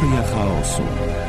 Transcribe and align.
Teoria 0.00 0.22
chaosu. 0.22 1.19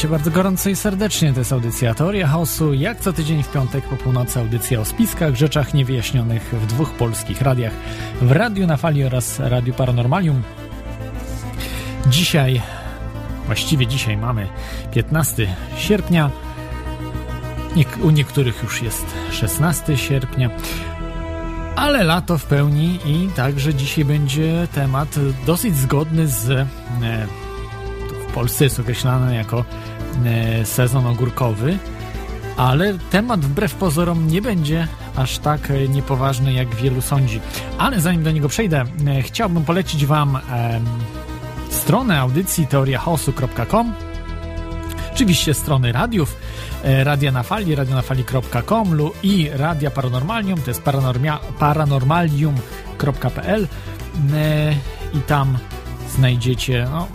Witajcie 0.00 0.18
bardzo 0.18 0.30
gorąco 0.30 0.70
i 0.70 0.76
serdecznie. 0.76 1.32
To 1.32 1.38
jest 1.38 1.52
audycja 1.52 1.94
Teoria 1.94 2.28
Chaosu. 2.28 2.74
Jak 2.74 3.00
co 3.00 3.12
tydzień 3.12 3.42
w 3.42 3.52
piątek 3.52 3.84
po 3.84 3.96
północy 3.96 4.40
audycja 4.40 4.80
o 4.80 4.84
spiskach, 4.84 5.34
rzeczach 5.34 5.74
niewyjaśnionych 5.74 6.42
w 6.42 6.66
dwóch 6.66 6.90
polskich 6.90 7.42
radiach. 7.42 7.72
W 8.22 8.32
Radiu 8.32 8.66
na 8.66 8.76
Fali 8.76 9.04
oraz 9.04 9.40
Radiu 9.40 9.74
Paranormalium. 9.74 10.42
Dzisiaj, 12.06 12.62
właściwie 13.46 13.86
dzisiaj 13.86 14.16
mamy 14.16 14.48
15 14.92 15.54
sierpnia. 15.78 16.30
U 18.02 18.10
niektórych 18.10 18.62
już 18.62 18.82
jest 18.82 19.06
16 19.30 19.96
sierpnia. 19.96 20.50
Ale 21.76 22.04
lato 22.04 22.38
w 22.38 22.44
pełni 22.44 22.98
i 23.06 23.28
także 23.36 23.74
dzisiaj 23.74 24.04
będzie 24.04 24.68
temat 24.74 25.16
dosyć 25.46 25.76
zgodny 25.76 26.26
z 26.26 26.50
e, 26.50 26.66
w 28.30 28.32
Polsce 28.32 28.64
jest 28.64 28.80
określany 28.80 29.34
jako 29.34 29.64
sezon 30.64 31.06
ogórkowy, 31.06 31.78
ale 32.56 32.98
temat 33.10 33.40
wbrew 33.40 33.74
pozorom 33.74 34.28
nie 34.28 34.42
będzie 34.42 34.88
aż 35.16 35.38
tak 35.38 35.70
e, 35.70 35.88
niepoważny, 35.88 36.52
jak 36.52 36.74
wielu 36.74 37.00
sądzi. 37.00 37.40
Ale 37.78 38.00
zanim 38.00 38.22
do 38.22 38.30
niego 38.30 38.48
przejdę, 38.48 38.84
e, 39.06 39.22
chciałbym 39.22 39.64
polecić 39.64 40.06
Wam 40.06 40.36
e, 40.36 40.40
stronę 41.70 42.20
audycji 42.20 42.66
teoriachaosu.com 42.66 43.94
Oczywiście 45.20 45.54
strony 45.54 45.92
radiów, 45.92 46.36
e, 46.84 47.04
Radia 47.04 47.32
na 47.32 47.42
Fali, 47.42 47.74
radionafali.com 47.74 48.98
i 49.22 49.50
Radia 49.52 49.90
Paranormalium, 49.90 50.60
to 50.60 50.70
jest 50.70 50.82
paranormalium.pl 51.58 53.68
e, 54.34 54.74
i 55.14 55.20
tam 55.20 55.58
znajdziecie 56.16 56.88
no, 56.92 57.06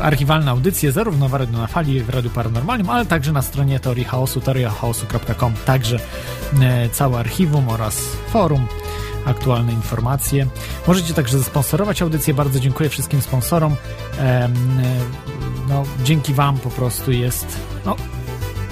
archiwalne 0.00 0.50
audycje 0.50 0.92
zarówno 0.92 1.28
w 1.28 1.34
Radio 1.34 1.58
na 1.58 1.66
Fali, 1.66 2.00
w 2.00 2.08
Radiu 2.08 2.30
Paranormalnym, 2.30 2.90
ale 2.90 3.06
także 3.06 3.32
na 3.32 3.42
stronie 3.42 3.80
Teorii 3.80 4.04
Chaosu, 4.04 4.40
teoriachaosu.com, 4.40 5.54
także 5.64 5.98
e, 6.62 6.88
całe 6.88 7.18
archiwum 7.18 7.68
oraz 7.68 8.02
forum, 8.28 8.66
aktualne 9.24 9.72
informacje. 9.72 10.46
Możecie 10.86 11.14
także 11.14 11.38
zasponsorować 11.38 12.02
audycję, 12.02 12.34
bardzo 12.34 12.60
dziękuję 12.60 12.88
wszystkim 12.88 13.22
sponsorom. 13.22 13.76
E, 14.18 14.48
no, 15.68 15.82
dzięki 16.04 16.34
Wam 16.34 16.58
po 16.58 16.70
prostu 16.70 17.12
jest 17.12 17.56
no, 17.86 17.96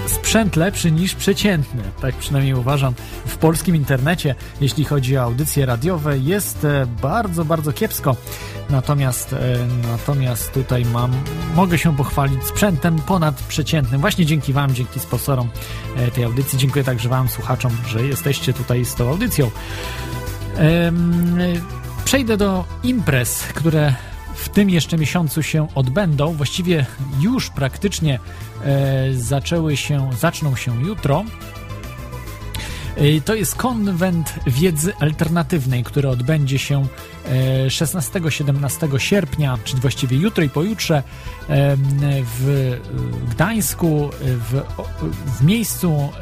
sprzęt 0.08 0.56
lepszy 0.56 0.90
niż 0.90 1.14
przeciętny. 1.14 1.82
Tak 2.00 2.14
przynajmniej 2.14 2.54
uważam. 2.54 2.94
W 3.26 3.36
polskim 3.36 3.76
internecie, 3.76 4.34
jeśli 4.60 4.84
chodzi 4.84 5.18
o 5.18 5.22
audycje 5.22 5.66
radiowe, 5.66 6.18
jest 6.18 6.64
e, 6.64 6.86
bardzo, 7.02 7.44
bardzo 7.44 7.72
kiepsko. 7.72 8.16
Natomiast, 8.70 9.32
e, 9.32 9.38
natomiast 9.88 10.52
tutaj 10.52 10.84
mam, 10.84 11.12
mogę 11.54 11.78
się 11.78 11.96
pochwalić 11.96 12.44
sprzętem 12.44 12.98
ponadprzeciętnym. 12.98 14.00
Właśnie 14.00 14.26
dzięki 14.26 14.52
Wam, 14.52 14.74
dzięki 14.74 15.00
sponsorom 15.00 15.48
e, 15.96 16.10
tej 16.10 16.24
audycji. 16.24 16.58
Dziękuję 16.58 16.84
także 16.84 17.08
Wam, 17.08 17.28
słuchaczom, 17.28 17.72
że 17.86 18.06
jesteście 18.06 18.52
tutaj 18.52 18.84
z 18.84 18.94
tą 18.94 19.08
audycją. 19.08 19.50
Przejdę 22.04 22.36
do 22.36 22.64
imprez, 22.82 23.42
które 23.42 23.94
w 24.34 24.48
tym 24.48 24.70
jeszcze 24.70 24.98
miesiącu 24.98 25.42
się 25.42 25.66
odbędą. 25.74 26.32
Właściwie 26.32 26.86
już 27.20 27.50
praktycznie 27.50 28.18
zaczęły 29.12 29.76
się, 29.76 30.10
zaczną 30.18 30.56
się 30.56 30.82
jutro. 30.82 31.24
E, 32.98 33.20
to 33.20 33.34
jest 33.34 33.54
konwent 33.54 34.34
wiedzy 34.46 34.92
alternatywnej, 35.00 35.84
który 35.84 36.08
odbędzie 36.08 36.58
się 36.58 36.86
16-17 37.68 38.96
e, 38.96 39.00
sierpnia, 39.00 39.58
czyli 39.64 39.80
właściwie 39.80 40.16
jutro 40.16 40.44
i 40.44 40.48
pojutrze 40.48 41.02
w 42.38 42.76
Gdańsku, 43.30 44.10
w, 44.20 44.62
w 45.38 45.44
miejscu 45.44 46.12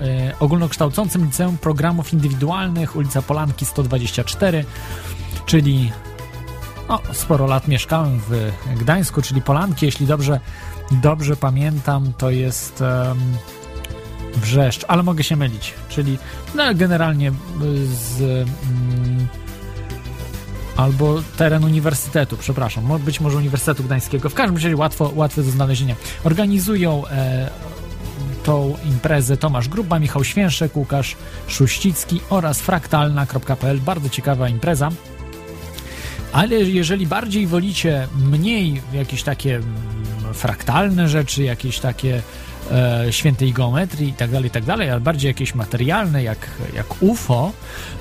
ogólnokształcącym 0.40 1.24
Liceum 1.24 1.58
Programów 1.58 2.12
Indywidualnych, 2.12 2.96
ulica 2.96 3.22
Polanki 3.22 3.66
124, 3.66 4.64
czyli 5.46 5.92
no, 6.88 7.00
sporo 7.12 7.46
lat 7.46 7.68
mieszkałem 7.68 8.20
w 8.28 8.52
Gdańsku, 8.78 9.22
czyli 9.22 9.42
Polanki, 9.42 9.86
jeśli 9.86 10.06
dobrze, 10.06 10.40
dobrze 10.90 11.36
pamiętam, 11.36 12.12
to 12.18 12.30
jest 12.30 12.80
um, 12.80 13.18
Wrzeszcz, 14.36 14.84
ale 14.88 15.02
mogę 15.02 15.24
się 15.24 15.36
mylić, 15.36 15.74
czyli 15.88 16.18
no, 16.54 16.74
generalnie 16.74 17.32
z... 17.86 18.20
Um, 18.20 19.26
albo 20.76 21.22
teren 21.36 21.64
uniwersytetu, 21.64 22.36
przepraszam, 22.36 22.98
być 23.04 23.20
może 23.20 23.36
Uniwersytetu 23.36 23.84
Gdańskiego. 23.84 24.28
W 24.30 24.34
każdym 24.34 24.54
razie 24.54 24.76
łatwo, 24.76 25.12
łatwe 25.14 25.42
do 25.42 25.50
znalezienia. 25.50 25.94
Organizują 26.24 27.06
e, 27.06 27.50
tą 28.44 28.76
imprezę 28.84 29.36
Tomasz 29.36 29.68
Gruba, 29.68 29.98
Michał 29.98 30.24
Święszek, 30.24 30.76
Łukasz 30.76 31.16
Szuścicki 31.48 32.20
oraz 32.30 32.60
fraktalna.pl. 32.60 33.80
Bardzo 33.80 34.08
ciekawa 34.08 34.48
impreza. 34.48 34.90
Ale 36.32 36.54
jeżeli 36.56 37.06
bardziej 37.06 37.46
wolicie 37.46 38.08
mniej 38.16 38.82
jakieś 38.92 39.22
takie 39.22 39.56
mm, 39.56 40.05
fraktalne 40.34 41.08
rzeczy, 41.08 41.42
jakieś 41.42 41.78
takie 41.78 42.22
e, 42.72 43.06
świętej 43.12 43.52
geometrii 43.52 44.08
i 44.08 44.12
tak 44.12 44.30
dalej, 44.30 44.46
i 44.46 44.50
tak 44.50 44.64
dalej, 44.64 44.90
ale 44.90 45.00
bardziej 45.00 45.28
jakieś 45.28 45.54
materialne, 45.54 46.22
jak, 46.22 46.38
jak 46.74 47.02
UFO, 47.02 47.52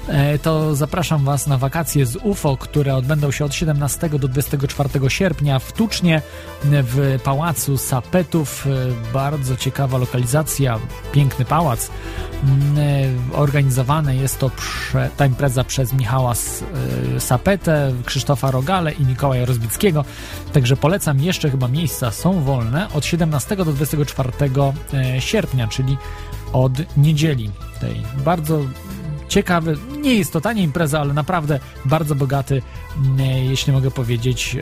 e, 0.08 0.40
to 0.40 0.76
zapraszam 0.76 1.26
Was 1.26 1.48
na 1.48 1.58
wakacje 1.58 2.06
z 2.06 2.16
UFO, 2.16 2.58
które 2.58 2.96
odbędą 2.96 3.32
się 3.32 3.46
od 3.46 3.54
17 3.54 4.10
do 4.10 4.28
24 4.28 4.90
sierpnia 5.10 5.60
w 5.60 5.72
Tucznie 5.72 6.22
w 6.64 7.20
Pałacu 7.24 7.78
Sapetów. 7.78 8.68
E, 8.68 9.14
bardzo 9.14 9.58
ciekawa 9.58 9.98
lokalizacja, 9.98 10.80
piękny 11.12 11.46
pałac. 11.46 11.90
Mm, 12.44 12.78
e, 12.78 13.38
organizowane 13.38 14.16
jest 14.16 14.40
to 14.40 14.50
prze, 14.50 15.10
ta 15.18 15.26
impreza 15.26 15.64
przez 15.64 15.94
Michała 15.94 16.34
e, 16.34 17.20
Sapetę, 17.20 17.94
Krzysztofa 18.06 18.52
Rogale 18.52 18.92
i 18.92 19.06
Mikołaja 19.06 19.46
Rozbickiego. 19.46 20.06
Także 20.54 20.78
polecam, 20.78 21.20
jeszcze 21.20 21.50
chyba 21.52 21.68
miejsca 21.68 22.12
są 22.12 22.44
wolne 22.44 22.88
od 22.94 23.06
17 23.06 23.56
do 23.56 23.66
24 23.66 24.32
e, 24.40 24.50
sierpnia, 25.20 25.68
czyli 25.68 25.98
od 26.54 26.98
niedzieli 26.98 27.52
tej. 27.80 28.02
Bardzo 28.26 28.60
ciekawy, 29.28 29.78
nie 30.02 30.16
jest 30.16 30.34
to 30.34 30.42
tania 30.42 30.64
impreza, 30.64 31.00
ale 31.00 31.14
naprawdę 31.14 31.60
bardzo 31.86 32.16
bogaty, 32.16 32.62
mm, 32.98 33.20
jeśli 33.50 33.74
mogę 33.74 33.92
powiedzieć, 33.92 34.58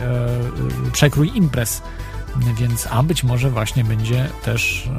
przekrój 0.92 1.32
imprez 1.36 1.82
więc, 2.60 2.88
a 2.92 3.04
być 3.04 3.24
może 3.24 3.50
właśnie 3.50 3.84
będzie 3.84 4.30
też 4.44 4.90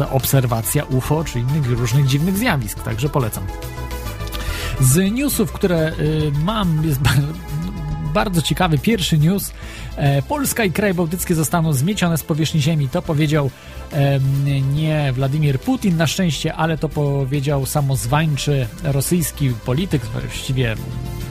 e, 0.00 0.10
obserwacja 0.10 0.84
UFO 0.84 1.24
czy 1.24 1.40
innych 1.40 1.70
różnych 1.70 2.06
dziwnych 2.06 2.38
zjawisk, 2.38 2.82
także 2.82 3.08
polecam. 3.08 3.44
Z 4.80 5.12
newsów, 5.12 5.52
które 5.52 5.92
mam, 6.44 6.84
jest 6.84 7.00
bardzo 8.08 8.42
ciekawy 8.42 8.78
pierwszy 8.78 9.18
news. 9.18 9.52
Polska 10.28 10.64
i 10.64 10.72
kraje 10.72 10.94
bałtyckie 10.94 11.34
zostaną 11.34 11.72
zmiecione 11.72 12.18
z 12.18 12.22
powierzchni 12.22 12.60
ziemi. 12.62 12.88
To 12.88 13.02
powiedział 13.02 13.50
nie 14.72 15.12
Władimir 15.12 15.60
Putin 15.60 15.96
na 15.96 16.06
szczęście, 16.06 16.54
ale 16.54 16.78
to 16.78 16.88
powiedział 16.88 17.66
samozwańczy 17.66 18.66
rosyjski 18.82 19.52
polityk, 19.64 20.02
właściwie 20.04 20.76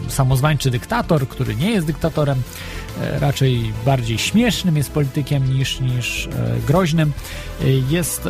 samozwańczy 0.09 0.71
dyktator, 0.71 1.27
który 1.27 1.56
nie 1.56 1.71
jest 1.71 1.88
dyktatorem, 1.88 2.41
e, 3.01 3.19
raczej 3.19 3.74
bardziej 3.85 4.18
śmiesznym 4.18 4.77
jest 4.77 4.91
politykiem 4.91 5.53
niż, 5.53 5.79
niż 5.79 6.27
e, 6.27 6.29
groźnym. 6.68 7.12
E, 7.62 7.69
jest 7.69 8.29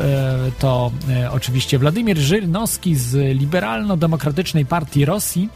to 0.59 0.91
oczywiście 1.31 1.79
Władimir 1.79 2.17
Żyrnowski 2.17 2.95
z 2.95 3.37
Liberalno-Demokratycznej 3.37 4.65
Partii 4.65 5.05
Rosji. 5.05 5.49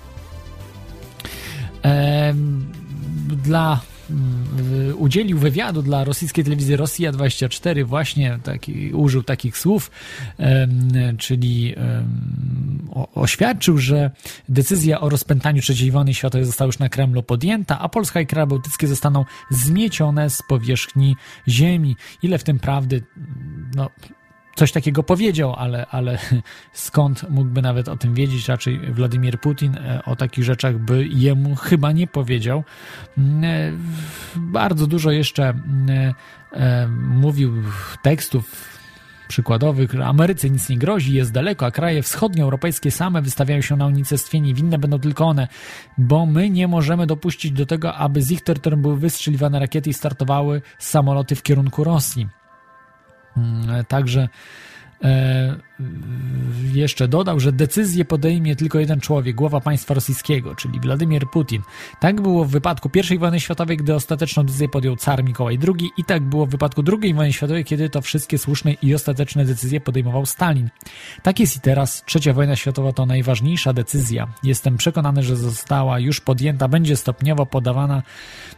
Dla 3.43 3.81
Mm, 4.11 4.95
udzielił 4.97 5.37
wywiadu 5.37 5.81
dla 5.81 6.03
rosyjskiej 6.03 6.43
telewizji 6.43 6.75
Rosja 6.75 7.11
24 7.11 7.85
właśnie 7.85 8.39
taki, 8.43 8.93
użył 8.93 9.23
takich 9.23 9.57
słów, 9.57 9.91
czyli 11.17 11.75
oświadczył, 13.15 13.77
że 13.77 14.11
decyzja 14.49 15.01
o 15.01 15.09
rozpętaniu 15.09 15.61
III 15.69 15.91
wojny 15.91 16.13
światowej 16.13 16.45
została 16.45 16.65
już 16.65 16.79
na 16.79 16.89
Kremlu 16.89 17.23
podjęta, 17.23 17.79
a 17.79 17.89
Polska 17.89 18.21
i 18.21 18.27
kraje 18.27 18.47
bałtyckie 18.47 18.87
zostaną 18.87 19.25
zmiecione 19.51 20.29
z 20.29 20.41
powierzchni 20.49 21.15
ziemi. 21.47 21.95
Ile 22.23 22.37
w 22.37 22.43
tym 22.43 22.59
prawdy? 22.59 23.03
No, 23.75 23.89
coś 24.55 24.71
takiego 24.71 25.03
powiedział, 25.03 25.53
ale, 25.53 25.85
ale 25.87 26.17
skąd 26.73 27.29
mógłby 27.29 27.61
nawet 27.61 27.87
o 27.87 27.97
tym 27.97 28.13
wiedzieć? 28.13 28.47
Raczej 28.47 28.79
Władimir 28.93 29.39
Putin 29.39 29.75
e, 29.75 30.01
o 30.05 30.15
takich 30.15 30.43
rzeczach 30.43 30.77
by 30.77 31.07
jemu 31.07 31.55
chyba 31.55 31.91
nie 31.91 32.07
powiedział. 32.07 32.63
Mm, 33.17 33.43
e, 33.43 33.71
bardzo 34.35 34.87
dużo 34.87 35.11
jeszcze 35.11 35.49
mm, 35.49 36.13
e, 36.53 36.87
mówił 36.87 37.53
tekstów 38.01 38.71
przykładowych, 39.27 39.95
Ameryce 39.95 40.49
nic 40.49 40.69
nie 40.69 40.77
grozi, 40.77 41.13
jest 41.13 41.31
daleko, 41.31 41.65
a 41.65 41.71
kraje 41.71 42.03
wschodnioeuropejskie 42.03 42.91
same 42.91 43.21
wystawiają 43.21 43.61
się 43.61 43.75
na 43.75 43.85
unicestwienie 43.85 44.53
winne 44.53 44.77
będą 44.77 44.99
tylko 44.99 45.25
one, 45.25 45.47
bo 45.97 46.25
my 46.25 46.49
nie 46.49 46.67
możemy 46.67 47.07
dopuścić 47.07 47.51
do 47.51 47.65
tego, 47.65 47.93
aby 47.95 48.21
z 48.21 48.31
ich 48.31 48.41
terytorium 48.41 48.81
były 48.81 48.97
wystrzeliwane 48.97 49.59
rakiety 49.59 49.89
i 49.89 49.93
startowały 49.93 50.61
samoloty 50.79 51.35
w 51.35 51.43
kierunku 51.43 51.83
Rosji. 51.83 52.40
Mm, 53.37 53.85
także 53.87 54.21
e, 54.21 54.29
jeszcze 56.73 57.07
dodał, 57.07 57.39
że 57.39 57.51
decyzję 57.51 58.05
podejmie 58.05 58.55
tylko 58.55 58.79
jeden 58.79 58.99
człowiek, 58.99 59.35
głowa 59.35 59.61
państwa 59.61 59.93
rosyjskiego, 59.93 60.55
czyli 60.55 60.79
Władimir 60.79 61.25
Putin. 61.27 61.61
Tak 61.99 62.21
było 62.21 62.45
w 62.45 62.49
wypadku 62.49 62.89
I 63.11 63.17
wojny 63.17 63.39
światowej, 63.39 63.77
gdy 63.77 63.95
ostateczną 63.95 64.43
decyzję 64.43 64.69
podjął 64.69 64.95
car 64.95 65.23
Mikołaj 65.23 65.59
II 65.67 65.89
i 65.97 66.03
tak 66.03 66.23
było 66.23 66.45
w 66.45 66.49
wypadku 66.49 66.83
II 67.01 67.13
wojny 67.13 67.33
światowej, 67.33 67.65
kiedy 67.65 67.89
to 67.89 68.01
wszystkie 68.01 68.37
słuszne 68.37 68.73
i 68.73 68.95
ostateczne 68.95 69.45
decyzje 69.45 69.81
podejmował 69.81 70.25
Stalin. 70.25 70.69
Tak 71.23 71.39
jest 71.39 71.57
i 71.57 71.59
teraz. 71.59 72.03
Trzecia 72.05 72.33
wojna 72.33 72.55
światowa 72.55 72.93
to 72.93 73.05
najważniejsza 73.05 73.73
decyzja. 73.73 74.27
Jestem 74.43 74.77
przekonany, 74.77 75.23
że 75.23 75.35
została 75.35 75.99
już 75.99 76.21
podjęta, 76.21 76.67
będzie 76.67 76.97
stopniowo 76.97 77.45
podawana 77.45 78.03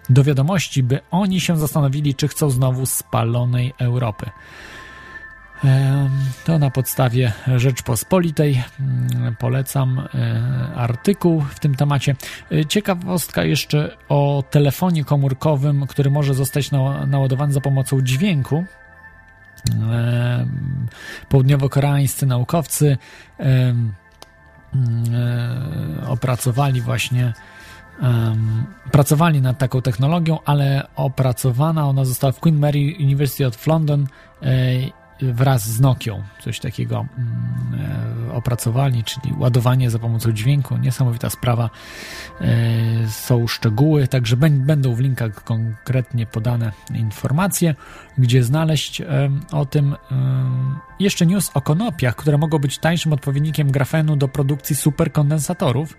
do 0.09 0.23
wiadomości, 0.23 0.83
by 0.83 0.99
oni 1.11 1.39
się 1.39 1.57
zastanowili, 1.57 2.15
czy 2.15 2.27
chcą 2.27 2.49
znowu 2.49 2.85
spalonej 2.85 3.73
Europy. 3.79 4.29
To 6.45 6.59
na 6.59 6.69
podstawie 6.69 7.31
Rzeczpospolitej 7.55 8.63
mm, 8.79 9.35
polecam 9.35 9.99
e, 9.99 10.05
artykuł 10.75 11.41
w 11.41 11.59
tym 11.59 11.75
temacie. 11.75 12.15
E, 12.51 12.65
ciekawostka 12.65 13.43
jeszcze 13.43 13.97
o 14.09 14.43
telefonie 14.49 15.03
komórkowym, 15.03 15.87
który 15.87 16.11
może 16.11 16.33
zostać 16.33 16.71
naładowany 17.07 17.53
za 17.53 17.61
pomocą 17.61 18.01
dźwięku. 18.01 18.65
Południowo-koreańscy 21.29 22.25
naukowcy 22.25 22.97
e, 23.39 23.75
opracowali 26.07 26.81
właśnie 26.81 27.33
pracowali 28.91 29.41
nad 29.41 29.57
taką 29.57 29.81
technologią, 29.81 30.39
ale 30.45 30.87
opracowana 30.95 31.87
ona 31.87 32.05
została 32.05 32.33
w 32.33 32.39
Queen 32.39 32.59
Mary 32.59 32.79
University 32.99 33.47
of 33.47 33.67
London 33.67 34.07
wraz 35.21 35.67
z 35.67 35.79
Nokią 35.79 36.23
coś 36.41 36.59
takiego 36.59 37.05
mm, 37.17 38.29
e, 38.29 38.33
opracowali, 38.33 39.03
czyli 39.03 39.33
ładowanie 39.37 39.89
za 39.89 39.99
pomocą 39.99 40.31
dźwięku. 40.31 40.77
Niesamowita 40.77 41.29
sprawa. 41.29 41.69
E, 42.41 43.07
są 43.07 43.47
szczegóły, 43.47 44.07
także 44.07 44.37
będą 44.37 44.95
w 44.95 44.99
linkach 44.99 45.43
konkretnie 45.43 46.25
podane 46.25 46.71
informacje, 46.93 47.75
gdzie 48.17 48.43
znaleźć 48.43 49.01
e, 49.01 49.05
o 49.51 49.65
tym. 49.65 49.95
Jeszcze 50.99 51.25
news 51.25 51.51
o 51.53 51.61
konopiach, 51.61 52.15
które 52.15 52.37
mogą 52.37 52.59
być 52.59 52.77
tańszym 52.77 53.13
odpowiednikiem 53.13 53.71
grafenu 53.71 54.15
do 54.15 54.27
produkcji 54.27 54.75
superkondensatorów 54.75 55.97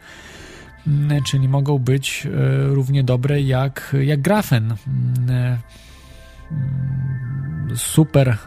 mm, 0.87 1.22
czyli 1.22 1.49
mogą 1.49 1.78
być 1.78 2.28
równie 2.67 3.05
dobre 3.05 3.43
jak, 3.43 3.96
jak 4.00 4.20
grafen. 4.20 4.75
Mm, 4.87 5.58
super 7.76 8.38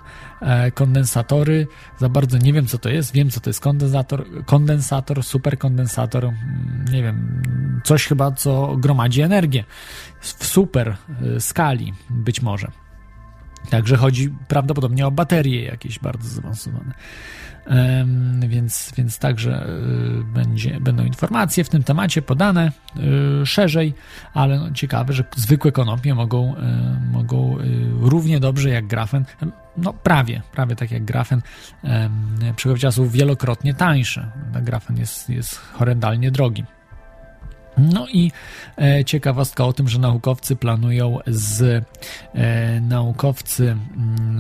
kondensatory. 0.74 1.68
Za 1.98 2.10
bardzo 2.10 2.38
nie 2.38 2.54
wiem, 2.54 2.66
co 2.66 2.78
to 2.78 2.90
jest. 2.90 3.14
Wiem, 3.14 3.30
co 3.30 3.40
to 3.40 3.50
jest 3.50 3.60
kondensator, 3.60 4.26
kondensator, 4.46 5.24
superkondensator. 5.24 6.26
Mm, 6.26 6.86
nie 6.92 7.04
wiem, 7.04 7.42
coś 7.84 8.08
chyba, 8.08 8.32
co 8.32 8.78
gromadzi 8.78 9.22
energię 9.22 9.64
w 10.20 10.46
super 10.46 10.98
e, 11.36 11.40
skali, 11.40 11.94
być 12.10 12.42
może. 12.42 12.72
Także 13.70 13.98
chodzi 13.98 14.34
prawdopodobnie 14.48 15.08
o 15.08 15.12
baterie 15.12 15.64
jakieś 15.64 16.00
bardzo 16.00 16.30
zaawansowane. 16.30 16.94
Więc, 18.48 18.94
więc 18.98 19.20
także 19.20 19.68
y, 19.68 20.24
będzie, 20.24 20.80
będą 20.80 21.06
informacje 21.06 21.64
w 21.64 21.70
tym 21.70 21.84
temacie 21.84 22.22
podane 22.22 22.72
y, 23.42 23.46
szerzej, 23.46 23.94
ale 24.34 24.60
no, 24.60 24.72
ciekawe, 24.72 25.14
że 25.14 25.24
zwykłe 25.36 25.72
konopie 25.72 26.16
mogą, 26.16 26.56
y, 26.56 27.12
mogą 27.12 27.58
równie 28.02 28.40
dobrze 28.40 28.70
jak 28.70 28.88
grafen, 28.88 29.26
no 29.78 29.94
prawie, 29.94 30.42
prawie 30.52 30.76
tak 30.76 30.92
jak 30.92 31.06
grafen, 31.06 31.42
przy 32.56 32.92
są 32.92 33.08
wielokrotnie 33.08 33.74
tańsze. 33.74 34.32
Grafen 34.62 34.98
jest, 34.98 35.30
jest 35.30 35.58
horrendalnie 35.58 36.32
drogi. 36.32 36.64
No 37.78 38.08
i 38.08 38.32
e, 38.78 39.06
ciekawostka 39.06 39.66
o 39.66 39.74
tym, 39.74 39.90
że 39.90 40.00
naukowcy 40.00 40.56
planują 40.56 41.20
z 41.28 41.84
e, 42.34 42.82
naukowcy 42.82 43.78
mm, 43.98 44.40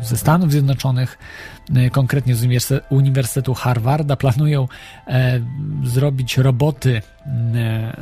e, 0.00 0.04
ze 0.04 0.16
Stanów 0.16 0.52
Zjednoczonych, 0.52 1.18
e, 1.74 1.90
konkretnie 1.90 2.34
z 2.34 2.84
Uniwersytetu 2.90 3.54
Harvarda, 3.54 4.16
planują 4.16 4.68
e, 5.06 5.40
zrobić 5.84 6.38
roboty, 6.38 7.02
e, 7.54 7.96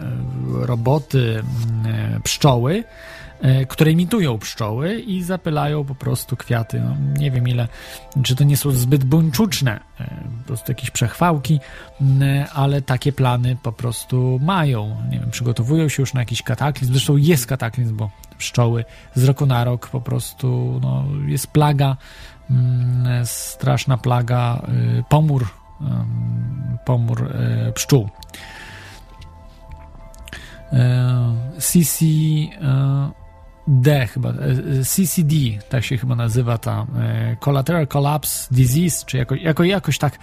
roboty 0.67 1.43
pszczoły, 2.25 2.85
E, 2.85 3.13
które 3.69 3.93
imitują 3.93 4.39
pszczoły 4.39 5.01
i 5.01 5.23
zapylają 5.23 5.85
po 5.85 5.95
prostu 5.95 6.37
kwiaty. 6.37 6.81
No, 6.81 6.97
nie 7.19 7.31
wiem 7.31 7.49
ile, 7.49 7.69
czy 8.23 8.37
to 8.37 8.45
nie 8.45 8.57
są 8.57 8.71
zbyt 8.71 9.05
buńczuczne, 9.05 9.81
e, 10.01 10.25
po 10.39 10.47
prostu 10.47 10.73
jakieś 10.73 10.91
przechwałki, 10.91 11.61
ale 12.55 12.83
takie 12.83 13.13
plany 13.13 13.57
po 13.63 13.73
prostu 13.73 14.41
mają. 14.43 14.97
Nie 15.11 15.21
wiem, 15.21 15.31
przygotowują 15.31 15.89
się 15.89 16.03
już 16.03 16.15
na 16.15 16.21
jakiś 16.21 16.43
kataklizm. 16.43 16.93
Zresztą 16.93 17.17
jest 17.17 17.47
kataklizm, 17.47 17.97
bo 17.97 18.11
pszczoły 18.39 18.85
z 19.15 19.25
roku 19.25 19.47
na 19.47 19.65
rok 19.65 19.89
po 19.89 20.01
prostu 20.01 20.81
no, 20.83 21.05
jest 21.27 21.47
plaga, 21.47 21.97
straszna 23.25 23.97
plaga, 23.97 24.63
y, 24.99 25.05
pomór, 25.09 25.49
pomór 26.85 27.33
e, 27.33 27.73
pszczół. 27.73 28.09
CC 31.59 32.05
D 33.68 34.06
chyba, 34.06 34.28
e, 34.28 34.33
e, 34.80 34.85
CCD, 34.85 35.35
tak 35.68 35.85
się 35.85 35.97
chyba 35.97 36.14
nazywa 36.14 36.59
ta 36.59 36.87
e, 36.97 37.37
Collateral 37.40 37.87
Collapse 37.87 38.54
Disease, 38.54 39.06
czy 39.06 39.16
jako, 39.16 39.35
jako, 39.35 39.64
jakoś 39.64 39.99
tak, 39.99 40.18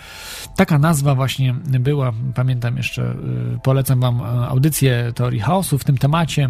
taka 0.55 0.79
nazwa 0.79 1.15
właśnie 1.15 1.53
była, 1.79 2.11
pamiętam 2.35 2.77
jeszcze, 2.77 3.15
polecam 3.63 3.99
wam 3.99 4.21
audycję 4.21 5.11
Teorii 5.15 5.39
Chaosu 5.39 5.77
w 5.77 5.83
tym 5.83 5.97
temacie, 5.97 6.49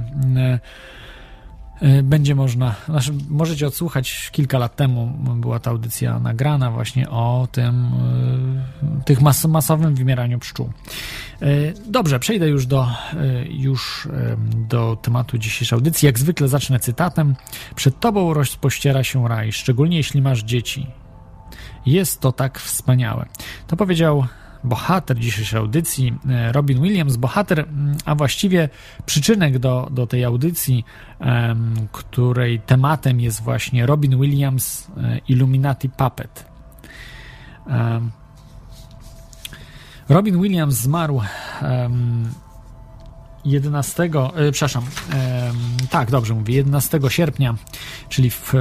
będzie 2.04 2.36
można, 2.36 2.76
znaczy 2.86 3.12
możecie 3.30 3.68
odsłuchać 3.68 4.30
kilka 4.32 4.58
lat 4.58 4.76
temu, 4.76 5.08
była 5.36 5.60
ta 5.60 5.72
audycja 5.72 6.20
nagrana 6.20 6.72
właśnie 6.72 7.10
o 7.10 7.48
tym, 7.52 7.86
y, 9.00 9.04
tych 9.06 9.22
mas 9.22 9.46
masowym 9.46 9.96
wymieraniu 9.96 10.40
pszczół. 10.40 10.72
Y, 11.42 11.74
dobrze, 11.88 12.20
przejdę 12.20 12.50
już 12.50 12.66
do, 12.66 12.88
już 13.50 14.08
do 14.70 14.98
tematu 15.02 15.38
dzisiejszej 15.38 15.78
audycji. 15.78 16.06
Jak 16.06 16.20
zwykle 16.20 16.48
zacznę 16.48 16.80
cytatem. 16.80 17.36
Przed 17.76 18.00
tobą 18.00 18.34
rozpościera 18.34 19.04
się 19.04 19.28
raj, 19.28 19.52
szczególnie 19.52 19.98
jeśli 19.98 20.22
masz 20.22 20.44
dzieci. 20.44 20.88
Jest 21.86 22.20
to 22.20 22.32
tak 22.32 22.60
wspaniałe. 22.60 23.26
To 23.68 23.78
powiedział 23.78 24.26
bohater 24.64 25.20
dzisiejszej 25.20 25.60
audycji, 25.60 26.14
Robin 26.52 26.82
Williams, 26.82 27.18
bohater, 27.18 27.68
a 28.06 28.16
właściwie 28.16 28.70
przyczynek 29.06 29.60
do, 29.60 29.88
do 29.92 30.08
tej 30.08 30.26
audycji, 30.26 30.86
której 31.92 32.60
tematem 32.60 33.20
jest 33.20 33.44
właśnie 33.44 33.86
Robin 33.86 34.22
Williams 34.22 34.92
Illuminati 35.28 35.90
Puppet. 35.90 36.46
Robin 40.10 40.42
Williams 40.42 40.76
zmarł 40.76 41.22
11, 43.46 44.04
e, 44.36 44.52
przepraszam, 44.52 44.84
e, 45.14 45.52
tak, 45.90 46.12
dobrze 46.12 46.34
mówię, 46.34 46.56
11 46.56 47.00
sierpnia, 47.08 47.56
czyli 48.10 48.30
w 48.30 48.56
e, 48.56 48.58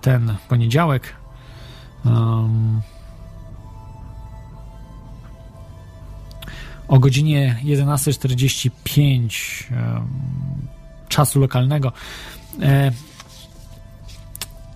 ten 0.00 0.34
poniedziałek. 0.48 1.16
Um, 2.04 2.82
o 6.88 6.98
godzinie 6.98 7.60
11.45 7.64 9.70
um, 9.70 10.08
czasu 11.08 11.40
lokalnego. 11.40 11.92
E, 12.62 12.92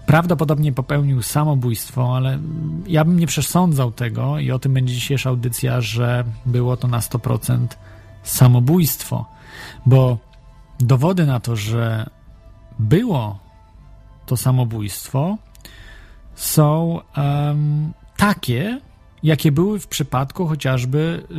prawdopodobnie 0.07 0.73
popełnił 0.73 1.23
samobójstwo, 1.23 2.17
ale 2.17 2.39
ja 2.87 3.05
bym 3.05 3.19
nie 3.19 3.27
przesądzał 3.27 3.93
tego 3.93 4.39
i 4.39 4.51
o 4.51 4.59
tym 4.59 4.75
będzie 4.75 4.95
dzisiejsza 4.95 5.31
audycja, 5.31 5.81
że 5.81 6.25
było 6.47 6.77
to 6.77 6.89
na 6.89 6.99
100% 6.99 7.67
samobójstwo, 8.23 9.27
bo 9.87 10.19
dowody 10.81 11.27
na 11.27 11.41
to, 11.41 11.57
że 11.57 12.11
było 12.79 13.39
to 14.27 14.37
samobójstwo, 14.37 15.39
są 16.35 17.01
um, 17.17 17.93
takie, 18.17 18.81
jakie 19.23 19.53
były 19.53 19.79
w 19.79 19.87
przypadku 19.87 20.47
chociażby 20.47 21.23
y, 21.31 21.35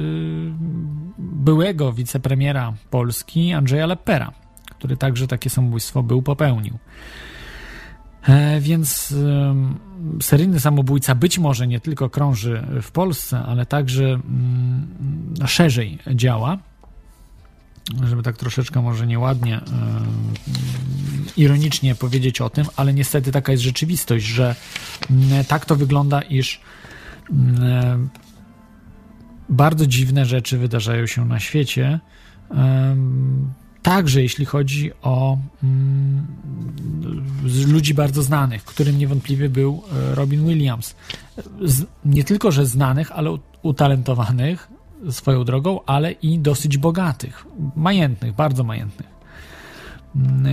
byłego 1.17 1.93
wicepremiera 1.93 2.73
Polski 2.89 3.53
Andrzeja 3.53 3.85
Lepera, 3.85 4.31
który 4.69 4.97
także 4.97 5.27
takie 5.27 5.49
samobójstwo 5.49 6.03
był 6.03 6.21
popełnił. 6.21 6.77
E, 8.27 8.61
więc 8.61 9.11
e, 9.11 10.21
seryjny 10.21 10.59
samobójca 10.59 11.15
być 11.15 11.39
może 11.39 11.67
nie 11.67 11.79
tylko 11.79 12.09
krąży 12.09 12.63
w 12.81 12.91
Polsce, 12.91 13.39
ale 13.39 13.65
także 13.65 14.05
mm, 14.05 14.87
szerzej 15.47 15.99
działa 16.15 16.57
żeby 18.07 18.23
tak 18.23 18.37
troszeczkę 18.37 18.81
może 18.81 19.07
nieładnie, 19.07 19.51
yy, 19.51 21.43
ironicznie 21.43 21.95
powiedzieć 21.95 22.41
o 22.41 22.49
tym, 22.49 22.65
ale 22.75 22.93
niestety 22.93 23.31
taka 23.31 23.51
jest 23.51 23.63
rzeczywistość, 23.63 24.25
że 24.25 24.55
yy, 25.09 25.43
tak 25.43 25.65
to 25.65 25.75
wygląda, 25.75 26.21
iż 26.21 26.61
bardzo 29.49 29.87
dziwne 29.87 30.25
rzeczy 30.25 30.57
wydarzają 30.57 31.07
się 31.07 31.25
na 31.25 31.39
świecie. 31.39 31.99
Także 33.81 34.21
jeśli 34.21 34.45
chodzi 34.45 34.91
o 35.01 35.37
mm, 35.63 36.27
ludzi 37.67 37.93
bardzo 37.93 38.23
znanych, 38.23 38.63
którym 38.63 38.97
niewątpliwie 38.97 39.49
był 39.49 39.83
Robin 40.13 40.47
Williams. 40.47 40.95
Nie 42.05 42.23
tylko, 42.23 42.51
że 42.51 42.65
znanych, 42.65 43.11
ale 43.11 43.37
utalentowanych, 43.61 44.67
swoją 45.09 45.43
drogą, 45.43 45.79
ale 45.85 46.11
i 46.11 46.39
dosyć 46.39 46.77
bogatych, 46.77 47.45
majętnych, 47.75 48.33
bardzo 48.33 48.63
majętnych, 48.63 49.09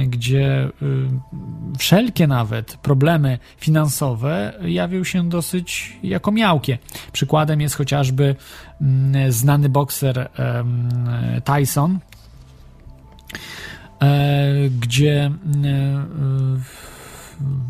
gdzie 0.07 0.71
y, 0.83 1.09
wszelkie 1.79 2.27
nawet 2.27 2.77
problemy 2.77 3.39
finansowe 3.57 4.55
jawią 4.65 5.05
się 5.05 5.29
dosyć 5.29 5.99
jako 6.03 6.33
miałkie. 6.33 6.79
Przykładem 7.13 7.61
jest 7.61 7.75
chociażby 7.75 8.37
mm, 8.81 9.33
znany 9.33 9.69
bokser 9.69 10.29
Tyson, 11.45 11.99
e, 14.03 14.71
gdzie 14.81 15.25
e, 15.25 15.31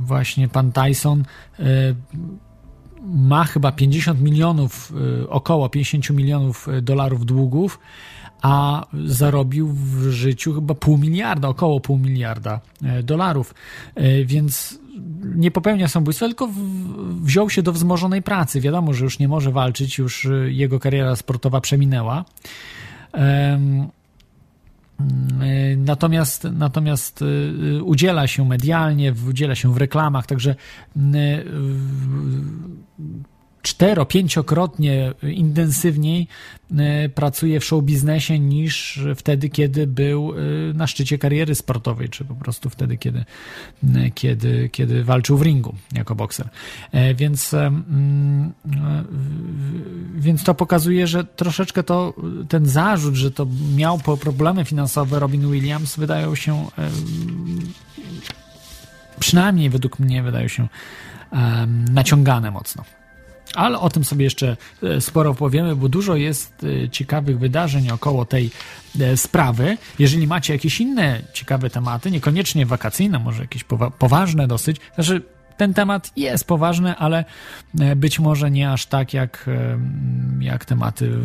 właśnie 0.00 0.49
pan 0.49 0.73
Tyson 0.73 1.25
e, 1.59 1.64
ma 3.04 3.45
chyba 3.45 3.73
50 3.73 4.21
milionów, 4.21 4.92
około 5.28 5.68
50 5.68 6.11
milionów 6.11 6.68
dolarów 6.83 7.26
długów, 7.26 7.78
a 8.42 8.87
zarobił 9.04 9.68
w 9.68 10.11
życiu 10.11 10.54
chyba 10.54 10.75
pół 10.75 10.99
miliarda, 10.99 11.49
około 11.49 11.80
pół 11.80 11.99
miliarda 11.99 12.61
y, 12.99 13.02
dolarów. 13.02 13.54
Więc 14.25 14.78
nie 15.35 15.50
popełnia 15.50 15.88
samobójstwa, 15.88 16.26
tylko 16.26 16.49
wziął 17.23 17.50
się 17.50 17.62
do 17.62 17.73
wzmożonej 17.73 18.23
pracy. 18.23 18.61
Wiadomo, 18.61 18.92
że 18.92 19.04
już 19.04 19.18
nie 19.18 19.28
może 19.28 19.52
walczyć, 19.52 19.99
już 19.99 20.28
jego 20.47 20.80
kariera 20.80 21.16
sportowa 21.16 21.61
przeminęła. 21.61 22.25
Natomiast, 25.76 26.47
natomiast 26.52 27.25
udziela 27.83 28.26
się 28.26 28.45
medialnie, 28.45 29.14
udziela 29.28 29.54
się 29.54 29.75
w 29.75 29.76
reklamach, 29.76 30.26
także 30.26 30.54
cztero, 33.62 34.06
pięciokrotnie 34.06 35.12
intensywniej 35.22 36.28
e, 36.78 37.08
pracuje 37.08 37.60
w 37.60 37.64
show 37.64 37.84
biznesie 37.84 38.38
niż 38.38 39.00
wtedy, 39.16 39.48
kiedy 39.48 39.86
był 39.86 40.32
e, 40.32 40.36
na 40.74 40.86
szczycie 40.86 41.18
kariery 41.18 41.54
sportowej, 41.54 42.08
czy 42.08 42.24
po 42.24 42.34
prostu 42.34 42.70
wtedy, 42.70 42.96
kiedy, 42.96 43.24
e, 43.94 44.10
kiedy, 44.10 44.68
kiedy 44.68 45.04
walczył 45.04 45.38
w 45.38 45.42
ringu 45.42 45.74
jako 45.92 46.14
bokser. 46.14 46.48
Więc, 47.14 47.54
mm, 47.54 48.52
więc 50.14 50.44
to 50.44 50.54
pokazuje, 50.54 51.06
że 51.06 51.24
troszeczkę 51.24 51.82
to 51.82 52.14
ten 52.48 52.66
zarzut, 52.66 53.14
że 53.14 53.30
to 53.30 53.46
miał 53.76 53.98
problemy 53.98 54.64
finansowe 54.64 55.18
Robin 55.18 55.50
Williams, 55.52 55.96
wydają 55.96 56.34
się 56.34 56.66
przynajmniej 59.20 59.70
według 59.70 59.98
mnie 59.98 60.22
wydają 60.22 60.48
się 60.48 60.68
naciągane 61.90 62.50
mocno. 62.50 62.84
Ale 63.54 63.78
o 63.78 63.90
tym 63.90 64.04
sobie 64.04 64.24
jeszcze 64.24 64.56
e, 64.82 65.00
sporo 65.00 65.34
powiemy, 65.34 65.76
bo 65.76 65.88
dużo 65.88 66.16
jest 66.16 66.66
e, 66.84 66.88
ciekawych 66.88 67.38
wydarzeń 67.38 67.90
około 67.90 68.24
tej 68.24 68.50
e, 69.00 69.16
sprawy. 69.16 69.78
Jeżeli 69.98 70.26
macie 70.26 70.52
jakieś 70.52 70.80
inne 70.80 71.22
ciekawe 71.32 71.70
tematy, 71.70 72.10
niekoniecznie 72.10 72.66
wakacyjne, 72.66 73.18
może 73.18 73.42
jakieś 73.42 73.64
poważne 73.98 74.48
dosyć, 74.48 74.76
znaczy 74.94 75.22
ten 75.56 75.74
temat 75.74 76.12
jest 76.16 76.44
poważny, 76.44 76.96
ale 76.96 77.24
być 77.96 78.20
może 78.20 78.50
nie 78.50 78.72
aż 78.72 78.86
tak 78.86 79.14
jak, 79.14 79.50
jak 80.40 80.64
tematy 80.64 81.18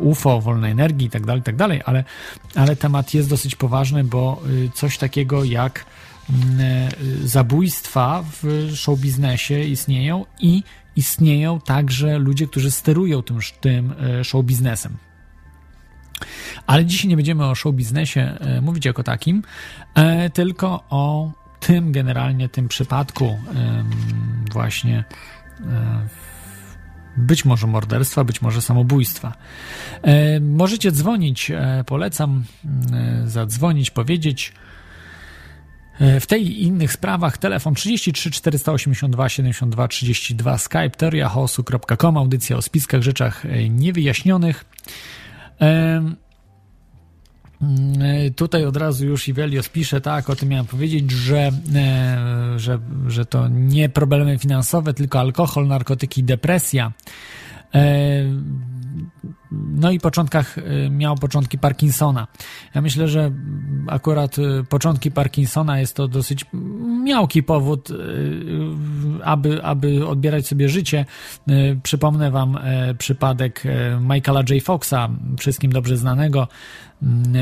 UFO, 0.00 0.40
wolnej 0.40 0.72
energii 0.72 1.06
i 1.06 1.10
tak 1.10 1.26
dalej, 1.26 1.42
tak 1.42 1.60
ale, 1.84 2.04
ale 2.54 2.76
temat 2.76 3.14
jest 3.14 3.30
dosyć 3.30 3.56
poważny, 3.56 4.04
bo 4.04 4.42
coś 4.74 4.98
takiego 4.98 5.44
jak 5.44 5.84
zabójstwa 7.24 8.24
w 8.42 8.70
show 8.74 8.98
biznesie 8.98 9.60
istnieją 9.60 10.24
i 10.40 10.62
istnieją 11.00 11.60
także 11.60 12.18
ludzie, 12.18 12.46
którzy 12.46 12.70
sterują 12.70 13.22
tym, 13.22 13.38
tym 13.60 13.92
e, 13.92 14.24
show 14.24 14.44
biznesem. 14.44 14.96
Ale 16.66 16.84
dzisiaj 16.84 17.08
nie 17.08 17.16
będziemy 17.16 17.46
o 17.46 17.54
show 17.54 17.74
biznesie 17.74 18.20
e, 18.20 18.60
mówić 18.60 18.84
jako 18.84 19.02
takim, 19.02 19.42
e, 19.94 20.30
tylko 20.30 20.84
o 20.90 21.32
tym 21.60 21.92
generalnie, 21.92 22.48
tym 22.48 22.68
przypadku 22.68 23.38
właśnie 24.52 25.04
być 27.16 27.44
może 27.44 27.66
morderstwa, 27.66 28.24
być 28.24 28.42
może 28.42 28.62
samobójstwa. 28.62 29.32
Możecie 30.40 30.92
dzwonić, 30.92 31.52
polecam 31.86 32.44
zadzwonić, 33.24 33.90
powiedzieć 33.90 34.52
w 36.20 36.26
tej 36.26 36.46
i 36.46 36.62
innych 36.62 36.92
sprawach 36.92 37.38
telefon 37.38 37.74
33 37.74 38.30
482 38.30 39.28
72 39.28 39.88
32 39.88 40.58
skype 40.58 40.90
teoriachaosu.com 40.90 42.16
audycja 42.16 42.56
o 42.56 42.62
spiskach, 42.62 43.02
rzeczach 43.02 43.46
e, 43.46 43.68
niewyjaśnionych. 43.68 44.64
E, 45.60 46.02
tutaj 48.36 48.64
od 48.64 48.76
razu 48.76 49.06
już 49.06 49.28
Ivelios 49.28 49.68
pisze, 49.68 50.00
tak, 50.00 50.30
o 50.30 50.36
tym 50.36 50.48
miałem 50.48 50.66
powiedzieć, 50.66 51.10
że, 51.10 51.50
że, 52.56 52.78
że 53.06 53.26
to 53.26 53.48
nie 53.48 53.88
problemy 53.88 54.38
finansowe, 54.38 54.94
tylko 54.94 55.20
alkohol, 55.20 55.66
narkotyki, 55.66 56.24
depresja. 56.24 56.92
No 59.52 59.90
i 59.90 60.00
początkach 60.00 60.56
miał 60.90 61.16
początki 61.16 61.58
Parkinsona. 61.58 62.26
Ja 62.74 62.80
myślę, 62.80 63.08
że 63.08 63.30
akurat 63.88 64.36
początki 64.68 65.10
Parkinsona 65.10 65.80
jest 65.80 65.96
to 65.96 66.08
dosyć 66.08 66.46
miałki 67.04 67.42
powód, 67.42 67.88
aby, 69.24 69.62
aby 69.62 70.06
odbierać 70.06 70.46
sobie 70.46 70.68
życie. 70.68 71.04
Przypomnę 71.82 72.30
wam 72.30 72.58
przypadek 72.98 73.62
Michaela 74.00 74.42
J. 74.50 74.62
Foxa, 74.62 75.08
wszystkim 75.38 75.72
dobrze 75.72 75.96
znanego, 75.96 76.48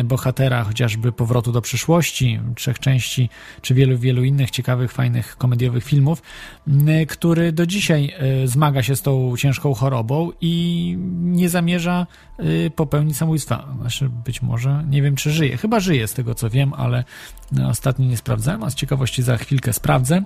bohatera 0.05 0.65
chociażby 0.65 1.13
Powrotu 1.13 1.53
do 1.53 1.61
przyszłości, 1.61 2.41
trzech 2.55 2.79
części, 2.79 3.31
czy 3.61 3.75
wielu, 3.75 3.99
wielu 3.99 4.25
innych 4.25 4.51
ciekawych, 4.51 4.93
fajnych, 4.93 5.37
komediowych 5.37 5.85
filmów, 5.85 6.23
mm, 6.69 7.07
który 7.07 7.53
do 7.53 7.67
dzisiaj 7.67 8.15
e, 8.19 8.47
zmaga 8.47 8.83
się 8.83 8.97
z 8.97 9.03
tą 9.03 9.37
ciężką 9.37 9.75
chorobą 9.75 10.31
i 10.41 10.97
nie 11.21 11.49
zamierza 11.49 12.07
e, 12.39 12.71
popełnić 12.71 13.17
samobójstwa. 13.17 13.69
Znaczy, 13.81 14.11
być 14.25 14.43
może, 14.43 14.85
nie 14.91 15.03
wiem, 15.03 15.17
czy 15.17 15.31
żyje. 15.31 15.57
Chyba 15.57 15.81
żyje, 15.81 16.09
z 16.09 16.15
tego 16.15 16.35
co 16.35 16.51
wiem, 16.51 16.75
ale 16.75 17.05
no, 17.53 17.69
ostatnio 17.69 18.07
nie 18.07 18.17
sprawdzałem, 18.17 18.65
a 18.65 18.71
z 18.71 18.75
ciekawości 18.75 19.23
za 19.23 19.37
chwilkę 19.37 19.73
sprawdzę. 19.73 20.23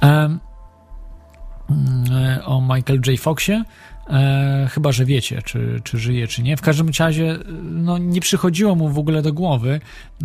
Mm, 0.00 0.40
e, 2.12 2.44
o 2.44 2.60
Michael 2.60 3.00
J. 3.06 3.20
Foxie, 3.20 3.64
E, 4.10 4.68
chyba, 4.70 4.92
że 4.92 5.04
wiecie, 5.04 5.42
czy, 5.42 5.80
czy 5.84 5.98
żyje, 5.98 6.28
czy 6.28 6.42
nie. 6.42 6.56
W 6.56 6.60
każdym 6.60 6.90
razie 6.98 7.38
no, 7.62 7.98
nie 7.98 8.20
przychodziło 8.20 8.74
mu 8.74 8.88
w 8.88 8.98
ogóle 8.98 9.22
do 9.22 9.32
głowy 9.32 9.80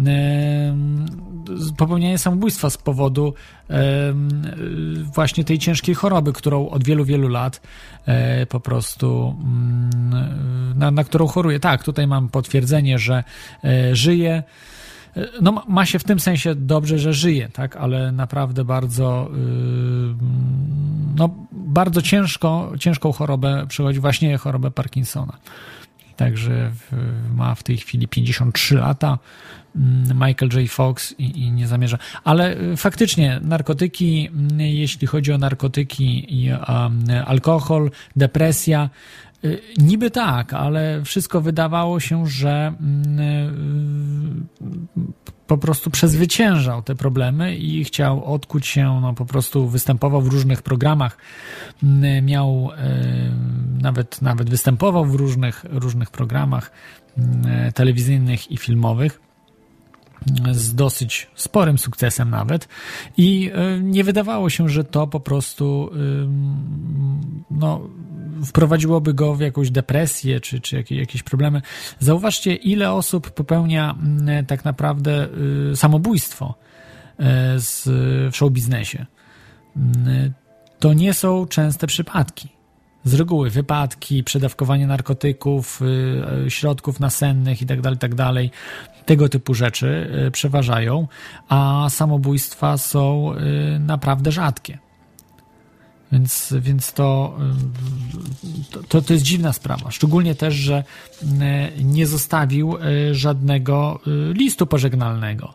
e, 0.08 2.18
samobójstwa 2.18 2.70
z 2.70 2.78
powodu 2.78 3.34
e, 3.70 4.14
właśnie 5.14 5.44
tej 5.44 5.60
ciężkiej 5.60 5.96
choroby, 5.96 6.34
którą 6.34 6.70
od 6.70 6.84
wielu, 6.84 7.06
wielu 7.06 7.28
lat 7.28 7.62
e, 8.06 8.46
po 8.46 8.60
prostu 8.60 9.36
mm, 9.40 10.46
na, 10.76 10.92
na 10.92 11.04
którą 11.04 11.28
choruje. 11.28 11.60
Tak, 11.60 11.84
tutaj 11.84 12.08
mam 12.08 12.30
potwierdzenie, 12.30 13.00
że 13.00 13.24
e, 13.64 13.96
żyje 13.96 14.44
no, 15.42 15.64
ma 15.68 15.86
się 15.86 16.00
w 16.00 16.04
tym 16.04 16.20
sensie 16.20 16.56
dobrze, 16.56 17.00
że 17.00 17.14
żyje, 17.14 17.50
tak, 17.50 17.76
ale 17.76 18.12
naprawdę 18.12 18.66
bardzo, 18.66 19.30
yy, 19.32 20.16
no, 21.16 21.30
bardzo 21.52 22.02
ciężko, 22.02 22.72
ciężką 22.80 23.12
chorobę 23.12 23.66
przechodzi, 23.68 24.00
właśnie 24.00 24.38
chorobę 24.38 24.72
Parkinsona. 24.72 25.38
Także 26.16 26.72
ma 27.36 27.56
w 27.56 27.64
tej 27.64 27.78
chwili 27.78 28.08
53 28.08 28.76
lata. 28.76 29.18
Mm, 29.76 30.28
Michael 30.28 30.52
J. 30.54 30.72
Fox 30.72 31.16
i, 31.18 31.40
i, 31.42 31.52
nie 31.52 31.68
zamierza. 31.68 31.98
Ale 32.24 32.58
y, 32.58 32.78
faktycznie 32.78 33.40
narkotyki, 33.44 34.30
mm, 34.34 34.62
jeśli 34.62 35.08
chodzi 35.08 35.34
o 35.34 35.38
narkotyki 35.38 36.26
i 36.44 36.52
um, 36.52 37.04
alkohol, 37.26 37.92
depresja, 38.16 38.90
Niby 39.78 40.12
tak, 40.12 40.54
ale 40.54 41.02
wszystko 41.04 41.42
wydawało 41.42 42.00
się, 42.00 42.28
że 42.28 42.74
mm, 42.80 44.48
y, 44.98 45.26
po 45.48 45.58
prostu 45.58 45.90
przezwyciężał 45.90 46.82
te 46.82 46.96
problemy 46.96 47.56
i 47.56 47.84
chciał 47.84 48.34
odkuć 48.34 48.68
się, 48.68 49.00
no 49.02 49.14
po 49.14 49.26
prostu 49.26 49.68
występował 49.68 50.22
w 50.22 50.28
różnych 50.28 50.62
programach, 50.62 51.18
miał 52.24 52.70
nawet, 53.82 54.22
nawet 54.22 54.50
występował 54.50 55.06
w 55.06 55.16
różnych, 55.16 55.66
różnych 55.70 56.12
programach 56.12 56.72
telewizyjnych 57.74 58.52
i 58.52 58.58
filmowych 58.58 59.25
z 60.52 60.76
dosyć 60.76 61.28
sporym 61.36 61.78
sukcesem 61.78 62.30
nawet 62.30 62.68
i 63.18 63.52
e, 63.54 63.80
nie 63.80 64.04
wydawało 64.04 64.50
się, 64.50 64.70
że 64.70 64.84
to 64.84 65.08
po 65.08 65.20
prostu 65.20 65.92
no, 67.52 67.82
wprowadziłoby 68.46 69.14
go 69.14 69.36
w 69.36 69.40
jakąś 69.40 69.72
depresję 69.72 70.40
czy, 70.40 70.60
czy 70.62 70.84
jakieś, 70.90 71.24
problemy. 71.24 71.62
Zauważcie, 72.00 72.56
ile 72.56 72.92
osób 72.92 73.32
popełnia 73.32 73.96
tak 74.48 74.66
naprawdę 74.66 75.28
y, 75.72 75.76
samobójstwo 75.76 76.56
e, 76.56 77.24
w 78.30 78.36
show 78.36 78.52
biznesie. 78.52 79.06
To 80.80 80.94
nie 80.94 81.14
są 81.14 81.46
częste 81.48 81.88
przypadki. 81.88 82.50
Z 83.04 83.14
reguły 83.14 83.50
wypadki, 83.50 84.24
przedawkowanie 84.24 84.88
narkotyków, 84.88 85.82
y, 86.46 86.52
środków 86.52 87.00
nasennych 87.00 87.62
itd., 87.62 87.82
tak 87.82 88.12
itd. 88.12 88.50
Tego 89.06 89.30
typu 89.30 89.54
rzeczy 89.54 90.12
y, 90.28 90.32
przeważają, 90.32 91.08
a 91.50 91.88
samobójstwa 91.90 92.78
są 92.78 93.34
y, 93.76 93.80
naprawdę 93.80 94.32
rzadkie. 94.32 94.80
Więc, 96.12 96.54
więc 96.60 96.94
to, 96.94 97.38
y, 98.82 98.88
to, 98.88 99.02
to 99.02 99.14
jest 99.14 99.26
dziwna 99.26 99.54
sprawa. 99.54 99.92
Szczególnie 99.92 100.36
też, 100.36 100.54
że 100.54 100.84
nie 101.84 102.08
zostawił 102.08 102.76
żadnego 103.12 104.00
listu 104.34 104.68
pożegnalnego. 104.68 105.54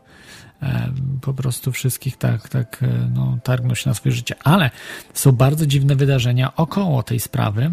Po 1.20 1.34
prostu 1.34 1.72
wszystkich 1.72 2.16
tak, 2.16 2.48
tak 2.48 2.84
no, 3.14 3.38
targnął 3.42 3.76
się 3.76 3.90
na 3.90 3.94
swoje 3.94 4.12
życie. 4.14 4.34
Ale 4.44 4.70
są 5.14 5.32
bardzo 5.32 5.66
dziwne 5.66 5.96
wydarzenia 5.96 6.56
około 6.56 7.02
tej 7.02 7.20
sprawy, 7.20 7.70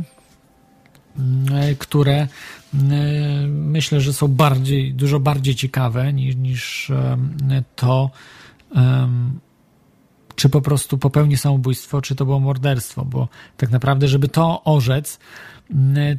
które 1.79 2.27
myślę, 3.47 4.01
że 4.01 4.13
są 4.13 4.27
bardziej, 4.27 4.93
dużo 4.93 5.19
bardziej 5.19 5.56
ciekawe 5.56 6.13
niż, 6.13 6.36
niż 6.36 6.91
to, 7.75 8.12
czy 10.36 10.49
po 10.49 10.62
prostu 10.62 10.97
popełni 10.97 11.38
samobójstwo, 11.38 12.01
czy 12.01 12.15
to 12.15 12.25
było 12.25 12.39
morderstwo, 12.39 13.06
bo 13.06 13.27
tak 13.58 13.69
naprawdę, 13.69 14.08
żeby 14.08 14.27
to 14.27 14.63
orzec, 14.63 15.19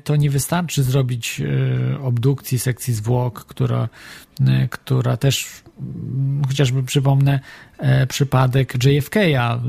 to 0.05 0.17
nie 0.17 0.31
wystarczy 0.31 0.83
zrobić 0.83 1.41
e, 1.41 2.01
obdukcji 2.01 2.59
sekcji 2.59 2.95
zwłok, 2.95 3.45
która, 3.45 3.89
która 4.71 5.17
też 5.17 5.47
chociażby 6.49 6.83
przypomnę 6.83 7.41
e, 7.79 8.07
przypadek 8.07 8.75
JFK'a, 8.75 9.61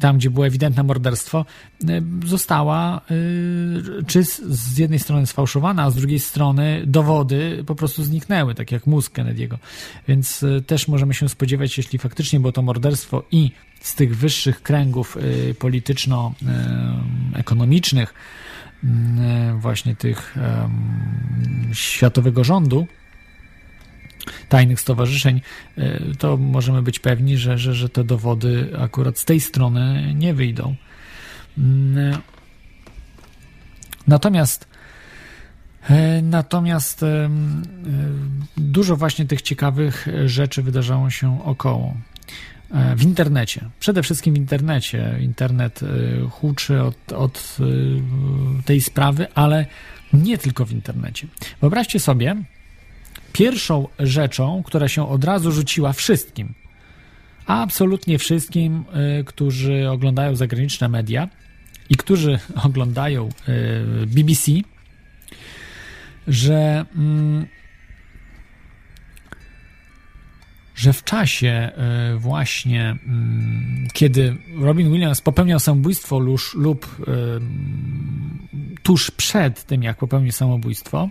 tam 0.00 0.18
gdzie 0.18 0.30
było 0.30 0.46
ewidentne 0.46 0.82
morderstwo, 0.82 1.44
e, 1.88 2.00
została 2.26 2.96
e, 2.96 3.00
czy 4.06 4.24
z 4.48 4.78
jednej 4.78 4.98
strony 4.98 5.26
sfałszowana, 5.26 5.82
a 5.82 5.90
z 5.90 5.94
drugiej 5.94 6.20
strony 6.20 6.82
dowody 6.86 7.64
po 7.66 7.74
prostu 7.74 8.04
zniknęły, 8.04 8.54
tak 8.54 8.72
jak 8.72 8.86
mózg 8.86 9.18
Kennedy'ego. 9.18 9.56
Więc 10.08 10.44
też 10.66 10.88
możemy 10.88 11.14
się 11.14 11.28
spodziewać, 11.28 11.78
jeśli 11.78 11.98
faktycznie 11.98 12.40
było 12.40 12.52
to 12.52 12.62
morderstwo 12.62 13.22
i 13.32 13.50
z 13.80 13.94
tych 13.94 14.16
wyższych 14.16 14.62
kręgów 14.62 15.18
polityczno-ekonomicznych, 15.58 18.14
właśnie 19.60 19.96
tych 19.96 20.36
światowego 21.72 22.44
rządu, 22.44 22.86
tajnych 24.48 24.80
stowarzyszeń, 24.80 25.40
e, 25.78 26.00
to 26.18 26.36
możemy 26.36 26.82
być 26.82 26.98
pewni, 26.98 27.36
że, 27.36 27.58
że, 27.58 27.74
że 27.74 27.88
te 27.88 28.04
dowody 28.04 28.70
akurat 28.78 29.18
z 29.18 29.24
tej 29.24 29.40
strony 29.40 30.12
nie 30.14 30.34
wyjdą. 30.34 30.74
Mm, 31.58 32.18
natomiast 34.06 34.68
e, 35.90 36.22
Natomiast 36.22 37.02
e, 37.02 37.30
dużo 38.56 38.96
właśnie 38.96 39.26
tych 39.26 39.42
ciekawych 39.42 40.06
rzeczy 40.26 40.62
wydarzało 40.62 41.10
się 41.10 41.44
około. 41.44 41.94
W 42.96 43.02
internecie, 43.02 43.70
przede 43.80 44.02
wszystkim 44.02 44.34
w 44.34 44.36
internecie. 44.36 45.18
Internet 45.20 45.80
huczy 46.30 46.82
od, 46.82 47.12
od 47.12 47.58
tej 48.64 48.80
sprawy, 48.80 49.26
ale 49.34 49.66
nie 50.12 50.38
tylko 50.38 50.66
w 50.66 50.72
internecie. 50.72 51.26
Wyobraźcie 51.60 52.00
sobie, 52.00 52.36
pierwszą 53.34 53.88
rzeczą, 53.98 54.62
która 54.66 54.88
się 54.88 55.08
od 55.08 55.24
razu 55.24 55.52
rzuciła 55.52 55.92
wszystkim, 55.92 56.54
absolutnie 57.46 58.18
wszystkim, 58.18 58.84
y, 59.20 59.24
którzy 59.24 59.90
oglądają 59.90 60.36
zagraniczne 60.36 60.88
media 60.88 61.28
i 61.90 61.96
którzy 61.96 62.38
oglądają 62.66 63.28
y, 63.28 64.06
BBC, 64.06 64.52
że, 66.28 66.86
mm, 66.96 67.46
że 70.74 70.92
w 70.92 71.04
czasie 71.04 71.70
y, 72.14 72.18
właśnie, 72.18 72.96
mm, 73.06 73.88
kiedy 73.92 74.36
Robin 74.60 74.92
Williams 74.92 75.20
popełniał 75.20 75.60
samobójstwo 75.60 76.18
lub, 76.18 76.40
lub 76.54 76.96
tuż 78.82 79.10
przed 79.10 79.64
tym, 79.64 79.82
jak 79.82 79.96
popełnił 79.96 80.32
samobójstwo, 80.32 81.08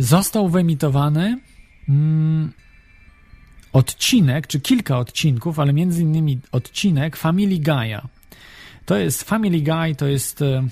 został 0.00 0.48
wyemitowany 0.48 1.40
mm, 1.88 2.52
odcinek, 3.72 4.46
czy 4.46 4.60
kilka 4.60 4.98
odcinków, 4.98 5.58
ale 5.58 5.72
między 5.72 6.02
innymi 6.02 6.40
odcinek 6.52 7.16
Family 7.16 7.56
Guy'a. 7.56 8.06
To 8.86 8.96
jest 8.96 9.22
Family 9.22 9.60
Guy, 9.60 9.94
to 9.94 10.06
jest 10.06 10.42
e, 10.42 10.68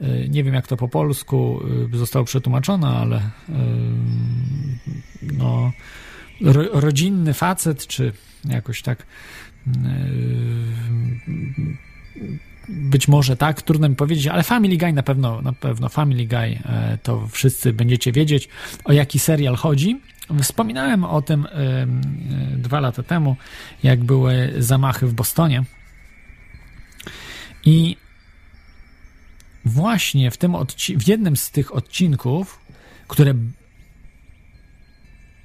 e, 0.00 0.28
nie 0.28 0.44
wiem 0.44 0.54
jak 0.54 0.66
to 0.66 0.76
po 0.76 0.88
polsku 0.88 1.60
zostało 1.92 2.24
przetłumaczone, 2.24 2.88
ale 2.88 3.30
no, 5.22 5.72
rodzinny 6.72 7.34
facet, 7.34 7.86
czy 7.86 8.12
jakoś 8.44 8.82
tak 8.82 9.06
być 12.68 13.08
może 13.08 13.36
tak, 13.36 13.62
trudno 13.62 13.88
mi 13.88 13.96
powiedzieć, 13.96 14.26
ale 14.26 14.42
Family 14.42 14.76
Guy 14.76 14.92
na 14.92 15.02
pewno, 15.02 15.42
na 15.42 15.52
pewno 15.52 15.88
Family 15.88 16.26
Guy 16.26 16.38
e, 16.38 16.98
to 17.02 17.28
wszyscy 17.28 17.72
będziecie 17.72 18.12
wiedzieć, 18.12 18.48
o 18.84 18.92
jaki 18.92 19.18
serial 19.18 19.56
chodzi. 19.56 20.00
Wspominałem 20.42 21.04
o 21.04 21.22
tym 21.22 21.46
dwa 22.56 22.80
lata 22.80 23.02
temu, 23.02 23.36
jak 23.82 24.04
były 24.04 24.52
zamachy 24.58 25.06
w 25.06 25.14
Bostonie. 25.14 25.64
I 27.64 27.96
właśnie 29.64 30.30
w, 30.30 30.36
tym 30.36 30.56
w 30.96 31.08
jednym 31.08 31.36
z 31.36 31.50
tych 31.50 31.74
odcinków, 31.74 32.60
które 33.08 33.34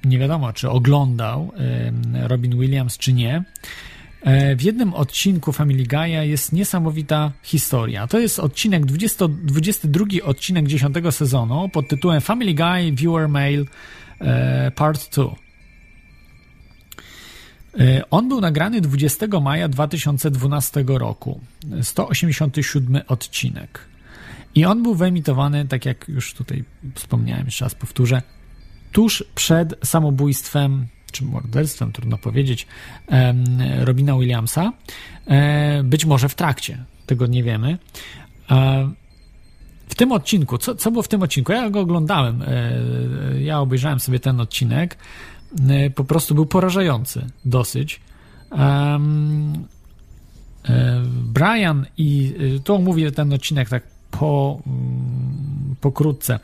nie 0.04 0.18
wiadomo, 0.18 0.52
czy 0.52 0.70
oglądał 0.70 1.52
Robin 2.12 2.58
Williams, 2.60 2.98
czy 2.98 3.12
nie, 3.12 3.36
e, 3.36 3.44
w 4.56 4.62
jednym 4.62 4.94
odcinku 4.94 5.52
Family 5.52 5.84
Guy'a 5.84 6.22
jest 6.22 6.52
niesamowita 6.52 7.32
historia. 7.42 8.06
To 8.06 8.18
jest 8.18 8.38
odcinek 8.38 8.86
20, 8.86 9.28
22 9.28 10.06
odcinek 10.22 10.66
10 10.66 10.96
sezonu 11.10 11.68
pod 11.68 11.88
tytułem 11.88 12.20
Family 12.20 12.54
Guy 12.54 12.92
Viewer 12.92 13.28
Mail 13.28 13.66
e, 14.20 14.70
Part 14.70 15.14
2. 15.16 15.24
E, 17.78 18.10
on 18.10 18.28
był 18.28 18.40
nagrany 18.40 18.80
20 18.80 19.26
maja 19.40 19.68
2012 19.68 20.84
roku. 20.86 21.40
187 21.82 23.02
odcinek. 23.08 23.80
I 24.54 24.64
on 24.64 24.82
był 24.82 24.94
wyemitowany, 24.94 25.68
tak 25.68 25.84
jak 25.84 26.08
już 26.08 26.34
tutaj 26.34 26.64
wspomniałem, 26.94 27.44
jeszcze 27.44 27.64
raz 27.64 27.74
powtórzę, 27.74 28.22
tuż 28.92 29.24
przed 29.34 29.74
samobójstwem, 29.84 30.86
czy 31.14 31.24
morderstwem, 31.24 31.92
trudno 31.92 32.18
powiedzieć, 32.18 32.66
Robina 33.78 34.18
Williamsa. 34.18 34.72
E, 35.26 35.82
być 35.84 36.04
może 36.04 36.28
w 36.28 36.34
trakcie, 36.34 36.84
tego 37.06 37.26
nie 37.26 37.42
wiemy. 37.42 37.78
W 39.88 39.94
tym 39.94 40.12
odcinku, 40.12 40.58
co, 40.58 40.74
co 40.74 40.90
było 40.90 41.02
w 41.02 41.08
tym 41.08 41.22
odcinku? 41.22 41.52
Ja 41.52 41.70
go 41.70 41.80
oglądałem, 41.80 42.42
e, 42.42 43.42
ja 43.42 43.60
obejrzałem 43.60 44.00
sobie 44.00 44.20
ten 44.20 44.40
odcinek. 44.40 44.98
E, 45.68 45.90
po 45.90 46.04
prostu 46.04 46.34
był 46.34 46.46
porażający 46.46 47.26
dosyć. 47.44 48.00
Brian 51.24 51.86
i 51.96 52.34
to 52.64 52.78
mówię 52.78 53.12
ten 53.12 53.32
odcinek 53.32 53.68
tak 53.68 53.82
po, 54.10 54.62
mm, 54.66 55.76
pokrótce. 55.80 56.38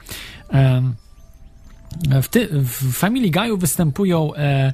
W, 2.23 2.29
ty, 2.29 2.49
w 2.53 2.93
Family 2.93 3.31
Guy'u 3.31 3.59
występują 3.59 4.35
e, 4.35 4.73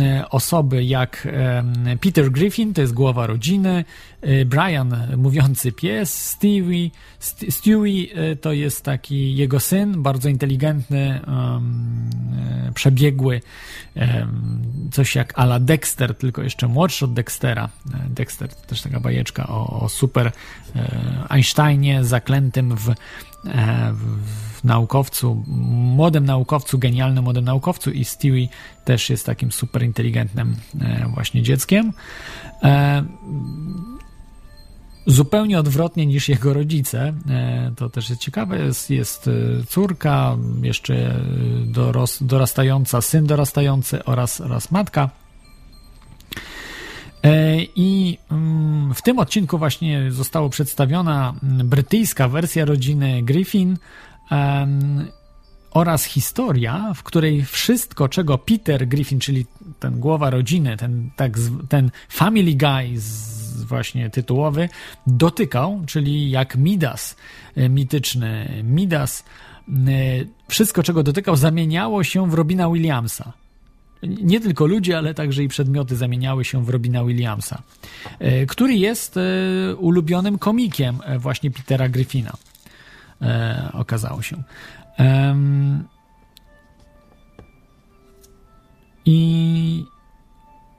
e, 0.00 0.28
osoby 0.28 0.84
jak 0.84 1.28
e, 1.30 1.96
Peter 2.00 2.30
Griffin, 2.30 2.74
to 2.74 2.80
jest 2.80 2.92
głowa 2.92 3.26
rodziny, 3.26 3.84
e, 4.20 4.44
Brian, 4.44 4.96
mówiący 5.16 5.72
pies, 5.72 6.26
Stewie, 6.26 6.90
St 7.18 7.44
Stewie 7.50 8.14
e, 8.14 8.36
to 8.36 8.52
jest 8.52 8.84
taki 8.84 9.36
jego 9.36 9.60
syn, 9.60 10.02
bardzo 10.02 10.28
inteligentny, 10.28 11.20
e, 11.26 12.72
przebiegły, 12.74 13.40
coś 14.92 15.14
jak 15.14 15.38
ala 15.38 15.60
Dexter, 15.60 16.14
tylko 16.14 16.42
jeszcze 16.42 16.68
młodszy 16.68 17.04
od 17.04 17.12
Dextera. 17.12 17.68
Dexter 18.08 18.54
to 18.54 18.66
też 18.66 18.82
taka 18.82 19.00
bajeczka 19.00 19.46
o, 19.48 19.80
o 19.80 19.88
super 19.88 20.32
Einsteinie 21.28 22.04
zaklętym 22.04 22.76
w, 22.76 22.94
w 23.92 24.47
naukowcu, 24.64 25.44
młodym 25.96 26.24
naukowcu, 26.24 26.78
genialnym 26.78 27.24
młodym 27.24 27.44
naukowcu 27.44 27.90
i 27.90 28.04
Stewie 28.04 28.48
też 28.84 29.10
jest 29.10 29.26
takim 29.26 29.52
super 29.52 29.82
inteligentnym 29.82 30.56
e, 30.80 31.08
właśnie 31.14 31.42
dzieckiem. 31.42 31.92
E, 32.62 33.04
zupełnie 35.06 35.58
odwrotnie 35.58 36.06
niż 36.06 36.28
jego 36.28 36.54
rodzice. 36.54 37.14
E, 37.30 37.72
to 37.76 37.90
też 37.90 38.10
jest 38.10 38.22
ciekawe. 38.22 38.58
Jest, 38.58 38.90
jest 38.90 39.30
córka, 39.68 40.36
jeszcze 40.62 41.20
doros, 41.66 42.18
dorastająca, 42.22 43.00
syn 43.00 43.26
dorastający 43.26 44.04
oraz, 44.04 44.40
oraz 44.40 44.70
matka. 44.70 45.10
I 47.76 48.18
mm, 48.30 48.94
w 48.94 49.02
tym 49.02 49.18
odcinku 49.18 49.58
właśnie 49.58 50.12
została 50.12 50.48
przedstawiona 50.48 51.34
brytyjska 51.42 52.28
wersja 52.28 52.64
rodziny 52.64 53.22
Griffin, 53.22 53.76
oraz 55.70 56.04
historia, 56.04 56.94
w 56.94 57.02
której 57.02 57.44
wszystko, 57.44 58.08
czego 58.08 58.38
Peter 58.38 58.88
Griffin, 58.88 59.20
czyli 59.20 59.46
ten 59.80 60.00
głowa 60.00 60.30
rodziny, 60.30 60.76
ten, 60.76 61.10
tak, 61.16 61.32
ten 61.68 61.90
family 62.08 62.54
guy 62.54 63.00
właśnie 63.66 64.10
tytułowy, 64.10 64.68
dotykał, 65.06 65.82
czyli 65.86 66.30
jak 66.30 66.56
Midas, 66.56 67.16
e, 67.56 67.68
mityczny 67.68 68.62
Midas, 68.64 69.24
e, 69.68 69.72
wszystko, 70.48 70.82
czego 70.82 71.02
dotykał, 71.02 71.36
zamieniało 71.36 72.04
się 72.04 72.30
w 72.30 72.34
Robina 72.34 72.70
Williamsa. 72.70 73.32
Nie 74.02 74.40
tylko 74.40 74.66
ludzie, 74.66 74.98
ale 74.98 75.14
także 75.14 75.42
i 75.42 75.48
przedmioty 75.48 75.96
zamieniały 75.96 76.44
się 76.44 76.64
w 76.64 76.68
Robina 76.68 77.04
Williamsa, 77.04 77.62
e, 78.18 78.46
który 78.46 78.74
jest 78.74 79.18
ulubionym 79.78 80.38
komikiem 80.38 80.98
właśnie 81.18 81.50
Petera 81.50 81.88
Griffina 81.88 82.32
e, 83.22 83.68
okazało 83.72 84.22
się. 84.22 84.42
I 89.04 89.84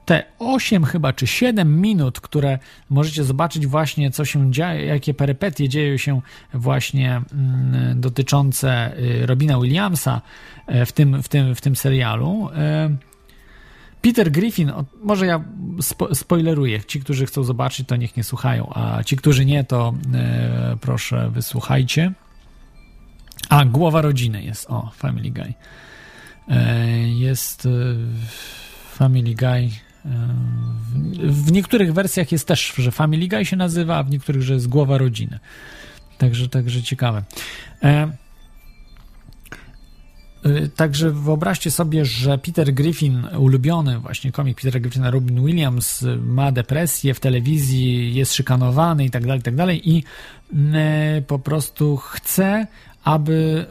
te 0.09 0.23
8 0.39 0.85
chyba, 0.85 1.13
czy 1.13 1.27
7 1.27 1.81
minut, 1.81 2.19
które 2.19 2.59
możecie 2.89 3.23
zobaczyć 3.23 3.67
właśnie, 3.67 4.11
co 4.11 4.25
się 4.25 4.51
dzieje, 4.51 4.85
jakie 4.85 5.13
perypetie 5.13 5.69
dzieją 5.69 5.97
się 5.97 6.21
właśnie 6.53 7.21
mm, 7.33 8.01
dotyczące 8.01 8.97
y, 8.97 9.25
Robina 9.25 9.59
Williamsa 9.59 10.21
e, 10.67 10.85
w 10.85 10.91
tym, 10.91 11.23
w 11.23 11.27
tym, 11.27 11.55
w 11.55 11.61
tym 11.61 11.75
serialu. 11.75 12.49
E, 12.55 12.89
Peter 14.01 14.31
Griffin, 14.31 14.71
może 15.03 15.25
ja 15.25 15.43
spo, 15.81 16.15
spoileruję. 16.15 16.83
Ci, 16.83 16.99
którzy 16.99 17.25
chcą 17.25 17.43
zobaczyć, 17.43 17.87
to 17.87 17.95
niech 17.95 18.17
nie 18.17 18.23
słuchają, 18.23 18.73
a 18.73 19.03
ci, 19.03 19.17
którzy 19.17 19.45
nie, 19.45 19.63
to 19.63 19.93
e, 20.13 20.77
proszę 20.81 21.31
wysłuchajcie. 21.33 22.13
A, 23.49 23.65
głowa 23.65 24.01
rodziny 24.01 24.43
jest. 24.43 24.65
O, 24.69 24.91
Family 24.95 25.31
Guy. 25.31 25.53
E, 26.49 26.87
jest 27.09 27.65
e, 27.65 27.69
Family 28.95 29.35
Guy. 29.35 29.47
E, 29.49 29.69
w 31.23 31.51
niektórych 31.51 31.93
wersjach 31.93 32.31
jest 32.31 32.47
też, 32.47 32.73
że 32.77 32.91
Family 32.91 33.27
Guy 33.27 33.45
się 33.45 33.55
nazywa, 33.55 33.97
a 33.97 34.03
w 34.03 34.09
niektórych, 34.09 34.41
że 34.41 34.53
jest 34.53 34.67
głowa 34.67 34.97
rodziny. 34.97 35.39
Także, 36.17 36.49
także 36.49 36.83
ciekawe. 36.83 37.23
Także 40.75 41.11
wyobraźcie 41.11 41.71
sobie, 41.71 42.05
że 42.05 42.37
Peter 42.37 42.73
Griffin, 42.73 43.25
ulubiony 43.37 43.99
właśnie 43.99 44.31
komik 44.31 44.61
Peter 44.61 44.81
Griffina, 44.81 45.11
Robin 45.11 45.45
Williams, 45.45 46.05
ma 46.21 46.51
depresję 46.51 47.13
w 47.13 47.19
telewizji, 47.19 48.15
jest 48.15 48.33
szykanowany 48.33 49.05
i 49.05 49.09
tak 49.09 49.23
dalej, 49.23 49.39
i 49.39 49.43
tak 49.43 49.55
dalej 49.55 49.89
i 49.89 50.03
po 51.27 51.39
prostu 51.39 51.97
chce, 51.97 52.67
aby 53.09 53.65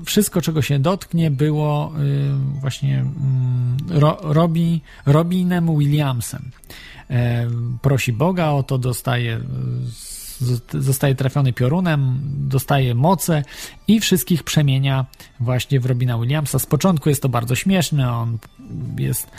y, 0.00 0.04
wszystko, 0.04 0.40
czego 0.40 0.62
się 0.62 0.78
dotknie, 0.78 1.30
było 1.30 1.92
y, 2.00 2.60
właśnie 2.60 2.98
mm, 2.98 3.76
Robi, 4.22 4.80
Robinem 5.06 5.78
Williamsem. 5.78 6.50
E, 7.10 7.46
prosi 7.82 8.12
Boga 8.12 8.50
o 8.50 8.62
to, 8.62 8.78
dostaje 8.78 9.40
zostaje 10.74 11.14
trafiony 11.14 11.52
piorunem, 11.52 12.20
dostaje 12.24 12.94
moce 12.94 13.42
i 13.88 14.00
wszystkich 14.00 14.42
przemienia 14.42 15.06
właśnie 15.40 15.80
w 15.80 15.86
Robina 15.86 16.18
Williamsa. 16.18 16.58
Z 16.58 16.66
początku 16.66 17.08
jest 17.08 17.22
to 17.22 17.28
bardzo 17.28 17.54
śmieszne, 17.54 18.12
on 18.12 18.38
jest 18.98 19.30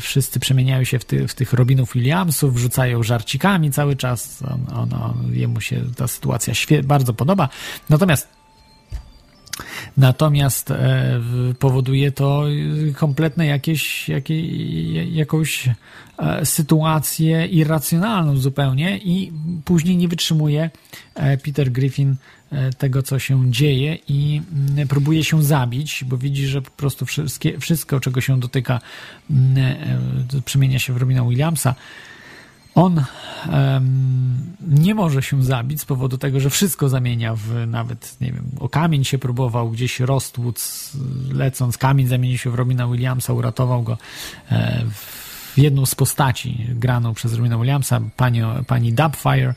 wszyscy 0.00 0.40
przemieniają 0.40 0.84
się 0.84 0.98
w, 0.98 1.04
ty, 1.04 1.28
w 1.28 1.34
tych 1.34 1.52
Robinów 1.52 1.92
Williamsów, 1.92 2.54
wrzucają 2.54 3.02
żarcikami 3.02 3.70
cały 3.70 3.96
czas, 3.96 4.42
on, 4.42 4.78
on, 4.78 4.94
on, 4.94 5.30
jemu 5.32 5.60
się 5.60 5.84
ta 5.96 6.08
sytuacja 6.08 6.54
bardzo 6.84 7.14
podoba. 7.14 7.48
Natomiast 7.90 8.38
Natomiast 9.96 10.70
e, 10.70 11.20
powoduje 11.58 12.12
to 12.12 12.44
kompletne 12.96 13.46
jakieś, 13.46 14.08
jakie, 14.08 15.04
jakąś 15.04 15.68
e, 16.18 16.46
sytuację 16.46 17.46
irracjonalną 17.46 18.36
zupełnie 18.36 18.98
i 18.98 19.32
później 19.64 19.96
nie 19.96 20.08
wytrzymuje 20.08 20.70
e, 21.14 21.36
Peter 21.36 21.72
Griffin 21.72 22.16
tego, 22.78 23.02
co 23.02 23.18
się 23.18 23.50
dzieje 23.50 23.98
i 24.08 24.42
mm, 24.70 24.88
próbuje 24.88 25.24
się 25.24 25.42
zabić, 25.42 26.04
bo 26.06 26.16
widzi, 26.16 26.46
że 26.46 26.62
po 26.62 26.70
prostu 26.70 27.06
wszystkie, 27.06 27.58
wszystko, 27.58 28.00
czego 28.00 28.20
się 28.20 28.40
dotyka, 28.40 28.80
mm, 29.30 29.76
przemienia 30.44 30.78
się 30.78 30.92
w 30.92 30.96
Robina 30.96 31.24
Williamsa. 31.24 31.74
On 32.74 33.04
um, 33.52 34.54
nie 34.68 34.94
może 34.94 35.22
się 35.22 35.42
zabić 35.42 35.80
z 35.80 35.84
powodu 35.84 36.18
tego, 36.18 36.40
że 36.40 36.50
wszystko 36.50 36.88
zamienia 36.88 37.34
w 37.34 37.66
nawet, 37.66 38.16
nie 38.20 38.32
wiem, 38.32 38.44
o 38.60 38.68
kamień 38.68 39.04
się 39.04 39.18
próbował, 39.18 39.70
gdzieś 39.70 40.00
Rostwood 40.00 40.90
lecąc, 41.32 41.78
kamień 41.78 42.06
zamienił 42.06 42.38
się 42.38 42.50
w 42.50 42.54
Robina 42.54 42.88
Williamsa, 42.88 43.32
uratował 43.32 43.82
go 43.82 43.98
e, 44.50 44.84
w 44.90 45.58
jedną 45.58 45.86
z 45.86 45.94
postaci 45.94 46.66
graną 46.68 47.14
przez 47.14 47.34
Robina 47.34 47.58
Williamsa, 47.58 48.00
pani, 48.16 48.40
pani 48.66 48.92
Dubfire. 48.92 49.54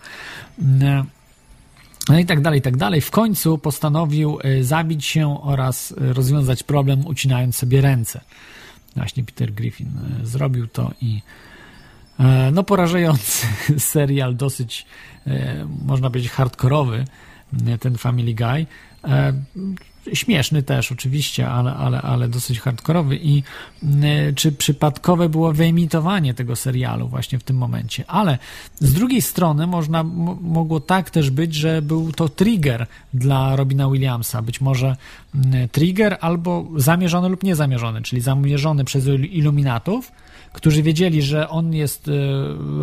No 2.09 2.19
i 2.19 2.25
tak 2.25 2.41
dalej, 2.41 2.59
i 2.59 2.61
tak 2.61 2.77
dalej. 2.77 3.01
W 3.01 3.11
końcu 3.11 3.57
postanowił 3.57 4.37
zabić 4.61 5.05
się 5.05 5.41
oraz 5.41 5.93
rozwiązać 5.97 6.63
problem, 6.63 7.05
ucinając 7.05 7.55
sobie 7.55 7.81
ręce. 7.81 8.21
Właśnie 8.95 9.23
Peter 9.23 9.53
Griffin 9.53 9.91
zrobił 10.23 10.67
to 10.67 10.91
i 11.01 11.21
no 12.51 12.63
porażający 12.63 13.47
serial, 13.77 14.35
dosyć 14.35 14.85
można 15.85 16.09
powiedzieć 16.09 16.31
hardkorowy, 16.31 17.05
ten 17.79 17.97
Family 17.97 18.33
Guy. 18.33 18.65
Śmieszny 20.13 20.63
też 20.63 20.91
oczywiście, 20.91 21.49
ale, 21.49 21.73
ale, 21.73 22.01
ale 22.01 22.27
dosyć 22.27 22.59
hardkorowy. 22.59 23.19
I 23.23 23.43
e, 24.03 24.33
czy 24.33 24.51
przypadkowe 24.51 25.29
było 25.29 25.53
wyemitowanie 25.53 26.33
tego 26.33 26.55
serialu 26.55 27.07
właśnie 27.07 27.39
w 27.39 27.43
tym 27.43 27.57
momencie? 27.57 28.03
Ale 28.07 28.37
z 28.79 28.93
drugiej 28.93 29.21
strony 29.21 29.67
można, 29.67 30.03
mogło 30.41 30.79
tak 30.79 31.09
też 31.09 31.29
być, 31.29 31.55
że 31.55 31.81
był 31.81 32.11
to 32.11 32.29
trigger 32.29 32.87
dla 33.13 33.55
Robina 33.55 33.89
Williamsa. 33.89 34.41
Być 34.41 34.61
może 34.61 34.95
trigger 35.71 36.17
albo 36.21 36.67
zamierzony 36.75 37.29
lub 37.29 37.43
niezamierzony, 37.43 38.01
czyli 38.01 38.21
zamierzony 38.21 38.85
przez 38.85 39.05
iluminatów, 39.31 40.11
którzy 40.53 40.83
wiedzieli, 40.83 41.21
że 41.21 41.49
on 41.49 41.73
jest, 41.73 42.07
e, 42.07 42.11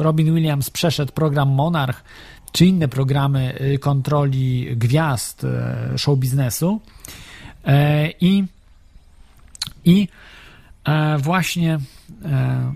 Robin 0.02 0.34
Williams 0.34 0.70
przeszedł 0.70 1.12
program 1.12 1.48
Monarch, 1.48 2.04
czy 2.52 2.66
inne 2.66 2.88
programy 2.88 3.60
y, 3.60 3.78
kontroli 3.78 4.76
gwiazd 4.76 5.44
y, 5.44 5.98
show 5.98 6.18
biznesu. 6.18 6.80
E, 7.64 8.10
I, 8.20 8.44
i 9.84 10.08
e, 10.84 11.18
właśnie 11.18 11.78
e, 12.24 12.72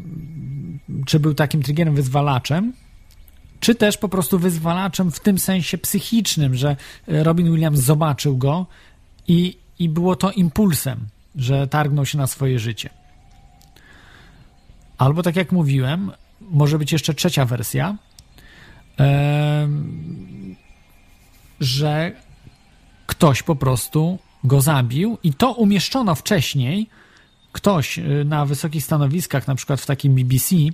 czy 1.06 1.20
był 1.20 1.34
takim 1.34 1.62
triggerem, 1.62 1.94
wyzwalaczem, 1.94 2.72
czy 3.60 3.74
też 3.74 3.98
po 3.98 4.08
prostu 4.08 4.38
wyzwalaczem 4.38 5.10
w 5.10 5.20
tym 5.20 5.38
sensie 5.38 5.78
psychicznym, 5.78 6.54
że 6.54 6.76
Robin 7.06 7.52
Williams 7.52 7.80
zobaczył 7.80 8.36
go 8.36 8.66
i, 9.28 9.58
i 9.78 9.88
było 9.88 10.16
to 10.16 10.30
impulsem, 10.30 11.06
że 11.36 11.66
targnął 11.66 12.06
się 12.06 12.18
na 12.18 12.26
swoje 12.26 12.58
życie. 12.58 12.90
Albo 14.98 15.22
tak 15.22 15.36
jak 15.36 15.52
mówiłem, 15.52 16.12
może 16.40 16.78
być 16.78 16.92
jeszcze 16.92 17.14
trzecia 17.14 17.44
wersja, 17.44 17.96
że 21.60 22.12
ktoś 23.06 23.42
po 23.42 23.56
prostu 23.56 24.18
go 24.44 24.60
zabił 24.60 25.18
i 25.22 25.34
to 25.34 25.52
umieszczono 25.52 26.14
wcześniej. 26.14 26.88
Ktoś 27.52 27.98
y, 27.98 28.24
na 28.24 28.46
wysokich 28.46 28.84
stanowiskach, 28.84 29.48
na 29.48 29.54
przykład 29.54 29.80
w 29.80 29.86
takim 29.86 30.14
BBC, 30.14 30.56
y, 30.56 30.70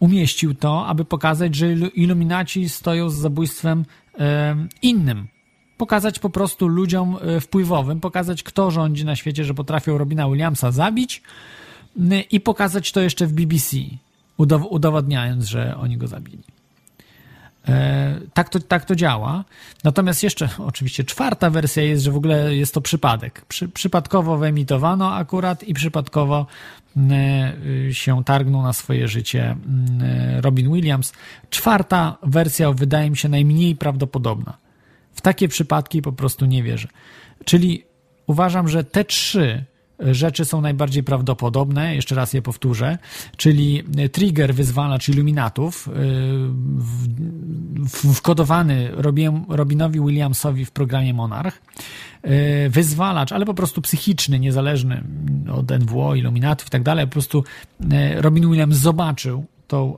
umieścił 0.00 0.54
to, 0.54 0.86
aby 0.86 1.04
pokazać, 1.04 1.54
że 1.54 1.72
iluminaci 1.72 2.68
stoją 2.68 3.10
z 3.10 3.14
zabójstwem 3.14 3.84
innym. 4.82 5.28
Pokazać 5.76 6.18
po 6.18 6.30
prostu 6.30 6.68
ludziom 6.68 7.16
y, 7.36 7.40
wpływowym, 7.40 8.00
pokazać 8.00 8.42
kto 8.42 8.70
rządzi 8.70 9.04
na 9.04 9.16
świecie, 9.16 9.44
że 9.44 9.54
potrafią 9.54 9.98
Robina 9.98 10.28
Williamsa 10.28 10.72
zabić 10.72 11.22
i 12.30 12.40
pokazać 12.40 12.92
to 12.92 13.00
jeszcze 13.00 13.26
w 13.26 13.32
BBC, 13.32 13.76
udowadniając, 14.70 15.44
że 15.44 15.76
oni 15.76 15.96
go 15.96 16.06
zabili. 16.06 16.57
E, 17.68 18.20
tak 18.34 18.48
to, 18.48 18.60
tak 18.60 18.84
to 18.84 18.94
działa. 18.94 19.44
Natomiast 19.84 20.22
jeszcze 20.22 20.48
oczywiście 20.58 21.04
czwarta 21.04 21.50
wersja 21.50 21.82
jest, 21.82 22.04
że 22.04 22.12
w 22.12 22.16
ogóle 22.16 22.54
jest 22.54 22.74
to 22.74 22.80
przypadek. 22.80 23.44
Przy, 23.44 23.68
przypadkowo 23.68 24.38
wyemitowano 24.38 25.14
akurat 25.14 25.64
i 25.64 25.74
przypadkowo 25.74 26.46
e, 27.10 27.94
się 27.94 28.24
targnął 28.24 28.62
na 28.62 28.72
swoje 28.72 29.08
życie 29.08 29.56
e, 30.02 30.40
Robin 30.40 30.72
Williams. 30.72 31.12
Czwarta 31.50 32.16
wersja 32.22 32.72
wydaje 32.72 33.10
mi 33.10 33.16
się 33.16 33.28
najmniej 33.28 33.76
prawdopodobna. 33.76 34.56
W 35.12 35.20
takie 35.20 35.48
przypadki 35.48 36.02
po 36.02 36.12
prostu 36.12 36.46
nie 36.46 36.62
wierzę. 36.62 36.88
Czyli 37.44 37.84
uważam, 38.26 38.68
że 38.68 38.84
te 38.84 39.04
trzy 39.04 39.64
rzeczy 40.00 40.44
są 40.44 40.60
najbardziej 40.60 41.02
prawdopodobne, 41.02 41.94
jeszcze 41.94 42.14
raz 42.14 42.32
je 42.32 42.42
powtórzę, 42.42 42.98
czyli 43.36 43.82
trigger 44.12 44.54
wyzwalacz 44.54 45.08
iluminatów 45.08 45.88
y, 45.88 45.92
wkodowany 48.14 48.90
Robinowi 49.48 50.00
Williamsowi 50.00 50.64
w 50.64 50.70
programie 50.70 51.14
Monarch, 51.14 51.62
y, 52.24 52.70
wyzwalacz, 52.70 53.32
ale 53.32 53.46
po 53.46 53.54
prostu 53.54 53.82
psychiczny, 53.82 54.38
niezależny 54.38 55.04
od 55.52 55.70
NWO, 55.70 56.14
iluminatów 56.14 56.66
i 56.66 56.70
tak 56.70 56.82
dalej, 56.82 57.06
po 57.06 57.12
prostu 57.12 57.44
y, 57.80 57.86
Robin 58.22 58.50
Williams 58.50 58.76
zobaczył 58.76 59.44
tą 59.68 59.96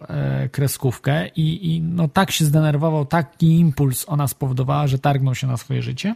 kreskówkę 0.53 1.29
i, 1.29 1.75
i 1.75 1.81
no 1.81 2.09
tak 2.09 2.31
się 2.31 2.45
zdenerwował, 2.45 3.07
taki 3.07 3.59
impuls 3.59 4.05
ona 4.09 4.29
spowodowała, 4.29 4.87
że 4.87 4.99
targnął 4.99 5.35
się 5.35 5.47
na 5.47 5.57
swoje 5.57 5.83
życie. 5.83 6.15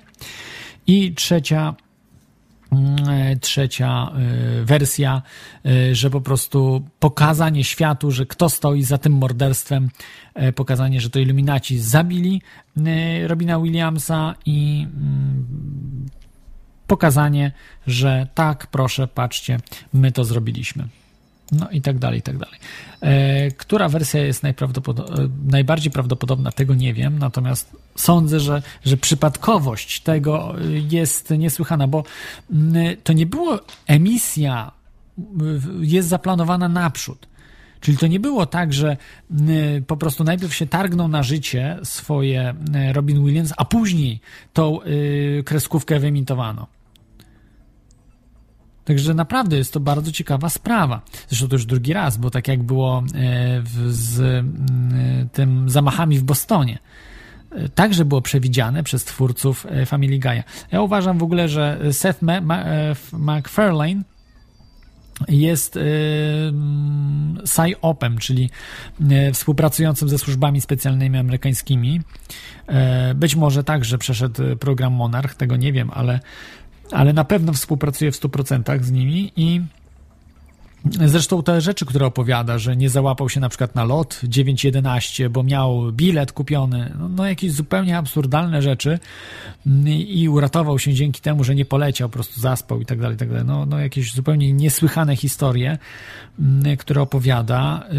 I 0.86 1.14
trzecia 1.14 1.74
trzecia 3.40 4.12
y, 4.60 4.64
wersja, 4.64 5.22
y, 5.66 5.94
że 5.94 6.10
po 6.10 6.20
prostu 6.20 6.88
pokazanie 6.98 7.64
światu, 7.64 8.10
że 8.10 8.26
kto 8.26 8.48
stoi 8.48 8.82
za 8.82 8.98
tym 8.98 9.12
morderstwem, 9.12 9.88
pokazanie, 10.54 11.00
że 11.00 11.10
to 11.10 11.18
iluminaci 11.18 11.78
zabili 11.78 12.42
Robina 13.26 13.60
Williamsa 13.60 14.34
i 14.46 14.86
mm, 14.94 16.06
pokazanie, 16.86 17.52
że 17.86 18.26
tak, 18.34 18.66
proszę, 18.66 19.08
patrzcie, 19.08 19.58
my 19.92 20.12
to 20.12 20.24
zrobiliśmy. 20.24 20.88
No 21.52 21.70
i 21.70 21.80
tak 21.80 21.98
dalej, 21.98 22.18
i 22.18 22.22
tak 22.22 22.38
dalej. 22.38 22.58
E, 23.00 23.50
która 23.50 23.88
wersja 23.88 24.20
jest 24.20 24.44
e, 24.44 24.54
najbardziej 25.44 25.92
prawdopodobna, 25.92 26.52
tego 26.52 26.74
nie 26.74 26.94
wiem, 26.94 27.18
natomiast 27.18 27.76
sądzę, 27.96 28.40
że, 28.40 28.62
że 28.84 28.96
przypadkowość 28.96 30.00
tego 30.00 30.54
jest 30.90 31.30
niesłychana, 31.30 31.88
bo 31.88 32.04
mm, 32.50 32.96
to 33.04 33.12
nie 33.12 33.26
było 33.26 33.60
emisja, 33.86 34.72
jest 35.80 36.08
zaplanowana 36.08 36.68
naprzód. 36.68 37.26
Czyli 37.80 37.96
to 37.96 38.06
nie 38.06 38.20
było 38.20 38.46
tak, 38.46 38.72
że 38.72 38.96
mm, 39.30 39.84
po 39.84 39.96
prostu 39.96 40.24
najpierw 40.24 40.54
się 40.54 40.66
targnął 40.66 41.08
na 41.08 41.22
życie 41.22 41.78
swoje 41.82 42.40
mm, 42.48 42.92
Robin 42.94 43.24
Williams, 43.24 43.52
a 43.56 43.64
później 43.64 44.20
tą 44.52 44.82
y, 44.82 45.42
kreskówkę 45.46 46.00
wyemitowano. 46.00 46.73
Także 48.84 49.14
naprawdę 49.14 49.56
jest 49.56 49.72
to 49.72 49.80
bardzo 49.80 50.12
ciekawa 50.12 50.48
sprawa. 50.48 51.02
Zresztą 51.28 51.48
to 51.48 51.54
już 51.54 51.66
drugi 51.66 51.92
raz, 51.92 52.16
bo 52.16 52.30
tak 52.30 52.48
jak 52.48 52.62
było 52.62 52.98
e, 52.98 53.62
z 53.88 54.20
e, 54.20 54.44
tym 55.32 55.70
zamachami 55.70 56.18
w 56.18 56.22
Bostonie. 56.22 56.78
E, 57.50 57.68
także 57.68 58.04
było 58.04 58.22
przewidziane 58.22 58.82
przez 58.82 59.04
twórców 59.04 59.66
Family 59.86 60.18
Guy'a. 60.18 60.42
Ja 60.72 60.82
uważam 60.82 61.18
w 61.18 61.22
ogóle, 61.22 61.48
że 61.48 61.80
Seth 61.92 62.20
MacFarlane 63.12 64.02
jest 65.28 65.78
PSY-OPem, 67.44 68.18
czyli 68.18 68.50
współpracującym 69.32 70.08
ze 70.08 70.18
służbami 70.18 70.60
specjalnymi 70.60 71.18
amerykańskimi. 71.18 72.00
Być 73.14 73.36
może 73.36 73.64
także 73.64 73.98
przeszedł 73.98 74.56
program 74.56 74.92
Monarch, 74.92 75.34
tego 75.34 75.56
nie 75.56 75.72
wiem, 75.72 75.90
ale 75.94 76.20
ale 76.92 77.12
na 77.12 77.24
pewno 77.24 77.52
współpracuje 77.52 78.12
w 78.12 78.20
100% 78.20 78.82
z 78.82 78.90
nimi 78.90 79.32
i 79.36 79.60
Zresztą 80.90 81.42
te 81.42 81.60
rzeczy, 81.60 81.86
które 81.86 82.06
opowiada, 82.06 82.58
że 82.58 82.76
nie 82.76 82.90
załapał 82.90 83.28
się 83.28 83.40
na 83.40 83.48
przykład 83.48 83.74
na 83.74 83.84
lot 83.84 84.20
9.11, 84.24 85.28
bo 85.28 85.42
miał 85.42 85.92
bilet 85.92 86.32
kupiony, 86.32 86.92
no, 86.98 87.08
no, 87.08 87.26
jakieś 87.26 87.52
zupełnie 87.52 87.98
absurdalne 87.98 88.62
rzeczy 88.62 88.98
i 90.08 90.28
uratował 90.28 90.78
się 90.78 90.94
dzięki 90.94 91.20
temu, 91.20 91.44
że 91.44 91.54
nie 91.54 91.64
poleciał, 91.64 92.08
po 92.08 92.12
prostu 92.12 92.40
zaspał 92.40 92.80
i 92.80 92.86
tak 92.86 93.00
dalej, 93.00 93.14
i 93.14 93.18
tak 93.18 93.28
dalej. 93.28 93.44
No, 93.46 93.66
no 93.66 93.78
jakieś 93.78 94.12
zupełnie 94.12 94.52
niesłychane 94.52 95.16
historie, 95.16 95.78
które 96.78 97.02
opowiada 97.02 97.84
y, 97.92 97.96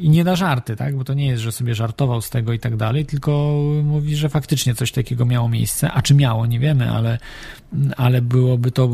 i 0.00 0.08
nie 0.08 0.24
na 0.24 0.36
żarty, 0.36 0.76
tak, 0.76 0.96
bo 0.96 1.04
to 1.04 1.14
nie 1.14 1.26
jest, 1.26 1.42
że 1.42 1.52
sobie 1.52 1.74
żartował 1.74 2.20
z 2.20 2.30
tego 2.30 2.52
i 2.52 2.58
tak 2.58 2.76
dalej, 2.76 3.06
tylko 3.06 3.60
mówi, 3.84 4.16
że 4.16 4.28
faktycznie 4.28 4.74
coś 4.74 4.92
takiego 4.92 5.24
miało 5.24 5.48
miejsce, 5.48 5.92
a 5.92 6.02
czy 6.02 6.14
miało, 6.14 6.46
nie 6.46 6.58
wiemy, 6.58 6.90
ale, 6.90 7.18
ale 7.96 8.22
byłoby 8.22 8.70
to 8.70 8.88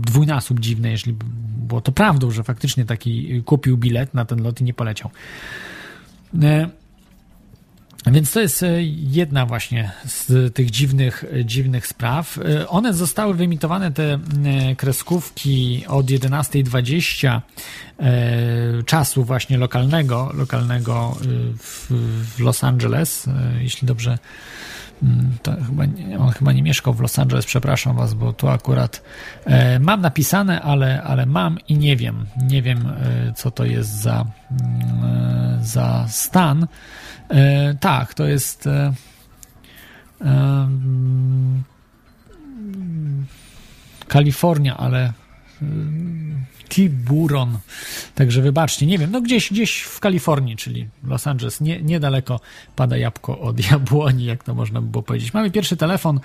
dwójnasób 0.00 0.60
dziwne, 0.60 0.90
jeśli 0.90 1.14
było 1.68 1.80
to 1.80 1.92
prawdą, 1.92 2.30
że 2.30 2.44
faktycznie 2.44 2.84
taki 2.84 3.42
kupił 3.42 3.76
bilet 3.76 4.14
na 4.14 4.24
ten 4.24 4.42
lot 4.42 4.60
i 4.60 4.64
nie 4.64 4.74
poleciał. 4.74 5.10
E, 6.42 6.68
więc 8.06 8.32
to 8.32 8.40
jest 8.40 8.62
e, 8.62 8.82
jedna 8.82 9.46
właśnie 9.46 9.92
z 10.06 10.54
tych 10.54 10.70
dziwnych, 10.70 11.24
dziwnych 11.44 11.86
spraw. 11.86 12.38
E, 12.38 12.68
one 12.68 12.94
zostały 12.94 13.34
wyemitowane, 13.34 13.92
te 13.92 14.18
kreskówki 14.76 15.84
od 15.88 16.06
11.20 16.06 17.40
czasu 18.86 19.24
właśnie 19.24 19.58
lokalnego, 19.58 20.30
lokalnego 20.34 21.16
w, 21.58 22.40
Los 22.40 22.64
Angeles, 22.64 23.26
jeśli 23.60 23.88
dobrze 23.88 24.18
chyba 25.66 25.84
nie, 25.86 26.18
on 26.18 26.30
chyba 26.30 26.52
nie 26.52 26.62
mieszkał 26.62 26.94
w 26.94 27.00
Los 27.00 27.18
Angeles, 27.18 27.46
przepraszam 27.46 27.96
was, 27.96 28.14
bo 28.14 28.32
tu 28.32 28.48
akurat 28.48 29.02
e, 29.44 29.78
mam 29.78 30.00
napisane, 30.00 30.62
ale, 30.62 31.02
ale 31.02 31.26
mam 31.26 31.58
i 31.68 31.78
nie 31.78 31.96
wiem. 31.96 32.26
Nie 32.42 32.62
wiem, 32.62 32.86
e, 32.86 33.32
co 33.32 33.50
to 33.50 33.64
jest 33.64 33.90
za, 33.90 34.24
mm, 34.50 35.04
e, 35.04 35.64
za 35.64 36.06
stan. 36.08 36.66
E, 37.28 37.74
tak, 37.74 38.14
to 38.14 38.24
jest. 38.24 38.66
E, 38.66 38.92
mm, 40.20 41.64
Kalifornia, 44.08 44.76
ale 44.76 45.12
Tiburon. 46.68 47.58
Także 48.14 48.42
wybaczcie, 48.42 48.86
nie 48.86 48.98
wiem, 48.98 49.10
no 49.10 49.20
gdzieś, 49.20 49.52
gdzieś 49.52 49.82
w 49.82 50.00
Kalifornii, 50.00 50.56
czyli 50.56 50.88
Los 51.08 51.26
Angeles, 51.26 51.60
nie, 51.60 51.82
niedaleko 51.82 52.40
pada 52.76 52.96
jabłko 52.96 53.40
od 53.40 53.60
jabłoni, 53.70 54.24
jak 54.24 54.44
to 54.44 54.54
można 54.54 54.80
by 54.80 54.86
było 54.88 55.02
powiedzieć. 55.02 55.34
Mamy 55.34 55.50
pierwszy 55.50 55.76
telefon, 55.76 56.20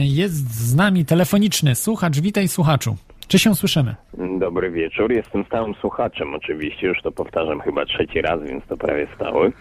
jest 0.00 0.50
z 0.50 0.74
nami 0.74 1.04
telefoniczny 1.04 1.74
słuchacz, 1.74 2.20
witaj 2.20 2.48
słuchaczu. 2.48 2.96
Czy 3.28 3.38
się 3.38 3.54
słyszymy? 3.54 3.94
Dobry 4.38 4.70
wieczór, 4.70 5.12
jestem 5.12 5.44
stałym 5.44 5.74
słuchaczem 5.74 6.34
oczywiście, 6.34 6.86
już 6.86 7.02
to 7.02 7.12
powtarzam 7.12 7.60
chyba 7.60 7.84
trzeci 7.86 8.20
raz, 8.20 8.42
więc 8.42 8.64
to 8.66 8.76
prawie 8.76 9.08
stały. 9.14 9.52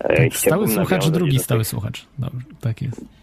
E, 0.00 0.30
stały 0.30 0.68
słuchacz, 0.68 1.08
drugi 1.08 1.38
stały 1.38 1.64
słuchacz. 1.64 2.06
Dobrze, 2.18 2.46
tak 2.60 2.82
jest 2.82 3.19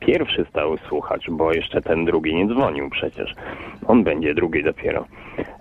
pierwszy 0.00 0.46
stały 0.50 0.78
słuchacz, 0.88 1.30
bo 1.30 1.52
jeszcze 1.52 1.82
ten 1.82 2.04
drugi 2.04 2.34
nie 2.34 2.46
dzwonił 2.46 2.90
przecież. 2.90 3.34
On 3.86 4.04
będzie 4.04 4.34
drugi 4.34 4.64
dopiero. 4.64 5.04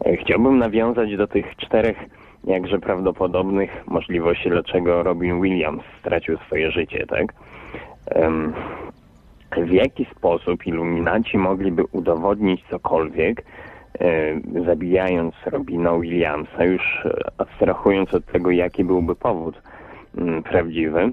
E, 0.06 0.18
chciałbym 0.18 0.58
nawiązać 0.58 1.18
do 1.18 1.28
tych 1.28 1.56
czterech 1.56 1.98
jakże 2.44 2.80
prawdopodobnych 2.80 3.84
możliwości, 3.88 4.50
dlaczego 4.50 5.04
Robin 5.04 5.42
Williams 5.42 5.84
stracił 6.00 6.38
swoje 6.38 6.72
życie, 6.72 7.06
tak? 7.08 7.34
W 9.58 9.72
jaki 9.72 10.06
sposób 10.06 10.68
iluminaci 10.68 11.38
mogliby 11.38 11.84
udowodnić 11.92 12.64
cokolwiek, 12.70 13.44
e, 14.00 14.64
zabijając 14.66 15.36
Robina 15.46 16.00
Williamsa, 16.00 16.64
już 16.64 17.08
abstrahując 17.38 18.14
od 18.14 18.26
tego, 18.26 18.52
jaki 18.52 18.84
byłby 18.84 19.16
powód 19.16 19.62
mm, 20.18 20.44
prawdziwy, 20.44 21.12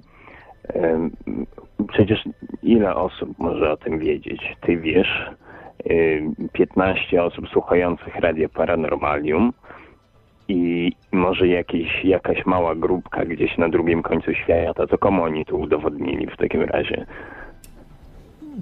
Przecież 1.89 2.25
ile 2.63 2.95
osób 2.97 3.39
może 3.39 3.73
o 3.73 3.77
tym 3.77 3.99
wiedzieć? 3.99 4.57
Ty 4.61 4.77
wiesz, 4.77 5.31
15 6.53 7.23
osób 7.23 7.49
słuchających 7.49 8.17
Radio 8.17 8.49
Paranormalium 8.49 9.53
i 10.49 10.93
może 11.13 11.49
jakieś, 11.49 12.05
jakaś 12.05 12.47
mała 12.47 12.75
grupka 12.75 13.25
gdzieś 13.25 13.59
na 13.59 13.69
drugim 13.69 14.03
końcu 14.03 14.35
świata, 14.35 14.87
to 14.87 14.99
komu 14.99 15.23
oni 15.23 15.45
to 15.45 15.57
udowodnili 15.57 16.27
w 16.27 16.37
takim 16.37 16.63
razie? 16.63 17.07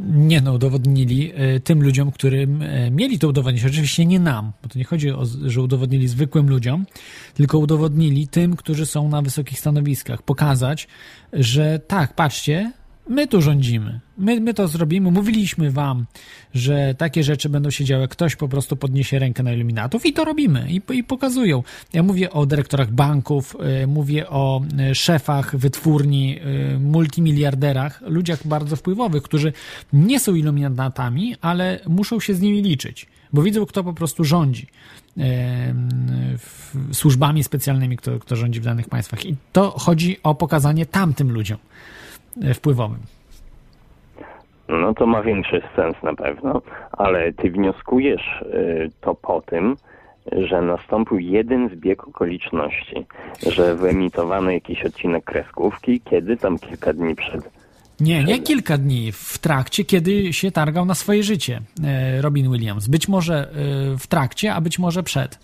Nie 0.05 0.41
no, 0.41 0.53
udowodnili 0.53 1.33
e, 1.35 1.61
tym 1.61 1.83
ludziom, 1.83 2.11
którym 2.11 2.63
e, 2.63 2.91
mieli 2.91 3.19
to 3.19 3.29
udowodnić. 3.29 3.65
Oczywiście 3.65 4.07
nie 4.07 4.21
nam, 4.21 4.53
bo 4.63 4.69
to 4.69 4.79
nie 4.79 4.85
chodzi 4.85 5.11
o, 5.11 5.25
że 5.45 5.63
udowodnili 5.63 6.09
zwykłym 6.09 6.49
ludziom, 6.49 6.87
tylko 7.35 7.59
udowodnili 7.59 8.29
tym, 8.29 8.57
którzy 8.57 8.87
są 8.87 9.09
na 9.09 9.23
wysokich 9.23 9.61
stanowiskach. 9.61 10.23
Pokazać, 10.23 10.89
że 11.33 11.79
tak, 11.79 12.15
patrzcie, 12.15 12.73
My 13.09 13.27
tu 13.27 13.43
rządzimy. 13.43 14.01
My, 14.19 14.41
my 14.41 14.55
to 14.55 14.69
zrobimy. 14.69 15.11
Mówiliśmy 15.11 15.71
wam, 15.71 16.07
że 16.55 16.95
takie 16.95 17.23
rzeczy 17.23 17.49
będą 17.49 17.71
się 17.71 17.85
działy. 17.85 18.09
Ktoś 18.09 18.37
po 18.37 18.49
prostu 18.49 18.77
podniesie 18.77 19.19
rękę 19.19 19.43
na 19.43 19.53
iluminatów 19.53 20.07
i 20.07 20.13
to 20.13 20.25
robimy. 20.25 20.67
I, 20.71 20.83
i 20.93 21.05
pokazują. 21.05 21.63
Ja 21.93 22.03
mówię 22.03 22.31
o 22.31 22.47
dyrektorach 22.47 22.91
banków, 22.91 23.57
y, 23.83 23.87
mówię 23.87 24.29
o 24.29 24.63
y, 24.91 24.95
szefach 24.95 25.57
wytwórni, 25.57 26.39
y, 26.75 26.79
multimiliarderach, 26.79 28.03
ludziach 28.07 28.47
bardzo 28.47 28.77
wpływowych, 28.77 29.23
którzy 29.23 29.53
nie 29.93 30.21
są 30.21 30.35
iluminatami, 30.35 31.37
ale 31.41 31.81
muszą 31.89 32.21
się 32.21 32.35
z 32.35 32.41
nimi 32.41 32.63
liczyć, 32.63 33.07
bo 33.33 33.43
widzą, 33.43 33.67
kto 33.67 33.85
po 33.85 33.93
prostu 33.93 34.25
rządzi 34.25 34.67
służbami 36.93 37.45
specjalnymi, 37.45 37.97
kto, 37.97 38.19
kto 38.19 38.37
rządzi 38.37 38.61
w 38.61 38.65
danych 38.65 38.89
państwach. 38.89 39.27
I 39.27 39.37
to 39.53 39.71
chodzi 39.71 40.17
o 40.23 40.35
pokazanie 40.35 40.87
tamtym 40.87 41.33
ludziom 41.33 41.59
wpływowym. 42.55 43.01
No 44.69 44.95
to 44.95 45.07
ma 45.07 45.23
większy 45.23 45.63
sens 45.77 45.97
na 46.03 46.15
pewno, 46.15 46.63
ale 46.93 47.33
ty 47.33 47.51
wnioskujesz 47.51 48.43
y, 48.43 48.91
to 49.01 49.15
po 49.15 49.41
tym, 49.41 49.77
że 50.33 50.63
nastąpił 50.63 51.19
jeden 51.19 51.69
zbieg 51.69 52.09
okoliczności, 52.09 53.07
że 53.47 53.75
wyemitowano 53.75 54.51
jakiś 54.51 54.85
odcinek 54.85 55.25
kreskówki, 55.25 56.01
kiedy 56.01 56.37
tam 56.37 56.59
kilka 56.59 56.93
dni 56.93 57.15
przed. 57.15 57.51
Nie, 58.01 58.25
nie 58.25 58.39
kilka 58.43 58.79
dni, 58.79 59.13
w 59.13 59.39
trakcie, 59.39 59.85
kiedy 59.85 60.33
się 60.33 60.51
targał 60.51 60.85
na 60.85 60.95
swoje 60.95 61.23
życie 61.23 61.61
e, 61.85 62.23
Robin 62.23 62.53
Williams. 62.53 62.89
Być 62.89 63.09
może 63.09 63.35
e, 63.35 63.99
w 63.99 64.07
trakcie, 64.07 64.55
a 64.55 64.61
być 64.61 64.79
może 64.79 65.03
przed. 65.03 65.39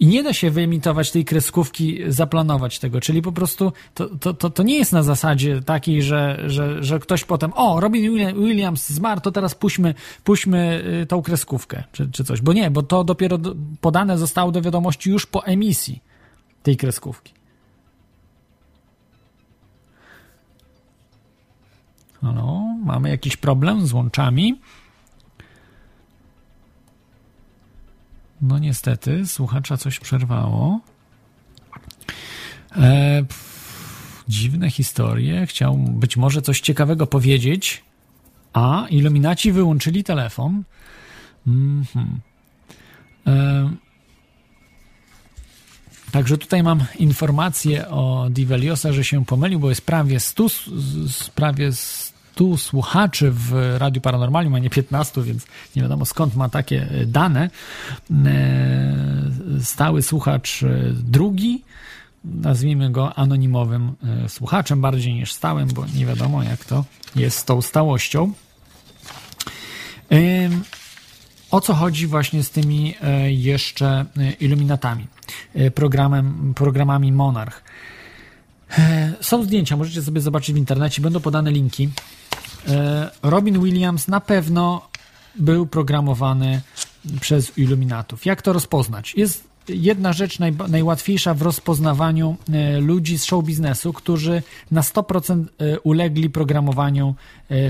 I 0.00 0.06
nie 0.06 0.22
da 0.22 0.32
się 0.32 0.50
wyemitować 0.50 1.10
tej 1.10 1.24
kreskówki, 1.24 1.98
zaplanować 2.08 2.78
tego, 2.78 3.00
czyli 3.00 3.22
po 3.22 3.32
prostu 3.32 3.72
to, 3.94 4.08
to, 4.08 4.34
to, 4.34 4.50
to 4.50 4.62
nie 4.62 4.78
jest 4.78 4.92
na 4.92 5.02
zasadzie 5.02 5.62
takiej, 5.62 6.02
że, 6.02 6.42
że, 6.46 6.82
że 6.82 6.98
ktoś 6.98 7.24
potem, 7.24 7.52
o, 7.54 7.80
Robin 7.80 8.14
Williams 8.34 8.88
zmarł, 8.88 9.20
to 9.20 9.32
teraz 9.32 9.54
puśćmy, 9.54 9.94
puśćmy 10.24 10.84
y, 11.02 11.06
tą 11.06 11.22
kreskówkę, 11.22 11.84
czy, 11.92 12.10
czy 12.10 12.24
coś. 12.24 12.40
Bo 12.40 12.52
nie, 12.52 12.70
bo 12.70 12.82
to 12.82 13.04
dopiero 13.04 13.38
podane 13.80 14.18
zostało 14.18 14.52
do 14.52 14.62
wiadomości 14.62 15.10
już 15.10 15.26
po 15.26 15.44
emisji 15.46 16.02
tej 16.62 16.76
kreskówki. 16.76 17.32
Halo, 22.22 22.60
mamy 22.84 23.08
jakiś 23.08 23.36
problem 23.36 23.86
z 23.86 23.92
łączami? 23.92 24.60
No 28.42 28.58
niestety, 28.58 29.26
słuchacza 29.26 29.76
coś 29.76 30.00
przerwało. 30.00 30.80
E, 32.76 33.22
pff, 33.22 34.24
dziwne 34.28 34.70
historie. 34.70 35.46
Chciał 35.46 35.76
być 35.76 36.16
może 36.16 36.42
coś 36.42 36.60
ciekawego 36.60 37.06
powiedzieć. 37.06 37.84
A, 38.52 38.86
iluminaci 38.90 39.52
wyłączyli 39.52 40.04
telefon. 40.04 40.62
Mm 41.46 41.84
-hmm. 41.94 42.06
e, 43.26 43.70
Także 46.12 46.38
tutaj 46.38 46.62
mam 46.62 46.84
informację 46.98 47.88
o 47.88 48.26
Diveliosa, 48.30 48.92
że 48.92 49.04
się 49.04 49.24
pomylił, 49.24 49.60
bo 49.60 49.68
jest 49.68 49.86
prawie 49.86 50.20
100, 50.20 50.46
prawie 51.34 51.72
100 51.72 52.09
słuchaczy 52.56 53.30
w 53.30 53.76
Radiu 53.78 54.00
Paranormalium, 54.00 54.54
a 54.54 54.58
nie 54.58 54.70
15, 54.70 55.22
więc 55.22 55.46
nie 55.76 55.82
wiadomo 55.82 56.04
skąd 56.04 56.36
ma 56.36 56.48
takie 56.48 56.88
e, 56.90 57.06
dane. 57.06 57.50
E, 58.10 59.60
stały 59.62 60.02
słuchacz 60.02 60.62
e, 60.62 60.68
drugi, 60.92 61.64
nazwijmy 62.24 62.90
go 62.90 63.14
anonimowym 63.14 63.92
słuchaczem 64.28 64.80
bardziej 64.80 65.14
niż 65.14 65.32
stałym, 65.32 65.68
bo 65.68 65.86
nie 65.94 66.06
wiadomo 66.06 66.42
jak 66.42 66.64
to 66.64 66.84
jest 67.16 67.38
z 67.38 67.44
tą 67.44 67.62
stałością. 67.62 68.32
O 71.50 71.60
co 71.60 71.74
chodzi 71.74 72.06
właśnie 72.06 72.42
z 72.42 72.50
tymi 72.50 72.94
jeszcze 73.28 74.06
iluminatami, 74.40 75.06
programem, 75.74 76.54
programami 76.56 77.12
Monarch? 77.12 77.62
Są 79.20 79.44
zdjęcia, 79.44 79.76
możecie 79.76 80.02
sobie 80.02 80.20
zobaczyć 80.20 80.54
w 80.54 80.58
internecie, 80.58 81.02
będą 81.02 81.20
podane 81.20 81.50
linki. 81.50 81.88
E, 82.68 83.10
Robin 83.22 83.60
Williams 83.60 84.08
na 84.08 84.20
pewno 84.20 84.88
był 85.34 85.66
programowany 85.66 86.60
przez 87.20 87.58
iluminatów. 87.58 88.26
Jak 88.26 88.42
to 88.42 88.52
rozpoznać? 88.52 89.14
Jest 89.16 89.50
jedna 89.68 90.12
rzecz 90.12 90.38
naj, 90.38 90.52
najłatwiejsza 90.68 91.34
w 91.34 91.42
rozpoznawaniu 91.42 92.36
e, 92.52 92.80
ludzi 92.80 93.18
z 93.18 93.24
show 93.24 93.44
biznesu, 93.44 93.92
którzy 93.92 94.42
na 94.70 94.80
100% 94.80 95.44
e, 95.58 95.80
ulegli 95.80 96.30
programowaniu 96.30 97.14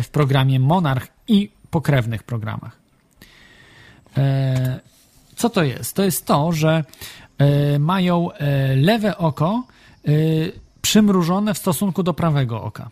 w 0.02 0.08
programie 0.08 0.60
Monarch 0.60 1.08
i 1.28 1.50
pokrewnych 1.70 2.22
programach. 2.22 2.80
Co 5.36 5.50
to 5.50 5.62
jest? 5.62 5.96
To 5.96 6.02
jest 6.02 6.26
to, 6.26 6.52
że 6.52 6.84
mają 7.78 8.28
lewe 8.76 9.18
oko 9.18 9.62
przymrużone 10.82 11.54
w 11.54 11.58
stosunku 11.58 12.02
do 12.02 12.14
prawego 12.14 12.62
oka. 12.62 12.90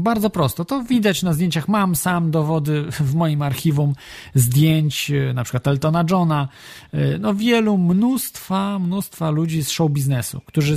Bardzo 0.00 0.30
prosto. 0.30 0.64
To 0.64 0.82
widać 0.82 1.22
na 1.22 1.32
zdjęciach. 1.32 1.68
Mam 1.68 1.96
sam 1.96 2.30
dowody 2.30 2.84
w 2.90 3.14
moim 3.14 3.42
archiwum 3.42 3.94
zdjęć, 4.34 5.10
e, 5.10 5.32
na 5.32 5.44
przykład 5.44 5.68
Eltona 5.68 6.04
Johna, 6.10 6.48
e, 6.92 7.18
no 7.18 7.34
wielu, 7.34 7.78
mnóstwa, 7.78 8.78
mnóstwa 8.78 9.30
ludzi 9.30 9.62
z 9.62 9.70
show 9.70 9.90
biznesu, 9.90 10.40
którzy 10.46 10.76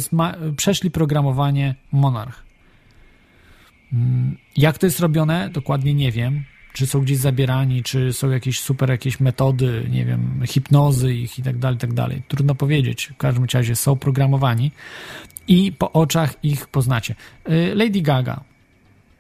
przeszli 0.57 0.91
programowanie 0.91 1.75
Monarch. 1.91 2.43
Mm, 3.93 4.38
jak 4.57 4.77
to 4.77 4.86
jest 4.86 4.99
robione? 4.99 5.49
Dokładnie 5.49 5.93
nie 5.93 6.12
wiem. 6.12 6.43
Czy 6.73 6.88
są 6.88 7.01
gdzieś 7.01 7.17
zabierani, 7.17 7.83
czy 7.83 8.13
są 8.13 8.29
jakieś 8.29 8.59
super 8.59 8.89
jakieś 8.89 9.19
metody, 9.19 9.88
nie 9.89 10.05
wiem, 10.05 10.43
hipnozy 10.47 11.15
ich 11.15 11.39
i 11.39 11.43
tak 11.43 11.57
dalej, 11.57 11.77
tak 11.77 11.93
dalej. 11.93 12.21
Trudno 12.27 12.55
powiedzieć. 12.55 13.12
W 13.13 13.17
każdym 13.17 13.45
razie 13.53 13.75
są 13.75 13.95
programowani 13.95 14.71
i 15.47 15.71
po 15.71 15.91
oczach 15.91 16.33
ich 16.43 16.67
poznacie. 16.67 17.15
Y, 17.49 17.75
Lady 17.75 18.01
Gaga, 18.01 18.43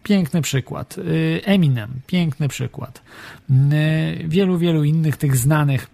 piękny 0.03 0.41
przykład. 0.41 0.97
Y, 0.97 1.41
Eminem, 1.45 2.01
piękny 2.07 2.47
przykład. 2.47 3.01
Y, 3.49 4.27
wielu, 4.27 4.57
wielu 4.57 4.83
innych 4.83 5.17
tych 5.17 5.37
znanych 5.37 5.87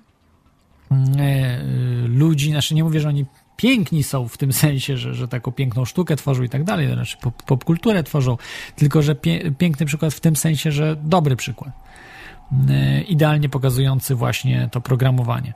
ludzi, 2.08 2.52
znaczy 2.52 2.76
nie 2.76 2.84
mówię, 2.84 3.00
że 3.00 3.10
oni 3.10 3.26
piękni 3.58 4.04
są 4.04 4.28
w 4.28 4.38
tym 4.38 4.54
sensie, 4.64 4.98
że, 4.98 5.14
że 5.14 5.28
taką 5.28 5.52
piękną 5.52 5.86
sztukę 5.86 6.16
tworzą 6.16 6.44
i 6.44 6.50
tak 6.50 6.64
dalej, 6.64 6.94
znaczy 6.94 7.18
popkulturę 7.46 8.04
tworzą, 8.04 8.38
tylko 8.76 9.02
że 9.02 9.16
pie, 9.16 9.52
piękny 9.52 9.86
przykład 9.86 10.14
w 10.14 10.20
tym 10.20 10.36
sensie, 10.36 10.72
że 10.72 10.96
dobry 11.04 11.36
przykład. 11.36 11.72
Idealnie 13.08 13.50
pokazujący 13.50 14.16
właśnie 14.16 14.70
to 14.72 14.82
programowanie. 14.82 15.54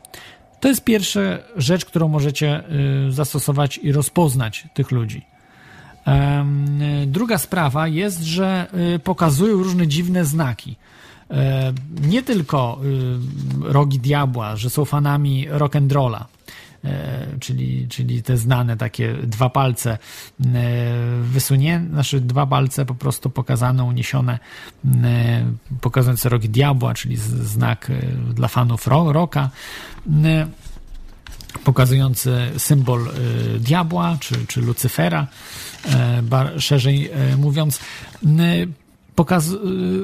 To 0.60 0.68
jest 0.68 0.84
pierwsza 0.84 1.20
rzecz, 1.56 1.86
którą 1.86 2.08
możecie 2.08 2.64
y, 3.08 3.12
zastosować 3.12 3.78
i 3.78 3.92
rozpoznać 3.92 4.68
tych 4.74 4.92
ludzi. 4.92 5.26
Druga 7.08 7.38
sprawa 7.38 7.88
jest, 7.88 8.24
że 8.24 8.68
y, 8.96 9.00
pokazują 9.00 9.58
różne 9.58 9.88
dziwne 9.88 10.26
znaki. 10.26 10.76
E, 11.32 11.74
nie 12.02 12.24
tylko 12.24 12.80
y, 13.68 13.74
rogi 13.74 14.00
diabła, 14.00 14.56
że 14.56 14.70
są 14.70 14.86
fanami 14.86 15.50
rock'n'rolla, 15.50 16.24
e, 16.84 17.28
czyli, 17.40 17.88
czyli 17.88 18.24
te 18.24 18.38
znane 18.38 18.78
takie 18.78 19.14
dwa 19.14 19.50
palce 19.50 19.92
e, 19.92 19.98
wysunięte, 21.22 21.94
znaczy 21.94 22.22
dwa 22.22 22.46
palce 22.46 22.86
po 22.86 22.96
prostu 22.96 23.30
pokazane, 23.30 23.84
uniesione, 23.84 24.40
pokazujące 25.82 26.30
rogi 26.30 26.50
diabła, 26.50 26.94
czyli 26.94 27.18
znak 27.18 27.92
dla 28.34 28.48
fanów 28.48 28.88
rocka 28.88 29.50
pokazujący 31.64 32.52
symbol 32.58 33.10
diabła 33.60 34.18
czy, 34.20 34.48
czy 34.48 34.62
Lucyfera, 34.62 35.28
szerzej 36.58 37.12
mówiąc. 37.38 37.80
Pokaz... 39.16 39.50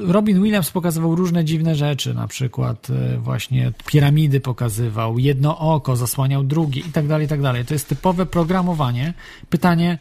Robin 0.06 0.42
Williams 0.42 0.70
pokazywał 0.70 1.16
różne 1.16 1.44
dziwne 1.44 1.74
rzeczy, 1.74 2.14
na 2.14 2.28
przykład 2.28 2.88
właśnie 3.18 3.72
piramidy 3.86 4.40
pokazywał, 4.40 5.18
jedno 5.18 5.58
oko 5.58 5.96
zasłaniał 5.96 6.44
drugie 6.44 6.80
i 6.80 6.92
tak 6.92 7.06
dalej, 7.06 7.26
i 7.26 7.28
tak 7.28 7.42
dalej. 7.42 7.64
To 7.64 7.74
jest 7.74 7.88
typowe 7.88 8.26
programowanie. 8.26 9.14
Pytanie, 9.48 9.98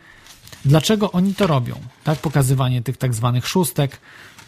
dlaczego 0.65 1.11
oni 1.11 1.35
to 1.35 1.47
robią? 1.47 1.75
Tak, 2.03 2.19
pokazywanie 2.19 2.81
tych 2.81 2.97
tak 2.97 3.13
zwanych 3.13 3.47
szóstek, 3.47 3.99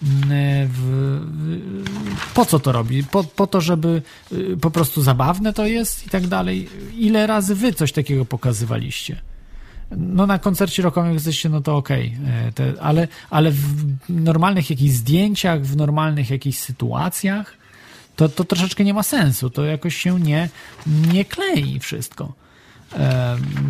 w, 0.01 1.21
po 2.33 2.45
co 2.45 2.59
to 2.59 2.71
robi? 2.71 3.03
Po, 3.03 3.23
po 3.23 3.47
to, 3.47 3.61
żeby 3.61 4.01
y, 4.31 4.57
po 4.61 4.71
prostu 4.71 5.01
zabawne 5.01 5.53
to 5.53 5.65
jest 5.65 6.07
i 6.07 6.09
tak 6.09 6.27
dalej. 6.27 6.69
Ile 6.97 7.27
razy 7.27 7.55
wy 7.55 7.73
coś 7.73 7.91
takiego 7.91 8.25
pokazywaliście? 8.25 9.21
No 9.97 10.27
na 10.27 10.39
koncercie 10.39 10.83
rockowym 10.83 11.13
jesteście, 11.13 11.49
no 11.49 11.61
to 11.61 11.77
okej, 11.77 12.17
okay. 12.51 12.81
ale, 12.81 13.07
ale 13.29 13.51
w 13.51 13.85
normalnych 14.09 14.69
jakichś 14.69 14.93
zdjęciach, 14.93 15.61
w 15.61 15.75
normalnych 15.75 16.29
jakichś 16.29 16.57
sytuacjach, 16.57 17.57
to, 18.15 18.29
to 18.29 18.43
troszeczkę 18.43 18.83
nie 18.83 18.93
ma 18.93 19.03
sensu. 19.03 19.49
To 19.49 19.65
jakoś 19.65 19.95
się 19.95 20.19
nie, 20.19 20.49
nie 21.13 21.25
klei 21.25 21.79
wszystko. 21.79 22.33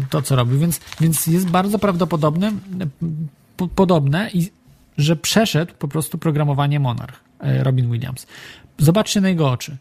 To, 0.10 0.22
co 0.22 0.36
robi. 0.36 0.58
Więc, 0.58 0.80
więc 1.02 1.28
jest 1.28 1.50
bardzo 1.50 1.80
prawdopodobne, 1.80 2.52
podobne 3.76 4.30
i 4.34 4.52
że 4.98 5.16
przeszedł 5.16 5.74
po 5.80 5.88
prostu 5.88 6.18
programowanie 6.18 6.80
Monarch, 6.80 7.24
e, 7.40 7.64
Robin 7.64 7.92
Williams. 7.92 8.28
Zobaczcie 8.78 9.22
na 9.22 9.30
jego 9.30 9.52
oczy. 9.52 9.78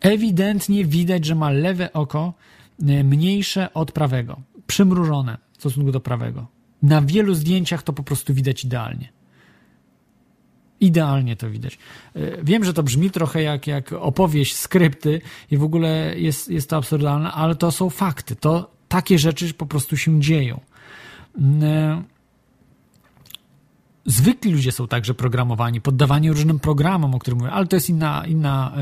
Ewidentnie 0.00 0.84
widać, 0.84 1.24
że 1.24 1.34
ma 1.34 1.50
lewe 1.50 1.92
oko 1.92 2.34
e, 2.88 3.04
mniejsze 3.04 3.74
od 3.74 3.92
prawego, 3.92 4.40
przymrużone 4.66 5.38
w 5.52 5.60
stosunku 5.60 5.92
do 5.92 6.00
prawego. 6.00 6.46
Na 6.82 7.02
wielu 7.02 7.34
zdjęciach 7.34 7.82
to 7.82 7.92
po 7.92 8.02
prostu 8.02 8.34
widać 8.34 8.64
idealnie. 8.64 9.08
Idealnie 10.80 11.36
to 11.36 11.50
widać. 11.50 11.78
E, 12.16 12.44
wiem, 12.44 12.64
że 12.64 12.74
to 12.74 12.82
brzmi 12.82 13.10
trochę 13.10 13.42
jak, 13.42 13.66
jak 13.66 13.92
opowieść, 13.92 14.56
skrypty 14.56 15.20
i 15.50 15.56
w 15.56 15.62
ogóle 15.62 16.14
jest, 16.18 16.50
jest 16.50 16.70
to 16.70 16.76
absurdalne, 16.76 17.32
ale 17.32 17.54
to 17.54 17.72
są 17.72 17.90
fakty. 17.90 18.36
To 18.36 18.70
takie 18.88 19.18
rzeczy 19.18 19.54
po 19.54 19.66
prostu 19.66 19.96
się 19.96 20.20
dzieją 20.20 20.60
zwykli 24.06 24.52
ludzie 24.52 24.72
są 24.72 24.88
także 24.88 25.14
programowani, 25.14 25.80
poddawani 25.80 26.30
różnym 26.30 26.58
programom, 26.58 27.14
o 27.14 27.18
których 27.18 27.38
mówię, 27.38 27.52
ale 27.52 27.66
to 27.66 27.76
jest 27.76 27.88
inna, 27.88 28.26
inna 28.26 28.72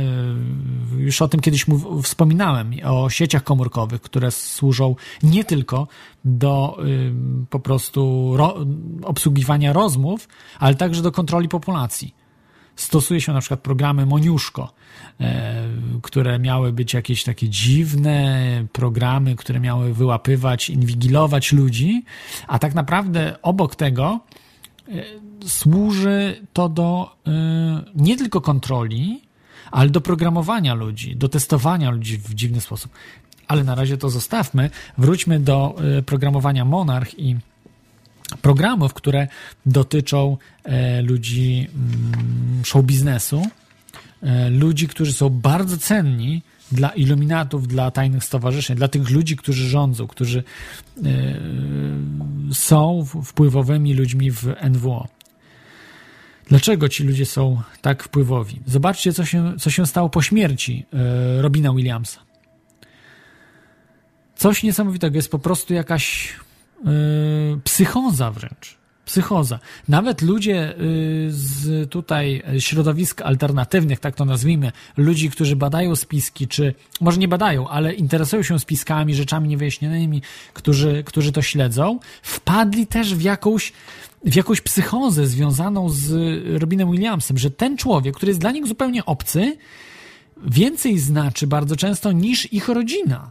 y, 0.99 1.03
już 1.03 1.23
o 1.23 1.29
tym 1.29 1.41
kiedyś 1.41 1.69
mów, 1.69 2.05
wspominałem, 2.05 2.73
o 2.85 3.11
sieciach 3.11 3.45
komórkowych, 3.45 4.01
które 4.01 4.31
służą 4.31 4.97
nie 5.23 5.45
tylko 5.45 5.89
do 6.25 6.79
y, 6.87 7.13
po 7.51 7.61
prostu 7.61 8.33
ro, 8.37 8.57
obsługiwania 9.03 9.73
rozmów, 9.73 10.29
ale 10.59 10.75
także 10.75 11.03
do 11.03 11.13
kontroli 11.13 11.49
populacji. 11.49 12.15
Stosuje 12.77 13.21
się 13.21 13.33
na 13.33 13.41
przykład 13.41 13.61
programy 13.61 14.07
Moniuszko, 14.07 14.73
y, 15.21 15.25
które 16.03 16.39
miały 16.39 16.73
być 16.73 16.95
jakieś 16.95 17.25
takie 17.25 17.49
dziwne 17.49 18.41
programy, 18.73 19.37
które 19.37 19.61
miały 19.61 19.95
wyłapywać, 19.95 20.71
inwigilować 20.71 21.53
ludzi, 21.53 22.05
a 22.47 22.59
tak 22.59 22.75
naprawdę 22.75 23.37
obok 23.43 23.75
tego 23.75 24.21
służy 25.47 26.47
to 26.53 26.69
do 26.69 27.17
y, 27.27 27.31
nie 27.95 28.17
tylko 28.17 28.41
kontroli, 28.41 29.23
ale 29.71 29.91
do 29.91 30.01
programowania 30.01 30.75
ludzi, 30.75 31.17
do 31.17 31.29
testowania 31.29 31.91
ludzi 31.91 32.19
w 32.19 32.35
dziwny 32.35 32.61
sposób. 32.61 32.93
Ale 33.49 33.65
na 33.65 33.75
razie 33.75 33.97
to 33.97 34.11
zostawmy. 34.11 34.71
Wróćmy 34.99 35.41
do 35.41 35.77
y, 35.99 36.03
programowania 36.03 36.65
Monarch 36.65 37.19
i 37.19 37.37
programów, 38.43 38.95
które 38.95 39.29
dotyczą 39.67 40.37
e, 40.65 41.03
ludzi 41.03 41.69
mm, 41.75 42.65
show 42.65 42.85
biznesu, 42.85 43.47
e, 44.23 44.51
ludzi, 44.51 44.89
którzy 44.89 45.13
są 45.13 45.31
bardzo 45.31 45.79
cenni 45.79 46.43
dla 46.73 46.89
iluminatów, 46.89 47.69
dla 47.69 47.91
tajnych 47.91 48.25
stowarzyszeń, 48.25 48.77
dla 48.77 48.89
tych 48.89 49.11
ludzi, 49.11 49.37
którzy 49.37 49.69
rządzą, 49.69 50.07
którzy 50.07 50.39
e, 50.39 51.03
są 52.53 53.05
wpływowymi 53.25 53.95
ludźmi 53.95 54.31
w 54.31 54.47
NWO. 54.71 55.09
Dlaczego 56.49 56.89
ci 56.89 57.05
ludzie 57.05 57.27
są 57.27 57.63
tak 57.81 58.03
wpływowi? 58.03 58.61
Zobaczcie, 58.67 59.13
co 59.13 59.25
się, 59.25 59.55
co 59.59 59.71
się 59.71 59.87
stało 59.87 60.09
po 60.09 60.23
śmierci 60.23 60.87
e, 60.93 61.43
Robina 61.43 61.73
Williamsa. 61.73 62.21
Coś 64.37 64.63
niesamowitego, 64.63 65.17
jest 65.17 65.31
po 65.31 65.39
prostu 65.39 65.75
jakaś 65.75 66.35
yy, 66.85 67.61
psychoza 67.65 68.31
wręcz 68.31 68.80
psychoza. 69.05 69.59
Nawet 69.89 70.23
ludzie 70.23 70.75
y, 70.75 71.27
z 71.31 71.91
tutaj 71.91 72.43
środowisk 72.59 73.23
alternatywnych, 73.23 74.01
tak 74.01 74.15
to 74.15 74.25
nazwijmy, 74.25 74.73
ludzi, 74.97 75.31
którzy 75.31 75.57
badają 75.57 75.97
spiski, 75.97 76.49
czy 76.49 76.75
może 77.01 77.19
nie 77.19 77.29
badają, 77.29 77.69
ale 77.69 77.95
interesują 77.95 78.43
się 78.43 78.59
spiskami, 78.59 79.15
rzeczami 79.15 79.49
niewyjaśnionymi, 79.49 80.23
którzy, 80.55 81.05
którzy 81.07 81.33
to 81.33 81.43
śledzą, 81.43 81.99
wpadli 82.23 82.87
też 82.87 83.15
w 83.15 83.23
jakąś 83.23 83.73
w 84.25 84.35
jakąś 84.35 84.61
psychozę 84.61 85.27
związaną 85.27 85.89
z 85.89 86.13
Robinem 86.61 86.91
Williamsem, 86.91 87.39
że 87.39 87.51
ten 87.51 87.77
człowiek, 87.77 88.17
który 88.17 88.31
jest 88.31 88.41
dla 88.41 88.51
nich 88.51 88.67
zupełnie 88.67 89.05
obcy, 89.05 89.57
więcej 90.47 90.99
znaczy 90.99 91.47
bardzo 91.47 91.77
często 91.77 92.13
niż 92.13 92.53
ich 92.53 92.69
rodzina. 92.69 93.31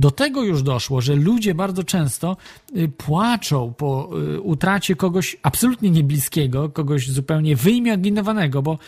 Do 0.00 0.10
tego 0.10 0.42
już 0.42 0.62
doszło, 0.62 1.00
że 1.00 1.14
ludzie 1.14 1.54
bardzo 1.54 1.84
często 1.84 2.36
y, 2.76 2.88
płaczą 2.88 3.74
po 3.76 4.10
y, 4.36 4.40
utracie 4.40 4.96
kogoś 4.96 5.36
absolutnie 5.42 5.90
niebliskiego, 5.90 6.68
kogoś 6.68 7.10
zupełnie 7.10 7.56
wyimaginowanego, 7.56 8.62
bo 8.62 8.78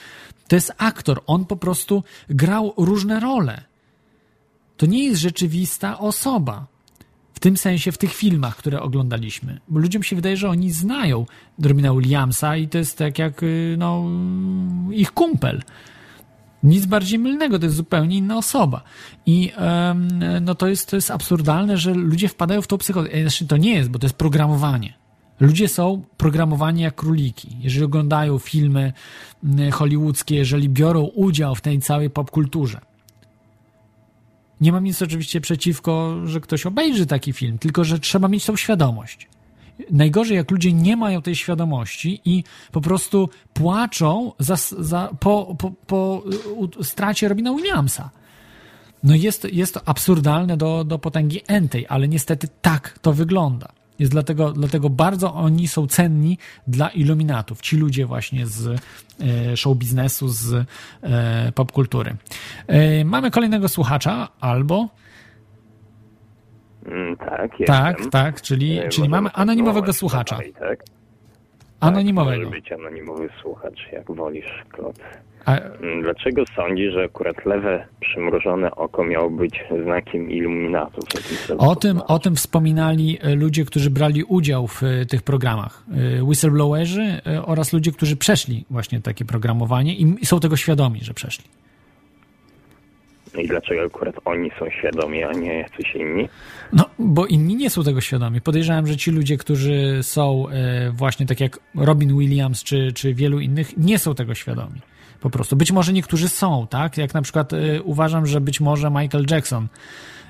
to 0.49 0.57
jest 0.57 0.73
aktor. 0.79 1.23
On 1.27 1.45
po 1.45 1.57
prostu 1.57 2.03
grał 2.31 2.75
różne 2.77 3.21
role. 3.21 3.63
To 4.77 4.87
nie 4.87 5.05
jest 5.05 5.21
rzeczywista 5.21 5.99
osoba. 5.99 6.67
W 7.35 7.41
tym 7.41 7.57
sensie 7.57 7.93
w 7.93 7.99
tych 7.99 8.15
filmach, 8.15 8.57
które 8.57 8.81
oglądaliśmy. 8.81 9.61
Bo 9.69 9.81
ludziom 9.81 10.03
się 10.03 10.17
wydaje, 10.17 10.37
że 10.37 10.49
oni 10.49 10.71
znają 10.71 11.27
Robina 11.63 11.95
Williamsa 11.95 12.57
i 12.57 12.69
to 12.69 12.79
jest 12.79 12.99
tak 12.99 13.19
jak 13.19 13.43
y, 13.43 13.77
no, 13.79 14.05
ich 14.91 15.13
kumpel. 15.13 15.63
Nic 16.63 16.87
bardziej 16.87 17.19
mylnego, 17.19 17.59
to 17.59 17.65
jest 17.65 17.77
zupełnie 17.77 18.17
inna 18.17 18.37
osoba. 18.37 18.83
I 19.27 19.53
no 20.41 20.55
to, 20.55 20.69
jest, 20.69 20.91
to 20.91 20.97
jest 20.97 21.11
absurdalne, 21.11 21.77
że 21.77 21.95
ludzie 21.95 22.29
wpadają 22.29 22.63
w 22.63 22.67
tą 22.67 22.79
psychozę. 22.79 23.13
E, 23.13 23.21
znaczy, 23.23 23.47
to 23.47 23.57
nie 23.57 23.75
jest, 23.75 23.91
bo 23.91 23.99
to 23.99 24.07
jest 24.07 24.17
programowanie. 24.17 24.95
Ludzie 25.41 25.69
są 25.69 26.03
programowani 26.17 26.83
jak 26.83 26.95
króliki. 26.95 27.57
Jeżeli 27.61 27.85
oglądają 27.85 28.39
filmy 28.39 28.93
hollywoodzkie, 29.73 30.37
jeżeli 30.37 30.69
biorą 30.69 31.03
udział 31.03 31.55
w 31.55 31.61
tej 31.61 31.81
całej 31.81 32.11
popkulturze. 32.11 32.81
Nie 34.61 34.73
mam 34.73 34.85
nic 34.85 35.03
oczywiście 35.03 35.41
przeciwko, 35.41 36.17
że 36.25 36.41
ktoś 36.41 36.67
obejrzy 36.67 37.07
taki 37.07 37.33
film, 37.33 37.59
tylko 37.59 37.85
że 37.85 37.99
trzeba 37.99 38.29
mieć 38.29 38.45
tą 38.45 38.57
świadomość. 38.57 39.29
Najgorzej, 39.91 40.37
jak 40.37 40.51
ludzie 40.51 40.73
nie 40.73 40.97
mają 40.97 41.23
tej 41.23 41.37
świadomości 41.37 42.21
i 42.25 42.45
po 42.73 42.81
prostu 42.81 43.29
płaczą 43.53 44.33
za, 44.39 44.57
za, 44.79 45.11
po, 45.21 45.57
po, 45.59 45.71
po 45.87 46.23
stracie 46.83 47.29
Robina 47.29 47.55
Williamsa. 47.55 48.11
No 49.05 49.15
jest, 49.15 49.45
jest 49.53 49.75
to 49.75 49.81
absurdalne 49.89 50.57
do, 50.57 50.85
do 50.85 50.99
potęgi 50.99 51.41
entej, 51.47 51.87
ale 51.89 52.09
niestety 52.09 52.49
tak 52.63 52.99
to 52.99 53.13
wygląda. 53.13 53.69
Jest 53.99 54.13
dlatego, 54.13 54.53
dlatego 54.53 54.91
bardzo 54.91 55.35
oni 55.35 55.69
są 55.69 55.87
cenni 55.87 56.39
dla 56.67 56.89
iluminatów. 56.89 57.61
Ci 57.61 57.77
ludzie 57.77 58.07
właśnie 58.07 58.47
z 58.47 58.67
e, 59.21 59.57
show 59.57 59.77
biznesu, 59.77 60.29
z 60.29 60.67
e, 61.03 61.53
popkultury. 61.53 62.17
E, 62.67 63.05
mamy 63.05 63.31
kolejnego 63.31 63.69
słuchacza, 63.69 64.29
albo 64.41 64.89
Mm, 66.87 67.17
tak, 67.17 67.51
tak, 67.67 68.07
tak, 68.11 68.43
czyli, 68.43 68.79
E, 68.79 68.89
czyli 68.89 69.09
mamy 69.09 69.23
możemy 69.23 69.35
anonimowego 69.43 69.93
słuchacza. 69.93 70.37
dalej, 70.37 70.53
tak? 70.59 70.85
Anonimowego. 71.81 72.37
Tak, 72.37 72.45
może 72.45 72.61
być 72.61 72.73
anonimowy 72.73 73.29
słuchacz, 73.43 73.81
jak 73.93 74.13
wolisz, 74.13 74.47
Klot. 74.71 74.97
A, 75.45 75.57
Mm, 75.59 76.03
Dlaczego 76.03 76.43
sądzisz, 76.57 76.93
że 76.95 77.05
akurat 77.05 77.47
lewe 77.47 77.87
przymrużone 78.01 78.71
oko 78.71 79.05
miało 79.05 79.31
być 79.31 79.65
znakiem 79.85 80.31
iluminatów? 80.31 81.05
O 81.59 81.77
tym, 81.77 82.01
o 82.09 82.19
tym 82.19 82.37
wspominali 82.37 83.19
e, 83.23 83.35
ludzie, 83.35 83.65
którzy 83.65 83.91
brali 83.91 84.25
udział 84.25 84.67
w 84.67 84.83
e, 84.83 85.07
tych 85.07 85.23
programach. 85.23 85.83
Whistleblowerzy 86.23 87.21
oraz 87.47 87.73
ludzie, 87.73 87.93
którzy 87.93 88.17
przeszli 88.17 88.65
właśnie 88.71 89.01
takie 89.01 89.25
programowanie 89.25 89.95
i 89.95 90.27
są 90.27 90.41
tego 90.41 90.57
świadomi, 90.57 91.01
że 91.03 91.15
przeszli. 91.15 91.45
I 93.39 93.49
dlaczego 93.49 93.83
akurat 93.83 94.15
oni 94.25 94.51
są 94.59 94.71
świadomi, 94.71 95.25
a 95.25 95.33
nie 95.33 95.59
jacyś 95.59 95.95
inni? 95.95 96.29
No, 96.73 96.85
bo 96.99 97.27
inni 97.27 97.57
nie 97.57 97.71
są 97.71 97.85
tego 97.85 98.01
świadomi. 98.01 98.41
Podejrzewam, 98.41 98.87
że 98.87 98.97
ci 98.97 99.11
ludzie, 99.11 99.37
którzy 99.37 99.99
są 100.03 100.49
e, 100.49 100.91
właśnie 100.91 101.27
tak 101.27 101.41
jak 101.41 101.59
Robin 101.75 102.19
Williams 102.19 102.65
czy, 102.65 102.93
czy 102.93 103.15
wielu 103.15 103.41
innych, 103.41 103.77
nie 103.77 103.99
są 103.99 104.15
tego 104.15 104.35
świadomi. 104.35 104.81
Po 105.21 105.31
prostu. 105.31 105.57
Być 105.57 105.73
może 105.73 105.93
niektórzy 105.93 106.29
są, 106.29 106.67
tak? 106.71 106.99
Jak 106.99 107.15
na 107.15 107.23
przykład 107.23 107.53
e, 107.53 107.83
uważam, 107.83 108.27
że 108.27 108.41
być 108.41 108.61
może 108.61 108.91
Michael 108.91 109.27
Jackson 109.31 109.69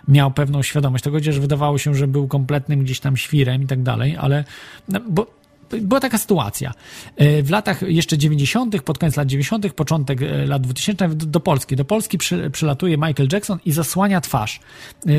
miał 0.09 0.31
pewną 0.31 0.63
świadomość 0.63 1.05
tego, 1.05 1.17
chociaż 1.17 1.39
wydawało 1.41 1.79
się, 1.79 1.95
że 1.95 2.07
był 2.07 2.29
kompletnym 2.29 2.81
gdzieś 2.81 3.01
tam 3.01 3.17
świrem 3.17 3.63
i 3.63 3.67
tak 3.67 3.83
dalej, 3.83 4.17
ale 4.21 4.45
no, 4.89 5.01
bo 5.09 5.42
była 5.81 6.01
taka 6.01 6.19
sytuacja. 6.19 6.75
E, 7.17 7.43
W 7.43 7.51
latach 7.51 7.83
jeszcze 7.83 8.19
90., 8.19 8.83
pod 8.83 8.99
koniec 8.99 9.17
lat 9.17 9.29
90., 9.29 9.73
początek 9.73 10.23
e, 10.23 10.47
lat 10.47 10.63
2000 10.63 11.09
do, 11.09 11.41
Polski. 11.41 11.77
Do 11.77 11.85
Polski 11.85 12.19
przy, 12.19 12.51
przylatuje 12.51 12.97
Michael 12.97 13.29
Jackson 13.33 13.59
i 13.65 13.73
zasłania 13.73 14.21
twarz. 14.21 14.61
E, 15.07 15.13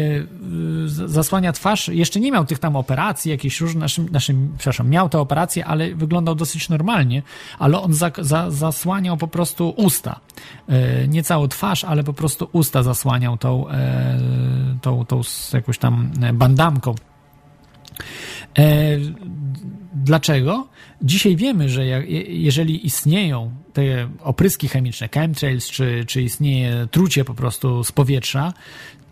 Zasłania 0.86 1.54
twarz, 1.54 1.88
jeszcze 1.88 2.20
nie 2.20 2.32
miał 2.32 2.46
tych 2.46 2.60
tam 2.60 2.76
operacji, 2.76 3.32
jakieś 3.32 3.62
różne, 3.62 3.80
naszym, 3.80 4.10
naszym, 4.10 4.54
przepraszam, 4.58 4.90
miał 4.90 5.10
te 5.10 5.20
operacje, 5.20 5.66
ale 5.66 5.96
wyglądał 5.96 6.36
dosyć 6.36 6.70
normalnie, 6.70 7.22
ale 7.60 7.82
on 7.82 7.94
za, 7.94 8.12
za, 8.18 8.52
zasłaniał 8.52 9.18
po 9.18 9.28
prostu 9.28 9.74
usta. 9.78 10.20
Nie 11.08 11.24
całą 11.24 11.48
twarz, 11.48 11.84
ale 11.84 12.04
po 12.04 12.14
prostu 12.14 12.50
usta 12.52 12.84
zasłaniał 12.84 13.38
tą, 13.38 13.66
tą, 14.82 15.06
tą 15.06 15.24
z 15.24 15.54
jakąś 15.54 15.78
tam 15.78 16.12
bandamką. 16.34 16.96
Dlaczego? 20.04 20.68
Dzisiaj 21.02 21.36
wiemy, 21.36 21.70
że 21.70 21.86
jeżeli 22.28 22.86
istnieją 22.86 23.52
te 23.74 24.10
opryski 24.22 24.68
chemiczne, 24.68 25.10
chemtrails, 25.14 25.70
czy, 25.70 26.04
czy 26.08 26.22
istnieje 26.22 26.88
trucie 26.92 27.26
po 27.26 27.34
prostu 27.34 27.84
z 27.84 27.92
powietrza, 27.92 28.54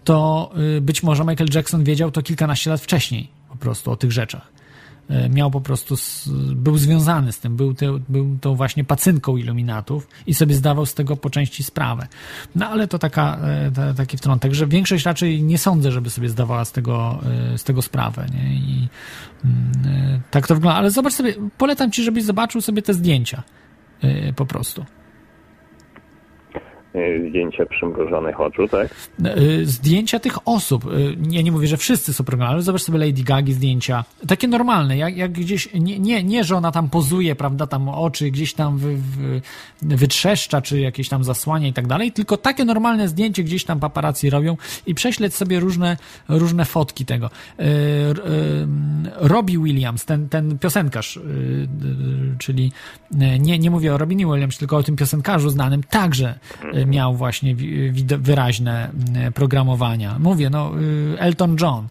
to 0.03 0.51
y, 0.77 0.81
być 0.81 1.03
może 1.03 1.23
Michael 1.23 1.49
Jackson 1.53 1.83
wiedział 1.83 2.11
to 2.11 2.21
kilkanaście 2.21 2.69
lat 2.69 2.81
wcześniej 2.81 3.27
po 3.49 3.55
prostu 3.55 3.91
o 3.91 3.95
tych 3.95 4.11
rzeczach. 4.11 4.60
Y, 5.09 5.29
Miał 5.29 5.51
po 5.51 5.61
prostu, 5.61 5.95
był 6.55 6.77
związany 6.77 7.31
z 7.31 7.39
tym, 7.39 7.55
był, 7.55 7.73
te, 7.73 7.99
był 8.09 8.37
tą 8.41 8.55
właśnie 8.55 8.83
pacynką 8.83 9.37
iluminatów 9.37 10.07
i 10.27 10.33
sobie 10.33 10.55
zdawał 10.55 10.85
z 10.85 10.93
tego 10.93 11.17
po 11.17 11.29
części 11.29 11.63
sprawę. 11.63 12.07
No 12.55 12.69
ale 12.69 12.87
to 12.87 12.99
taka, 12.99 13.37
e, 13.37 13.71
ta, 13.71 13.93
taki 13.93 14.17
wtrątek, 14.17 14.53
że 14.53 14.67
większość 14.67 15.05
raczej 15.05 15.43
nie 15.43 15.57
sądzę, 15.57 15.91
żeby 15.91 16.09
sobie 16.09 16.29
zdawała 16.29 16.65
z 16.65 16.71
tego, 16.71 17.19
e, 17.53 17.57
z 17.57 17.63
tego 17.63 17.81
sprawę. 17.81 18.25
Nie? 18.33 18.53
I 18.53 18.87
mm, 19.45 19.71
e, 19.85 20.21
tak 20.31 20.47
to 20.47 20.55
wygląda. 20.55 20.77
Ale 20.77 20.91
zobacz 20.91 21.13
sobie, 21.13 21.33
polecam 21.57 21.91
ci, 21.91 22.03
żebyś 22.03 22.23
zobaczył 22.23 22.61
sobie 22.61 22.81
te 22.81 22.93
zdjęcia 22.93 23.43
e, 24.01 24.33
po 24.33 24.45
prostu. 24.45 24.85
Y, 26.95 27.29
Zdjęcie 27.29 27.65
przymrużonych 27.65 28.39
oczu, 28.41 28.67
tak? 28.67 28.95
Y, 29.37 29.65
zdjęcia 29.65 30.19
tych 30.19 30.47
osób. 30.47 30.85
y, 30.85 31.15
Ja 31.29 31.41
nie 31.41 31.51
mówię, 31.51 31.67
że 31.67 31.77
wszyscy 31.77 32.13
są 32.13 32.23
programowane, 32.23 32.53
ale 32.55 32.63
zobacz 32.63 32.81
sobie 32.81 32.99
Lady 32.99 33.23
Gagi 33.23 33.53
zdjęcia. 33.53 34.03
Takie 34.27 34.47
normalne, 34.47 34.97
jak, 34.97 35.17
jak 35.17 35.31
gdzieś, 35.31 35.69
nie, 35.73 35.99
nie, 35.99 36.23
nie, 36.23 36.43
że 36.43 36.55
ona 36.57 36.71
tam 36.71 36.89
pozuje, 36.89 37.35
prawda, 37.35 37.67
tam 37.67 37.89
oczy 37.89 38.31
gdzieś 38.31 38.53
tam 38.53 38.77
wy, 38.77 38.95
wy, 38.97 39.41
wytrzeszcza, 39.81 40.61
czy 40.61 40.79
jakieś 40.79 41.09
tam 41.09 41.23
zasłania 41.23 41.67
i 41.67 41.73
tak 41.73 41.87
dalej, 41.87 42.11
tylko 42.11 42.37
takie 42.37 42.65
normalne 42.65 43.07
zdjęcie 43.07 43.43
gdzieś 43.43 43.63
tam 43.65 43.79
paparazzi 43.79 44.29
robią 44.29 44.57
i 44.85 44.95
prześledź 44.95 45.35
sobie 45.35 45.59
różne, 45.59 45.97
różne 46.29 46.65
fotki 46.65 47.05
tego. 47.05 47.29
Robbie 49.15 49.57
Williams, 49.63 50.05
ten, 50.05 50.29
ten 50.29 50.59
piosenkarz, 50.59 51.19
czyli 52.39 52.71
nie, 53.39 53.59
nie 53.59 53.71
mówię 53.71 53.93
o 53.93 53.97
Robinie 53.97 54.25
Williams, 54.25 54.57
tylko 54.57 54.77
o 54.77 54.83
tym 54.83 54.95
piosenkarzu 54.95 55.49
znanym, 55.49 55.83
także 55.83 56.39
miał 56.85 57.15
właśnie 57.15 57.55
wyraźne 58.17 58.91
y, 59.27 59.31
programowania. 59.31 60.19
Mówię, 60.19 60.49
no 60.49 60.71
y, 60.79 61.19
Elton 61.19 61.55
John, 61.61 61.87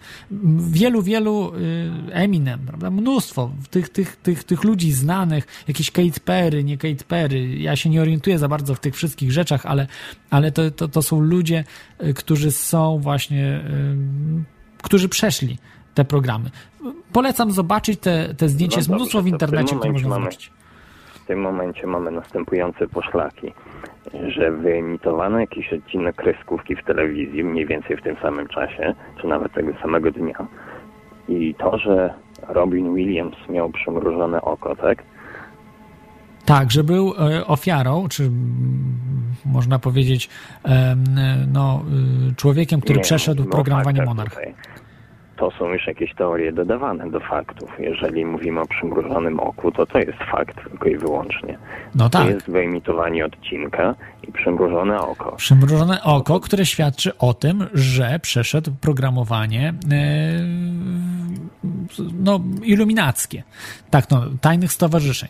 wielu, 0.70 1.02
wielu 1.02 1.52
y, 1.54 1.90
Eminem, 2.12 2.60
prawda? 2.66 2.90
Mnóstwo 2.90 3.50
tych, 3.70 3.88
tych, 3.88 4.16
tych, 4.16 4.44
tych 4.44 4.64
ludzi 4.64 4.92
znanych, 4.92 5.64
jakieś 5.68 5.90
Kate 5.90 6.20
Perry, 6.24 6.64
nie 6.64 6.78
Kate 6.78 7.04
Perry. 7.08 7.58
Ja 7.58 7.76
się 7.76 7.90
nie 7.90 8.00
orientuję 8.02 8.38
za 8.38 8.48
bardzo 8.48 8.74
w 8.74 8.80
tych 8.80 8.94
wszystkich 8.94 9.32
rzeczach, 9.32 9.66
ale, 9.66 9.86
ale 10.30 10.52
to, 10.52 10.70
to, 10.70 10.88
to 10.88 11.02
są 11.02 11.20
ludzie, 11.20 11.64
y, 12.04 12.14
którzy 12.14 12.50
są 12.50 12.98
właśnie, 12.98 13.60
którzy 14.82 15.08
przeszli 15.08 15.58
te 15.94 16.04
programy. 16.04 16.50
Polecam 17.12 17.52
zobaczyć 17.52 18.00
te, 18.00 18.34
te 18.34 18.48
zdjęcia, 18.48 18.76
No 18.76 18.80
jest 18.80 18.90
mnóstwo 18.90 19.22
w 19.22 19.26
internecie, 19.26 19.76
które 19.76 19.92
można 19.92 20.08
mamy- 20.08 20.20
zobaczyć. 20.24 20.52
W 21.14 21.26
tym 21.26 21.40
momencie 21.40 21.86
mamy 21.86 22.10
następujące 22.10 22.86
poszlaki, 22.88 23.52
że 24.28 24.50
wyemitowano 24.52 25.40
jakiś 25.40 25.72
odcinek 25.72 26.16
kreskówki 26.16 26.76
w 26.76 26.84
telewizji 26.84 27.44
mniej 27.44 27.66
więcej 27.66 27.96
w 27.96 28.02
tym 28.02 28.16
samym 28.22 28.48
czasie, 28.48 28.94
czy 29.20 29.26
nawet 29.26 29.52
tego 29.52 29.72
samego 29.82 30.10
dnia. 30.10 30.46
I 31.28 31.54
to, 31.54 31.78
że 31.78 32.14
Robin 32.48 32.94
Williams 32.94 33.36
miał 33.48 33.70
przymrużone 33.70 34.42
oko, 34.42 34.76
tak? 34.76 35.02
Tak, 36.44 36.70
że 36.70 36.84
był 36.84 37.14
e, 37.18 37.46
ofiarą, 37.46 38.08
czy 38.08 38.30
można 39.46 39.78
powiedzieć, 39.78 40.30
em, 40.64 41.04
no, 41.52 41.82
y, 42.30 42.34
człowiekiem, 42.36 42.80
który 42.80 42.96
Nie, 42.96 43.02
przeszedł 43.02 43.36
mówimy 43.42 43.50
o 43.50 43.56
programowanie 43.56 43.98
faktach 43.98 44.16
Monarch. 44.16 44.34
tutaj. 44.34 44.54
To 45.40 45.50
są 45.50 45.68
już 45.68 45.86
jakieś 45.86 46.14
teorie 46.14 46.52
dodawane 46.52 47.10
do 47.10 47.20
faktów. 47.20 47.70
Jeżeli 47.78 48.24
mówimy 48.24 48.60
o 48.60 48.66
przymrużonym 48.66 49.40
oku, 49.40 49.72
to 49.72 49.86
to 49.86 49.98
jest 49.98 50.18
fakt 50.18 50.64
tylko 50.64 50.88
i 50.88 50.96
wyłącznie. 50.96 51.58
No 51.94 52.04
To 52.04 52.18
tak. 52.18 52.28
jest 52.28 52.50
wyemitowanie 52.50 53.26
odcinka 53.26 53.94
i 54.28 54.32
przymrużone 54.32 55.00
oko. 55.00 55.32
Przymrużone 55.36 56.02
oko, 56.02 56.40
które 56.40 56.66
świadczy 56.66 57.18
o 57.18 57.34
tym, 57.34 57.66
że 57.74 58.18
przeszedł 58.22 58.70
programowanie 58.80 59.68
e, 59.68 59.74
no, 62.20 62.40
iluminackie. 62.62 63.42
Tak, 63.90 64.10
no, 64.10 64.22
tajnych 64.40 64.72
stowarzyszeń. 64.72 65.28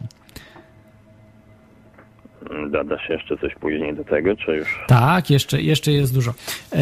Dodasz 2.71 3.09
jeszcze 3.09 3.37
coś 3.37 3.55
później 3.55 3.95
do 3.95 4.05
tego, 4.05 4.37
czy 4.37 4.53
już... 4.53 4.85
Tak, 4.87 5.31
jeszcze, 5.31 5.63
jeszcze 5.63 5.93
jest 5.93 6.15
dużo. 6.15 6.31
E, 6.31 6.77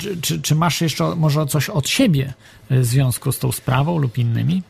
czy, 0.00 0.20
czy, 0.20 0.42
czy 0.42 0.54
masz 0.54 0.80
jeszcze 0.80 1.04
może 1.16 1.46
coś 1.46 1.70
od 1.70 1.88
siebie 1.88 2.32
w 2.70 2.84
związku 2.84 3.32
z 3.32 3.38
tą 3.38 3.52
sprawą 3.52 3.98
lub 3.98 4.18
innymi? 4.18 4.62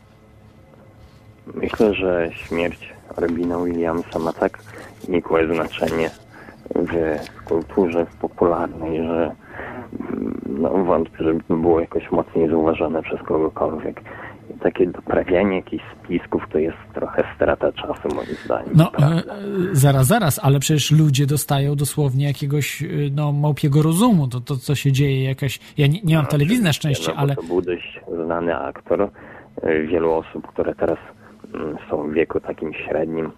Myślę, 1.53 1.93
że 1.93 2.29
śmierć 2.33 2.89
Robina 3.17 3.57
Williamsa 3.57 4.19
ma 4.19 4.33
tak 4.33 4.59
nikłe 5.07 5.47
znaczenie 5.53 6.09
w 6.75 7.43
kulturze 7.45 8.05
popularnej, 8.21 8.97
że 8.97 9.31
mm, 9.99 10.41
no, 10.47 10.69
wątpię, 10.69 11.23
żeby 11.23 11.43
to 11.43 11.55
było 11.55 11.79
jakoś 11.79 12.11
mocniej 12.11 12.49
zauważone 12.49 13.03
przez 13.03 13.21
kogokolwiek. 13.21 14.01
Takie 14.61 14.87
doprawianie 14.87 15.55
jakichś 15.55 15.83
spisków 16.03 16.43
to 16.51 16.57
jest 16.57 16.77
trochę 16.93 17.23
strata 17.35 17.71
czasu, 17.71 18.15
moim 18.15 18.35
zdaniem. 18.45 18.69
No, 18.75 18.87
e, 18.87 18.91
prawda? 18.91 19.33
e, 19.33 19.37
zaraz, 19.71 20.07
zaraz, 20.07 20.39
ale 20.43 20.59
przecież 20.59 20.91
ludzie 20.91 21.25
dostają 21.25 21.75
dosłownie 21.75 22.25
jakiegoś 22.25 22.83
e, 22.83 22.85
no, 23.15 23.31
małpiego 23.31 23.81
rozumu. 23.81 24.27
To, 24.27 24.39
to 24.39 24.55
co 24.55 24.75
się 24.75 24.91
dzieje, 24.91 25.23
jakaś. 25.23 25.59
Ja 25.77 25.87
nie, 25.87 25.99
nie 26.03 26.15
mam 26.15 26.25
telewizji 26.25 26.63
na 26.63 26.73
szczęście, 26.73 27.07
no, 27.07 27.13
bo 27.15 27.19
ale. 27.19 27.35
To 27.35 27.43
był 27.43 27.61
dość 27.61 27.99
znany 28.25 28.55
aktor. 28.55 29.01
Y, 29.01 29.87
Wielu 29.87 30.11
osób, 30.13 30.47
które 30.47 30.75
teraz 30.75 30.97
mm, 31.53 31.77
są 31.89 32.09
w 32.09 32.13
wieku 32.13 32.39
takim 32.39 32.73
średnim, 32.73 33.31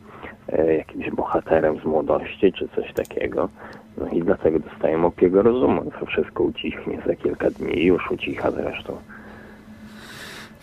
jakimś 0.78 1.10
bohaterem 1.10 1.80
z 1.82 1.86
młodości 1.86 2.54
czy 2.54 2.68
coś 2.76 2.94
takiego. 2.94 3.50
No 3.98 4.08
i 4.08 4.24
dlatego 4.24 4.60
dostają 4.60 5.06
opiego 5.06 5.42
rozumu. 5.42 5.92
To 6.00 6.06
wszystko 6.06 6.44
ucichnie 6.44 7.02
za 7.08 7.16
kilka 7.16 7.50
dni 7.50 7.86
już 7.86 8.12
ucicha 8.12 8.52
zresztą. 8.52 8.98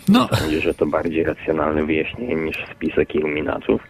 No, 0.09 0.29
Sądzę, 0.35 0.61
że 0.61 0.75
to 0.75 0.87
bardziej 0.87 1.25
racjonalne 1.25 1.87
wyjaśnienie 1.87 2.35
niż 2.35 2.57
spisek 2.77 3.15
iluminatów. 3.15 3.81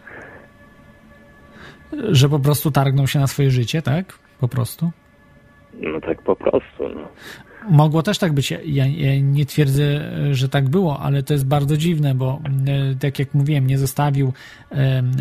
że 2.11 2.29
po 2.29 2.39
prostu 2.39 2.71
targną 2.71 3.07
się 3.07 3.19
na 3.19 3.27
swoje 3.27 3.51
życie, 3.51 3.81
tak? 3.81 4.19
Po 4.39 4.47
prostu. 4.47 4.91
No 5.73 6.01
tak 6.01 6.21
po 6.21 6.35
prostu. 6.35 6.89
No. 6.95 7.07
Mogło 7.69 8.03
też 8.03 8.17
tak 8.17 8.33
być. 8.33 8.51
Ja, 8.51 8.85
ja, 8.85 9.19
nie 9.21 9.45
twierdzę, 9.45 10.11
że 10.31 10.49
tak 10.49 10.69
było, 10.69 10.99
ale 10.99 11.23
to 11.23 11.33
jest 11.33 11.45
bardzo 11.45 11.77
dziwne, 11.77 12.15
bo 12.15 12.41
e, 12.67 12.95
tak 12.95 13.19
jak 13.19 13.33
mówiłem, 13.33 13.67
nie 13.67 13.77
zostawił 13.77 14.33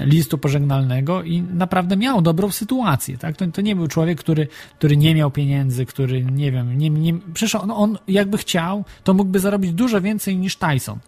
listu 0.04 0.38
pożegnalnego 0.38 1.22
i 1.22 1.42
naprawdę 1.42 1.96
miał 1.96 2.22
dobrą 2.22 2.50
sytuację. 2.50 3.18
Tak? 3.18 3.36
To, 3.36 3.46
to 3.46 3.60
nie 3.60 3.76
był 3.76 3.88
człowiek, 3.88 4.18
który, 4.18 4.48
który 4.78 4.96
nie 4.96 5.14
miał 5.14 5.30
pieniędzy, 5.30 5.86
który 5.86 6.24
nie 6.24 6.52
wiem, 6.52 6.78
nie, 6.78 6.90
nie, 6.90 7.14
przecież 7.34 7.54
on, 7.54 7.70
on 7.70 7.98
jakby 8.08 8.38
chciał, 8.38 8.84
to 9.04 9.14
mógłby 9.14 9.40
zarobić 9.40 9.72
dużo 9.72 10.00
więcej 10.00 10.36
niż 10.36 10.56
Tyson. 10.56 10.98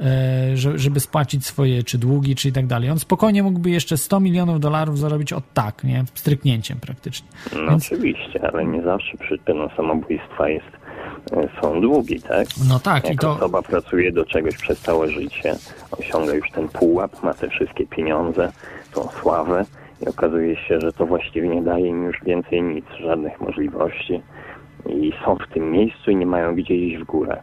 E, 0.00 0.56
żeby 0.56 1.00
spłacić 1.00 1.46
swoje 1.46 1.82
czy 1.82 1.98
długi, 1.98 2.34
czy 2.34 2.48
i 2.48 2.52
tak 2.52 2.66
dalej. 2.66 2.90
On 2.90 2.98
spokojnie 2.98 3.42
mógłby 3.42 3.70
jeszcze 3.70 3.96
100 3.96 4.20
milionów 4.20 4.60
dolarów 4.60 4.98
zarobić 4.98 5.32
od 5.32 5.44
tak, 5.54 5.84
nie? 5.84 6.04
Stryknięciem 6.14 6.78
praktycznie. 6.80 7.28
No 7.52 7.70
Więc... 7.70 7.86
oczywiście, 7.86 8.48
ale 8.52 8.64
nie 8.64 8.82
zawsze 8.82 9.16
przyczyną 9.18 9.68
samobójstwa 9.76 10.48
jest, 10.48 10.66
e, 11.32 11.48
są 11.62 11.80
długi, 11.80 12.22
tak? 12.22 12.46
No 12.68 12.78
tak. 12.78 13.04
Jak 13.04 13.14
i 13.14 13.18
to... 13.18 13.30
osoba 13.30 13.62
pracuje 13.62 14.12
do 14.12 14.24
czegoś 14.24 14.56
przez 14.56 14.80
całe 14.80 15.10
życie, 15.10 15.54
osiąga 15.90 16.34
już 16.34 16.50
ten 16.50 16.68
pułap, 16.68 17.22
ma 17.22 17.34
te 17.34 17.48
wszystkie 17.48 17.86
pieniądze, 17.86 18.52
tą 18.94 19.08
sławę 19.22 19.64
i 20.02 20.08
okazuje 20.08 20.56
się, 20.56 20.80
że 20.80 20.92
to 20.92 21.06
właściwie 21.06 21.48
nie 21.48 21.62
daje 21.62 21.86
im 21.86 22.04
już 22.04 22.16
więcej 22.26 22.62
nic, 22.62 22.84
żadnych 23.00 23.40
możliwości 23.40 24.20
i 24.88 25.12
są 25.24 25.36
w 25.36 25.54
tym 25.54 25.70
miejscu 25.70 26.10
i 26.10 26.16
nie 26.16 26.26
mają 26.26 26.54
gdzie 26.54 26.74
iść 26.74 27.02
w 27.02 27.04
górę 27.04 27.42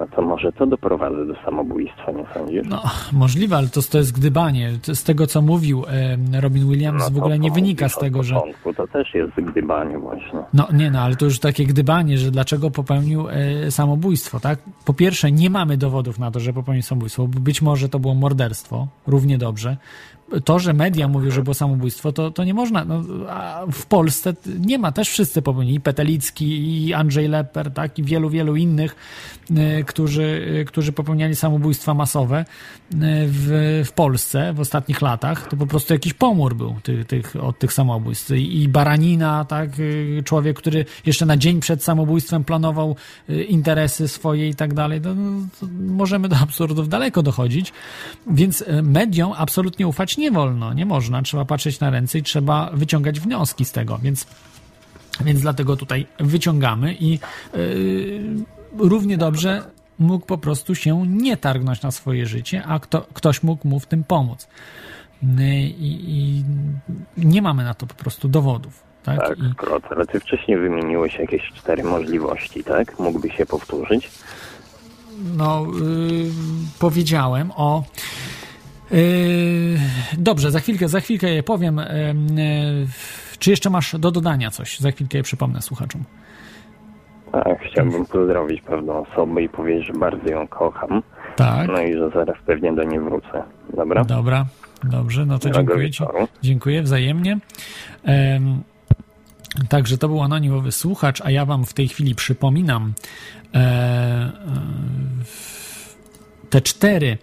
no 0.00 0.06
to 0.06 0.22
może 0.22 0.52
to 0.52 0.66
doprowadza 0.66 1.24
do 1.24 1.34
samobójstwa, 1.44 2.12
nie 2.12 2.24
sądzisz? 2.34 2.66
No, 2.68 2.82
możliwe, 3.12 3.56
ale 3.56 3.68
to, 3.68 3.82
to 3.82 3.98
jest 3.98 4.18
gdybanie. 4.18 4.70
Z 4.82 5.04
tego, 5.04 5.26
co 5.26 5.42
mówił 5.42 5.84
Robin 6.40 6.68
Williams, 6.68 7.04
no 7.04 7.10
w 7.10 7.18
ogóle 7.18 7.38
nie 7.38 7.50
wynika 7.50 7.88
z 7.88 7.98
tego, 7.98 8.22
że... 8.22 8.40
To 8.76 8.86
też 8.86 9.14
jest 9.14 9.32
gdybanie 9.34 9.98
właśnie. 9.98 10.40
No 10.54 10.68
nie, 10.72 10.90
no, 10.90 11.00
ale 11.00 11.16
to 11.16 11.24
już 11.24 11.38
takie 11.38 11.66
gdybanie, 11.66 12.18
że 12.18 12.30
dlaczego 12.30 12.70
popełnił 12.70 13.28
e, 13.28 13.70
samobójstwo, 13.70 14.40
tak? 14.40 14.58
Po 14.84 14.94
pierwsze, 14.94 15.32
nie 15.32 15.50
mamy 15.50 15.76
dowodów 15.76 16.18
na 16.18 16.30
to, 16.30 16.40
że 16.40 16.52
popełnił 16.52 16.82
samobójstwo. 16.82 17.28
Być 17.28 17.62
może 17.62 17.88
to 17.88 17.98
było 17.98 18.14
morderstwo, 18.14 18.88
równie 19.06 19.38
dobrze 19.38 19.76
to, 20.44 20.58
że 20.58 20.72
media 20.72 21.08
mówią, 21.08 21.30
że 21.30 21.42
było 21.42 21.54
samobójstwo, 21.54 22.12
to, 22.12 22.30
to 22.30 22.44
nie 22.44 22.54
można. 22.54 22.84
No, 22.84 23.02
w 23.72 23.86
Polsce 23.86 24.34
nie 24.60 24.78
ma, 24.78 24.92
też 24.92 25.08
wszyscy 25.08 25.42
popełnili. 25.42 25.76
I 25.76 25.80
Petelicki, 25.80 26.84
i 26.86 26.94
Andrzej 26.94 27.28
Leper, 27.28 27.70
tak, 27.70 27.98
i 27.98 28.02
wielu, 28.02 28.30
wielu 28.30 28.56
innych, 28.56 28.96
y, 29.50 29.84
którzy, 29.84 30.56
y, 30.60 30.64
którzy 30.64 30.92
popełniali 30.92 31.36
samobójstwa 31.36 31.94
masowe 31.94 32.40
y, 32.40 32.44
w, 33.26 33.82
w 33.86 33.92
Polsce 33.92 34.52
w 34.52 34.60
ostatnich 34.60 35.02
latach. 35.02 35.48
To 35.48 35.56
po 35.56 35.66
prostu 35.66 35.92
jakiś 35.92 36.14
pomór 36.14 36.54
był 36.54 36.76
tych, 36.82 37.06
tych, 37.06 37.36
od 37.36 37.58
tych 37.58 37.72
samobójstw. 37.72 38.30
I, 38.30 38.62
I 38.62 38.68
Baranina, 38.68 39.44
tak, 39.44 39.70
człowiek, 40.24 40.56
który 40.56 40.84
jeszcze 41.06 41.26
na 41.26 41.36
dzień 41.36 41.60
przed 41.60 41.84
samobójstwem 41.84 42.44
planował 42.44 42.96
interesy 43.48 44.08
swoje 44.08 44.48
i 44.48 44.54
tak 44.54 44.74
dalej. 44.74 45.00
No, 45.00 45.14
no, 45.14 45.46
możemy 45.94 46.28
do 46.28 46.36
absurdów 46.36 46.88
daleko 46.88 47.22
dochodzić. 47.22 47.72
Więc 48.26 48.64
mediom 48.82 49.32
absolutnie 49.36 49.88
ufać 49.88 50.19
nie 50.20 50.30
wolno, 50.30 50.72
nie 50.72 50.86
można. 50.86 51.22
Trzeba 51.22 51.44
patrzeć 51.44 51.80
na 51.80 51.90
ręce 51.90 52.18
i 52.18 52.22
trzeba 52.22 52.70
wyciągać 52.72 53.20
wnioski 53.20 53.64
z 53.64 53.72
tego, 53.72 53.98
więc, 53.98 54.26
więc 55.20 55.40
dlatego 55.40 55.76
tutaj 55.76 56.06
wyciągamy 56.18 56.94
i 56.94 57.18
yy, 57.54 58.78
równie 58.78 59.18
dobrze 59.18 59.62
mógł 59.98 60.26
po 60.26 60.38
prostu 60.38 60.74
się 60.74 61.06
nie 61.06 61.36
targnąć 61.36 61.82
na 61.82 61.90
swoje 61.90 62.26
życie, 62.26 62.62
a 62.66 62.78
kto, 62.78 63.06
ktoś 63.14 63.42
mógł 63.42 63.68
mu 63.68 63.80
w 63.80 63.86
tym 63.86 64.04
pomóc. 64.04 64.48
Yy, 65.22 65.28
I, 65.78 66.44
nie 67.16 67.42
mamy 67.42 67.64
na 67.64 67.74
to 67.74 67.86
po 67.86 67.94
prostu 67.94 68.28
dowodów. 68.28 68.82
Tak, 69.02 69.18
tak 69.28 69.38
I... 69.38 69.42
ale 69.90 70.06
ty 70.06 70.20
wcześniej 70.20 70.58
wymieniłeś 70.58 71.18
jakieś 71.18 71.42
cztery 71.54 71.84
możliwości, 71.84 72.64
tak? 72.64 72.98
Mógłby 72.98 73.30
się 73.30 73.46
powtórzyć? 73.46 74.10
No, 75.36 75.66
yy, 75.80 76.30
powiedziałem 76.78 77.50
o 77.56 77.84
dobrze, 80.18 80.50
za 80.50 80.60
chwilkę, 80.60 80.88
za 80.88 81.00
chwilkę 81.00 81.30
je 81.30 81.42
powiem. 81.42 81.76
Yy, 81.76 82.86
czy 83.38 83.50
jeszcze 83.50 83.70
masz 83.70 83.98
do 83.98 84.10
dodania 84.10 84.50
coś? 84.50 84.78
Za 84.78 84.90
chwilkę 84.90 85.18
je 85.18 85.24
przypomnę 85.24 85.62
słuchaczom. 85.62 86.04
Tak, 87.32 87.58
chciałbym 87.70 88.06
pozdrowić 88.06 88.60
pewną 88.60 89.06
osobę 89.06 89.42
i 89.42 89.48
powiedzieć, 89.48 89.86
że 89.86 89.92
bardzo 89.92 90.28
ją 90.28 90.48
kocham. 90.48 91.02
Tak. 91.36 91.68
No 91.68 91.82
i 91.82 91.92
że 91.92 92.10
zaraz 92.14 92.36
pewnie 92.46 92.72
do 92.72 92.82
niej 92.84 93.00
wrócę. 93.00 93.42
Dobra? 93.76 94.04
Dobra, 94.04 94.46
dobrze, 94.84 95.26
no 95.26 95.38
to 95.38 95.50
dziękuję 95.50 95.90
Ci. 95.90 96.04
Dziękuję 96.42 96.82
wzajemnie. 96.82 97.38
Także 99.68 99.98
to 99.98 100.08
był 100.08 100.22
anonimowy 100.22 100.72
słuchacz, 100.72 101.20
a 101.20 101.30
ja 101.30 101.44
Wam 101.44 101.64
w 101.64 101.74
tej 101.74 101.88
chwili 101.88 102.14
przypominam 102.14 102.92
e, 103.54 103.58
e, 103.58 104.32
te 106.50 106.60
cztery 106.60 107.18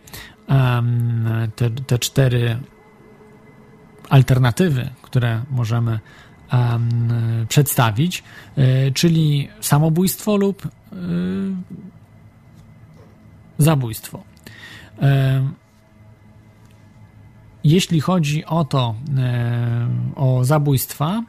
te, 1.56 1.70
te 1.70 2.00
cztery 2.00 2.58
alternatywy, 4.10 4.90
które 5.02 5.42
możemy 5.52 6.00
przedstawić, 7.50 8.24
e, 8.58 8.92
czyli 8.92 9.50
samobójstwo 9.62 10.38
lub 10.38 10.66
e, 10.66 10.70
zabójstwo. 13.58 14.24
Jeśli 17.64 18.02
chodzi 18.02 18.46
o 18.46 18.66
to, 18.66 18.96
e, 19.18 19.88
o 20.16 20.44
zabójstwa, 20.44 21.24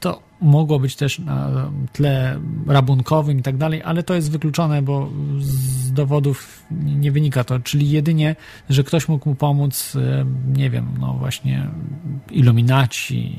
to 0.00 0.22
mogło 0.42 0.78
być 0.80 0.96
też 0.96 1.18
na 1.18 1.70
tle 1.92 2.38
rabunkowym 2.66 3.38
i 3.38 3.42
tak 3.42 3.56
dalej, 3.56 3.82
ale 3.82 4.02
to 4.02 4.14
jest 4.14 4.30
wykluczone, 4.30 4.82
bo 4.82 5.08
z 5.38 5.92
dowodów 5.92 6.66
nie 6.70 7.12
wynika 7.12 7.44
to, 7.44 7.60
czyli 7.60 7.90
jedynie, 7.90 8.36
że 8.70 8.84
ktoś 8.84 9.08
mógł 9.08 9.28
mu 9.28 9.34
pomóc, 9.34 9.96
e, 9.96 10.24
nie 10.58 10.70
wiem, 10.70 10.86
no 11.00 11.14
właśnie 11.14 11.66
iluminaci, 12.30 13.38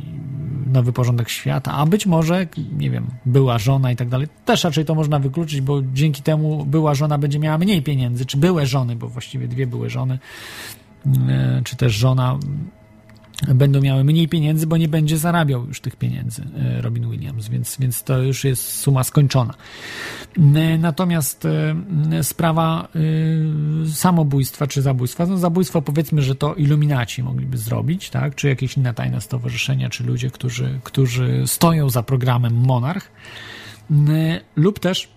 nowy 0.73 0.93
porządek 0.93 1.29
świata, 1.29 1.71
a 1.71 1.85
być 1.85 2.05
może, 2.05 2.47
nie 2.77 2.89
wiem, 2.89 3.07
była 3.25 3.59
żona 3.59 3.91
i 3.91 3.95
tak 3.95 4.09
dalej. 4.09 4.27
Też 4.45 4.63
raczej 4.63 4.85
to 4.85 4.95
można 4.95 5.19
wykluczyć, 5.19 5.61
bo 5.61 5.81
dzięki 5.93 6.21
temu 6.21 6.65
była 6.65 6.95
żona 6.95 7.17
będzie 7.17 7.39
miała 7.39 7.57
mniej 7.57 7.81
pieniędzy, 7.81 8.25
czy 8.25 8.37
były 8.37 8.65
żony, 8.65 8.95
bo 8.95 9.07
właściwie 9.07 9.47
dwie 9.47 9.67
były 9.67 9.89
żony, 9.89 10.19
e, 11.27 11.61
czy 11.63 11.75
też 11.75 11.93
żona 11.93 12.39
będą 13.47 13.81
miały 13.81 14.03
mniej 14.03 14.27
pieniędzy, 14.27 14.67
bo 14.67 14.77
nie 14.77 14.87
będzie 14.87 15.17
zarabiał 15.17 15.67
już 15.67 15.81
tych 15.81 15.95
pieniędzy 15.95 16.43
e, 16.57 16.81
Robin 16.81 17.09
Williams, 17.11 17.49
więc, 17.49 17.77
więc 17.79 18.03
to 18.03 18.17
już 18.17 18.43
jest 18.43 18.79
suma 18.79 19.03
skończona. 19.03 19.53
E, 20.37 20.77
natomiast 20.77 21.45
e, 21.45 22.23
sprawa 22.23 22.87
samobójstwa 23.93 24.67
czy 24.67 24.81
zabójstwa, 24.81 25.25
no 25.25 25.37
zabójstwo 25.37 25.81
powiedzmy, 25.81 26.21
że 26.21 26.35
to 26.35 26.55
iluminaci 26.55 27.23
mogliby 27.23 27.57
zrobić, 27.57 28.09
tak, 28.09 28.35
czy 28.35 28.47
jakieś 28.47 28.77
inne 28.77 28.93
tajne 28.93 29.21
stowarzyszenia, 29.21 29.89
czy 29.89 30.03
ludzie, 30.03 30.29
którzy, 30.29 30.79
którzy 30.83 31.43
stoją 31.45 31.89
za 31.89 32.03
programem 32.03 32.53
Monarch, 32.53 33.11
lub 34.55 34.79
też 34.79 35.09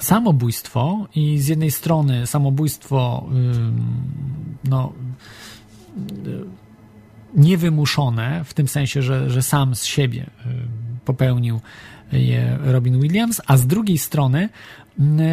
samobójstwo 0.00 1.06
i 1.14 1.38
z 1.38 1.48
jednej 1.48 1.70
strony 1.70 2.26
samobójstwo 2.26 3.28
no 4.64 4.92
niewymuszone, 7.34 8.44
w 8.44 8.54
tym 8.54 8.68
sensie, 8.68 9.02
że, 9.02 9.30
że 9.30 9.42
sam 9.42 9.74
z 9.74 9.84
siebie 9.84 10.22
y, 10.22 10.48
popełnił 11.04 11.60
je 12.12 12.58
Robin 12.64 13.00
Williams, 13.00 13.40
a 13.46 13.56
z 13.56 13.66
drugiej 13.66 13.98
strony 13.98 14.48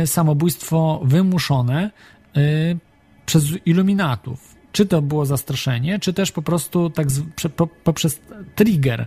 y, 0.03 0.07
samobójstwo 0.07 1.01
wymuszone 1.03 1.91
y, 2.37 2.77
przez 3.25 3.45
iluminatów. 3.65 4.57
Czy 4.71 4.85
to 4.85 5.01
było 5.01 5.25
zastraszenie, 5.25 5.99
czy 5.99 6.13
też 6.13 6.31
po 6.31 6.41
prostu 6.41 6.89
tak 6.89 7.11
z, 7.11 7.23
po, 7.55 7.67
poprzez 7.67 8.19
trigger 8.55 9.05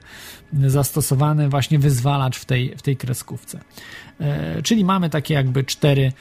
zastosowany 0.67 1.49
właśnie 1.49 1.79
wyzwalacz 1.79 2.39
w 2.39 2.45
tej, 2.45 2.77
w 2.77 2.83
tej 2.83 2.97
kreskówce. 2.97 3.61
Czyli 4.63 4.85
mamy 4.85 5.11
takie 5.11 5.35
jakby 5.35 5.65
cztery, 5.65 6.13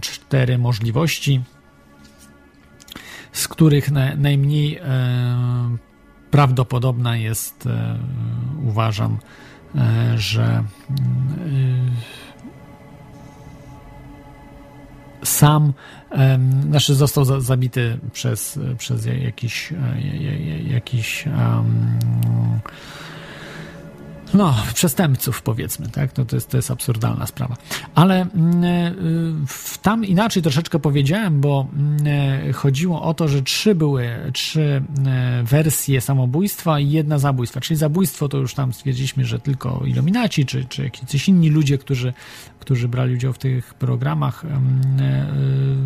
cztery 0.00 0.58
możliwości 0.58 1.40
z 3.32 3.48
których 3.48 3.90
na, 3.90 4.16
najmniej 4.16 4.76
e, 4.76 4.82
prawdopodobna 6.30 7.16
jest, 7.16 7.66
e, 7.66 7.98
uważam, 8.64 9.18
e, 9.74 10.18
że 10.18 10.64
sam 15.24 15.72
znaczy 16.68 16.94
został 16.94 17.24
za, 17.24 17.40
zabity 17.40 17.98
przez, 18.12 18.58
przez 18.78 19.06
jakiś, 19.06 19.72
jakiś 20.64 21.24
no, 24.34 24.54
przestępców, 24.74 25.42
powiedzmy, 25.42 25.88
tak? 25.88 26.16
No 26.16 26.24
to, 26.24 26.36
jest, 26.36 26.50
to 26.50 26.56
jest 26.56 26.70
absurdalna 26.70 27.26
sprawa. 27.26 27.56
Ale 27.94 28.20
mm, 28.20 28.64
y, 28.64 29.80
tam 29.82 30.04
inaczej 30.04 30.42
troszeczkę 30.42 30.78
powiedziałem, 30.78 31.40
bo 31.40 31.66
mm, 31.72 32.52
chodziło 32.52 33.02
o 33.02 33.14
to, 33.14 33.28
że 33.28 33.42
trzy 33.42 33.74
były, 33.74 34.08
trzy 34.32 34.82
y, 35.40 35.42
wersje 35.44 36.00
samobójstwa 36.00 36.80
i 36.80 36.90
jedna 36.90 37.18
zabójstwa. 37.18 37.60
Czyli 37.60 37.78
zabójstwo 37.78 38.28
to 38.28 38.38
już 38.38 38.54
tam 38.54 38.72
stwierdziliśmy, 38.72 39.24
że 39.24 39.38
tylko 39.38 39.82
iluminaci, 39.86 40.46
czy, 40.46 40.64
czy 40.64 40.82
jakiś 40.82 41.28
inni 41.28 41.50
ludzie, 41.50 41.78
którzy, 41.78 42.12
którzy 42.60 42.88
brali 42.88 43.14
udział 43.14 43.32
w 43.32 43.38
tych 43.38 43.74
programach 43.74 44.44
mm, 44.44 45.00
y, 45.00 45.76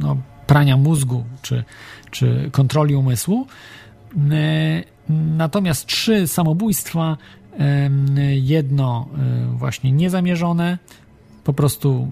no, 0.00 0.16
prania 0.46 0.76
mózgu, 0.76 1.24
czy, 1.42 1.64
czy 2.10 2.48
kontroli 2.52 2.94
umysłu. 2.94 3.46
Natomiast 5.36 5.86
trzy 5.86 6.28
samobójstwa 6.28 7.16
jedno 8.34 9.08
e, 9.18 9.56
właśnie 9.56 9.92
niezamierzone, 9.92 10.78
po 11.44 11.52
prostu 11.52 12.08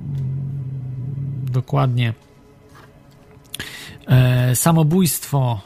dokładnie 1.53 2.15
e, 4.07 4.57
samobójstwo 4.57 5.61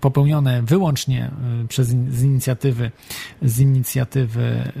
popełnione 0.00 0.62
wyłącznie 0.62 1.30
e, 1.64 1.68
przez 1.68 1.88
z 1.88 2.22
inicjatywy 2.22 2.90
z 3.42 3.60
inicjatywy 3.60 4.72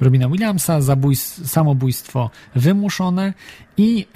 Robina 0.00 0.28
Williamsa, 0.28 0.78
samobójstwo 1.44 2.30
wymuszone 2.54 3.34
i 3.76 4.06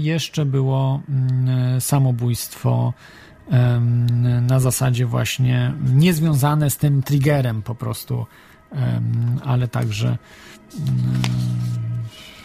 jeszcze 0.00 0.44
było 0.44 1.00
mm, 1.08 1.80
samobójstwo 1.80 2.92
na 4.42 4.60
zasadzie 4.60 5.06
właśnie 5.06 5.72
niezwiązane 5.94 6.70
z 6.70 6.76
tym 6.76 7.02
triggerem 7.02 7.62
po 7.62 7.74
prostu, 7.74 8.26
ale 9.44 9.68
także 9.68 10.18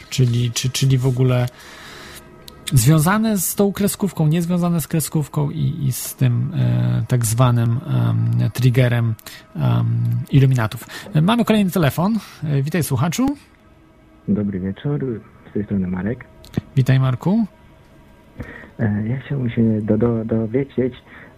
czyli, 0.10 0.52
czy, 0.52 0.70
czyli 0.70 0.98
w 0.98 1.08
ogóle 1.08 1.48
związane 2.74 3.38
z 3.38 3.56
tą 3.56 3.74
kreskówką, 3.74 4.28
niezwiązane 4.28 4.82
z 4.82 4.88
kreskówką 4.88 5.50
i, 5.50 5.86
i 5.86 5.92
z 5.92 6.16
tym 6.16 6.52
e, 6.56 7.04
tak 7.08 7.26
zwanym 7.26 7.80
e, 8.40 8.50
triggerem 8.50 9.16
e, 9.56 9.84
iluminatów. 10.32 10.88
Mamy 11.22 11.46
kolejny 11.46 11.72
telefon. 11.72 12.20
Witaj 12.64 12.84
słuchaczu. 12.84 13.26
Dobry 14.28 14.60
wieczór, 14.60 15.22
z 15.50 15.54
tej 15.54 15.66
strony 15.66 15.88
Marek. 15.88 16.26
Witaj 16.76 17.00
Marku. 17.00 17.46
E, 18.80 19.08
ja 19.08 19.18
chciałbym 19.18 19.50
się 19.50 19.82
do, 19.82 19.98
do, 19.98 20.26
dowiedzieć, 20.26 20.94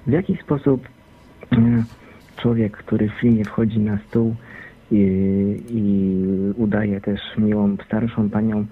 w 0.07 0.11
jaki 0.11 0.37
sposób 0.37 0.87
e, 1.51 1.57
człowiek, 2.37 2.77
który 2.77 3.09
w 3.09 3.13
filmie 3.13 3.45
wchodzi 3.45 3.79
na 3.79 3.97
stół 4.07 4.35
i, 4.91 5.01
i 5.69 6.23
udaje 6.57 7.01
też 7.01 7.19
miłą 7.37 7.77
starszą 7.85 8.29
panią, 8.29 8.65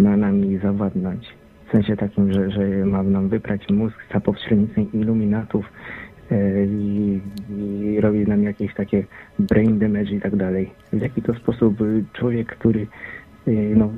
ma 0.00 0.16
nami 0.16 0.58
zawładnąć. 0.58 1.28
W 1.68 1.72
sensie 1.72 1.96
takim, 1.96 2.32
że, 2.32 2.50
że 2.50 2.66
ma 2.86 3.02
nam 3.02 3.28
wyprać 3.28 3.68
mózg 3.68 3.96
za 4.14 4.20
pośrednictwem 4.20 4.92
iluminatów 4.92 5.66
e, 6.30 6.64
i, 6.64 7.20
i 7.58 8.00
robi 8.00 8.26
nam 8.26 8.42
jakieś 8.42 8.74
takie 8.74 9.04
brain 9.38 9.78
damage 9.78 10.10
i 10.10 10.20
tak 10.20 10.36
dalej. 10.36 10.70
W 10.92 11.00
jaki 11.02 11.22
to 11.22 11.34
sposób 11.34 11.78
człowiek, 12.12 12.56
który 12.56 12.86
no, 13.76 13.90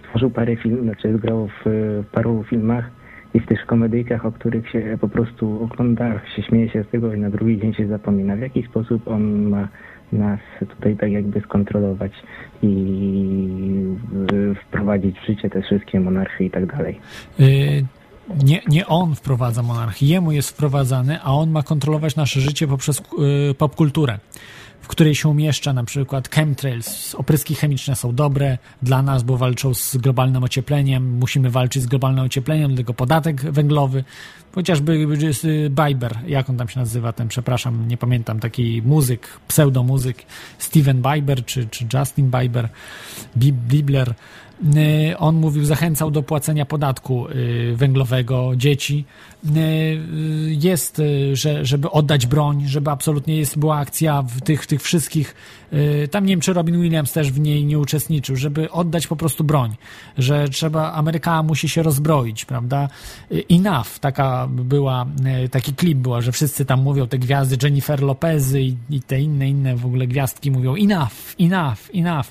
stworzył 0.00 0.30
parę 0.30 0.56
filmów, 0.56 0.82
znaczy 0.82 1.16
zgrał 1.16 1.48
w, 1.48 1.64
w 1.64 2.04
paru 2.12 2.44
filmach, 2.44 3.01
i 3.34 3.40
w 3.40 3.46
tych 3.46 3.66
komedyjkach, 3.66 4.26
o 4.26 4.32
których 4.32 4.70
się 4.70 4.98
po 5.00 5.08
prostu 5.08 5.64
ogląda, 5.64 6.20
się 6.36 6.42
śmieje 6.42 6.70
się 6.70 6.84
z 6.84 6.88
tego 6.88 7.14
i 7.14 7.20
na 7.20 7.30
drugi 7.30 7.58
dzień 7.60 7.74
się 7.74 7.86
zapomina. 7.86 8.36
W 8.36 8.40
jaki 8.40 8.62
sposób 8.62 9.08
on 9.08 9.22
ma 9.48 9.68
nas 10.12 10.40
tutaj 10.68 10.96
tak 10.96 11.12
jakby 11.12 11.40
skontrolować 11.40 12.12
i 12.62 13.94
wprowadzić 14.66 15.18
w 15.18 15.26
życie 15.26 15.50
te 15.50 15.62
wszystkie 15.62 16.00
monarchy 16.00 16.44
i 16.44 16.50
tak 16.50 16.76
dalej. 16.76 17.00
Y, 17.40 17.84
nie, 18.44 18.60
nie 18.68 18.86
on 18.86 19.14
wprowadza 19.14 19.62
monarchię, 19.62 20.06
jemu 20.06 20.32
jest 20.32 20.50
wprowadzany, 20.50 21.20
a 21.22 21.34
on 21.34 21.50
ma 21.50 21.62
kontrolować 21.62 22.16
nasze 22.16 22.40
życie 22.40 22.66
poprzez 22.66 23.02
yy, 23.18 23.54
popkulturę 23.54 24.18
w 24.82 24.88
której 24.88 25.14
się 25.14 25.28
umieszcza 25.28 25.72
na 25.72 25.84
przykład 25.84 26.28
chemtrails. 26.34 27.14
Opryski 27.14 27.54
chemiczne 27.54 27.96
są 27.96 28.14
dobre 28.14 28.58
dla 28.82 29.02
nas, 29.02 29.22
bo 29.22 29.36
walczą 29.36 29.74
z 29.74 29.96
globalnym 29.96 30.44
ociepleniem. 30.44 31.18
Musimy 31.18 31.50
walczyć 31.50 31.82
z 31.82 31.86
globalnym 31.86 32.24
ociepleniem, 32.24 32.68
dlatego 32.68 32.94
podatek 32.94 33.42
węglowy. 33.42 34.04
Chociażby 34.54 35.06
Biber, 35.70 36.18
jak 36.26 36.50
on 36.50 36.56
tam 36.56 36.68
się 36.68 36.80
nazywa, 36.80 37.12
ten, 37.12 37.28
przepraszam, 37.28 37.88
nie 37.88 37.96
pamiętam, 37.96 38.40
taki 38.40 38.82
muzyk, 38.84 39.28
pseudomuzyk, 39.48 40.24
Steven 40.58 41.02
Biber 41.02 41.44
czy, 41.44 41.68
czy 41.68 41.86
Justin 41.94 42.30
Bieber, 42.30 42.68
Bibler 43.68 44.14
Y, 44.76 45.18
on 45.18 45.34
mówił, 45.34 45.64
zachęcał 45.64 46.10
do 46.10 46.22
płacenia 46.22 46.66
podatku 46.66 47.28
y, 47.28 47.76
węglowego 47.76 48.52
dzieci. 48.56 49.04
Y, 49.56 50.56
jest, 50.62 51.02
że, 51.32 51.66
żeby 51.66 51.90
oddać 51.90 52.26
broń, 52.26 52.64
żeby 52.66 52.90
absolutnie 52.90 53.36
jest, 53.36 53.58
była 53.58 53.76
akcja 53.76 54.22
w 54.22 54.40
tych, 54.40 54.66
tych 54.66 54.82
wszystkich. 54.82 55.34
Tam 56.10 56.26
nie 56.26 56.32
wiem, 56.32 56.40
czy 56.40 56.52
Robin 56.52 56.82
Williams 56.82 57.12
też 57.12 57.32
w 57.32 57.40
niej 57.40 57.64
nie 57.64 57.78
uczestniczył, 57.78 58.36
żeby 58.36 58.70
oddać 58.70 59.06
po 59.06 59.16
prostu 59.16 59.44
broń, 59.44 59.76
że 60.18 60.48
trzeba, 60.48 60.92
Ameryka 60.92 61.42
musi 61.42 61.68
się 61.68 61.82
rozbroić, 61.82 62.44
prawda? 62.44 62.88
Enough, 63.50 63.98
taka 64.00 64.48
była, 64.50 65.06
taki 65.50 65.74
klip 65.74 65.98
była, 65.98 66.20
że 66.20 66.32
wszyscy 66.32 66.64
tam 66.64 66.82
mówią, 66.82 67.06
te 67.06 67.18
gwiazdy, 67.18 67.56
Jennifer 67.62 68.02
Lopezy 68.02 68.62
i, 68.62 68.76
i 68.90 69.02
te 69.02 69.20
inne, 69.20 69.48
inne 69.48 69.76
w 69.76 69.86
ogóle 69.86 70.06
gwiazdki 70.06 70.50
mówią 70.50 70.74
enough, 70.74 71.34
enough, 71.40 71.78
enough. 71.94 72.26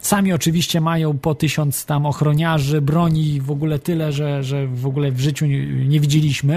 Sami 0.00 0.32
oczywiście 0.32 0.80
mają 0.80 1.18
po 1.18 1.34
tysiąc 1.34 1.86
tam 1.86 2.06
ochroniarzy, 2.06 2.80
broni 2.80 3.40
w 3.40 3.50
ogóle 3.50 3.78
tyle, 3.78 4.12
że, 4.12 4.44
że 4.44 4.66
w 4.66 4.86
ogóle 4.86 5.12
w 5.12 5.20
życiu 5.20 5.46
nie, 5.46 5.66
nie 5.66 6.00
widzieliśmy 6.00 6.49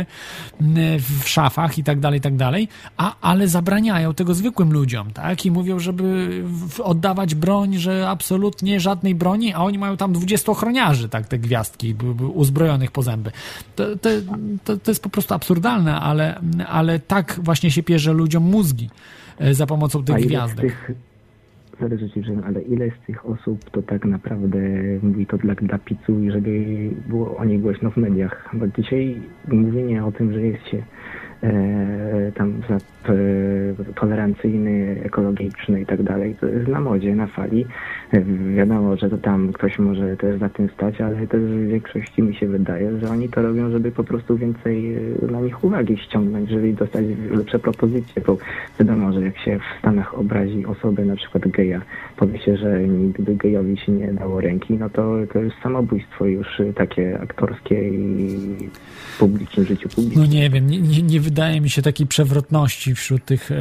w 1.00 1.30
szafach 1.30 1.78
i 1.78 1.84
tak 1.84 2.00
dalej, 2.00 2.18
i 2.20 2.22
tak 2.22 2.36
dalej, 2.36 2.68
a, 2.98 3.16
ale 3.22 3.48
zabraniają 3.48 4.14
tego 4.14 4.34
zwykłym 4.34 4.74
ludziom, 4.74 5.12
tak? 5.12 5.46
I 5.46 5.52
mówią, 5.52 5.80
żeby 5.80 6.44
oddawać 6.84 7.36
broń, 7.36 7.78
że 7.78 8.10
absolutnie 8.10 8.80
żadnej 8.80 9.16
broni, 9.16 9.54
a 9.54 9.60
oni 9.60 9.78
mają 9.78 9.98
tam 9.98 10.14
20 10.14 10.52
ochroniarzy, 10.52 11.10
tak, 11.10 11.28
te 11.28 11.40
gwiazdki 11.40 11.96
uzbrojonych 12.34 12.92
po 12.92 13.02
zęby. 13.02 13.32
To, 13.76 13.96
to, 13.96 14.10
to, 14.64 14.78
to 14.78 14.92
jest 14.92 15.04
po 15.04 15.10
prostu 15.10 15.34
absurdalne, 15.34 16.00
ale, 16.00 16.40
ale 16.68 17.00
tak 17.00 17.40
właśnie 17.44 17.72
się 17.72 17.84
pierze 17.84 18.14
ludziom 18.14 18.44
mózgi 18.44 18.90
e, 19.40 19.54
za 19.54 19.66
pomocą 19.66 20.04
tych 20.04 20.26
gwiazdek. 20.26 20.66
Tych 20.66 21.13
zależy 21.80 22.10
ci, 22.10 22.24
że, 22.24 22.34
ale 22.46 22.62
ile 22.62 22.90
z 22.90 23.06
tych 23.08 23.26
osób 23.26 23.70
to 23.70 23.82
tak 23.82 24.06
naprawdę 24.06 24.60
mówi 25.02 25.26
to 25.26 25.38
dla, 25.38 25.56
dla 25.56 25.80
i 26.24 26.32
żeby 26.32 26.66
było 27.10 27.38
o 27.38 27.46
niej 27.46 27.60
głośno 27.60 27.92
w 27.92 27.98
mediach. 27.98 28.50
Bo 28.54 28.68
dzisiaj 28.68 29.22
mówienie 29.48 30.06
o 30.06 30.12
tym, 30.12 30.34
że 30.34 30.42
jest 30.42 30.68
się 30.68 30.84
tam 32.36 32.62
za 32.70 32.76
e, 32.76 33.94
tolerancyjny, 33.96 35.02
ekologiczny 35.04 35.82
i 35.82 35.86
tak 35.86 36.04
dalej, 36.04 36.36
to 36.40 36.46
jest 36.46 36.68
na 36.68 36.80
modzie, 36.80 37.16
na 37.16 37.28
fali. 37.28 37.66
E, 38.12 38.22
wiadomo, 38.56 38.98
że 38.98 39.10
to 39.10 39.18
tam 39.18 39.54
ktoś 39.54 39.80
może 39.80 40.18
też 40.18 40.40
za 40.40 40.50
tym 40.50 40.70
stać, 40.70 41.02
ale 41.02 41.28
też 41.28 41.42
w 41.42 41.68
większości 41.68 42.22
mi 42.22 42.36
się 42.36 42.48
wydaje, 42.48 43.00
że 43.00 43.10
oni 43.10 43.30
to 43.30 43.42
robią, 43.42 43.72
żeby 43.72 43.92
po 43.92 44.04
prostu 44.04 44.38
więcej 44.38 44.96
e, 44.96 45.32
na 45.32 45.42
nich 45.42 45.64
uwagi 45.64 45.98
ściągnąć, 45.98 46.50
żeby 46.50 46.74
dostać 46.74 47.06
lepsze 47.32 47.60
propozycje, 47.60 48.22
bo 48.28 48.38
wiadomo, 48.80 49.14
że 49.14 49.22
jak 49.22 49.38
się 49.38 49.60
w 49.60 49.80
Stanach 49.80 50.20
obrazi 50.20 50.66
osobę, 50.66 51.06
na 51.06 51.16
przykład 51.16 51.48
geja, 51.48 51.82
powie 52.18 52.40
się, 52.40 52.58
że 52.58 52.88
nigdy 52.88 53.36
gejowi 53.36 53.78
się 53.78 53.92
nie 53.92 54.14
dało 54.14 54.42
ręki, 54.42 54.74
no 54.74 54.90
to 54.90 55.16
to 55.34 55.40
jest 55.40 55.56
samobójstwo 55.64 56.26
już 56.26 56.48
takie 56.76 57.20
aktorskie 57.20 57.90
i 57.90 58.70
w 59.16 59.18
publicznym 59.20 59.66
życiu 59.66 59.90
publicznym. 59.90 60.26
No 60.26 60.32
nie 60.32 60.50
wiem, 60.50 60.68
nie, 60.68 60.82
nie, 60.82 61.02
nie 61.02 61.20
wydaje 61.20 61.62
mi 61.62 61.70
się 61.70 61.82
takiej 61.82 62.08
przewrotności 62.08 62.96
wśród 62.96 63.26
tych, 63.26 63.52
e, 63.52 63.56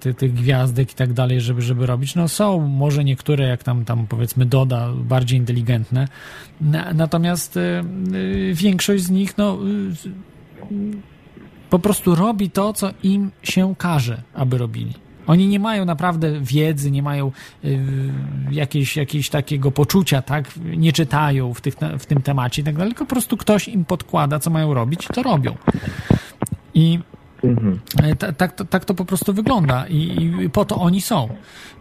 tych, 0.00 0.16
tych 0.16 0.32
gwiazdek 0.32 0.92
i 0.92 0.94
tak 0.94 1.12
dalej, 1.12 1.40
żeby, 1.40 1.62
żeby 1.62 1.86
robić. 1.86 2.14
No 2.14 2.28
są 2.28 2.60
może 2.60 3.04
niektóre, 3.04 3.48
jak 3.48 3.62
tam, 3.62 3.84
tam 3.84 4.06
powiedzmy 4.06 4.46
Doda, 4.46 4.88
bardziej 5.04 5.38
inteligentne, 5.38 6.08
natomiast 6.94 7.56
e, 7.56 7.60
e, 7.60 7.84
większość 8.54 9.04
z 9.04 9.10
nich 9.10 9.38
no 9.38 9.58
po 11.70 11.78
prostu 11.78 12.14
robi 12.14 12.50
to, 12.50 12.72
co 12.72 12.90
im 13.02 13.30
się 13.42 13.74
każe, 13.78 14.22
aby 14.34 14.58
robili. 14.58 15.03
Oni 15.26 15.48
nie 15.48 15.58
mają 15.58 15.84
naprawdę 15.84 16.40
wiedzy, 16.40 16.90
nie 16.90 17.02
mają 17.02 17.32
y, 17.64 17.78
jakiegoś, 18.50 18.96
jakiegoś 18.96 19.30
takiego 19.30 19.70
poczucia, 19.70 20.22
tak? 20.22 20.50
Nie 20.64 20.92
czytają 20.92 21.54
w, 21.54 21.60
tych, 21.60 21.74
w 21.98 22.06
tym 22.06 22.22
temacie 22.22 22.62
i 22.62 22.64
tak 22.64 22.76
dalej, 22.76 22.92
tylko 22.92 23.04
po 23.04 23.10
prostu 23.10 23.36
ktoś 23.36 23.68
im 23.68 23.84
podkłada, 23.84 24.38
co 24.38 24.50
mają 24.50 24.74
robić 24.74 25.06
to 25.14 25.22
robią. 25.22 25.56
I 26.74 26.98
Mhm. 27.48 27.80
Tak, 28.18 28.36
tak, 28.36 28.68
tak 28.70 28.84
to 28.84 28.94
po 28.94 29.04
prostu 29.04 29.32
wygląda 29.32 29.86
I, 29.86 30.30
i 30.44 30.50
po 30.50 30.64
to 30.64 30.76
oni 30.76 31.00
są. 31.00 31.28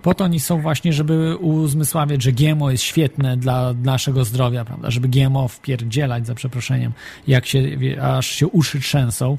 Po 0.02 0.14
to 0.14 0.24
oni 0.24 0.40
są 0.40 0.62
właśnie, 0.62 0.94
żeby 0.94 1.38
uzmysławiać, 1.38 2.24
że 2.24 2.32
GMO 2.32 2.72
jest 2.72 2.84
świetne 2.84 3.38
dla 3.38 3.74
naszego 3.74 4.26
zdrowia, 4.26 4.66
prawda? 4.66 4.92
Żeby 4.92 5.08
GMO 5.08 5.48
wpierdzielać, 5.48 6.28
za 6.28 6.36
przeproszeniem, 6.36 6.92
jak 7.28 7.46
się, 7.46 7.64
aż 8.02 8.28
się 8.28 8.48
uszy 8.48 8.80
trzęsą. 8.80 9.38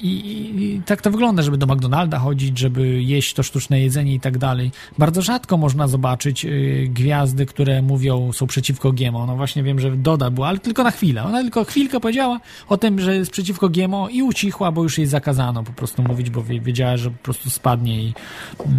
I, 0.00 0.08
i, 0.08 0.64
I, 0.64 0.82
tak 0.82 1.02
to 1.02 1.10
wygląda, 1.10 1.42
żeby 1.42 1.58
do 1.58 1.66
McDonalda 1.66 2.18
chodzić, 2.18 2.58
żeby 2.58 3.02
jeść 3.02 3.34
to 3.34 3.42
sztuczne 3.42 3.80
jedzenie 3.80 4.14
i 4.14 4.20
tak 4.20 4.38
dalej. 4.38 4.70
Bardzo 4.98 5.22
rzadko 5.22 5.56
można 5.56 5.88
zobaczyć 5.88 6.44
y, 6.44 6.88
gwiazdy, 6.90 7.46
które 7.46 7.82
mówią, 7.82 8.32
są 8.32 8.46
przeciwko 8.46 8.92
GMO. 8.92 9.26
No 9.26 9.36
właśnie 9.36 9.62
wiem, 9.62 9.80
że 9.80 9.96
Doda 9.96 10.30
była, 10.30 10.48
ale 10.48 10.58
tylko 10.58 10.84
na 10.84 10.90
chwilę. 10.90 11.24
Ona 11.24 11.42
tylko 11.42 11.64
chwilkę 11.64 12.00
powiedziała 12.00 12.40
o 12.68 12.76
tym, 12.76 13.00
że 13.00 13.16
jest 13.16 13.30
przeciwko 13.30 13.68
GMO 13.68 14.08
i 14.08 14.22
ucichła, 14.22 14.72
bo 14.72 14.82
już 14.82 14.98
jej 14.98 15.06
zakazano 15.28 15.64
po 15.64 15.72
prostu 15.72 16.02
mówić, 16.02 16.30
bo 16.30 16.42
wiedziała, 16.42 16.96
że 16.96 17.10
po 17.10 17.22
prostu 17.22 17.50
spadnie 17.50 17.96
jej, 17.96 18.14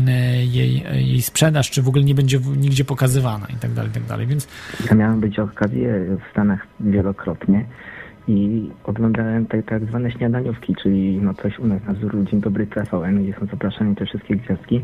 y, 0.07 0.45
jej 0.45 0.83
jej 0.93 1.21
sprzedaż, 1.21 1.71
czy 1.71 1.81
w 1.81 1.87
ogóle 1.87 2.03
nie 2.03 2.15
będzie 2.15 2.39
nigdzie 2.57 2.85
pokazywana 2.85 3.47
i 3.49 3.55
tak 3.55 3.71
dalej, 3.71 3.91
i 3.91 3.93
tak 3.93 4.03
dalej, 4.03 4.27
więc... 4.27 4.47
Ja 4.89 4.95
miałem 4.95 5.19
być 5.19 5.39
okazję 5.39 6.17
w 6.17 6.31
Stanach 6.31 6.67
wielokrotnie 6.79 7.65
i 8.27 8.69
oglądałem 8.83 9.45
te 9.45 9.63
tak 9.63 9.85
zwane 9.85 10.11
śniadaniówki, 10.11 10.75
czyli 10.83 11.19
no 11.21 11.33
coś 11.33 11.59
u 11.59 11.67
nas 11.67 11.81
na 11.87 11.93
wzór 11.93 12.25
Dzień 12.31 12.41
Dobry 12.41 12.67
TVN, 12.67 13.23
gdzie 13.23 13.33
są 13.39 13.45
zapraszane 13.45 13.95
te 13.95 14.05
wszystkie 14.05 14.35
gwiazdki 14.35 14.81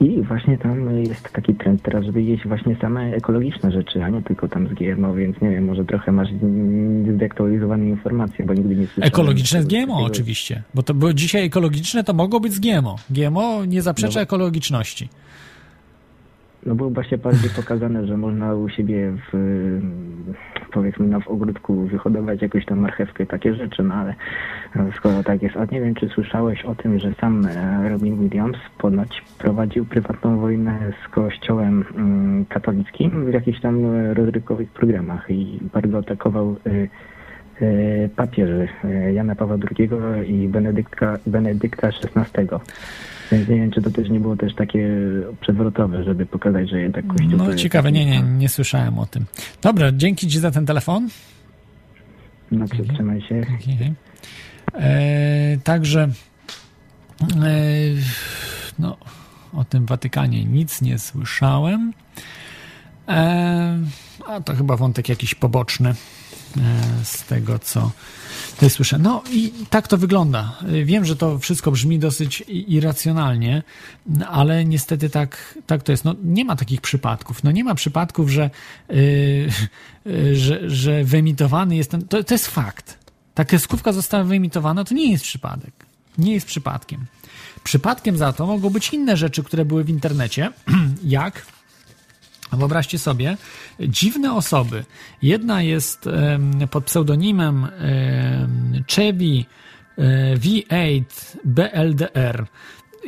i 0.00 0.22
właśnie 0.22 0.58
tam 0.58 1.00
jest 1.00 1.32
taki 1.32 1.54
trend 1.54 1.82
teraz, 1.82 2.04
żeby 2.04 2.22
jeść 2.22 2.48
właśnie 2.48 2.76
same 2.80 3.14
ekologiczne 3.14 3.72
rzeczy, 3.72 4.04
a 4.04 4.08
nie 4.08 4.22
tylko 4.22 4.48
tam 4.48 4.68
z 4.68 4.72
GMO, 4.72 5.14
więc 5.14 5.40
nie 5.40 5.50
wiem, 5.50 5.64
może 5.64 5.84
trochę 5.84 6.12
masz 6.12 6.28
zdektualizowane 7.14 7.88
informacje, 7.88 8.46
bo 8.46 8.54
nigdy 8.54 8.76
nie 8.76 8.86
słyszałem. 8.86 9.08
Ekologiczne 9.08 9.62
z 9.62 9.66
GMO 9.66 9.78
takiego... 9.78 9.96
oczywiście, 9.96 10.62
bo, 10.74 10.82
to, 10.82 10.94
bo 10.94 11.12
dzisiaj 11.12 11.44
ekologiczne 11.44 12.04
to 12.04 12.14
mogą 12.14 12.40
być 12.40 12.52
z 12.52 12.60
GMO. 12.60 12.96
GMO 13.10 13.64
nie 13.64 13.82
zaprzecza 13.82 14.18
no. 14.18 14.22
ekologiczności. 14.22 15.08
No 16.66 16.74
było 16.74 16.90
właśnie 16.90 17.18
bardziej 17.18 17.50
pokazane, 17.56 18.06
że 18.06 18.16
można 18.16 18.54
u 18.54 18.68
siebie 18.68 19.12
w, 19.32 19.80
powiedzmy, 20.72 21.06
no 21.06 21.20
w 21.20 21.28
ogródku 21.28 21.86
wyhodować 21.86 22.42
jakąś 22.42 22.64
tam 22.64 22.78
marchewkę, 22.78 23.26
takie 23.26 23.54
rzeczy, 23.54 23.82
no 23.82 23.94
ale 23.94 24.14
skoro 24.96 25.22
tak 25.22 25.42
jest. 25.42 25.56
A 25.56 25.64
nie 25.64 25.80
wiem, 25.80 25.94
czy 25.94 26.08
słyszałeś 26.08 26.64
o 26.64 26.74
tym, 26.74 26.98
że 26.98 27.14
sam 27.20 27.46
e, 27.46 27.88
Robin 27.88 28.20
Williams 28.20 28.56
ponoć 28.78 29.22
prowadził 29.38 29.84
prywatną 29.84 30.38
wojnę 30.38 30.92
z 31.04 31.08
kościołem 31.08 31.84
mm, 31.96 32.44
katolickim 32.44 33.30
w 33.30 33.32
jakichś 33.34 33.60
tam 33.60 33.84
rozrywkowych 34.12 34.70
programach 34.70 35.30
i 35.30 35.58
bardzo 35.72 35.98
atakował 35.98 36.56
e, 36.66 36.70
e, 37.66 38.08
papieży 38.08 38.68
Jana 39.12 39.34
Pawła 39.34 39.56
II 39.78 39.90
i 40.26 40.48
Benedykta, 40.48 41.18
Benedykta 41.26 41.88
XVI. 41.88 42.48
Więc 43.32 43.48
nie 43.48 43.56
wiem, 43.56 43.70
czy 43.70 43.82
to 43.82 43.90
też 43.90 44.10
nie 44.10 44.20
było 44.20 44.36
też 44.36 44.54
takie 44.54 44.90
przewrotowe, 45.40 46.04
żeby 46.04 46.26
pokazać, 46.26 46.70
że 46.70 46.80
jednak 46.80 47.06
Kościół... 47.06 47.36
No 47.36 47.54
ciekawe, 47.54 47.92
nie, 47.92 48.06
nie, 48.06 48.22
nie 48.22 48.48
słyszałem 48.48 48.98
o 48.98 49.06
tym. 49.06 49.24
Dobra, 49.62 49.92
dzięki 49.92 50.28
Ci 50.28 50.38
za 50.38 50.50
ten 50.50 50.66
telefon. 50.66 51.08
No, 52.50 52.66
przytrzymaj 52.68 53.22
się. 53.22 53.42
E, 54.74 55.58
także 55.64 56.02
e, 56.02 57.48
no, 58.78 58.96
o 59.52 59.64
tym 59.64 59.86
Watykanie 59.86 60.44
nic 60.44 60.82
nie 60.82 60.98
słyszałem. 60.98 61.92
E, 63.08 63.78
a 64.26 64.40
to 64.40 64.54
chyba 64.54 64.76
wątek 64.76 65.08
jakiś 65.08 65.34
poboczny 65.34 65.94
z 67.04 67.24
tego, 67.24 67.58
co 67.58 67.90
tutaj 68.54 68.70
słyszę. 68.70 68.98
No 68.98 69.22
i 69.30 69.52
tak 69.70 69.88
to 69.88 69.98
wygląda. 69.98 70.58
Wiem, 70.84 71.04
że 71.04 71.16
to 71.16 71.38
wszystko 71.38 71.70
brzmi 71.70 71.98
dosyć 71.98 72.44
irracjonalnie, 72.48 73.62
ale 74.28 74.64
niestety 74.64 75.10
tak, 75.10 75.58
tak 75.66 75.82
to 75.82 75.92
jest. 75.92 76.04
No, 76.04 76.14
nie 76.24 76.44
ma 76.44 76.56
takich 76.56 76.80
przypadków. 76.80 77.44
No 77.44 77.50
nie 77.50 77.64
ma 77.64 77.74
przypadków, 77.74 78.30
że, 78.30 78.50
yy, 78.88 80.36
że, 80.36 80.70
że 80.70 81.04
wyemitowany 81.04 81.76
jest 81.76 81.90
ten. 81.90 82.08
To, 82.08 82.24
to 82.24 82.34
jest 82.34 82.46
fakt. 82.46 82.98
Ta 83.34 83.44
kreskówka 83.44 83.92
została 83.92 84.24
wyemitowana, 84.24 84.84
to 84.84 84.94
nie 84.94 85.12
jest 85.12 85.24
przypadek. 85.24 85.86
Nie 86.18 86.34
jest 86.34 86.46
przypadkiem. 86.46 87.06
Przypadkiem 87.64 88.16
za 88.16 88.32
to 88.32 88.46
mogą 88.46 88.70
być 88.70 88.92
inne 88.92 89.16
rzeczy, 89.16 89.42
które 89.42 89.64
były 89.64 89.84
w 89.84 89.88
internecie, 89.88 90.50
jak 91.04 91.46
Wyobraźcie 92.52 92.98
sobie, 92.98 93.36
dziwne 93.80 94.34
osoby. 94.34 94.84
Jedna 95.22 95.62
jest 95.62 96.08
pod 96.70 96.84
pseudonimem 96.84 97.68
Chevy 98.94 99.44
e, 99.98 100.36
V8 100.36 101.04
BLDR. 101.44 102.46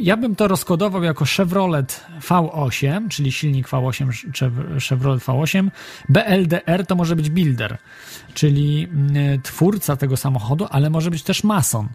Ja 0.00 0.16
bym 0.16 0.36
to 0.36 0.48
rozkodował 0.48 1.02
jako 1.02 1.24
Chevrolet 1.24 2.06
V8, 2.20 3.08
czyli 3.08 3.32
silnik 3.32 3.68
V8 3.68 4.10
Chevrolet 4.88 5.24
V8. 5.24 5.70
BLDR 6.08 6.86
to 6.86 6.94
może 6.94 7.16
być 7.16 7.30
builder, 7.30 7.78
czyli 8.34 8.88
twórca 9.42 9.96
tego 9.96 10.16
samochodu, 10.16 10.66
ale 10.70 10.90
może 10.90 11.10
być 11.10 11.22
też 11.22 11.44
mason 11.44 11.88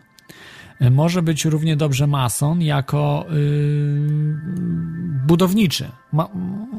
może 0.90 1.22
być 1.22 1.46
równie 1.46 1.78
dobrze 1.78 2.08
mason 2.08 2.62
jako 2.62 3.26
yy, 3.30 5.12
budowniczy. 5.28 5.92
Ma, 6.12 6.30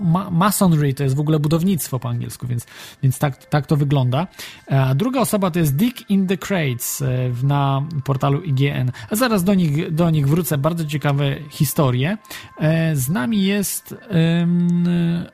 ma, 0.03 0.31
masonry 0.31 0.95
to 0.95 1.03
jest 1.03 1.17
w 1.17 1.21
ogóle 1.21 1.39
budownictwo 1.39 1.99
po 1.99 2.09
angielsku, 2.09 2.47
więc, 2.47 2.67
więc 3.03 3.19
tak, 3.19 3.47
tak 3.47 3.67
to 3.67 3.77
wygląda. 3.77 4.27
A 4.67 4.95
druga 4.95 5.21
osoba 5.21 5.51
to 5.51 5.59
jest 5.59 5.77
Dick 5.77 6.11
in 6.11 6.27
the 6.27 6.37
Crates 6.37 7.03
e, 7.03 7.31
na 7.43 7.83
portalu 8.05 8.41
IGN. 8.41 8.91
A 9.11 9.17
zaraz 9.17 9.45
do 9.45 9.55
nich, 9.55 9.95
do 9.95 10.11
nich 10.11 10.29
wrócę. 10.29 10.59
Bardzo 10.59 10.85
ciekawe 10.85 11.37
historie. 11.51 12.19
E, 12.61 12.97
z 12.97 13.09
nami 13.09 13.45
jest 13.45 13.95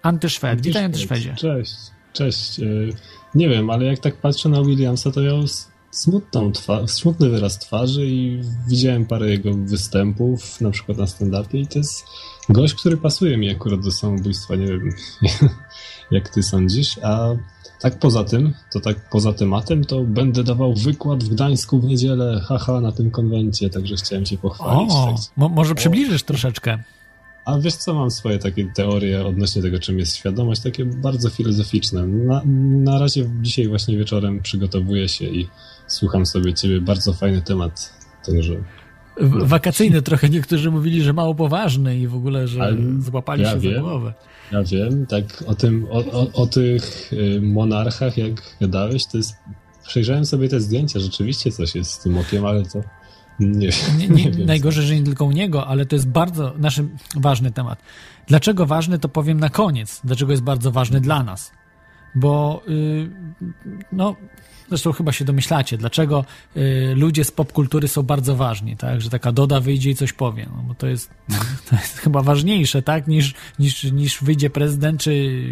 Antyszwed. 0.02 0.60
Witaj 0.60 0.84
Antyszwedzie. 0.84 1.34
Cześć, 1.34 1.74
cześć. 2.12 2.60
E, 2.60 2.64
nie 3.34 3.48
wiem, 3.48 3.70
ale 3.70 3.84
jak 3.84 3.98
tak 3.98 4.16
patrzę 4.16 4.48
na 4.48 4.62
Williamsa, 4.62 5.10
to 5.10 5.22
ja 5.22 5.32
smutną 5.90 6.52
smutny 6.86 7.28
wyraz 7.28 7.58
twarzy 7.58 8.06
i 8.06 8.40
widziałem 8.68 9.06
parę 9.06 9.30
jego 9.30 9.54
występów, 9.54 10.60
na 10.60 10.70
przykład 10.70 10.98
na 10.98 11.04
stand-upie 11.04 11.58
i 11.58 11.66
to 11.66 11.78
jest 11.78 12.04
gość, 12.48 12.74
który 12.74 12.96
pasuje 12.96 13.36
mi 13.36 13.50
akurat 13.50 13.80
do 13.80 13.90
samobójstwa, 13.90 14.56
nie 14.56 14.66
wiem 14.66 14.92
jak 16.10 16.28
ty 16.28 16.42
sądzisz, 16.42 16.98
a 17.02 17.34
tak 17.80 17.98
poza 17.98 18.24
tym, 18.24 18.54
to 18.72 18.80
tak 18.80 19.10
poza 19.10 19.32
tematem, 19.32 19.84
to 19.84 20.00
będę 20.00 20.44
dawał 20.44 20.74
wykład 20.74 21.24
w 21.24 21.28
Gdańsku 21.28 21.80
w 21.80 21.84
niedzielę, 21.84 22.40
haha, 22.48 22.80
na 22.80 22.92
tym 22.92 23.10
konwencie, 23.10 23.70
także 23.70 23.96
chciałem 23.96 24.26
się 24.26 24.38
pochwalić. 24.38 24.92
O, 24.92 25.14
tak. 25.38 25.50
może 25.50 25.74
przybliżysz 25.74 26.22
o. 26.22 26.26
troszeczkę. 26.26 26.78
A 27.44 27.58
wiesz 27.58 27.74
co, 27.74 27.94
mam 27.94 28.10
swoje 28.10 28.38
takie 28.38 28.72
teorie 28.74 29.26
odnośnie 29.26 29.62
tego, 29.62 29.78
czym 29.78 29.98
jest 29.98 30.16
świadomość, 30.16 30.62
takie 30.62 30.84
bardzo 30.84 31.30
filozoficzne. 31.30 32.06
Na, 32.06 32.42
na 32.84 32.98
razie 32.98 33.30
dzisiaj 33.42 33.68
właśnie 33.68 33.96
wieczorem 33.96 34.42
przygotowuję 34.42 35.08
się 35.08 35.24
i 35.24 35.48
słucham 35.88 36.26
sobie 36.26 36.54
ciebie, 36.54 36.80
bardzo 36.80 37.12
fajny 37.12 37.42
temat, 37.42 37.92
także... 38.26 38.54
Wakacyjny 39.20 40.02
trochę 40.02 40.28
niektórzy 40.28 40.70
mówili, 40.70 41.02
że 41.02 41.12
mało 41.12 41.34
poważny 41.34 41.98
i 41.98 42.06
w 42.06 42.14
ogóle, 42.14 42.48
że 42.48 42.62
Ale 42.62 42.76
złapali 42.98 43.42
ja 43.42 43.52
się 43.52 43.58
wiem, 43.58 43.74
za 43.74 43.80
głowę. 43.80 44.14
Ja 44.52 44.62
wiem, 44.62 45.06
tak 45.06 45.24
o 45.46 45.54
tym, 45.54 45.86
o, 45.90 45.98
o, 45.98 46.32
o 46.32 46.46
tych 46.46 47.12
y, 47.12 47.40
monarchach, 47.42 48.18
jak 48.18 48.56
gadałeś, 48.60 49.06
to 49.06 49.16
jest 49.16 49.36
przejrzałem 49.86 50.24
sobie 50.24 50.48
te 50.48 50.60
zdjęcia, 50.60 51.00
rzeczywiście 51.00 51.52
coś 51.52 51.74
jest 51.74 51.90
z 51.90 52.02
tym 52.02 52.18
okiem, 52.18 52.46
ale 52.46 52.62
to 52.62 52.82
nie, 53.40 53.68
nie, 53.98 54.08
nie, 54.08 54.30
nie 54.30 54.44
Najgorzej, 54.44 54.86
że 54.86 54.96
nie 54.96 55.02
tylko 55.02 55.24
u 55.24 55.32
niego, 55.32 55.66
ale 55.66 55.86
to 55.86 55.96
jest 55.96 56.08
bardzo 56.08 56.54
nasz 56.58 56.82
ważny 57.16 57.50
temat. 57.50 57.82
Dlaczego 58.26 58.66
ważny, 58.66 58.98
to 58.98 59.08
powiem 59.08 59.40
na 59.40 59.48
koniec. 59.50 60.00
Dlaczego 60.04 60.32
jest 60.32 60.42
bardzo 60.42 60.70
ważny 60.70 61.00
dla 61.00 61.22
nas? 61.22 61.52
Bo 62.14 62.62
yy, 62.66 63.10
no, 63.92 64.16
Zresztą 64.68 64.92
chyba 64.92 65.12
się 65.12 65.24
domyślacie, 65.24 65.78
dlaczego 65.78 66.24
y, 66.56 66.94
ludzie 66.96 67.24
z 67.24 67.30
popkultury 67.30 67.88
są 67.88 68.02
bardzo 68.02 68.36
ważni, 68.36 68.76
tak? 68.76 69.00
Że 69.00 69.10
taka 69.10 69.32
Doda 69.32 69.60
wyjdzie 69.60 69.90
i 69.90 69.94
coś 69.94 70.12
powie, 70.12 70.46
no, 70.56 70.62
bo 70.62 70.74
to 70.74 70.86
jest, 70.86 71.10
to 71.70 71.76
jest 71.76 71.98
chyba 71.98 72.22
ważniejsze, 72.22 72.82
tak? 72.82 73.08
Niż, 73.08 73.34
niż, 73.58 73.84
niż 73.84 74.24
wyjdzie 74.24 74.50
prezydent, 74.50 75.00
czy 75.00 75.42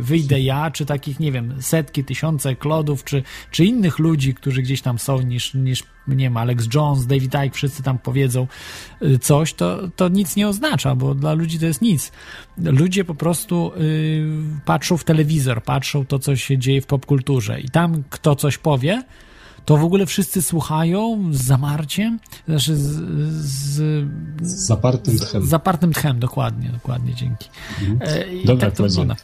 wyjdę 0.00 0.40
ja, 0.40 0.70
czy 0.70 0.86
takich, 0.86 1.20
nie 1.20 1.32
wiem, 1.32 1.54
setki, 1.62 2.04
tysiące 2.04 2.56
klodów, 2.56 3.04
czy, 3.04 3.22
czy 3.50 3.64
innych 3.64 3.98
ludzi, 3.98 4.34
którzy 4.34 4.62
gdzieś 4.62 4.82
tam 4.82 4.98
są, 4.98 5.20
niż, 5.20 5.54
niż 5.54 5.82
nie 6.08 6.16
wiem, 6.16 6.36
Alex 6.36 6.68
Jones, 6.74 7.06
David 7.06 7.34
Icke, 7.34 7.54
wszyscy 7.54 7.82
tam 7.82 7.98
powiedzą 7.98 8.46
y, 9.02 9.18
coś, 9.18 9.54
to, 9.54 9.88
to 9.96 10.08
nic 10.08 10.36
nie 10.36 10.48
oznacza, 10.48 10.94
bo 10.94 11.14
dla 11.14 11.32
ludzi 11.32 11.58
to 11.58 11.66
jest 11.66 11.82
nic. 11.82 12.12
Ludzie 12.58 13.04
po 13.04 13.14
prostu 13.14 13.72
y, 13.76 14.26
patrzą 14.64 14.96
w 14.96 15.04
telewizor, 15.04 15.62
patrzą 15.62 16.06
to, 16.06 16.18
co 16.18 16.36
się 16.36 16.58
dzieje 16.58 16.80
w 16.80 16.86
popkulturze 16.86 17.60
i 17.60 17.68
tam 17.68 18.02
kto 18.10 18.36
coś 18.36 18.58
powie, 18.64 19.02
to 19.64 19.76
w 19.76 19.84
ogóle 19.84 20.06
wszyscy 20.06 20.42
słuchają 20.42 21.30
z 21.32 21.42
zamarciem, 21.42 22.18
znaczy 22.48 22.76
z, 22.76 22.82
z, 23.44 24.06
z 24.42 24.66
zapartym 24.66 25.18
tchem. 25.18 25.46
Z 25.46 25.48
zapartym 25.48 25.92
tchem, 25.92 26.18
dokładnie, 26.18 26.68
dokładnie, 26.68 27.14
dzięki. 27.14 27.48
Mhm. 27.80 27.98
E, 28.02 28.46
Dobra, 28.46 28.66
tak 28.66 28.76
to 28.76 28.82
wygląda. 28.82 29.16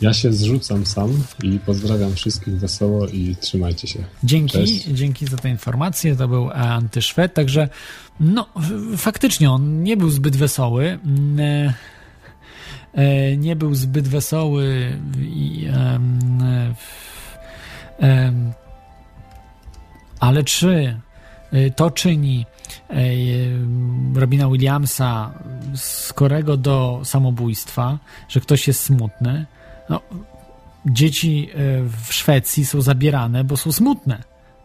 Ja 0.00 0.12
się 0.12 0.32
zrzucam 0.32 0.86
sam 0.86 1.22
i 1.42 1.58
pozdrawiam 1.66 2.14
wszystkich 2.14 2.58
wesoło 2.58 3.06
i 3.06 3.36
trzymajcie 3.40 3.88
się. 3.88 4.04
Dzięki, 4.24 4.52
Cześć. 4.52 4.84
dzięki 4.84 5.26
za 5.26 5.36
tę 5.36 5.48
informację. 5.48 6.16
To 6.16 6.28
był 6.28 6.50
antyszwed, 6.50 7.34
także 7.34 7.68
no 8.20 8.46
faktycznie 8.96 9.50
on 9.50 9.82
nie 9.82 9.96
był 9.96 10.10
zbyt 10.10 10.36
wesoły. 10.36 10.98
Mm, 11.04 11.40
e, 11.40 11.74
e, 12.94 13.36
nie 13.36 13.56
był 13.56 13.74
zbyt 13.74 14.08
wesoły 14.08 14.92
i 15.18 15.66
ale 20.22 20.44
czy 20.44 20.96
e, 21.52 21.70
to 21.70 21.90
czyni 21.90 22.46
Robina 24.14 24.48
Williamsa 24.48 25.32
skorego 25.74 26.56
do 26.56 27.00
samobójstwa, 27.04 27.98
że 28.28 28.40
ktoś 28.40 28.68
jest 28.68 28.82
smutny? 28.82 29.46
No, 29.88 30.00
dzieci 30.86 31.48
e, 31.50 31.56
w 32.06 32.12
Szwecji 32.12 32.66
są 32.66 32.80
zabierane, 32.80 33.44
bo 33.44 33.56
są 33.56 33.72
smutne 33.72 34.22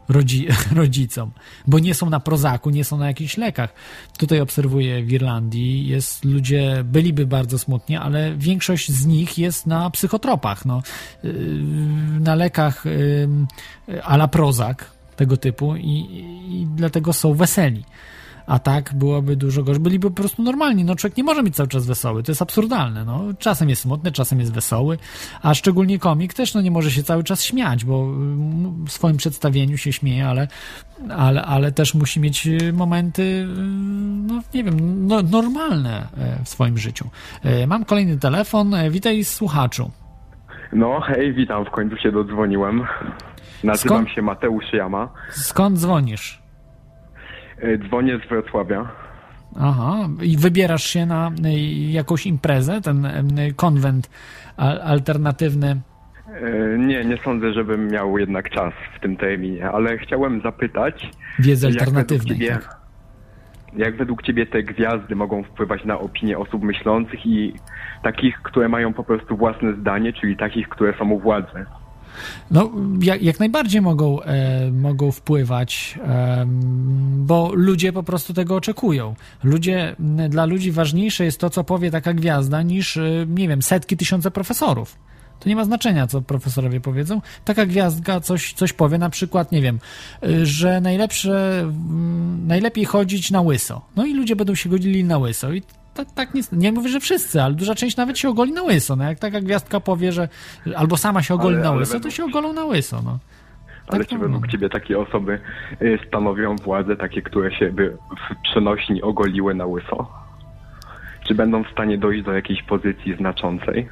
rodzi, 0.10 0.48
rodzicom, 0.82 1.32
bo 1.68 1.80
nie 1.80 1.94
są 1.94 2.10
na 2.10 2.20
prozaku, 2.20 2.70
nie 2.70 2.84
są 2.84 2.98
na 2.98 3.08
jakichś 3.08 3.38
lekach. 3.38 3.74
Tutaj 4.18 4.42
obserwuję 4.42 5.04
w 5.04 5.12
Irlandii, 5.12 5.88
jest 5.88 6.26
ludzie 6.26 6.84
byliby 6.84 7.26
bardzo 7.26 7.60
smutni, 7.60 7.98
ale 7.98 8.36
większość 8.36 8.92
z 8.92 9.06
nich 9.06 9.38
jest 9.38 9.68
na 9.68 9.90
psychotropach, 9.90 10.66
no, 10.66 10.82
e, 11.24 11.28
na 12.20 12.36
lekach 12.36 12.84
ala 14.04 14.26
e, 14.26 14.28
prozak 14.28 14.97
tego 15.18 15.38
typu 15.38 15.76
i, 15.76 15.98
i 16.50 16.68
dlatego 16.76 17.14
są 17.14 17.34
weseli 17.34 17.84
a 18.48 18.60
tak 18.60 18.94
byłoby 18.94 19.36
dużo 19.36 19.64
gorzej. 19.64 19.84
Byliby 19.84 20.12
po 20.12 20.16
prostu 20.16 20.44
normalni. 20.44 20.84
No 20.84 20.96
człowiek 20.96 21.18
nie 21.18 21.24
może 21.24 21.44
być 21.44 21.56
cały 21.56 21.70
czas 21.70 21.86
wesoły, 21.86 22.24
to 22.24 22.32
jest 22.32 22.42
absurdalne. 22.42 23.06
No. 23.06 23.24
Czasem 23.40 23.70
jest 23.70 23.82
smutny, 23.82 24.12
czasem 24.12 24.40
jest 24.40 24.54
wesoły, 24.54 24.98
a 25.42 25.54
szczególnie 25.54 26.00
komik 26.00 26.34
też 26.34 26.54
no, 26.54 26.62
nie 26.62 26.72
może 26.72 26.92
się 26.92 27.04
cały 27.04 27.24
czas 27.24 27.44
śmiać, 27.44 27.86
bo 27.86 28.04
mm, 28.04 28.86
w 28.86 28.92
swoim 28.92 29.18
przedstawieniu 29.18 29.78
się 29.78 29.94
śmieje, 29.94 30.28
ale, 30.28 30.48
ale, 31.10 31.42
ale 31.42 31.72
też 31.72 31.94
musi 31.94 32.20
mieć 32.20 32.48
y, 32.48 32.74
momenty, 32.74 33.22
y, 33.22 33.46
no 34.28 34.42
nie 34.54 34.64
wiem, 34.64 35.08
no, 35.08 35.22
normalne 35.22 36.08
e, 36.18 36.44
w 36.44 36.50
swoim 36.50 36.78
życiu. 36.78 37.10
E, 37.44 37.68
mam 37.68 37.86
kolejny 37.86 38.18
telefon. 38.18 38.74
E, 38.74 38.90
witaj 38.90 39.24
słuchaczu. 39.24 39.92
No 40.74 41.00
hej, 41.02 41.34
witam, 41.34 41.66
w 41.66 41.70
końcu 41.70 41.98
się 41.98 42.12
dodzwoniłem. 42.12 42.84
Nazywam 43.64 43.98
Skąd? 43.98 44.16
się 44.16 44.22
Mateusz 44.22 44.74
Jama. 44.74 45.10
Skąd 45.30 45.78
dzwonisz? 45.78 46.42
E, 47.62 47.78
dzwonię 47.78 48.20
z 48.26 48.30
Wrocławia. 48.30 48.92
Aha, 49.60 49.96
i 50.22 50.38
wybierasz 50.38 50.84
się 50.84 51.06
na 51.06 51.32
e, 51.44 51.54
jakąś 51.92 52.26
imprezę, 52.26 52.82
ten 52.82 53.06
e, 53.06 53.52
konwent 53.56 54.10
alternatywny? 54.84 55.82
Nie, 56.78 57.06
nie 57.06 57.18
sądzę, 57.24 57.54
żebym 57.54 57.88
miał 57.88 58.18
jednak 58.18 58.50
czas 58.50 58.74
w 58.98 59.02
tym 59.02 59.18
terminie, 59.18 59.70
ale 59.70 59.98
chciałem 59.98 60.42
zapytać. 60.42 61.10
Wiedzy 61.40 61.68
alternatywnej. 61.68 62.40
Jak, 62.40 62.64
tak. 62.64 62.78
jak 63.78 63.98
według 63.98 64.24
Ciebie 64.24 64.46
te 64.46 64.64
gwiazdy 64.64 65.16
mogą 65.16 65.44
wpływać 65.44 65.86
na 65.86 66.00
opinię 66.00 66.38
osób 66.38 66.64
myślących 66.64 67.26
i 67.26 67.54
takich, 68.04 68.42
które 68.44 68.70
mają 68.70 68.94
po 68.94 69.04
prostu 69.04 69.38
własne 69.38 69.74
zdanie, 69.74 70.14
czyli 70.14 70.38
takich, 70.38 70.70
które 70.70 70.94
są 70.98 71.10
u 71.10 71.20
władzy? 71.20 71.66
No, 72.52 72.72
jak, 73.02 73.22
jak 73.22 73.40
najbardziej 73.40 73.82
mogą, 73.82 74.22
e, 74.22 74.72
mogą 74.72 75.12
wpływać, 75.12 76.00
e, 76.08 76.46
bo 77.18 77.52
ludzie 77.54 77.94
po 77.94 78.04
prostu 78.04 78.34
tego 78.34 78.56
oczekują. 78.56 79.16
Ludzie, 79.44 79.96
dla 80.30 80.46
ludzi 80.46 80.72
ważniejsze 80.72 81.26
jest 81.26 81.40
to, 81.40 81.50
co 81.50 81.64
powie 81.64 81.92
taka 81.92 82.14
gwiazda, 82.14 82.62
niż, 82.62 82.98
e, 82.98 83.26
nie 83.28 83.48
wiem, 83.48 83.62
setki, 83.62 83.98
tysiące 83.98 84.32
profesorów. 84.32 84.98
To 85.40 85.50
nie 85.50 85.56
ma 85.56 85.66
znaczenia, 85.66 86.08
co 86.08 86.22
profesorowie 86.22 86.82
powiedzą. 86.82 87.22
Taka 87.46 87.66
gwiazdka 87.66 88.20
coś, 88.20 88.54
coś 88.54 88.74
powie, 88.74 88.98
na 88.98 89.10
przykład, 89.10 89.52
nie 89.52 89.62
wiem, 89.62 89.80
e, 90.24 90.46
że 90.46 90.82
najlepsze, 90.82 91.66
najlepiej 92.48 92.86
chodzić 92.86 93.32
na 93.32 93.42
łyso. 93.42 93.82
No 93.96 94.06
i 94.06 94.14
ludzie 94.14 94.36
będą 94.36 94.56
się 94.56 94.70
godzili 94.70 95.04
na 95.04 95.18
łyso. 95.18 95.54
I 95.54 95.64
tak, 95.98 96.12
tak 96.12 96.34
nie, 96.34 96.42
nie 96.52 96.72
mówię, 96.72 96.90
że 96.90 97.00
wszyscy, 97.00 97.42
ale 97.42 97.54
duża 97.54 97.76
część 97.76 97.98
nawet 97.98 98.18
się 98.20 98.30
ogoli 98.30 98.52
na 98.52 98.64
łyso. 98.64 98.96
No 98.96 99.04
jak 99.04 99.20
taka 99.20 99.42
gwiazdka 99.42 99.80
powie, 99.80 100.12
że 100.12 100.30
albo 100.76 100.98
sama 100.98 101.24
się 101.24 101.34
ogoli 101.34 101.56
ale, 101.56 101.64
na 101.64 101.72
łyso, 101.72 102.00
to 102.00 102.10
się 102.10 102.26
ogolą 102.26 102.54
na 102.54 102.66
łyso. 102.66 103.02
No. 103.06 103.20
Ale 103.88 104.00
tak 104.00 104.08
czy 104.08 104.18
według 104.18 104.48
ciebie 104.48 104.70
takie 104.70 105.00
osoby 105.00 105.40
y, 105.82 106.00
stanowią 106.08 106.56
władzę, 106.56 106.96
takie, 106.96 107.22
które 107.22 107.52
się 107.52 107.72
by 107.72 107.98
w 108.30 108.50
przenośni 108.50 109.02
ogoliły 109.02 109.56
na 109.56 109.66
łyso? 109.66 110.12
Czy 111.28 111.36
będą 111.36 111.64
w 111.64 111.72
stanie 111.72 111.98
dojść 111.98 112.24
do 112.24 112.34
jakiejś 112.34 112.64
pozycji 112.64 113.16
znaczącej? 113.18 113.90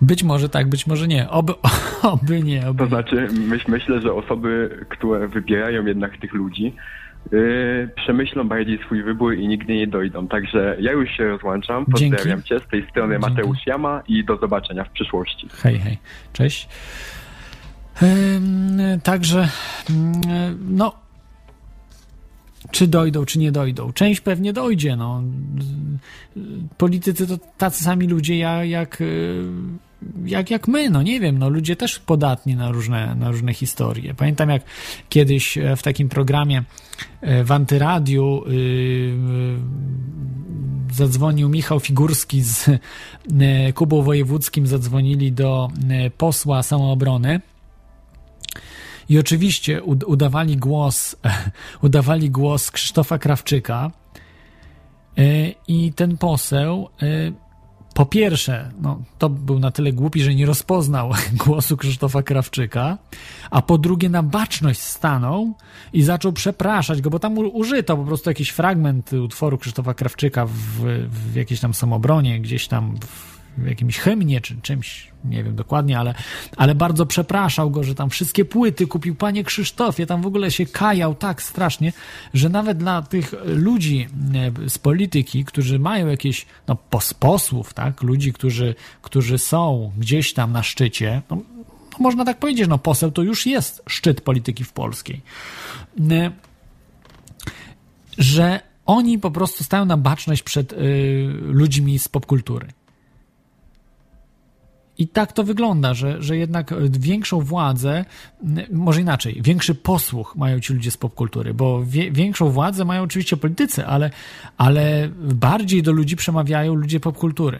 Być 0.00 0.22
może 0.22 0.48
tak, 0.48 0.68
być 0.68 0.86
może 0.86 1.08
nie. 1.08 1.30
Oby, 1.30 1.52
oby 2.02 2.42
nie. 2.42 2.68
Oby 2.68 2.78
to 2.78 2.86
znaczy, 2.86 3.28
myśl, 3.32 3.64
myślę, 3.70 4.00
że 4.00 4.12
osoby, 4.12 4.78
które 4.88 5.28
wybierają 5.28 5.86
jednak 5.86 6.16
tych 6.16 6.34
ludzi, 6.34 6.74
Yy, 7.32 7.90
przemyślą 7.96 8.48
bardziej 8.48 8.78
swój 8.78 9.02
wybór 9.02 9.34
i 9.34 9.48
nigdy 9.48 9.74
nie 9.76 9.86
dojdą. 9.86 10.28
Także 10.28 10.76
ja 10.80 10.92
już 10.92 11.10
się 11.10 11.28
rozłączam. 11.28 11.86
Pozdrawiam 11.86 12.18
Dzięki. 12.18 12.48
Cię 12.48 12.60
z 12.60 12.70
tej 12.70 12.86
strony 12.90 13.14
Dzięki. 13.14 13.30
Mateusz 13.30 13.66
Jama 13.66 14.02
i 14.08 14.24
do 14.24 14.36
zobaczenia 14.36 14.84
w 14.84 14.90
przyszłości. 14.90 15.48
Hej, 15.62 15.78
hej. 15.78 15.98
Cześć. 16.32 16.68
także, 19.02 19.48
no, 20.70 20.94
czy 22.70 22.86
dojdą, 22.86 23.24
czy 23.24 23.38
nie 23.38 23.52
dojdą. 23.52 23.92
Część 23.92 24.20
pewnie 24.20 24.52
dojdzie. 24.52 24.96
No. 24.96 25.22
Politycy 26.78 27.26
to 27.26 27.38
tacy 27.58 27.84
sami 27.84 28.06
ludzie 28.06 28.38
jak, 28.38 28.68
jak 28.68 29.02
jak, 30.24 30.50
jak 30.50 30.68
my, 30.68 30.90
no 30.90 31.02
nie 31.02 31.20
wiem, 31.20 31.38
no 31.38 31.48
ludzie 31.48 31.76
też 31.76 31.98
podatni 31.98 32.56
na 32.56 32.70
różne, 32.70 33.14
na 33.14 33.30
różne 33.30 33.54
historie. 33.54 34.14
Pamiętam 34.14 34.50
jak 34.50 34.62
kiedyś 35.08 35.58
e, 35.58 35.76
w 35.76 35.82
takim 35.82 36.08
programie 36.08 36.64
e, 37.20 37.44
w 37.44 37.52
Antyradiu 37.52 38.44
yy, 38.46 39.58
zadzwonił 40.92 41.48
Michał 41.48 41.80
Figurski 41.80 42.42
z 42.42 42.66
yy, 42.66 43.72
Kubą 43.74 44.02
Wojewódzkim, 44.02 44.66
zadzwonili 44.66 45.32
do 45.32 45.68
posła 46.18 46.62
samoobrony 46.62 47.40
i 49.08 49.18
oczywiście 49.18 49.82
udawali 49.82 50.56
głos, 50.56 51.16
udawali 51.82 52.30
głos 52.30 52.70
Krzysztofa 52.70 53.18
Krawczyka 53.18 53.90
i 55.68 55.92
ten 55.92 56.18
poseł 56.18 56.88
po 57.98 58.06
pierwsze, 58.06 58.70
no, 58.80 59.02
to 59.18 59.28
był 59.28 59.58
na 59.58 59.70
tyle 59.70 59.92
głupi, 59.92 60.22
że 60.22 60.34
nie 60.34 60.46
rozpoznał 60.46 61.10
głosu 61.46 61.76
Krzysztofa 61.76 62.22
Krawczyka, 62.22 62.98
a 63.50 63.62
po 63.62 63.78
drugie 63.78 64.08
na 64.08 64.22
baczność 64.22 64.80
stanął 64.80 65.54
i 65.92 66.02
zaczął 66.02 66.32
przepraszać 66.32 67.02
go, 67.02 67.10
bo 67.10 67.18
tam 67.18 67.38
użyto 67.38 67.96
po 67.96 68.04
prostu 68.04 68.30
jakiś 68.30 68.50
fragment 68.50 69.12
utworu 69.12 69.58
Krzysztofa 69.58 69.94
Krawczyka 69.94 70.46
w, 70.46 70.52
w 71.08 71.34
jakiejś 71.34 71.60
tam 71.60 71.74
samobronie, 71.74 72.40
gdzieś 72.40 72.68
tam 72.68 72.96
w 73.00 73.37
jakimś 73.66 73.98
hymnie 73.98 74.40
czy 74.40 74.56
czymś, 74.62 75.10
nie 75.24 75.44
wiem 75.44 75.56
dokładnie, 75.56 75.98
ale, 75.98 76.14
ale 76.56 76.74
bardzo 76.74 77.06
przepraszał 77.06 77.70
go, 77.70 77.84
że 77.84 77.94
tam 77.94 78.10
wszystkie 78.10 78.44
płyty 78.44 78.86
kupił 78.86 79.14
panie 79.14 79.44
Krzysztofie, 79.44 80.06
tam 80.06 80.22
w 80.22 80.26
ogóle 80.26 80.50
się 80.50 80.66
kajał 80.66 81.14
tak 81.14 81.42
strasznie, 81.42 81.92
że 82.34 82.48
nawet 82.48 82.78
dla 82.78 83.02
tych 83.02 83.34
ludzi 83.44 84.08
e, 84.64 84.68
z 84.68 84.78
polityki, 84.78 85.44
którzy 85.44 85.78
mają 85.78 86.06
jakieś, 86.06 86.46
no 86.68 86.76
pos, 86.76 87.14
posłów, 87.14 87.74
tak, 87.74 88.02
ludzi, 88.02 88.32
którzy, 88.32 88.74
którzy 89.02 89.38
są 89.38 89.92
gdzieś 89.98 90.32
tam 90.32 90.52
na 90.52 90.62
szczycie, 90.62 91.22
no, 91.30 91.36
no 91.92 91.98
można 92.00 92.24
tak 92.24 92.38
powiedzieć, 92.38 92.68
no 92.68 92.78
poseł 92.78 93.10
to 93.10 93.22
już 93.22 93.46
jest 93.46 93.82
szczyt 93.88 94.20
polityki 94.20 94.64
w 94.64 94.72
polskiej, 94.72 95.20
e, 96.10 96.30
że 98.18 98.68
oni 98.88 99.18
po 99.18 99.30
prostu 99.30 99.64
stają 99.64 99.84
na 99.84 99.96
baczność 99.96 100.42
przed 100.42 100.72
y, 100.72 100.76
ludźmi 101.40 101.98
z 101.98 102.08
popkultury. 102.08 102.68
I 104.98 105.08
tak 105.08 105.32
to 105.32 105.44
wygląda, 105.44 105.94
że, 105.94 106.22
że 106.22 106.36
jednak 106.36 106.74
większą 106.90 107.40
władzę, 107.40 108.04
może 108.72 109.00
inaczej, 109.00 109.40
większy 109.42 109.74
posłuch 109.74 110.36
mają 110.36 110.60
ci 110.60 110.72
ludzie 110.72 110.90
z 110.90 110.96
popkultury, 110.96 111.54
bo 111.54 111.84
wie, 111.84 112.10
większą 112.10 112.50
władzę 112.50 112.84
mają 112.84 113.02
oczywiście 113.02 113.36
politycy, 113.36 113.86
ale, 113.86 114.10
ale 114.56 115.08
bardziej 115.18 115.82
do 115.82 115.92
ludzi 115.92 116.16
przemawiają 116.16 116.74
ludzie 116.74 117.00
popkultury 117.00 117.58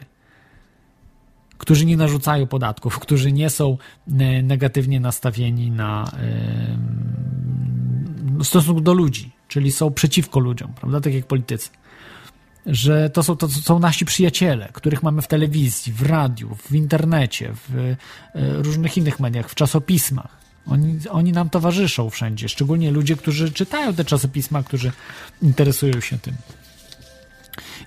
którzy 1.59 1.87
nie 1.87 1.97
narzucają 1.97 2.47
podatków, 2.47 2.99
którzy 2.99 3.33
nie 3.33 3.51
są 3.51 3.79
e, 4.19 4.43
negatywnie 4.43 5.01
nastawieni 5.01 5.71
na 5.71 6.11
w 8.39 8.45
stosunku 8.45 8.81
do 8.81 8.95
ludzi, 8.95 9.31
czyli 9.49 9.73
są 9.73 9.91
przeciwko 9.91 10.41
ludziom, 10.41 10.73
prawda? 10.81 11.01
Tak 11.01 11.15
jak 11.15 11.27
politycy 11.27 11.71
że 12.67 13.11
to 13.11 13.23
są, 13.23 13.37
to 13.37 13.49
są 13.49 13.79
nasi 13.79 14.05
przyjaciele, 14.05 14.69
których 14.73 15.03
mamy 15.03 15.23
w 15.23 15.27
telewizji, 15.27 15.93
w 15.93 16.03
radiu, 16.03 16.55
w 16.55 16.75
internecie, 16.75 17.53
w 17.55 17.77
e, 17.77 17.97
różnych 18.63 18.97
innych 18.97 19.21
mediach, 19.21 19.51
w 19.51 19.55
czasopismach. 19.55 20.39
Oni, 20.67 20.99
oni 21.11 21.33
nam 21.33 21.51
towarzyszą 21.51 22.11
wszędzie, 22.11 22.49
szczególnie 22.49 22.91
ludzie, 22.91 23.17
którzy 23.17 23.53
czytają 23.53 23.95
te 23.95 24.05
czasopisma, 24.05 24.63
którzy 24.63 24.93
interesują 25.43 26.01
się 26.01 26.19
tym. 26.19 26.35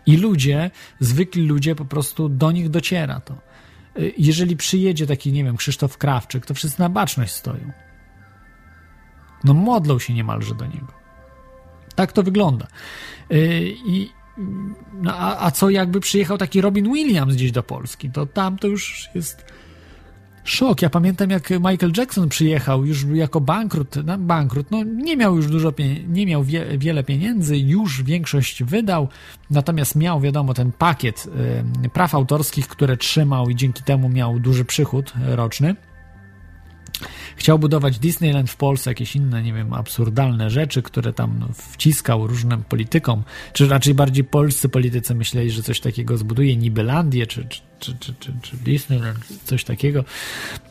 I 0.05 0.17
ludzie, 0.17 0.71
zwykli 0.99 1.47
ludzie, 1.47 1.75
po 1.75 1.85
prostu 1.85 2.29
do 2.29 2.51
nich 2.51 2.69
dociera 2.69 3.19
to. 3.19 3.35
y, 3.99 4.13
jeżeli 4.17 4.57
przyjedzie 4.57 5.07
taki, 5.07 5.31
nie 5.31 5.43
wiem, 5.43 5.57
Krzysztof 5.57 5.97
Krawczyk, 5.97 6.45
to 6.45 6.53
wszyscy 6.53 6.79
na 6.79 6.89
baczność 6.89 7.33
stoją. 7.33 7.71
No 9.43 9.53
modlą 9.53 9.99
się 9.99 10.13
niemalże 10.13 10.55
do 10.55 10.65
niego. 10.65 10.93
Tak 11.95 12.11
to 12.11 12.23
wygląda. 12.23 12.67
Y, 13.31 13.75
I 13.85 14.09
no, 15.01 15.15
a, 15.17 15.45
a 15.45 15.51
co 15.51 15.69
jakby 15.69 15.99
przyjechał 15.99 16.37
taki 16.37 16.61
Robin 16.61 16.93
Williams 16.93 17.35
gdzieś 17.35 17.51
do 17.51 17.63
Polski, 17.63 18.09
to 18.09 18.25
tam 18.25 18.57
to 18.57 18.67
już 18.67 19.09
jest 19.15 19.45
szok. 20.43 20.81
Ja 20.81 20.89
pamiętam, 20.89 21.29
jak 21.29 21.49
Michael 21.49 21.91
Jackson 21.97 22.29
przyjechał 22.29 22.85
już 22.85 23.05
jako 23.13 23.41
bankrut, 23.41 23.95
no, 24.05 24.17
bankrut, 24.17 24.71
no 24.71 24.83
nie 24.83 25.17
miał 25.17 25.35
już 25.35 25.47
dużo, 25.47 25.73
nie 26.07 26.25
miał 26.25 26.43
wie, 26.43 26.77
wiele 26.77 27.03
pieniędzy, 27.03 27.57
już 27.57 28.03
większość 28.03 28.63
wydał, 28.63 29.07
natomiast 29.49 29.95
miał, 29.95 30.19
wiadomo, 30.19 30.53
ten 30.53 30.71
pakiet 30.71 31.27
y, 31.85 31.89
praw 31.89 32.15
autorskich, 32.15 32.67
które 32.67 32.97
trzymał 32.97 33.49
i 33.49 33.55
dzięki 33.55 33.83
temu 33.83 34.09
miał 34.09 34.39
duży 34.39 34.65
przychód 34.65 35.13
roczny. 35.27 35.75
Chciał 37.41 37.59
budować 37.59 37.99
Disneyland 37.99 38.49
w 38.49 38.55
Polsce, 38.55 38.89
jakieś 38.91 39.15
inne, 39.15 39.43
nie 39.43 39.53
wiem, 39.53 39.73
absurdalne 39.73 40.49
rzeczy, 40.49 40.81
które 40.81 41.13
tam 41.13 41.47
wciskał 41.53 42.27
różnym 42.27 42.63
politykom, 42.63 43.23
czy 43.53 43.67
raczej 43.67 43.93
bardziej 43.93 44.23
polscy 44.23 44.69
politycy 44.69 45.15
myśleli, 45.15 45.51
że 45.51 45.63
coś 45.63 45.79
takiego 45.79 46.17
zbuduje, 46.17 46.55
Nibelandię, 46.55 47.27
czy, 47.27 47.47
czy, 47.49 47.61
czy, 47.99 48.13
czy, 48.19 48.33
czy, 48.41 48.57
Disneyland, 48.57 49.17
coś 49.45 49.63
takiego. 49.63 50.03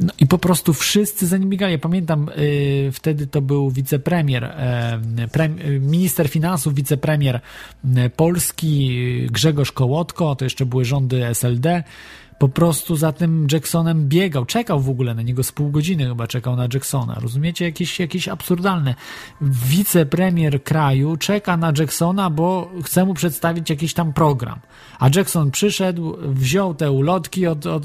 No 0.01 0.13
i 0.19 0.27
po 0.27 0.39
prostu 0.39 0.75
wszyscy 0.75 1.27
za 1.27 1.37
nim 1.37 1.51
biegali. 1.51 1.73
Ja 1.73 1.79
pamiętam, 1.79 2.31
yy, 2.37 2.93
wtedy 2.93 3.27
to 3.27 3.43
był 3.43 3.71
wicepremier, 3.71 4.57
yy, 5.67 5.81
minister 5.81 6.29
finansów, 6.29 6.75
wicepremier 6.75 7.41
Polski 8.17 9.27
Grzegorz 9.31 9.73
Kołotko, 9.73 10.37
to 10.37 10.45
jeszcze 10.45 10.67
były 10.67 10.85
rządy 10.85 11.27
SLD, 11.27 11.83
po 12.41 12.49
prostu 12.49 12.97
za 12.97 13.13
tym 13.13 13.47
Jacksonem 13.53 14.09
biegał, 14.09 14.45
czekał 14.45 14.81
w 14.81 14.89
ogóle 14.89 15.15
na 15.15 15.23
niego 15.23 15.43
z 15.43 15.53
pół 15.53 15.71
godziny 15.71 16.07
chyba 16.07 16.27
czekał 16.27 16.57
na 16.57 16.69
Jacksona. 16.75 17.15
Rozumiecie? 17.15 17.65
Jakieś, 17.65 18.01
jakieś 18.01 18.29
absurdalne. 18.29 18.95
Wicepremier 19.41 20.63
kraju 20.63 21.17
czeka 21.17 21.57
na 21.57 21.73
Jacksona, 21.79 22.31
bo 22.31 22.71
chce 22.85 23.05
mu 23.05 23.15
przedstawić 23.15 23.71
jakiś 23.71 23.95
tam 23.95 24.13
program. 24.13 24.61
A 24.99 25.09
Jackson 25.15 25.51
przyszedł, 25.51 26.17
wziął 26.23 26.75
te 26.75 26.91
ulotki, 26.91 27.47
od, 27.47 27.67
od, 27.67 27.85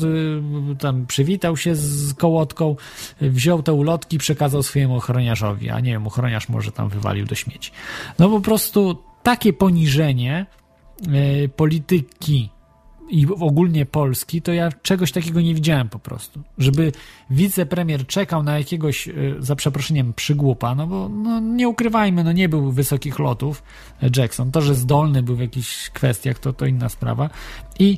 tam 0.79 1.05
przywitał 1.05 1.57
się 1.57 1.75
z 1.75 2.13
kołotką, 2.13 2.75
wziął 3.21 3.63
te 3.63 3.73
ulotki, 3.73 4.17
przekazał 4.17 4.63
swojemu 4.63 4.95
ochroniarzowi, 4.95 5.69
a 5.69 5.79
nie 5.79 5.91
wiem, 5.91 6.07
ochroniarz 6.07 6.49
może 6.49 6.71
tam 6.71 6.89
wywalił 6.89 7.25
do 7.25 7.35
śmieci. 7.35 7.71
No 8.19 8.29
po 8.29 8.41
prostu 8.41 8.97
takie 9.23 9.53
poniżenie 9.53 10.45
yy, 11.07 11.49
polityki 11.49 12.54
i 13.09 13.27
ogólnie 13.39 13.85
Polski, 13.85 14.41
to 14.41 14.53
ja 14.53 14.69
czegoś 14.71 15.11
takiego 15.11 15.41
nie 15.41 15.55
widziałem 15.55 15.89
po 15.89 15.99
prostu. 15.99 16.43
Żeby 16.57 16.91
wicepremier 17.29 18.07
czekał 18.07 18.43
na 18.43 18.57
jakiegoś, 18.57 19.07
e, 19.07 19.11
za 19.39 19.55
przeproszeniem, 19.55 20.13
przygłupa, 20.13 20.75
no 20.75 20.87
bo 20.87 21.09
no, 21.09 21.39
nie 21.39 21.69
ukrywajmy, 21.69 22.23
no 22.23 22.31
nie 22.31 22.49
był 22.49 22.71
wysokich 22.71 23.19
lotów 23.19 23.63
Jackson. 24.17 24.51
To, 24.51 24.61
że 24.61 24.75
zdolny 24.75 25.23
był 25.23 25.35
w 25.35 25.39
jakichś 25.39 25.89
kwestiach, 25.89 26.39
to, 26.39 26.53
to 26.53 26.65
inna 26.65 26.89
sprawa. 26.89 27.29
I 27.79 27.97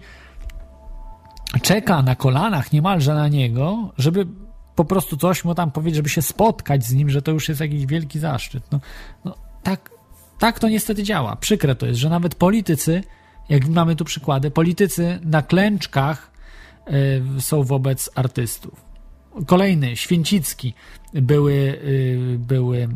czeka 1.61 2.01
na 2.01 2.15
kolanach 2.15 2.71
niemalże 2.71 3.13
na 3.13 3.27
niego, 3.27 3.93
żeby 3.97 4.27
po 4.75 4.85
prostu 4.85 5.17
coś 5.17 5.45
mu 5.45 5.55
tam 5.55 5.71
powiedzieć, 5.71 5.95
żeby 5.95 6.09
się 6.09 6.21
spotkać 6.21 6.85
z 6.85 6.93
nim, 6.93 7.09
że 7.09 7.21
to 7.21 7.31
już 7.31 7.49
jest 7.49 7.61
jakiś 7.61 7.85
wielki 7.85 8.19
zaszczyt. 8.19 8.63
No, 8.71 8.79
no 9.25 9.35
tak, 9.63 9.91
tak 10.39 10.59
to 10.59 10.69
niestety 10.69 11.03
działa. 11.03 11.35
Przykre 11.35 11.75
to 11.75 11.85
jest, 11.85 11.99
że 11.99 12.09
nawet 12.09 12.35
politycy 12.35 13.03
jak 13.49 13.67
mamy 13.67 13.95
tu 13.95 14.05
przykłady, 14.05 14.51
politycy 14.51 15.19
na 15.23 15.41
klęczkach 15.41 16.31
y, 17.37 17.41
są 17.41 17.63
wobec 17.63 18.09
artystów. 18.15 18.87
Kolejny, 19.45 19.95
Święcicki, 19.95 20.73
były, 21.13 21.53
y, 21.53 22.37
były 22.39 22.77
y, 22.77 22.87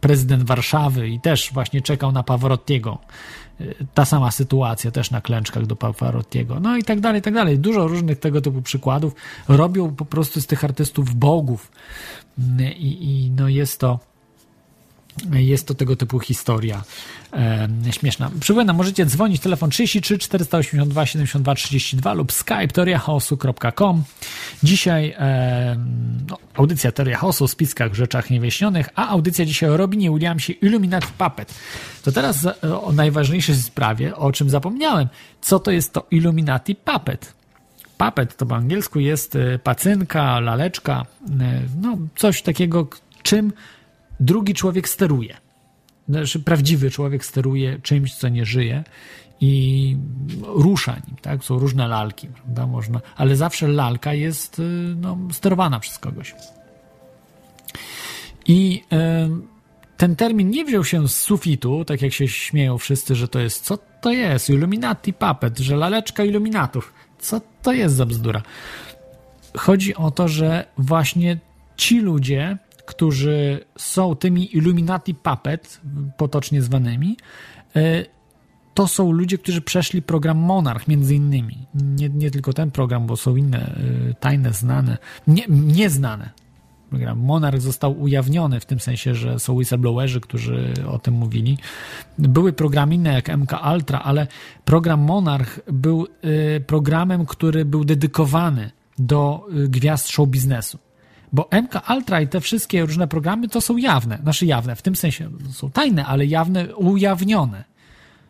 prezydent 0.00 0.42
Warszawy 0.42 1.08
i 1.08 1.20
też 1.20 1.50
właśnie 1.52 1.82
czekał 1.82 2.12
na 2.12 2.22
Pawarottiego. 2.22 2.98
Ta 3.94 4.04
sama 4.04 4.30
sytuacja, 4.30 4.90
też 4.90 5.10
na 5.10 5.20
klęczkach 5.20 5.66
do 5.66 5.76
Pawarottiego. 5.76 6.60
No 6.60 6.76
i 6.76 6.84
tak 6.84 7.00
dalej, 7.00 7.18
i 7.18 7.22
tak 7.22 7.34
dalej. 7.34 7.58
Dużo 7.58 7.88
różnych 7.88 8.18
tego 8.18 8.40
typu 8.40 8.62
przykładów. 8.62 9.14
Robią 9.48 9.94
po 9.94 10.04
prostu 10.04 10.40
z 10.40 10.46
tych 10.46 10.64
artystów 10.64 11.14
bogów. 11.14 11.72
I, 12.78 13.10
i 13.10 13.30
no 13.30 13.48
jest 13.48 13.80
to 13.80 13.98
jest 15.32 15.66
to 15.66 15.74
tego 15.74 15.96
typu 15.96 16.20
historia 16.20 16.84
e, 17.32 17.68
śmieszna. 17.90 18.30
Przypominam, 18.40 18.76
możecie 18.76 19.06
dzwonić 19.06 19.42
telefon 19.42 19.70
33 19.70 20.18
482 20.18 21.06
72 21.06 21.54
32 21.54 22.12
lub 22.12 22.32
skype 22.32 22.68
teoriachaosu.com. 22.68 24.04
Dzisiaj 24.62 25.14
e, 25.18 25.76
no, 26.28 26.38
audycja 26.54 26.92
Teoria 26.92 27.18
Chaosu 27.18 27.44
o 27.44 27.48
spiskach, 27.48 27.94
rzeczach 27.94 28.30
niewyjaśnionych, 28.30 28.88
a 28.94 29.08
audycja 29.08 29.44
dzisiaj 29.44 29.70
o 29.70 29.76
Robinie 29.76 30.10
Williamsie 30.10 30.52
Illuminati 30.52 31.08
Puppet. 31.18 31.54
To 32.02 32.12
teraz 32.12 32.48
o 32.62 32.92
najważniejszej 32.92 33.54
sprawie, 33.54 34.16
o 34.16 34.32
czym 34.32 34.50
zapomniałem. 34.50 35.08
Co 35.40 35.58
to 35.58 35.70
jest 35.70 35.92
to 35.92 36.06
Illuminati 36.10 36.74
Puppet? 36.74 37.36
Puppet 37.98 38.36
to 38.36 38.46
po 38.46 38.56
angielsku 38.56 39.00
jest 39.00 39.36
e, 39.36 39.58
pacynka, 39.58 40.40
laleczka, 40.40 41.06
e, 41.40 41.62
no 41.82 41.98
coś 42.16 42.42
takiego, 42.42 42.88
czym 43.22 43.52
drugi 44.20 44.54
człowiek 44.54 44.88
steruje. 44.88 45.36
Znaczy, 46.08 46.40
prawdziwy 46.40 46.90
człowiek 46.90 47.24
steruje 47.24 47.78
czymś, 47.82 48.14
co 48.14 48.28
nie 48.28 48.44
żyje 48.44 48.84
i 49.40 49.96
rusza 50.42 50.92
nim, 50.92 51.16
tak? 51.22 51.44
Są 51.44 51.58
różne 51.58 51.88
lalki, 51.88 52.28
prawda? 52.28 52.66
Można, 52.66 53.00
ale 53.16 53.36
zawsze 53.36 53.68
lalka 53.68 54.14
jest 54.14 54.58
y, 54.58 54.62
no, 54.96 55.18
sterowana 55.32 55.80
przez 55.80 55.98
kogoś. 55.98 56.34
I 58.46 58.82
y, 58.92 58.96
ten 59.96 60.16
termin 60.16 60.50
nie 60.50 60.64
wziął 60.64 60.84
się 60.84 61.08
z 61.08 61.16
sufitu, 61.16 61.84
tak 61.84 62.02
jak 62.02 62.12
się 62.12 62.28
śmieją 62.28 62.78
wszyscy, 62.78 63.14
że 63.14 63.28
to 63.28 63.38
jest, 63.38 63.64
co 63.64 63.78
to 64.00 64.12
jest? 64.12 64.50
Illuminati 64.50 65.12
puppet, 65.12 65.58
że 65.58 65.76
laleczka 65.76 66.24
iluminatów. 66.24 66.92
Co 67.18 67.40
to 67.62 67.72
jest 67.72 67.94
za 67.94 68.06
bzdura? 68.06 68.42
Chodzi 69.56 69.94
o 69.94 70.10
to, 70.10 70.28
że 70.28 70.66
właśnie 70.78 71.38
ci 71.76 72.00
ludzie 72.00 72.58
którzy 72.86 73.64
są 73.78 74.16
tymi 74.16 74.56
Illuminati 74.56 75.14
Puppet, 75.14 75.80
potocznie 76.16 76.62
zwanymi, 76.62 77.16
e, 77.76 78.04
to 78.74 78.88
są 78.88 79.12
ludzie, 79.12 79.38
którzy 79.38 79.60
przeszli 79.60 80.02
program 80.02 80.38
Monarch, 80.38 80.88
między 80.88 81.14
innymi. 81.14 81.66
Nie, 81.74 82.08
nie 82.08 82.30
tylko 82.30 82.52
ten 82.52 82.70
program, 82.70 83.06
bo 83.06 83.16
są 83.16 83.36
inne 83.36 83.58
e, 83.58 84.14
tajne, 84.14 84.52
znane, 84.52 84.98
nie, 85.26 85.44
nieznane. 85.48 86.30
Program 86.90 87.18
Monarch 87.18 87.60
został 87.60 88.00
ujawniony 88.00 88.60
w 88.60 88.66
tym 88.66 88.80
sensie, 88.80 89.14
że 89.14 89.38
są 89.38 89.54
whistleblowerzy, 89.54 90.20
którzy 90.20 90.74
o 90.88 90.98
tym 90.98 91.14
mówili. 91.14 91.58
Były 92.18 92.52
programy 92.52 92.94
inne 92.94 93.12
jak 93.12 93.36
MK 93.36 93.52
Ultra, 93.74 93.98
ale 93.98 94.26
program 94.64 95.00
Monarch 95.00 95.60
był 95.72 96.06
e, 96.06 96.60
programem, 96.60 97.26
który 97.26 97.64
był 97.64 97.84
dedykowany 97.84 98.70
do 98.98 99.46
gwiazd 99.68 100.08
show 100.08 100.28
biznesu. 100.28 100.78
Bo 101.36 101.48
MK 101.62 101.90
Ultra 101.90 102.20
i 102.20 102.28
te 102.28 102.40
wszystkie 102.40 102.86
różne 102.86 103.08
programy 103.08 103.48
to 103.48 103.60
są 103.60 103.76
jawne, 103.76 104.18
znaczy 104.22 104.46
jawne, 104.46 104.76
w 104.76 104.82
tym 104.82 104.96
sensie 104.96 105.30
są 105.52 105.70
tajne, 105.70 106.06
ale 106.06 106.26
jawne, 106.26 106.76
ujawnione. 106.76 107.64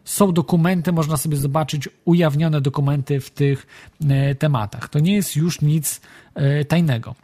Są 0.04 0.32
dokumenty, 0.32 0.92
można 0.92 1.16
sobie 1.16 1.36
zobaczyć 1.36 1.88
ujawnione 2.04 2.60
dokumenty 2.60 3.20
w 3.20 3.30
tych 3.30 3.66
e, 4.08 4.34
tematach. 4.34 4.88
To 4.88 4.98
nie 4.98 5.14
jest 5.14 5.36
już 5.36 5.60
nic 5.60 6.00
e, 6.34 6.64
tajnego. 6.64 7.14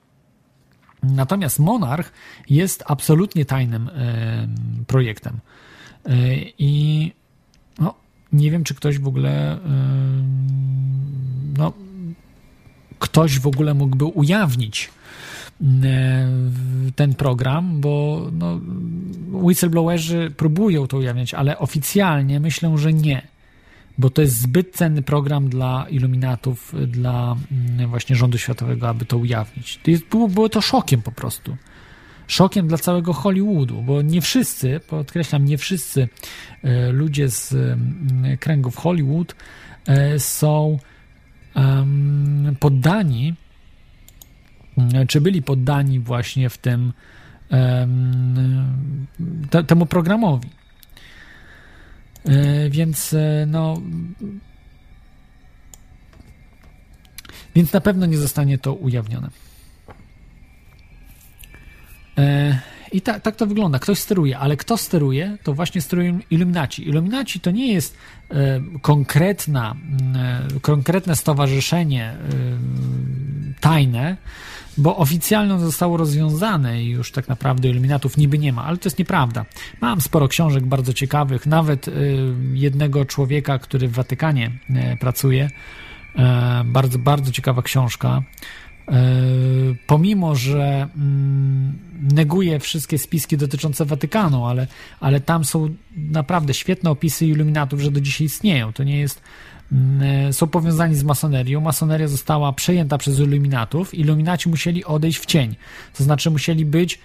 Natomiast 1.02 1.58
Monarch 1.58 2.12
jest 2.50 2.84
absolutnie 2.86 3.44
tajnym 3.44 3.88
e, 3.88 4.48
projektem. 4.86 5.40
I 6.58 7.12
no, 7.78 7.94
nie 8.32 8.50
wiem, 8.50 8.64
czy 8.64 8.74
ktoś 8.74 8.98
w 8.98 9.08
ogóle 9.08 9.58
no, 11.58 11.72
ktoś 12.98 13.38
w 13.38 13.46
ogóle 13.46 13.74
mógłby 13.74 14.04
ujawnić 14.04 14.90
ten 16.96 17.14
program, 17.14 17.80
bo 17.80 18.26
no, 18.32 18.60
whistleblowerzy 19.32 20.32
próbują 20.36 20.86
to 20.86 20.96
ujawniać, 20.96 21.34
ale 21.34 21.58
oficjalnie 21.58 22.40
myślę, 22.40 22.78
że 22.78 22.92
nie, 22.92 23.22
bo 23.98 24.10
to 24.10 24.22
jest 24.22 24.40
zbyt 24.40 24.74
cenny 24.74 25.02
program 25.02 25.48
dla 25.48 25.86
iluminatów, 25.90 26.74
dla 26.86 27.36
mm, 27.52 27.90
właśnie 27.90 28.16
rządu 28.16 28.38
światowego, 28.38 28.88
aby 28.88 29.04
to 29.04 29.18
ujawnić. 29.18 29.80
To 29.82 29.90
jest, 29.90 30.06
było, 30.06 30.28
było 30.28 30.48
to 30.48 30.60
szokiem 30.60 31.02
po 31.02 31.12
prostu. 31.12 31.56
Szokiem 32.26 32.68
dla 32.68 32.78
całego 32.78 33.12
Hollywoodu, 33.12 33.82
bo 33.82 34.02
nie 34.02 34.20
wszyscy, 34.20 34.80
podkreślam, 34.88 35.44
nie 35.44 35.58
wszyscy 35.58 36.08
e, 36.62 36.92
ludzie 36.92 37.28
z 37.28 37.52
mm, 37.52 38.38
kręgów 38.38 38.76
Hollywood 38.76 39.34
e, 39.86 40.18
są 40.18 40.78
poddani 42.60 43.34
czy 45.08 45.20
byli 45.20 45.42
poddani 45.42 46.00
właśnie 46.00 46.50
w 46.50 46.58
tym 46.58 46.92
te, 49.50 49.64
temu 49.64 49.86
programowi. 49.86 50.48
E, 52.24 52.70
więc 52.70 53.14
e, 53.14 53.46
no 53.46 53.80
Więc 57.54 57.72
na 57.72 57.80
pewno 57.80 58.06
nie 58.06 58.18
zostanie 58.18 58.58
to 58.58 58.74
ujawnione. 58.74 59.28
E, 62.18 62.58
I 62.92 63.00
ta, 63.00 63.20
tak 63.20 63.36
to 63.36 63.46
wygląda. 63.46 63.78
Ktoś 63.78 63.98
steruje, 63.98 64.38
ale 64.38 64.56
kto 64.56 64.76
steruje, 64.76 65.38
to 65.42 65.54
właśnie 65.54 65.80
sterują 65.80 66.20
iluminaci. 66.30 66.88
Iluminaci 66.88 67.40
to 67.40 67.50
nie 67.50 67.72
jest 67.72 67.96
konkretna, 68.82 69.76
konkretne 70.62 71.16
stowarzyszenie 71.16 72.16
tajne, 73.60 74.16
bo 74.78 74.96
oficjalnie 74.96 75.58
zostało 75.58 75.96
rozwiązane 75.96 76.82
i 76.82 76.90
już 76.90 77.12
tak 77.12 77.28
naprawdę 77.28 77.68
iluminatów 77.68 78.16
niby 78.16 78.38
nie 78.38 78.52
ma, 78.52 78.64
ale 78.64 78.76
to 78.76 78.86
jest 78.86 78.98
nieprawda. 78.98 79.44
Mam 79.80 80.00
sporo 80.00 80.28
książek 80.28 80.66
bardzo 80.66 80.92
ciekawych, 80.92 81.46
nawet 81.46 81.88
e, 81.88 81.92
jednego 82.52 83.04
człowieka, 83.04 83.58
który 83.58 83.88
w 83.88 83.92
Watykanie 83.92 84.50
e, 84.70 84.96
pracuje. 84.96 85.50
E, 86.16 86.62
bardzo, 86.64 86.98
bardzo 86.98 87.32
ciekawa 87.32 87.62
książka 87.62 88.22
pomimo, 89.86 90.34
że 90.34 90.88
mm, 90.96 91.78
neguje 92.12 92.58
wszystkie 92.58 92.98
spiski 92.98 93.36
dotyczące 93.36 93.84
Watykanu, 93.84 94.46
ale, 94.46 94.66
ale 95.00 95.20
tam 95.20 95.44
są 95.44 95.74
naprawdę 95.96 96.54
świetne 96.54 96.90
opisy 96.90 97.26
iluminatów, 97.26 97.80
że 97.80 97.90
do 97.90 98.00
dzisiaj 98.00 98.26
istnieją. 98.26 98.72
To 98.72 98.84
nie 98.84 99.00
jest. 99.00 99.22
Mm, 99.72 100.32
są 100.32 100.46
powiązani 100.46 100.94
z 100.94 101.04
masonerią. 101.04 101.60
Masoneria 101.60 102.08
została 102.08 102.52
przejęta 102.52 102.98
przez 102.98 103.18
iluminatów. 103.18 103.94
Iluminaci 103.94 104.48
musieli 104.48 104.84
odejść 104.84 105.18
w 105.18 105.26
cień. 105.26 105.56
To 105.94 106.04
znaczy, 106.04 106.30
musieli 106.30 106.64
być 106.64 106.98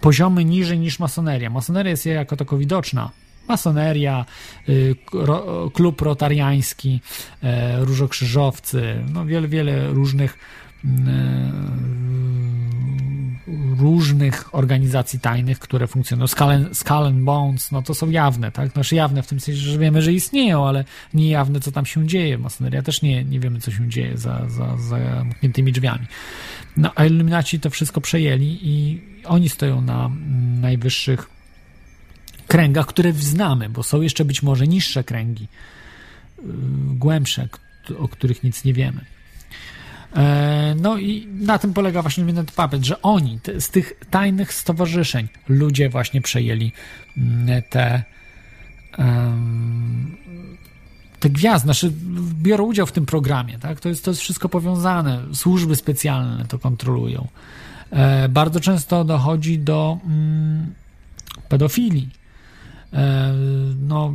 poziomy 0.00 0.44
niżej 0.44 0.78
niż 0.78 0.98
masoneria. 0.98 1.50
Masoneria 1.50 1.90
jest 1.90 2.06
jako 2.06 2.36
tako 2.36 2.58
widoczna. 2.58 3.10
Masoneria, 3.48 4.24
y, 4.68 4.94
klub 5.74 6.00
rotariański, 6.00 7.00
e, 7.42 7.84
różokrzyżowcy, 7.84 9.04
no 9.12 9.26
wiele, 9.26 9.48
wiele 9.48 9.88
różnych 9.88 10.38
różnych 13.78 14.54
organizacji 14.54 15.20
tajnych, 15.20 15.58
które 15.58 15.86
funkcjonują. 15.86 16.26
Skull, 16.26 16.68
Skull 16.72 17.06
and 17.06 17.20
Bones, 17.20 17.72
no 17.72 17.82
to 17.82 17.94
są 17.94 18.10
jawne, 18.10 18.52
tak? 18.52 18.72
Znaczy 18.72 18.94
jawne 18.94 19.22
w 19.22 19.26
tym 19.26 19.40
sensie, 19.40 19.60
że 19.60 19.78
wiemy, 19.78 20.02
że 20.02 20.12
istnieją, 20.12 20.68
ale 20.68 20.84
nie 21.14 21.30
jawne, 21.30 21.60
co 21.60 21.72
tam 21.72 21.86
się 21.86 22.06
dzieje. 22.06 22.38
Masoneria 22.38 22.82
też 22.82 23.02
nie, 23.02 23.24
nie 23.24 23.40
wiemy, 23.40 23.60
co 23.60 23.70
się 23.70 23.88
dzieje 23.88 24.18
za, 24.18 24.48
za, 24.48 24.76
za 24.76 24.98
zamkniętymi 24.98 25.72
drzwiami. 25.72 26.06
No, 26.76 26.90
a 26.94 27.04
Illuminaci 27.04 27.60
to 27.60 27.70
wszystko 27.70 28.00
przejęli 28.00 28.58
i 28.62 29.02
oni 29.24 29.48
stoją 29.48 29.80
na 29.80 30.10
najwyższych 30.60 31.30
kręgach, 32.46 32.86
które 32.86 33.12
znamy, 33.12 33.68
bo 33.68 33.82
są 33.82 34.00
jeszcze 34.00 34.24
być 34.24 34.42
może 34.42 34.66
niższe 34.66 35.04
kręgi, 35.04 35.44
y, 35.44 36.42
głębsze, 36.94 37.48
o 37.98 38.08
których 38.08 38.42
nic 38.42 38.64
nie 38.64 38.72
wiemy. 38.72 39.15
E, 40.16 40.74
no 40.80 40.98
i 40.98 41.26
na 41.26 41.58
tym 41.58 41.72
polega 41.72 42.02
właśnie 42.02 42.24
Minute 42.24 42.52
Puppet, 42.52 42.84
że 42.84 43.02
oni 43.02 43.40
te, 43.40 43.60
z 43.60 43.70
tych 43.70 43.92
tajnych 44.10 44.52
stowarzyszeń 44.52 45.28
ludzie 45.48 45.88
właśnie 45.88 46.20
przejęli 46.20 46.72
mm, 47.16 47.62
te 47.70 48.02
te 51.20 51.30
gwiazdy, 51.30 51.64
znaczy 51.64 51.92
biorą 52.42 52.64
udział 52.64 52.86
w 52.86 52.92
tym 52.92 53.06
programie, 53.06 53.58
tak? 53.58 53.80
To 53.80 53.88
jest, 53.88 54.04
to 54.04 54.10
jest 54.10 54.20
wszystko 54.20 54.48
powiązane, 54.48 55.22
służby 55.32 55.76
specjalne 55.76 56.44
to 56.44 56.58
kontrolują. 56.58 57.28
E, 57.90 58.28
bardzo 58.28 58.60
często 58.60 59.04
dochodzi 59.04 59.58
do 59.58 59.98
mm, 60.04 60.74
pedofilii. 61.48 62.10
E, 62.92 63.32
no, 63.80 64.14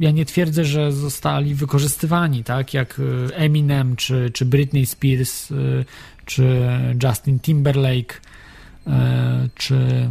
ja 0.00 0.10
nie 0.10 0.24
twierdzę, 0.24 0.64
że 0.64 0.92
zostali 0.92 1.54
wykorzystywani, 1.54 2.44
tak 2.44 2.74
jak 2.74 2.98
y, 2.98 3.34
Eminem, 3.34 3.96
czy, 3.96 4.30
czy 4.34 4.44
Britney 4.44 4.86
Spears, 4.86 5.50
y, 5.50 5.84
czy 6.24 6.68
Justin 7.02 7.40
Timberlake, 7.40 8.14
y, 8.86 8.90
czy, 9.54 10.08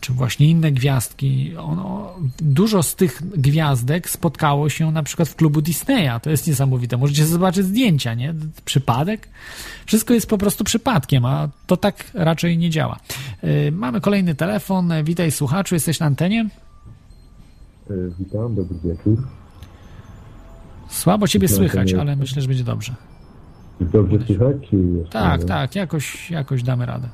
czy 0.00 0.12
właśnie 0.12 0.46
inne 0.50 0.72
gwiazdki. 0.72 1.56
Ono, 1.56 2.14
dużo 2.38 2.82
z 2.82 2.94
tych 2.94 3.22
gwiazdek 3.38 4.10
spotkało 4.10 4.68
się 4.68 4.92
na 4.92 5.02
przykład 5.02 5.28
w 5.28 5.36
klubu 5.36 5.62
Disneya. 5.62 6.20
To 6.22 6.30
jest 6.30 6.46
niesamowite. 6.46 6.96
Możecie 6.96 7.26
zobaczyć 7.26 7.66
zdjęcia, 7.66 8.14
nie? 8.14 8.34
Przypadek? 8.64 9.28
Wszystko 9.86 10.14
jest 10.14 10.28
po 10.28 10.38
prostu 10.38 10.64
przypadkiem, 10.64 11.24
a 11.24 11.48
to 11.66 11.76
tak 11.76 12.10
raczej 12.14 12.58
nie 12.58 12.70
działa. 12.70 13.00
Mamy 13.72 14.00
kolejny 14.00 14.34
telefon. 14.34 14.92
Witaj 15.04 15.30
słuchaczu, 15.30 15.74
jesteś 15.74 16.00
na 16.00 16.06
antenie? 16.06 16.48
E, 17.90 17.94
witam, 18.18 18.54
dobry 18.54 18.76
wieczór. 18.84 19.16
Słabo 20.88 21.28
ciebie 21.28 21.48
słychać, 21.48 21.94
ale 21.94 22.16
myślę, 22.16 22.42
że 22.42 22.48
będzie 22.48 22.64
dobrze. 22.64 22.94
Dobrze 23.80 24.18
słychać? 24.26 24.56
Czy 24.70 24.76
tak, 25.10 25.44
tak, 25.44 25.74
jakoś, 25.76 26.30
jakoś 26.30 26.62
damy 26.62 26.86
radę. 26.86 27.08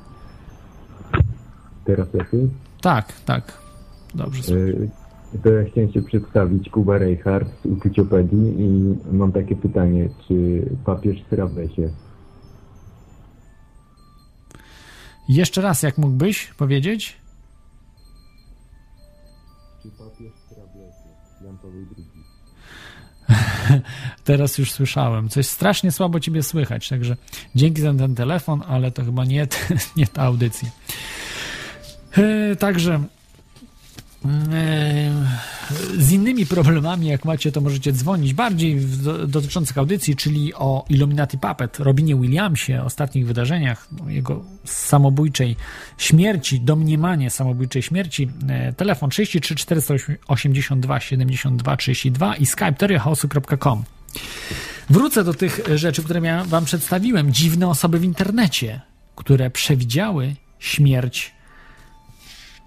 Teraz 1.85 2.13
lepiej? 2.13 2.49
Tak, 2.81 3.13
tak. 3.25 3.57
Dobrze 4.15 4.43
słychać. 4.43 4.75
E, 5.35 5.37
to 5.43 5.49
ja 5.49 5.69
chciałem 5.71 5.91
się 5.91 6.01
przedstawić, 6.01 6.69
Kuba 6.69 6.97
Reichard 6.97 7.49
z 7.61 7.65
Uczuciopedii 7.65 8.53
i 8.61 8.95
mam 9.11 9.31
takie 9.31 9.55
pytanie, 9.55 10.09
czy 10.27 10.65
papież 10.85 11.17
sra 11.29 11.49
lesie? 11.55 11.89
Jeszcze 15.29 15.61
raz, 15.61 15.83
jak 15.83 15.97
mógłbyś 15.97 16.53
powiedzieć? 16.57 17.17
Teraz 24.23 24.57
już 24.57 24.71
słyszałem. 24.71 25.29
Coś 25.29 25.47
strasznie 25.47 25.91
słabo 25.91 26.19
ciebie 26.19 26.43
słychać, 26.43 26.89
także 26.89 27.15
dzięki 27.55 27.81
za 27.81 27.93
ten 27.93 28.15
telefon, 28.15 28.63
ale 28.67 28.91
to 28.91 29.05
chyba 29.05 29.25
nie, 29.25 29.47
nie 29.97 30.07
ta 30.07 30.21
audycja. 30.21 30.69
E, 32.17 32.55
także 32.55 33.03
z 35.97 36.11
innymi 36.11 36.45
problemami, 36.45 37.07
jak 37.07 37.25
macie, 37.25 37.51
to 37.51 37.61
możecie 37.61 37.93
dzwonić 37.93 38.33
bardziej 38.33 38.81
dotyczących 39.27 39.77
audycji, 39.77 40.15
czyli 40.15 40.53
o 40.53 40.85
Illuminati 40.89 41.37
Puppet, 41.37 41.79
Robinie 41.79 42.15
Williamsie, 42.15 42.83
ostatnich 42.83 43.27
wydarzeniach, 43.27 43.87
jego 44.07 44.43
samobójczej 44.65 45.55
śmierci, 45.97 46.59
domniemanie 46.59 47.29
samobójczej 47.29 47.81
śmierci. 47.81 48.29
E, 48.49 48.73
telefon 48.73 49.09
33 49.09 49.55
482 49.55 50.99
72 50.99 51.77
32 51.77 52.35
i 52.35 52.45
skype 52.45 52.73
teriachaosu.com. 52.73 53.83
Wrócę 54.89 55.23
do 55.23 55.33
tych 55.33 55.59
rzeczy, 55.75 56.03
które 56.03 56.19
ja 56.19 56.43
wam 56.43 56.65
przedstawiłem. 56.65 57.33
Dziwne 57.33 57.67
osoby 57.67 57.99
w 57.99 58.03
internecie, 58.03 58.81
które 59.15 59.49
przewidziały 59.49 60.35
śmierć 60.59 61.37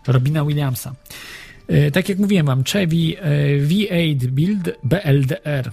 Robina 0.06 0.44
Williamsa. 0.44 0.94
E, 1.71 1.91
tak 1.91 2.09
jak 2.09 2.19
mówiłem, 2.19 2.47
mam 2.47 2.65
Chevy 2.65 2.97
e, 3.21 3.59
V8 3.67 4.27
Build 4.27 4.71
BLDR. 4.85 5.71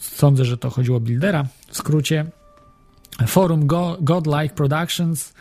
Sądzę, 0.00 0.44
że 0.44 0.56
to 0.56 0.70
chodziło 0.70 0.96
o 0.96 1.00
Buildera. 1.00 1.46
W 1.68 1.76
skrócie 1.76 2.26
forum 3.26 3.66
Godlike 4.00 4.54
Productions 4.54 5.34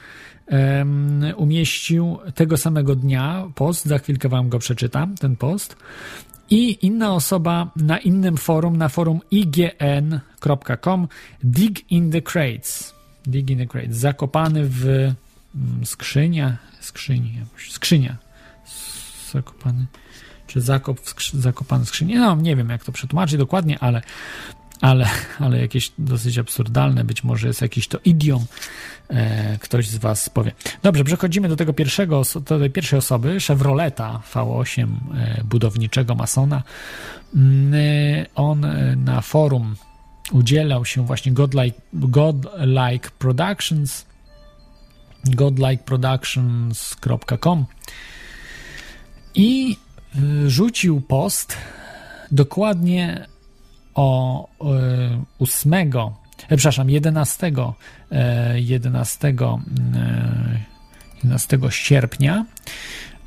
um, 0.48 1.24
umieścił 1.38 2.18
tego 2.36 2.58
samego 2.58 2.96
dnia 2.96 3.48
post, 3.56 3.86
za 3.86 3.98
chwilkę 3.98 4.30
wam 4.30 4.50
go 4.50 4.60
przeczytam, 4.60 5.16
ten 5.16 5.36
post. 5.36 5.76
I 6.50 6.86
inna 6.86 7.14
osoba 7.14 7.72
na 7.76 7.98
innym 7.98 8.38
forum, 8.38 8.78
na 8.78 8.90
forum 8.90 9.20
ign.com 9.32 11.08
Dig 11.44 11.92
in 11.92 12.12
the 12.12 12.22
Crates. 12.22 12.94
Dig 13.26 13.52
in 13.52 13.58
the 13.58 13.66
Crates. 13.66 13.98
Zakopany 13.98 14.64
w 14.64 14.86
mm, 14.86 15.16
skrzynia, 15.86 16.58
skrzyni, 16.80 17.32
skrzynia 17.70 18.25
zakopany, 19.36 19.86
czy 20.48 20.62
zakop 20.62 21.00
w 21.00 21.10
skrzy, 21.10 21.42
zakopany 21.42 21.86
skrzyni. 21.86 22.16
No, 22.16 22.36
nie 22.36 22.56
wiem, 22.56 22.70
jak 22.70 22.84
to 22.84 22.92
przetłumaczyć 22.92 23.38
dokładnie, 23.38 23.80
ale, 23.80 24.02
ale, 24.82 25.10
ale 25.40 25.62
jakieś 25.62 25.92
dosyć 25.98 26.38
absurdalne, 26.38 27.04
być 27.04 27.24
może 27.24 27.48
jest 27.48 27.62
jakiś 27.62 27.88
to 27.88 28.00
idiom, 28.06 28.46
e, 29.10 29.58
ktoś 29.58 29.88
z 29.88 29.98
Was 29.98 30.30
powie. 30.30 30.52
Dobrze, 30.84 31.04
przechodzimy 31.04 31.50
do 31.50 31.56
tego 31.56 31.74
pierwszego, 31.74 32.22
do 32.36 32.60
tej 32.60 32.70
pierwszej 32.70 33.00
osoby, 33.00 33.40
Chevroleta 33.40 34.22
V8 34.34 34.84
e, 34.84 34.88
budowniczego 35.44 36.16
masona. 36.16 36.64
Mm, 37.36 37.74
e, 37.74 38.26
on 38.36 38.66
e, 38.66 38.96
na 38.96 39.22
forum 39.22 39.76
udzielał 40.32 40.86
się 40.86 41.06
właśnie 41.06 41.32
Godlike, 41.32 41.82
Godlike 41.94 43.10
Productions 43.20 44.06
godlikeproductions.com 45.26 47.66
i 49.36 49.78
y, 50.16 50.50
rzucił 50.50 51.02
post 51.02 51.58
dokładnie 52.32 53.28
o 53.96 54.48
8, 55.40 55.74
e, 55.74 55.78
e, 56.50 56.58
przepraszam, 56.58 56.90
11, 56.90 57.52
11, 58.56 59.34
11 61.24 61.60
sierpnia 61.70 62.46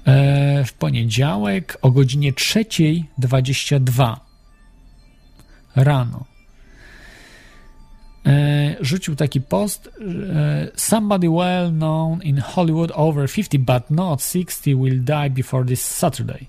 e, 0.05 0.65
w 0.65 0.73
poniedziałek 0.73 1.79
o 1.83 1.91
godzinie 1.91 2.33
3.22 2.33 4.17
rano. 5.77 6.38
E, 8.27 8.77
rzucił 8.81 9.17
taki 9.17 9.41
post 9.41 9.89
e, 9.89 10.71
Somebody 10.77 11.29
well 11.31 11.71
known 11.71 12.23
in 12.23 12.39
Hollywood 12.39 12.93
over 12.95 13.31
50 13.31 13.65
but 13.65 13.91
not 13.91 14.23
60 14.23 14.65
will 14.65 15.01
die 15.05 15.31
before 15.31 15.65
this 15.65 15.85
Saturday. 15.85 16.47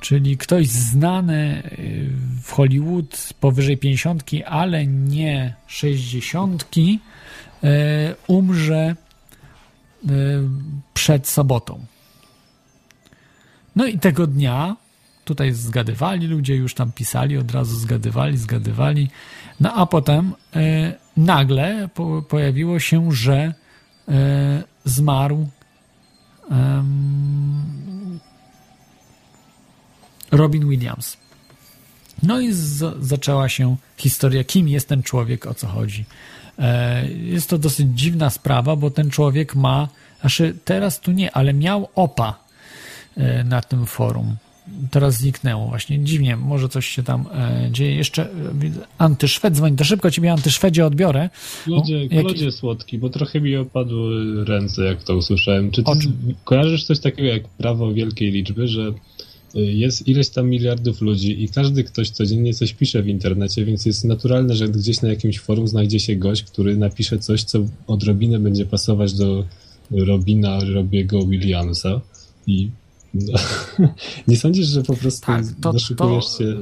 Czyli 0.00 0.36
ktoś 0.36 0.68
znany 0.68 1.62
y, 1.78 2.10
w 2.42 2.52
Hollywood 2.52 3.32
powyżej 3.40 3.78
50, 3.78 4.24
ale 4.46 4.86
nie 4.86 5.54
60, 5.66 6.66
y, 6.76 6.98
umrze 8.26 8.96
przed 10.94 11.28
sobotą. 11.28 11.84
No 13.76 13.86
i 13.86 13.98
tego 13.98 14.26
dnia 14.26 14.76
tutaj 15.24 15.52
zgadywali 15.52 16.26
ludzie, 16.26 16.56
już 16.56 16.74
tam 16.74 16.92
pisali, 16.92 17.38
od 17.38 17.50
razu 17.50 17.76
zgadywali, 17.76 18.38
zgadywali. 18.38 19.10
No 19.62 19.74
a 19.74 19.86
potem 19.86 20.32
nagle 21.16 21.88
pojawiło 22.28 22.78
się, 22.78 23.12
że 23.12 23.54
zmarł 24.84 25.48
Robin 30.30 30.68
Williams. 30.68 31.16
No 32.22 32.40
i 32.40 32.52
z, 32.52 33.04
zaczęła 33.04 33.48
się 33.48 33.76
historia, 33.96 34.44
kim 34.44 34.68
jest 34.68 34.88
ten 34.88 35.02
człowiek, 35.02 35.46
o 35.46 35.54
co 35.54 35.66
chodzi. 35.66 36.04
E, 36.58 37.08
jest 37.08 37.50
to 37.50 37.58
dosyć 37.58 37.88
dziwna 37.94 38.30
sprawa, 38.30 38.76
bo 38.76 38.90
ten 38.90 39.10
człowiek 39.10 39.54
ma, 39.54 39.88
znaczy 40.20 40.56
teraz 40.64 41.00
tu 41.00 41.12
nie, 41.12 41.32
ale 41.32 41.54
miał 41.54 41.88
opa 41.94 42.38
e, 43.16 43.44
na 43.44 43.62
tym 43.62 43.86
forum. 43.86 44.36
Teraz 44.90 45.16
zniknęło 45.16 45.68
właśnie. 45.68 46.04
Dziwnie, 46.04 46.36
może 46.36 46.68
coś 46.68 46.86
się 46.86 47.02
tam 47.02 47.26
e, 47.34 47.68
dzieje. 47.72 47.94
Jeszcze 47.94 48.22
e, 48.22 48.28
antyszwed 48.98 49.54
dzwoni. 49.54 49.76
To 49.76 49.84
szybko 49.84 50.10
ciebie 50.10 50.32
antyszwedzie 50.32 50.86
odbiorę. 50.86 51.30
Klodzie, 51.64 52.08
Klodzie 52.08 52.52
słodki, 52.52 52.98
bo 52.98 53.10
trochę 53.10 53.40
mi 53.40 53.56
opadły 53.56 54.44
ręce, 54.44 54.84
jak 54.84 55.02
to 55.02 55.16
usłyszałem. 55.16 55.70
Czy 55.70 55.82
ty 55.82 55.90
kojarzysz 56.44 56.84
coś 56.84 57.00
takiego 57.00 57.28
jak 57.28 57.48
prawo 57.48 57.92
wielkiej 57.92 58.30
liczby, 58.30 58.68
że 58.68 58.92
jest 59.54 60.08
ileś 60.08 60.28
tam 60.28 60.50
miliardów 60.50 61.00
ludzi 61.00 61.42
i 61.44 61.48
każdy 61.48 61.84
ktoś 61.84 62.10
codziennie 62.10 62.54
coś 62.54 62.72
pisze 62.72 63.02
w 63.02 63.08
internecie, 63.08 63.64
więc 63.64 63.86
jest 63.86 64.04
naturalne, 64.04 64.56
że 64.56 64.68
gdzieś 64.68 65.02
na 65.02 65.08
jakimś 65.08 65.38
forum 65.38 65.68
znajdzie 65.68 66.00
się 66.00 66.16
gość, 66.16 66.42
który 66.42 66.76
napisze 66.76 67.18
coś, 67.18 67.44
co 67.44 67.58
odrobinę 67.86 68.38
będzie 68.38 68.66
pasować 68.66 69.14
do 69.14 69.44
Robina 69.90 70.58
Robiego 70.64 71.26
Williamsa 71.26 72.00
i 72.46 72.70
no, 73.14 73.38
nie 74.28 74.36
sądzisz, 74.36 74.66
że 74.66 74.82
po 74.82 74.96
prostu 74.96 75.26
tak, 75.26 75.44
to, 75.60 75.72
doszukujesz 75.72 76.24
się. 76.38 76.56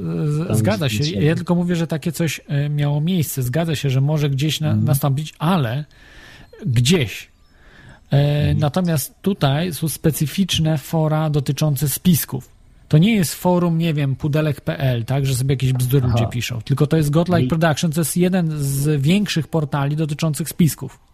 To 0.47 0.55
zgadza 0.55 0.89
się. 0.89 1.03
Ja 1.21 1.35
tylko 1.35 1.55
mówię, 1.55 1.75
że 1.75 1.87
takie 1.87 2.11
coś 2.11 2.41
e, 2.47 2.69
miało 2.69 3.01
miejsce. 3.01 3.43
Zgadza 3.43 3.75
się, 3.75 3.89
że 3.89 4.01
może 4.01 4.29
gdzieś 4.29 4.59
na, 4.59 4.67
hmm. 4.67 4.85
nastąpić, 4.85 5.33
ale 5.39 5.85
gdzieś. 6.65 7.29
E, 8.11 8.17
hmm. 8.17 8.57
Natomiast 8.57 9.13
tutaj 9.21 9.73
są 9.73 9.87
specyficzne 9.87 10.77
fora 10.77 11.29
dotyczące 11.29 11.89
spisków. 11.89 12.49
To 12.87 12.97
nie 12.97 13.15
jest 13.15 13.35
forum, 13.35 13.77
nie 13.77 13.93
wiem, 13.93 14.15
pudelek.pl, 14.15 15.05
tak, 15.05 15.25
że 15.25 15.35
sobie 15.35 15.53
jakieś 15.53 15.73
bzdury 15.73 16.07
ludzie 16.07 16.27
piszą, 16.27 16.61
tylko 16.61 16.87
to 16.87 16.97
jest 16.97 17.09
Godlike 17.09 17.47
Production, 17.47 17.91
to 17.91 18.01
jest 18.01 18.17
jeden 18.17 18.51
z 18.57 19.01
większych 19.01 19.47
portali 19.47 19.95
dotyczących 19.95 20.49
spisków. 20.49 21.10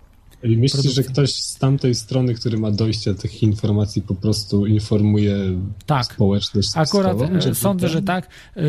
I 0.51 0.57
myślisz, 0.57 0.71
Produkcji. 0.71 1.03
że 1.03 1.03
ktoś 1.03 1.33
z 1.33 1.55
tamtej 1.55 1.95
strony, 1.95 2.33
który 2.33 2.57
ma 2.57 2.71
dojście 2.71 3.13
do 3.13 3.21
tych 3.21 3.43
informacji, 3.43 4.01
po 4.01 4.15
prostu 4.15 4.65
informuje 4.65 5.37
tak. 5.85 6.05
społeczność? 6.05 6.69
Akurat 6.75 7.17
e, 7.21 7.55
sądzę, 7.55 7.89
że 7.89 8.01
tak. 8.01 8.27
E, 8.55 8.61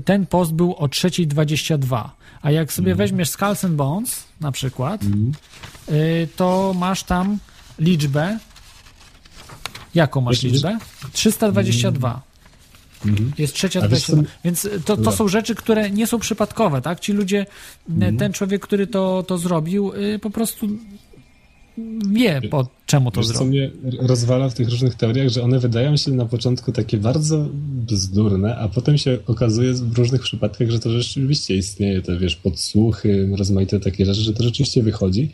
ten 0.00 0.26
post 0.26 0.52
był 0.52 0.74
o 0.74 0.86
3.22, 0.86 2.08
a 2.42 2.50
jak 2.50 2.72
sobie 2.72 2.92
mm. 2.92 2.98
weźmiesz 2.98 3.28
Skulls 3.28 3.64
and 3.64 3.74
Bones 3.74 4.24
na 4.40 4.52
przykład, 4.52 5.02
mm. 5.02 5.32
to 6.36 6.74
masz 6.78 7.02
tam 7.02 7.38
liczbę. 7.78 8.38
Jaką 9.94 10.20
masz 10.20 10.42
liczbę? 10.42 10.78
322. 11.12 12.22
Mhm. 13.06 13.32
Jest 13.38 13.54
trzecia 13.54 13.80
dwadzieścia. 13.80 14.12
Więc 14.44 14.68
to, 14.84 14.96
to 14.96 15.12
są 15.12 15.28
rzeczy, 15.28 15.54
które 15.54 15.90
nie 15.90 16.06
są 16.06 16.18
przypadkowe, 16.18 16.82
tak? 16.82 17.00
Ci 17.00 17.12
ludzie, 17.12 17.46
mhm. 17.90 18.16
ten 18.16 18.32
człowiek, 18.32 18.62
który 18.62 18.86
to, 18.86 19.22
to 19.22 19.38
zrobił, 19.38 19.92
po 20.20 20.30
prostu 20.30 20.68
wie, 22.12 22.40
po 22.50 22.68
czemu 22.86 23.10
to 23.10 23.22
zrobił. 23.22 23.38
co 23.38 23.44
mnie 23.44 23.70
rozwala 23.98 24.48
w 24.48 24.54
tych 24.54 24.68
różnych 24.68 24.94
teoriach, 24.94 25.28
że 25.28 25.42
one 25.42 25.58
wydają 25.58 25.96
się 25.96 26.10
na 26.10 26.26
początku 26.26 26.72
takie 26.72 26.98
bardzo 26.98 27.46
bzdurne, 27.86 28.56
a 28.56 28.68
potem 28.68 28.98
się 28.98 29.18
okazuje 29.26 29.72
w 29.72 29.98
różnych 29.98 30.22
przypadkach, 30.22 30.70
że 30.70 30.78
to 30.78 30.90
rzeczywiście 30.90 31.56
istnieje, 31.56 32.02
te 32.02 32.18
wiesz, 32.18 32.36
podsłuchy, 32.36 33.30
rozmaite 33.38 33.80
takie 33.80 34.06
rzeczy, 34.06 34.20
że 34.20 34.32
to 34.32 34.42
rzeczywiście 34.42 34.82
wychodzi. 34.82 35.32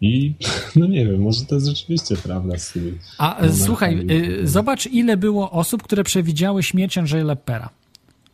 I 0.00 0.32
no 0.76 0.86
nie 0.86 1.06
wiem, 1.06 1.22
może 1.22 1.44
to 1.44 1.54
jest 1.54 1.66
rzeczywiście 1.66 2.16
prawda. 2.16 2.58
Z 2.58 2.72
tymi 2.72 2.92
A 3.18 3.40
e, 3.40 3.52
słuchaj, 3.52 4.06
y, 4.10 4.48
zobacz 4.48 4.86
ile 4.86 5.16
było 5.16 5.50
osób, 5.50 5.82
które 5.82 6.04
przewidziały 6.04 6.62
śmierć 6.62 6.98
Andrzeja 6.98 7.24
Leppera. 7.24 7.70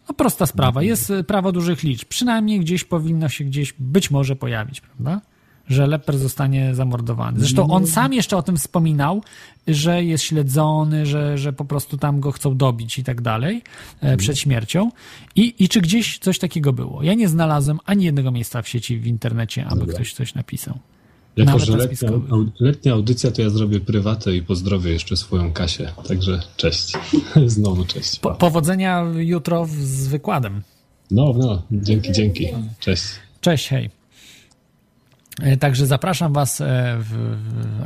No 0.08 0.14
prosta 0.14 0.46
sprawa, 0.46 0.80
mhm. 0.80 0.86
jest 0.86 1.10
e, 1.10 1.24
prawo 1.24 1.52
dużych 1.52 1.82
liczb. 1.82 2.08
Przynajmniej 2.08 2.60
gdzieś 2.60 2.84
powinno 2.84 3.28
się 3.28 3.44
gdzieś 3.44 3.74
być 3.78 4.10
może 4.10 4.36
pojawić, 4.36 4.80
prawda? 4.80 5.20
Że 5.68 5.86
Lepper 5.86 6.18
zostanie 6.18 6.74
zamordowany. 6.74 7.40
Zresztą 7.40 7.70
on 7.70 7.86
sam 7.86 8.12
jeszcze 8.12 8.36
o 8.36 8.42
tym 8.42 8.56
wspominał, 8.56 9.22
że 9.68 10.04
jest 10.04 10.24
śledzony, 10.24 11.06
że, 11.06 11.38
że 11.38 11.52
po 11.52 11.64
prostu 11.64 11.96
tam 11.96 12.20
go 12.20 12.32
chcą 12.32 12.56
dobić 12.56 12.98
i 12.98 13.04
tak 13.04 13.20
dalej 13.20 13.56
e, 13.56 14.00
mhm. 14.00 14.18
przed 14.18 14.38
śmiercią. 14.38 14.90
I, 15.36 15.54
I 15.58 15.68
czy 15.68 15.80
gdzieś 15.80 16.18
coś 16.18 16.38
takiego 16.38 16.72
było? 16.72 17.02
Ja 17.02 17.14
nie 17.14 17.28
znalazłem 17.28 17.78
ani 17.84 18.04
jednego 18.04 18.30
miejsca 18.30 18.62
w 18.62 18.68
sieci, 18.68 18.98
w 18.98 19.06
internecie, 19.06 19.66
aby 19.66 19.86
ktoś 19.86 20.12
coś 20.12 20.34
napisał. 20.34 20.78
Jako, 21.36 21.58
że 21.58 21.76
letnia, 21.76 22.10
letnia 22.60 22.92
audycja, 22.92 23.30
to 23.30 23.42
ja 23.42 23.50
zrobię 23.50 23.80
prywatę 23.80 24.36
i 24.36 24.42
pozdrowię 24.42 24.90
jeszcze 24.90 25.16
swoją 25.16 25.52
Kasię. 25.52 25.92
Także 26.08 26.40
cześć. 26.56 26.92
Znowu 27.46 27.84
cześć. 27.84 28.18
Po, 28.18 28.34
powodzenia 28.34 29.04
jutro 29.16 29.66
z 29.80 30.06
wykładem. 30.06 30.62
No, 31.10 31.34
no, 31.36 31.62
dzięki, 31.72 32.12
dzięki. 32.12 32.48
Cześć. 32.80 33.04
Cześć, 33.40 33.68
hej. 33.68 33.90
E, 35.42 35.56
także 35.56 35.86
zapraszam 35.86 36.32
Was. 36.32 36.60
E, 36.60 36.98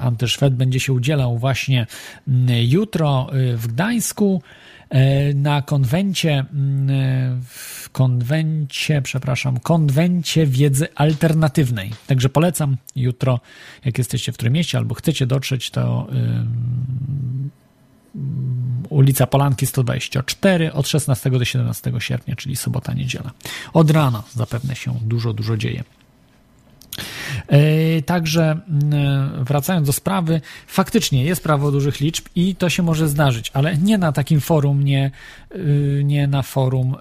Antyszwed 0.00 0.54
będzie 0.54 0.80
się 0.80 0.92
udzielał 0.92 1.38
właśnie 1.38 1.86
jutro 2.68 3.30
e, 3.32 3.56
w 3.56 3.66
Gdańsku 3.66 4.42
na 5.34 5.62
konwencie, 5.62 6.44
w 7.44 7.90
konwencie, 7.92 9.02
przepraszam, 9.02 9.60
konwencie 9.60 10.46
wiedzy 10.46 10.88
alternatywnej. 10.94 11.90
Także 12.06 12.28
polecam 12.28 12.76
jutro, 12.96 13.40
jak 13.84 13.98
jesteście 13.98 14.32
w 14.32 14.34
którym 14.34 14.52
mieście 14.52 14.78
albo 14.78 14.94
chcecie 14.94 15.26
dotrzeć, 15.26 15.70
to 15.70 16.06
ulica 18.88 19.26
Polanki 19.26 19.66
124 19.66 20.72
od 20.72 20.88
16 20.88 21.30
do 21.30 21.44
17 21.44 21.92
sierpnia, 21.98 22.36
czyli 22.36 22.56
sobota, 22.56 22.94
niedziela. 22.94 23.30
Od 23.72 23.90
rana 23.90 24.22
zapewne 24.32 24.76
się 24.76 24.94
dużo, 25.02 25.32
dużo 25.32 25.56
dzieje. 25.56 25.84
E, 27.46 28.02
także 28.02 28.60
mm, 28.68 29.44
wracając 29.44 29.86
do 29.86 29.92
sprawy, 29.92 30.40
faktycznie 30.66 31.24
jest 31.24 31.42
prawo 31.42 31.72
dużych 31.72 32.00
liczb 32.00 32.24
i 32.34 32.54
to 32.54 32.70
się 32.70 32.82
może 32.82 33.08
zdarzyć, 33.08 33.50
ale 33.54 33.76
nie 33.76 33.98
na 33.98 34.12
takim 34.12 34.40
forum, 34.40 34.84
nie, 34.84 35.10
y, 35.54 36.02
nie 36.04 36.26
na 36.26 36.42
forum. 36.42 36.96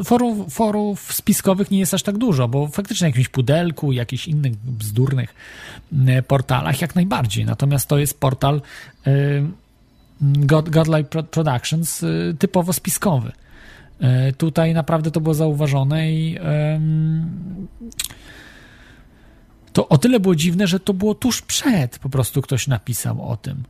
Y, 0.00 0.04
forum 0.04 0.50
forów 0.50 1.12
spiskowych 1.12 1.70
nie 1.70 1.78
jest 1.78 1.94
aż 1.94 2.02
tak 2.02 2.18
dużo, 2.18 2.48
bo 2.48 2.68
faktycznie 2.68 3.04
na 3.04 3.08
jakimś 3.08 3.28
pudelku, 3.28 3.92
jakichś 3.92 4.28
innych 4.28 4.56
bzdurnych 4.56 5.34
y, 5.92 6.22
portalach 6.22 6.80
jak 6.80 6.94
najbardziej. 6.94 7.44
Natomiast 7.44 7.88
to 7.88 7.98
jest 7.98 8.20
portal 8.20 8.60
God, 10.20 10.70
Godlike 10.70 11.22
Productions 11.24 12.04
typowo 12.38 12.72
spiskowy. 12.72 13.32
Tutaj 14.38 14.74
naprawdę 14.74 15.10
to 15.10 15.20
było 15.20 15.34
zauważone 15.34 16.12
i 16.12 16.38
to 19.74 19.88
o 19.88 19.98
tyle 19.98 20.20
było 20.20 20.34
dziwne, 20.34 20.66
że 20.66 20.80
to 20.80 20.94
było 20.94 21.14
tuż 21.14 21.42
przed, 21.42 21.98
po 21.98 22.08
prostu 22.08 22.42
ktoś 22.42 22.66
napisał 22.66 23.30
o 23.30 23.36
tym, 23.36 23.62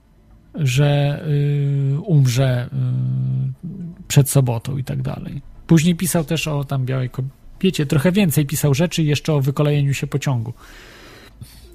że 0.55 1.21
y, 1.29 2.01
umrze 2.01 2.67
y, 2.67 4.09
przed 4.09 4.31
sobotą 4.31 4.77
i 4.77 4.85
tak 4.85 5.03
dalej. 5.03 5.43
Później 5.67 5.95
pisał 5.95 6.25
też 6.25 6.49
o 6.49 6.65
tam 6.65 6.85
białej 6.87 7.11
kobiecie, 7.11 7.87
trochę 7.87 8.13
więcej 8.13 8.47
pisał 8.47 8.75
rzeczy 8.75 9.03
jeszcze 9.03 9.35
o 9.35 9.41
wykolejeniu 9.41 9.95
się 9.95 10.07
pociągu 10.07 10.53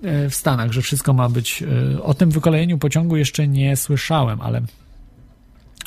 y, 0.04 0.30
w 0.30 0.36
Stanach, 0.36 0.72
że 0.72 0.82
wszystko 0.82 1.14
ma 1.14 1.30
być. 1.30 1.64
Y, 1.94 2.04
o 2.04 2.14
tym 2.14 2.32
wykolejeniu 2.32 2.78
pociągu 2.78 3.18
jeszcze 3.18 3.48
nie 3.48 3.76
słyszałem, 3.76 4.42
ale 4.42 4.62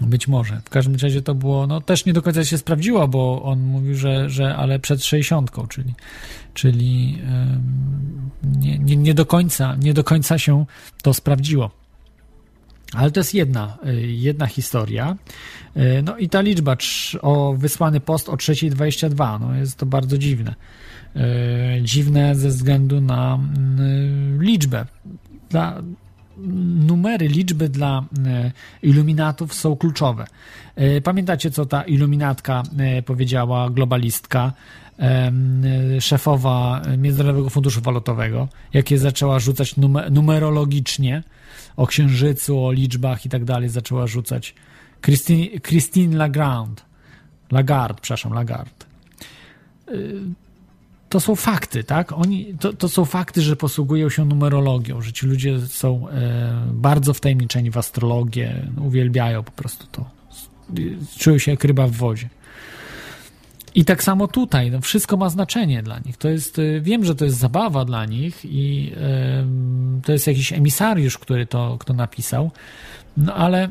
być 0.06 0.28
może. 0.28 0.60
W 0.64 0.70
każdym 0.70 0.94
razie 0.94 1.22
to 1.22 1.34
było, 1.34 1.66
no 1.66 1.80
też 1.80 2.04
nie 2.04 2.12
do 2.12 2.22
końca 2.22 2.44
się 2.44 2.58
sprawdziło, 2.58 3.08
bo 3.08 3.42
on 3.42 3.60
mówił, 3.60 3.94
że, 3.94 4.30
że 4.30 4.56
ale 4.56 4.78
przed 4.78 5.04
60, 5.04 5.50
czyli, 5.68 5.94
czyli 6.54 7.18
nie, 8.42 8.78
nie, 8.78 8.96
nie, 8.96 9.14
do 9.14 9.26
końca, 9.26 9.76
nie 9.76 9.94
do 9.94 10.04
końca 10.04 10.38
się 10.38 10.66
to 11.02 11.14
sprawdziło. 11.14 11.70
Ale 12.94 13.10
to 13.10 13.20
jest 13.20 13.34
jedna, 13.34 13.78
y, 13.86 14.06
jedna 14.06 14.46
historia. 14.46 15.16
Y, 15.76 16.02
no 16.04 16.16
i 16.16 16.28
ta 16.28 16.40
liczba 16.40 16.76
o 17.22 17.54
wysłany 17.54 18.00
post 18.00 18.28
o 18.28 18.36
3.22, 18.36 19.40
no 19.40 19.54
jest 19.54 19.76
to 19.76 19.86
bardzo 19.86 20.18
dziwne. 20.18 20.54
dziwne 21.82 22.34
ze 22.34 22.48
względu 22.48 23.00
na 23.00 23.38
liczbę. 24.38 24.86
Dla, 25.50 25.82
numery, 26.86 27.28
liczby 27.28 27.68
dla 27.68 28.04
iluminatów 28.82 29.54
są 29.54 29.76
kluczowe. 29.76 30.26
Pamiętacie, 31.04 31.50
co 31.50 31.66
ta 31.66 31.82
iluminatka 31.82 32.62
powiedziała, 33.06 33.70
globalistka, 33.70 34.52
szefowa 36.00 36.82
Międzynarodowego 36.98 37.50
Funduszu 37.50 37.80
Walutowego, 37.80 38.48
jakie 38.72 38.98
zaczęła 38.98 39.38
rzucać 39.38 39.76
numer 39.76 40.12
numerologicznie 40.12 41.22
o 41.76 41.86
księżycu, 41.86 42.64
o 42.64 42.72
liczbach 42.72 43.26
i 43.26 43.28
tak 43.28 43.44
dalej, 43.44 43.68
zaczęła 43.68 44.06
rzucać. 44.06 44.54
Christine, 45.00 45.60
Christine 45.60 46.16
Lagarde, 46.16 46.82
Lagarde, 47.50 48.00
przepraszam, 48.02 48.32
Lagarde. 48.32 48.86
To 51.12 51.20
są 51.20 51.36
fakty, 51.36 51.84
tak? 51.84 52.12
Oni, 52.12 52.54
to, 52.60 52.72
to 52.72 52.88
są 52.88 53.04
fakty, 53.04 53.42
że 53.42 53.56
posługują 53.56 54.10
się 54.10 54.24
numerologią, 54.24 55.02
że 55.02 55.12
ci 55.12 55.26
ludzie 55.26 55.60
są 55.60 56.08
e, 56.08 56.52
bardzo 56.72 57.14
wtajemniczeni 57.14 57.70
w 57.70 57.78
astrologię, 57.78 58.66
uwielbiają 58.80 59.42
po 59.42 59.50
prostu 59.50 59.86
to. 59.92 60.10
Czują 61.18 61.38
się 61.38 61.50
jak 61.50 61.64
ryba 61.64 61.86
w 61.86 61.92
wodzie. 61.92 62.28
I 63.74 63.84
tak 63.84 64.02
samo 64.02 64.28
tutaj, 64.28 64.70
no 64.70 64.80
wszystko 64.80 65.16
ma 65.16 65.28
znaczenie 65.28 65.82
dla 65.82 65.98
nich. 65.98 66.16
To 66.16 66.28
jest, 66.28 66.58
y, 66.58 66.80
wiem, 66.80 67.04
że 67.04 67.14
to 67.14 67.24
jest 67.24 67.36
zabawa 67.36 67.84
dla 67.84 68.06
nich 68.06 68.44
i 68.44 68.92
y, 70.00 70.02
to 70.02 70.12
jest 70.12 70.26
jakiś 70.26 70.52
emisariusz, 70.52 71.18
który 71.18 71.46
to 71.46 71.76
kto 71.80 71.94
napisał, 71.94 72.50
no 73.16 73.34
ale 73.34 73.70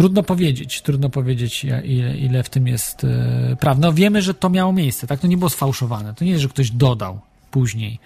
trudno 0.00 0.22
powiedzieć, 0.22 0.82
trudno 0.82 1.10
powiedzieć, 1.10 1.64
ile, 1.64 2.16
ile 2.16 2.42
w 2.42 2.50
tym 2.50 2.66
jest 2.66 3.06
prawdy. 3.60 3.82
No 3.82 3.92
wiemy, 3.92 4.22
że 4.22 4.34
to 4.34 4.50
miało 4.50 4.72
miejsce, 4.72 5.06
tak? 5.06 5.20
To 5.20 5.26
nie 5.26 5.36
było 5.36 5.50
sfałszowane. 5.50 6.14
To 6.14 6.24
nie 6.24 6.30
jest, 6.30 6.42
że 6.42 6.48
ktoś 6.48 6.70
dodał 6.70 7.20
później 7.50 7.98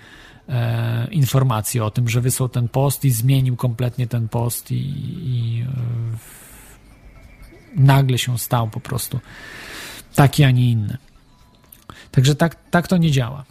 e, 0.49 1.09
informację 1.11 1.85
o 1.85 1.91
tym, 1.91 2.09
że 2.09 2.21
wysłał 2.21 2.49
ten 2.49 2.69
post 2.69 3.05
i 3.05 3.11
zmienił 3.11 3.57
kompletnie 3.57 4.07
ten 4.07 4.29
post 4.29 4.71
i, 4.71 4.75
i 5.25 5.63
e, 5.63 5.67
nagle 7.77 8.19
się 8.19 8.39
stał 8.39 8.69
po 8.69 8.81
prostu 8.81 9.21
taki, 10.15 10.45
a 10.45 10.51
nie 10.51 10.71
inny. 10.71 10.99
Także 12.11 12.35
tak, 12.35 12.71
tak 12.71 12.89
to 12.89 12.97
nie 12.97 13.11
działa. 13.11 13.45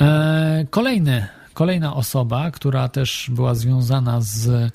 E, 0.00 0.66
kolejny, 0.70 1.26
kolejna 1.54 1.94
osoba, 1.94 2.50
która 2.50 2.88
też 2.88 3.30
była 3.34 3.54
związana 3.54 4.20
z, 4.20 4.72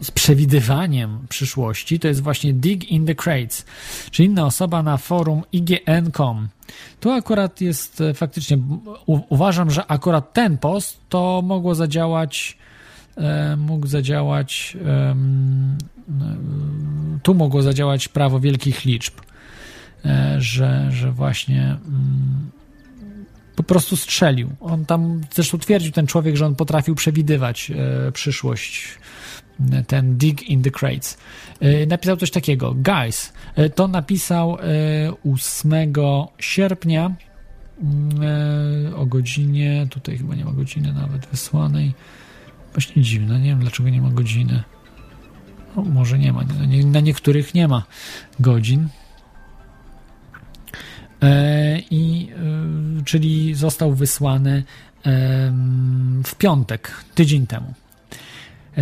z 0.00 0.10
przewidywaniem 0.10 1.26
przyszłości, 1.28 2.00
to 2.00 2.08
jest 2.08 2.22
właśnie 2.22 2.52
Dig 2.52 2.90
in 2.90 3.06
the 3.06 3.14
Crates, 3.14 3.66
czyli 4.10 4.28
inna 4.28 4.46
osoba 4.46 4.82
na 4.82 4.96
forum 4.96 5.42
ign.com. 5.52 6.48
Tu 7.00 7.10
akurat 7.10 7.60
jest 7.60 8.00
e, 8.00 8.14
faktycznie, 8.14 8.58
uważam, 9.06 9.70
że 9.70 9.86
akurat 9.86 10.32
ten 10.32 10.58
post 10.58 11.00
to 11.08 11.42
mogło 11.44 11.74
zadziałać 11.74 12.58
E, 13.18 13.56
mógł 13.56 13.86
zadziałać, 13.86 14.76
e, 14.86 15.16
tu 17.22 17.34
mogło 17.34 17.62
zadziałać 17.62 18.08
prawo 18.08 18.40
wielkich 18.40 18.84
liczb, 18.84 19.14
e, 20.04 20.36
że, 20.38 20.88
że 20.90 21.12
właśnie 21.12 21.62
mm, 21.62 22.50
po 23.58 23.62
prostu 23.62 23.96
strzelił. 23.96 24.50
On 24.60 24.84
tam 24.84 25.20
zresztą 25.34 25.58
twierdził 25.58 25.92
ten 25.92 26.06
człowiek, 26.06 26.36
że 26.36 26.46
on 26.46 26.54
potrafił 26.54 26.94
przewidywać 26.94 27.72
przyszłość. 28.12 28.88
Ten 29.86 30.18
dig 30.18 30.42
in 30.42 30.62
the 30.62 30.70
crates. 30.70 31.18
Napisał 31.86 32.16
coś 32.16 32.30
takiego. 32.30 32.74
Guys, 32.74 33.32
to 33.74 33.88
napisał 33.88 34.58
8 35.34 35.92
sierpnia 36.38 37.14
mm, 37.82 38.94
o 38.94 39.06
godzinie, 39.06 39.86
tutaj 39.90 40.18
chyba 40.18 40.34
nie 40.34 40.44
ma 40.44 40.52
godziny 40.52 40.92
nawet 40.92 41.26
wysłanej. 41.26 41.94
Właśnie 42.72 43.02
dziwne, 43.02 43.40
nie 43.40 43.50
wiem 43.50 43.60
dlaczego 43.60 43.88
nie 43.88 44.02
ma 44.02 44.10
godziny. 44.10 44.62
No, 45.76 45.82
może 45.82 46.18
nie 46.18 46.32
ma, 46.32 46.44
na 46.84 47.00
niektórych 47.00 47.54
nie 47.54 47.68
ma 47.68 47.82
godzin. 48.40 48.88
E, 51.22 51.78
I 51.90 52.28
e, 53.00 53.04
czyli 53.04 53.54
został 53.54 53.94
wysłany 53.94 54.62
e, 55.06 55.52
w 56.24 56.34
piątek, 56.34 57.04
tydzień 57.14 57.46
temu. 57.46 57.74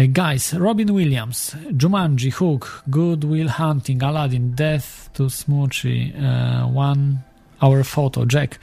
Guys, 0.08 0.52
Robin 0.52 0.96
Williams, 0.96 1.56
Jumanji, 1.82 2.30
Hook, 2.30 2.82
Good 2.86 3.24
Will 3.24 3.48
Hunting, 3.48 4.02
Aladdin, 4.02 4.54
Death 4.54 5.10
to 5.12 5.30
Smoochie, 5.30 6.12
One 6.74 7.16
Hour 7.62 7.84
Photo, 7.84 8.26
Jack. 8.32 8.58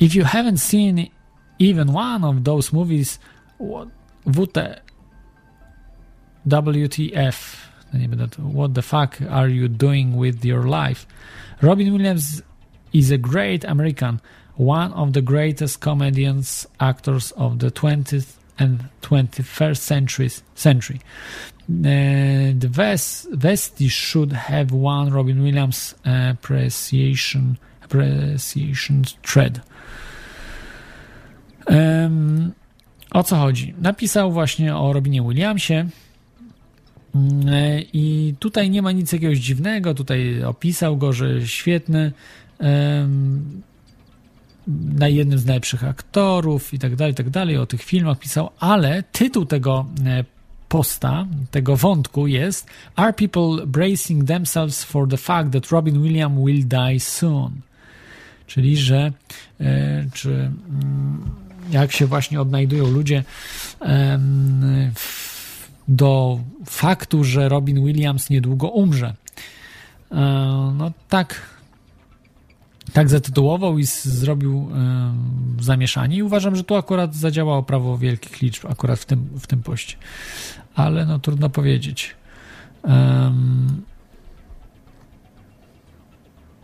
If 0.00 0.14
you 0.14 0.24
haven't 0.24 0.58
seen 0.58 1.10
even 1.58 1.94
one 1.94 2.24
of 2.24 2.44
those 2.44 2.72
movies, 2.72 3.18
what, 3.58 3.88
WT 4.26 4.80
WTF 6.48 7.70
What 8.38 8.74
the 8.74 8.82
fuck 8.82 9.20
are 9.28 9.48
you 9.48 9.68
doing 9.68 10.16
with 10.16 10.44
your 10.44 10.62
life? 10.62 11.06
Robin 11.60 11.92
Williams 11.92 12.42
is 12.92 13.10
a 13.10 13.18
great 13.18 13.64
American, 13.64 14.20
one 14.56 14.92
of 14.92 15.12
the 15.12 15.22
greatest 15.22 15.80
comedians, 15.80 16.66
actors 16.78 17.32
of 17.32 17.58
the 17.58 17.70
20th 17.70 18.36
and 18.58 18.88
21st 19.02 19.78
centuries, 19.78 20.42
century. 20.54 21.00
Uh, 21.68 22.52
the 22.58 22.72
West, 22.76 23.30
Westies 23.32 23.92
should 23.92 24.32
have 24.32 24.72
one 24.72 25.12
Robin 25.12 25.42
Williams 25.42 25.94
appreciation 26.04 27.58
appreciation 27.82 29.04
thread. 29.22 29.62
Um, 31.66 32.54
O 33.10 33.22
co 33.22 33.36
chodzi? 33.36 33.74
Napisał 33.80 34.32
właśnie 34.32 34.76
o 34.76 34.92
Robinie 34.92 35.22
Williamsie. 35.22 35.86
Mm, 37.14 37.48
I 37.92 38.34
tutaj 38.38 38.70
nie 38.70 38.82
ma 38.82 38.92
nic 38.92 39.12
jakiegoś 39.12 39.38
dziwnego. 39.38 39.94
Tutaj 39.94 40.44
opisał 40.44 40.96
go, 40.96 41.12
że 41.12 41.46
świetny. 41.46 42.12
Na 44.94 45.08
jednym 45.08 45.38
z 45.38 45.46
najlepszych 45.46 45.84
aktorów 45.84 46.74
i 46.74 46.78
tak 46.78 46.96
dalej, 46.96 47.12
i 47.12 47.16
tak 47.16 47.30
dalej. 47.30 47.56
O 47.56 47.66
tych 47.66 47.82
filmach 47.82 48.18
pisał, 48.18 48.50
ale 48.58 49.02
tytuł 49.02 49.44
tego 49.44 49.86
e, 50.06 50.24
posta, 50.68 51.26
tego 51.50 51.76
wątku 51.76 52.26
jest 52.26 52.66
Are 52.96 53.12
people 53.12 53.66
bracing 53.66 54.28
themselves 54.28 54.84
for 54.84 55.08
the 55.08 55.16
fact 55.16 55.52
that 55.52 55.70
Robin 55.70 56.02
Williams 56.02 56.44
will 56.46 56.68
die 56.68 57.00
soon? 57.00 57.52
Czyli, 58.46 58.76
że 58.76 59.12
e, 59.60 60.06
czy 60.12 60.30
mm, 60.30 61.30
jak 61.70 61.92
się 61.92 62.06
właśnie 62.06 62.40
odnajdują 62.40 62.90
ludzie 62.90 63.24
do 65.88 66.40
faktu, 66.66 67.24
że 67.24 67.48
Robin 67.48 67.84
Williams 67.84 68.30
niedługo 68.30 68.68
umrze. 68.68 69.14
E, 70.12 70.16
no 70.76 70.92
tak, 71.08 71.40
tak 72.92 73.08
zatytułował 73.08 73.78
i 73.78 73.84
zrobił 74.02 74.70
zamieszanie 75.60 76.16
i 76.16 76.22
uważam, 76.22 76.56
że 76.56 76.64
tu 76.64 76.74
akurat 76.74 77.14
zadziałało 77.14 77.62
prawo 77.62 77.98
wielkich 77.98 78.42
liczb, 78.42 78.66
akurat 78.66 78.98
w 78.98 79.04
tym, 79.04 79.28
w 79.40 79.46
tym 79.46 79.62
poście. 79.62 79.96
Ale 80.74 81.06
no 81.06 81.18
trudno 81.18 81.50
powiedzieć. 81.50 82.14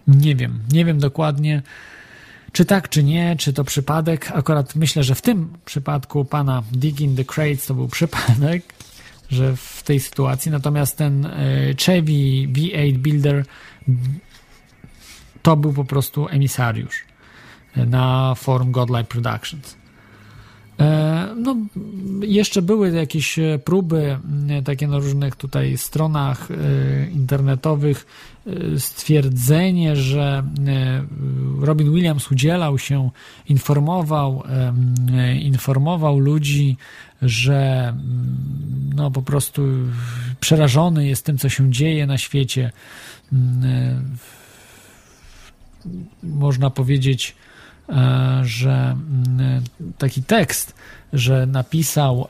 nie 0.07 0.37
wiem, 0.37 0.61
nie 0.73 0.85
wiem 0.85 0.99
dokładnie. 0.99 1.63
Czy 2.53 2.65
tak, 2.65 2.89
czy 2.89 3.03
nie, 3.03 3.37
czy 3.39 3.53
to 3.53 3.65
przypadek? 3.65 4.33
Akurat 4.35 4.75
myślę, 4.75 5.05
że 5.05 5.15
w 5.15 5.23
tym 5.23 5.53
przypadku 5.65 6.25
pana 6.25 6.63
Digging 6.73 7.17
the 7.17 7.25
Crates 7.25 7.67
to 7.67 7.75
był 7.75 7.89
przypadek, 7.89 8.63
że 9.31 9.57
w 9.57 9.83
tej 9.83 10.01
sytuacji. 10.01 10.53
Natomiast 10.53 10.97
ten 10.97 11.27
e, 11.27 11.31
Chevy 11.85 12.49
V8 12.53 12.99
Builder 12.99 13.45
to 15.47 15.57
był 15.57 15.73
po 15.73 15.85
prostu 15.85 16.29
emisariusz 16.29 17.05
na 17.77 18.35
forum 18.35 18.73
Godlike 18.73 19.05
Productions. 19.05 19.77
E, 20.81 21.35
no, 21.37 21.57
jeszcze 22.21 22.63
były 22.63 22.91
jakieś 22.91 23.39
próby 23.65 24.19
takie 24.65 24.89
na 24.89 24.99
różnych 24.99 25.37
tutaj 25.37 25.77
stronach 25.77 26.49
e, 26.51 26.55
internetowych 27.11 28.07
stwierdzenie, 28.79 29.97
że 29.97 30.43
Robin 31.61 31.93
Williams 31.93 32.31
udzielał 32.33 32.79
się, 32.79 33.11
informował, 33.49 34.43
informował 35.41 36.19
ludzi, 36.19 36.77
że 37.23 37.95
no 38.95 39.11
po 39.11 39.23
prostu 39.23 39.63
przerażony 40.41 41.07
jest 41.07 41.25
tym, 41.25 41.39
co 41.39 41.49
się 41.49 41.71
dzieje 41.71 42.07
na 42.07 42.19
świecie. 42.19 42.73
Można 46.23 46.71
powiedzieć, 46.71 47.35
e, 47.89 48.41
że 48.45 48.97
taki 49.99 50.23
tekst, 50.23 50.75
że 51.13 51.47
napisał 51.47 52.29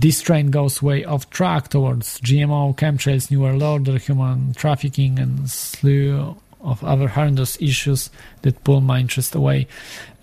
this 0.00 0.22
train 0.22 0.50
goes 0.50 0.82
way 0.82 1.06
off 1.06 1.26
track 1.26 1.68
towards 1.68 2.20
GMO, 2.20 2.74
chemtrails, 2.74 3.30
New 3.30 3.40
World 3.40 3.62
Order, 3.62 3.98
human 3.98 4.52
trafficking, 4.54 5.18
and 5.18 5.50
slew 5.50 6.36
of 6.60 6.84
other 6.84 7.08
horrendous 7.08 7.56
issues 7.60 8.10
that 8.42 8.64
pull 8.64 8.80
my 8.80 9.00
interest 9.00 9.36
away. 9.36 9.66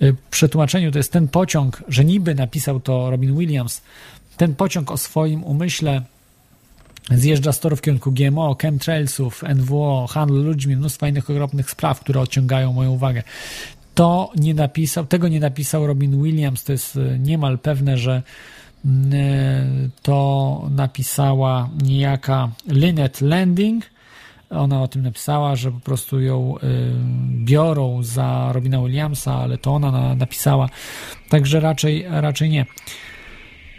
W 0.01 0.17
przetłumaczeniu 0.31 0.91
to 0.91 0.99
jest 0.99 1.11
ten 1.11 1.27
pociąg, 1.27 1.83
że 1.87 2.05
niby 2.05 2.35
napisał 2.35 2.79
to 2.79 3.09
Robin 3.09 3.37
Williams, 3.37 3.81
ten 4.37 4.55
pociąg 4.55 4.91
o 4.91 4.97
swoim 4.97 5.43
umyśle 5.43 6.01
zjeżdża 7.11 7.51
z 7.51 7.59
w 7.59 7.81
kierunku 7.81 8.11
GMO, 8.11 8.55
chemtrailsów, 8.61 9.43
NWO, 9.55 10.07
handlu 10.07 10.43
ludźmi, 10.43 10.75
mnóstwa 10.75 11.07
innych 11.07 11.29
okropnych 11.29 11.69
spraw, 11.69 11.99
które 11.99 12.21
odciągają 12.21 12.73
moją 12.73 12.91
uwagę. 12.91 13.23
To 13.95 14.31
nie 14.35 14.53
napisał, 14.53 15.05
tego 15.05 15.27
nie 15.27 15.39
napisał 15.39 15.87
Robin 15.87 16.23
Williams, 16.23 16.63
to 16.63 16.71
jest 16.71 16.99
niemal 17.19 17.59
pewne, 17.59 17.97
że 17.97 18.23
to 20.01 20.67
napisała 20.71 21.69
niejaka 21.83 22.49
Lynette 22.67 23.25
Landing. 23.25 23.85
Ona 24.49 24.81
o 24.83 24.87
tym 24.87 25.03
napisała, 25.03 25.55
że 25.55 25.71
po 25.71 25.79
prostu 25.79 26.21
ją 26.21 26.55
biorą 27.29 28.03
za 28.03 28.49
Robina 28.53 28.81
Williamsa, 28.81 29.35
ale 29.35 29.57
to 29.57 29.71
ona 29.71 30.15
napisała. 30.15 30.69
Także 31.29 31.59
raczej, 31.59 32.05
raczej 32.09 32.49
nie. 32.49 32.65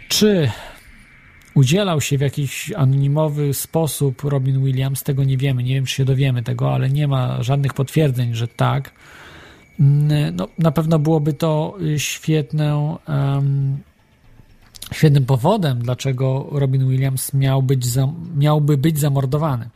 Czy 0.09 0.51
udzielał 1.57 2.01
się 2.01 2.17
w 2.17 2.21
jakiś 2.21 2.71
anonimowy 2.75 3.53
sposób 3.53 4.23
Robin 4.23 4.65
Williams, 4.65 5.03
tego 5.03 5.23
nie 5.23 5.37
wiemy. 5.37 5.63
Nie 5.63 5.75
wiem, 5.75 5.85
czy 5.85 5.95
się 5.95 6.05
dowiemy 6.05 6.43
tego, 6.43 6.73
ale 6.73 6.89
nie 6.89 7.07
ma 7.07 7.43
żadnych 7.43 7.73
potwierdzeń, 7.73 8.33
że 8.33 8.47
tak. 8.47 8.91
No, 10.33 10.47
na 10.59 10.71
pewno 10.71 10.99
byłoby 10.99 11.33
to 11.33 11.77
świetne, 11.97 12.97
um, 13.07 13.77
świetnym 14.93 15.25
powodem, 15.25 15.79
dlaczego 15.79 16.47
Robin 16.51 16.89
Williams 16.89 17.33
miał 17.33 17.63
być 17.63 17.85
za, 17.85 18.07
miałby 18.35 18.77
być 18.77 18.99
zamordowany. 18.99 19.69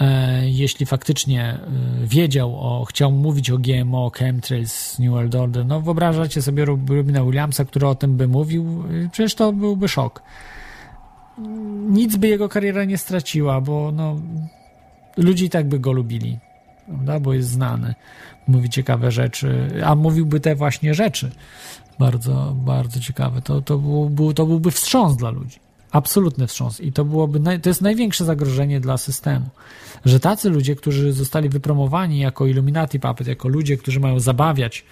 E, 0.00 0.48
jeśli 0.48 0.86
faktycznie 0.86 1.44
e, 1.44 1.58
wiedział 2.06 2.56
o, 2.56 2.84
chciał 2.84 3.12
mówić 3.12 3.50
o 3.50 3.58
GMO, 3.58 4.10
chemtrails, 4.10 4.98
New 4.98 5.10
World 5.10 5.34
Order, 5.34 5.66
no 5.66 5.80
wyobrażacie 5.80 6.42
sobie 6.42 6.64
Robina 6.64 7.24
Williamsa, 7.24 7.64
który 7.64 7.86
o 7.86 7.94
tym 7.94 8.16
by 8.16 8.28
mówił, 8.28 8.84
przecież 9.12 9.34
to 9.34 9.52
byłby 9.52 9.88
szok. 9.88 10.22
Nic 11.88 12.16
by 12.16 12.28
jego 12.28 12.48
kariera 12.48 12.84
nie 12.84 12.98
straciła, 12.98 13.60
bo 13.60 13.92
no, 13.92 14.16
ludzie 15.16 15.44
i 15.44 15.50
tak 15.50 15.68
by 15.68 15.78
go 15.78 15.92
lubili, 15.92 16.38
prawda? 16.86 17.20
bo 17.20 17.34
jest 17.34 17.48
znany, 17.48 17.94
mówi 18.48 18.70
ciekawe 18.70 19.10
rzeczy, 19.10 19.68
a 19.84 19.94
mówiłby 19.94 20.40
te 20.40 20.54
właśnie 20.54 20.94
rzeczy, 20.94 21.30
bardzo, 21.98 22.54
bardzo 22.56 23.00
ciekawe. 23.00 23.42
To, 23.42 23.60
to, 23.60 23.78
był, 24.10 24.34
to 24.34 24.46
byłby 24.46 24.70
wstrząs 24.70 25.16
dla 25.16 25.30
ludzi. 25.30 25.58
Absolutny 25.92 26.46
wstrząs. 26.46 26.80
I 26.80 26.92
to 26.92 27.04
byłoby, 27.04 27.40
naj, 27.40 27.60
to 27.60 27.70
jest 27.70 27.80
największe 27.82 28.24
zagrożenie 28.24 28.80
dla 28.80 28.98
systemu. 28.98 29.46
Że 30.04 30.20
tacy 30.20 30.50
ludzie, 30.50 30.76
którzy 30.76 31.12
zostali 31.12 31.48
wypromowani 31.48 32.18
jako 32.18 32.46
Illuminati 32.46 33.00
Puppet, 33.00 33.26
jako 33.26 33.48
ludzie, 33.48 33.76
którzy 33.76 34.00
mają 34.00 34.20
zabawiać 34.20 34.84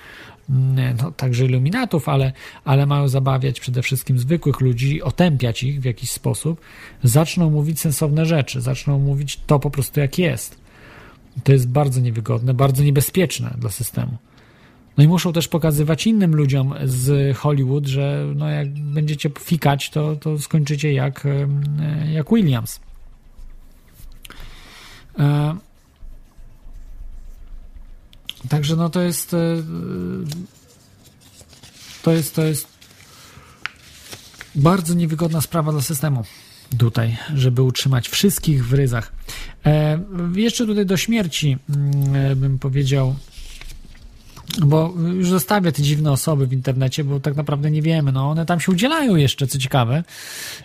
no, 1.02 1.12
także 1.12 1.44
iluminatów, 1.44 2.08
ale, 2.08 2.32
ale 2.64 2.86
mają 2.86 3.08
zabawiać 3.08 3.60
przede 3.60 3.82
wszystkim 3.82 4.18
zwykłych 4.18 4.60
ludzi, 4.60 5.02
otępiać 5.02 5.62
ich 5.62 5.80
w 5.80 5.84
jakiś 5.84 6.10
sposób, 6.10 6.60
zaczną 7.02 7.50
mówić 7.50 7.80
sensowne 7.80 8.26
rzeczy, 8.26 8.60
zaczną 8.60 8.98
mówić 8.98 9.40
to 9.46 9.58
po 9.58 9.70
prostu 9.70 10.00
jak 10.00 10.18
jest. 10.18 10.60
To 11.44 11.52
jest 11.52 11.68
bardzo 11.68 12.00
niewygodne, 12.00 12.54
bardzo 12.54 12.82
niebezpieczne 12.82 13.54
dla 13.58 13.70
systemu. 13.70 14.16
No 14.96 15.04
i 15.04 15.08
muszą 15.08 15.32
też 15.32 15.48
pokazywać 15.48 16.06
innym 16.06 16.34
ludziom 16.34 16.74
z 16.84 17.36
Hollywood, 17.36 17.86
że 17.86 18.26
no 18.34 18.48
jak 18.48 18.68
będziecie 18.72 19.30
fikać, 19.40 19.90
to, 19.90 20.16
to 20.16 20.38
skończycie 20.38 20.92
jak, 20.92 21.26
jak 22.12 22.30
Williams. 22.30 22.80
E, 25.18 25.54
także 28.48 28.76
no 28.76 28.90
to 28.90 29.00
jest 29.00 29.34
e, 29.34 29.36
to 32.02 32.12
jest 32.12 32.34
to 32.34 32.44
jest 32.44 32.66
bardzo 34.54 34.94
niewygodna 34.94 35.40
sprawa 35.40 35.72
dla 35.72 35.82
systemu 35.82 36.24
tutaj, 36.78 37.16
żeby 37.34 37.62
utrzymać 37.62 38.08
wszystkich 38.08 38.66
w 38.66 38.72
ryzach. 38.72 39.12
E, 39.66 40.00
jeszcze 40.34 40.66
tutaj 40.66 40.86
do 40.86 40.96
śmierci 40.96 41.58
mm, 41.68 42.38
bym 42.38 42.58
powiedział 42.58 43.14
bo 44.58 44.94
już 45.14 45.28
zostawię 45.28 45.72
te 45.72 45.82
dziwne 45.82 46.12
osoby 46.12 46.46
w 46.46 46.52
internecie, 46.52 47.04
bo 47.04 47.20
tak 47.20 47.36
naprawdę 47.36 47.70
nie 47.70 47.82
wiemy. 47.82 48.12
No, 48.12 48.30
one 48.30 48.46
tam 48.46 48.60
się 48.60 48.72
udzielają 48.72 49.16
jeszcze, 49.16 49.46
co 49.46 49.58
ciekawe. 49.58 50.04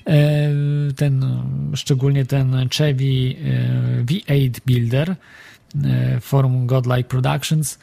E, 0.08 0.50
ten, 0.96 1.26
szczególnie 1.76 2.26
ten 2.26 2.70
Chevy 2.78 3.04
e, 3.04 4.04
V8 4.04 4.60
Builder, 4.66 5.16
forum 6.22 6.68
Godlike 6.68 7.04
Productions, 7.04 7.80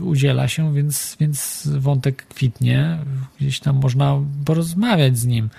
udziela 0.00 0.48
się, 0.48 0.74
więc, 0.74 1.16
więc 1.20 1.68
wątek 1.78 2.26
kwitnie. 2.26 2.98
Gdzieś 3.40 3.60
tam 3.60 3.76
można 3.76 4.16
porozmawiać 4.44 5.18
z 5.18 5.26
nim. 5.26 5.50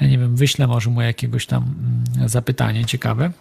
Ja 0.00 0.06
nie 0.06 0.18
wiem, 0.18 0.36
wyślę 0.36 0.66
może 0.66 0.90
mu 0.90 1.02
jakiegoś 1.02 1.46
tam 1.46 1.74
mm, 2.16 2.28
zapytanie 2.28 2.84
ciekawe. 2.84 3.32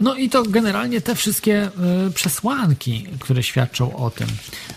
No 0.00 0.14
i 0.14 0.30
to 0.30 0.42
generalnie 0.42 1.00
te 1.00 1.14
wszystkie 1.14 1.62
e, 1.62 1.70
przesłanki, 2.14 3.06
które 3.20 3.42
świadczą 3.42 3.96
o 3.96 4.10
tym, 4.10 4.26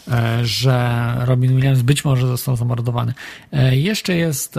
e, 0.07 0.45
że 0.45 1.13
Robin 1.19 1.55
Williams 1.55 1.81
być 1.81 2.05
może 2.05 2.27
został 2.27 2.55
zamordowany. 2.55 3.13
E, 3.51 3.75
jeszcze 3.75 4.15
jest 4.15 4.55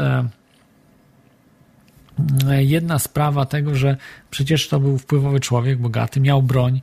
jedna 2.59 2.99
sprawa 2.99 3.47
tego, 3.47 3.75
że 3.75 3.97
przecież 4.31 4.69
to 4.69 4.81
był 4.81 4.99
wpływowy 4.99 5.41
człowiek, 5.41 5.79
bogaty, 5.79 6.21
miał 6.21 6.43
broń, 6.43 6.81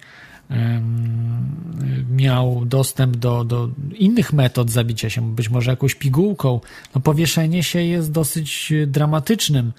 miał 2.11 2.65
dostęp 2.65 3.18
do, 3.18 3.43
do 3.43 3.69
innych 3.95 4.34
metod 4.34 4.72
zabicia 4.72 5.09
się, 5.09 5.35
być 5.35 5.49
może 5.49 5.72
jakąś 5.72 5.95
pigułką. 5.95 6.59
No, 6.95 7.01
powieszenie 7.01 7.64
się 7.64 7.84
jest 7.84 8.11
dosyć 8.11 8.73
dramatycznym 8.88 9.72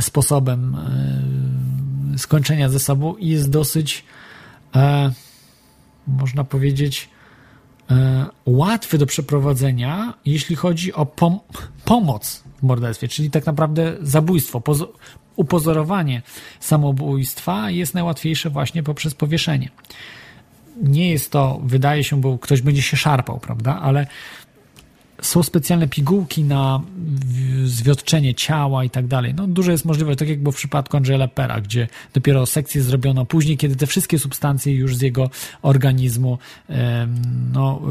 sposobem 0.00 0.76
e, 2.14 2.18
skończenia 2.18 2.68
ze 2.68 2.80
sobą 2.80 3.16
i 3.16 3.28
jest 3.28 3.50
dosyć, 3.50 4.04
e, 4.74 5.12
można 6.06 6.44
powiedzieć, 6.44 7.08
łatwy 8.46 8.98
do 8.98 9.06
przeprowadzenia, 9.06 10.14
jeśli 10.26 10.56
chodzi 10.56 10.92
o 10.92 11.06
pom 11.06 11.40
pomoc 11.84 12.42
w 12.58 12.62
morderstwie, 12.62 13.08
czyli 13.08 13.30
tak 13.30 13.46
naprawdę 13.46 13.96
zabójstwo, 14.02 14.62
upozorowanie 15.36 16.22
samobójstwa 16.60 17.70
jest 17.70 17.94
najłatwiejsze 17.94 18.50
właśnie 18.50 18.82
poprzez 18.82 19.14
powieszenie. 19.14 19.68
Nie 20.82 21.10
jest 21.10 21.32
to, 21.32 21.60
wydaje 21.64 22.04
się, 22.04 22.20
bo 22.20 22.38
ktoś 22.38 22.62
będzie 22.62 22.82
się 22.82 22.96
szarpał, 22.96 23.38
prawda, 23.38 23.80
ale 23.80 24.06
są 25.22 25.42
specjalne 25.42 25.88
pigułki 25.88 26.44
na 26.44 26.80
zwiotczenie 27.64 28.34
ciała 28.34 28.84
i 28.84 28.90
tak 28.90 29.06
dalej. 29.06 29.34
No, 29.34 29.46
dużo 29.46 29.72
jest 29.72 29.84
możliwe, 29.84 30.16
tak 30.16 30.28
jak 30.28 30.42
było 30.42 30.52
w 30.52 30.56
przypadku 30.56 30.96
Angela 30.96 31.28
Pera, 31.28 31.60
gdzie 31.60 31.88
dopiero 32.14 32.46
sekcję 32.46 32.82
zrobiono 32.82 33.24
później, 33.24 33.56
kiedy 33.56 33.76
te 33.76 33.86
wszystkie 33.86 34.18
substancje 34.18 34.74
już 34.74 34.96
z 34.96 35.02
jego 35.02 35.30
organizmu 35.62 36.38
no, 37.52 37.82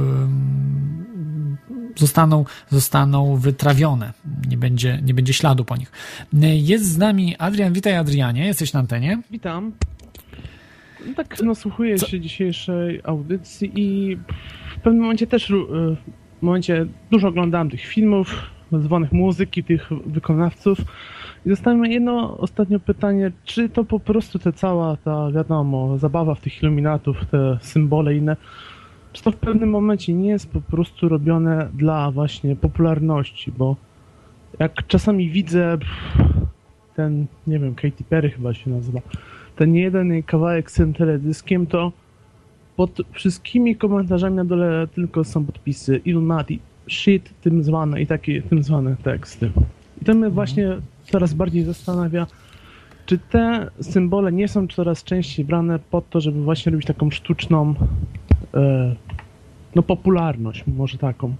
zostaną, 1.95 2.45
zostaną 2.69 3.35
wytrawione. 3.35 4.13
Nie 4.47 4.57
będzie, 4.57 4.99
nie 5.03 5.13
będzie 5.13 5.33
śladu 5.33 5.65
po 5.65 5.77
nich. 5.77 5.91
Jest 6.53 6.85
z 6.85 6.97
nami 6.97 7.35
Adrian. 7.37 7.73
Witaj, 7.73 7.95
Adrianie. 7.95 8.45
Jesteś 8.45 8.73
na 8.73 8.79
antenie. 8.79 9.21
Witam. 9.31 9.71
No 11.07 11.13
tak 11.15 11.41
nasłuchuję 11.41 11.95
Co? 11.97 12.07
się 12.07 12.19
dzisiejszej 12.19 13.01
audycji 13.03 13.71
i 13.75 14.17
w 14.77 14.81
pewnym 14.81 15.01
momencie 15.01 15.27
też 15.27 15.53
w 16.39 16.41
momencie 16.41 16.85
dużo 17.11 17.27
oglądałem 17.27 17.69
tych 17.69 17.81
filmów, 17.81 18.51
zwanych 18.71 19.11
muzyki, 19.11 19.63
tych 19.63 19.89
wykonawców. 20.05 20.77
I 21.45 21.49
zostałem 21.49 21.85
jedno 21.85 22.37
ostatnie 22.37 22.79
pytanie, 22.79 23.31
czy 23.45 23.69
to 23.69 23.83
po 23.83 23.99
prostu 23.99 24.39
ta 24.39 24.51
cała 24.51 24.97
ta, 24.97 25.31
wiadomo, 25.31 25.97
zabawa 25.97 26.35
w 26.35 26.41
tych 26.41 26.63
iluminatów, 26.63 27.25
te 27.31 27.57
symbole 27.61 28.15
inne, 28.15 28.35
czy 29.13 29.23
to 29.23 29.31
w 29.31 29.35
pewnym 29.35 29.69
momencie 29.69 30.13
nie 30.13 30.29
jest 30.29 30.51
po 30.51 30.61
prostu 30.61 31.09
robione 31.09 31.69
dla 31.73 32.11
właśnie 32.11 32.55
popularności, 32.55 33.51
bo 33.51 33.75
jak 34.59 34.87
czasami 34.87 35.29
widzę 35.29 35.77
ten, 36.95 37.25
nie 37.47 37.59
wiem, 37.59 37.75
Katy 37.75 38.03
Perry 38.09 38.29
chyba 38.29 38.53
się 38.53 38.69
nazywa, 38.69 38.99
ten 39.55 39.75
jeden 39.75 40.23
kawałek 40.23 40.71
z 40.71 40.73
tym 40.73 40.93
teledyskiem, 40.93 41.67
to 41.67 41.91
pod 42.79 43.01
wszystkimi 43.11 43.75
komentarzami 43.75 44.35
na 44.35 44.45
dole 44.45 44.87
tylko 44.87 45.23
są 45.23 45.45
podpisy 45.45 46.01
Illuminati, 46.05 46.59
shit, 46.89 47.29
tym 47.41 47.63
zwane 47.63 48.01
i 48.01 48.07
takie 48.07 48.41
tym 48.41 48.63
zwane 48.63 48.95
teksty. 49.03 49.51
I 50.01 50.05
to 50.05 50.11
mnie 50.11 50.17
mhm. 50.17 50.33
właśnie 50.33 50.77
coraz 51.03 51.33
bardziej 51.33 51.63
zastanawia, 51.63 52.27
czy 53.05 53.17
te 53.17 53.69
symbole 53.81 54.31
nie 54.31 54.47
są 54.47 54.67
coraz 54.67 55.03
częściej 55.03 55.45
brane 55.45 55.79
po 55.91 56.01
to, 56.01 56.21
żeby 56.21 56.43
właśnie 56.43 56.71
robić 56.71 56.87
taką 56.87 57.11
sztuczną, 57.11 57.73
e, 58.53 58.95
no 59.75 59.83
popularność, 59.83 60.63
może 60.67 60.97
taką 60.97 61.35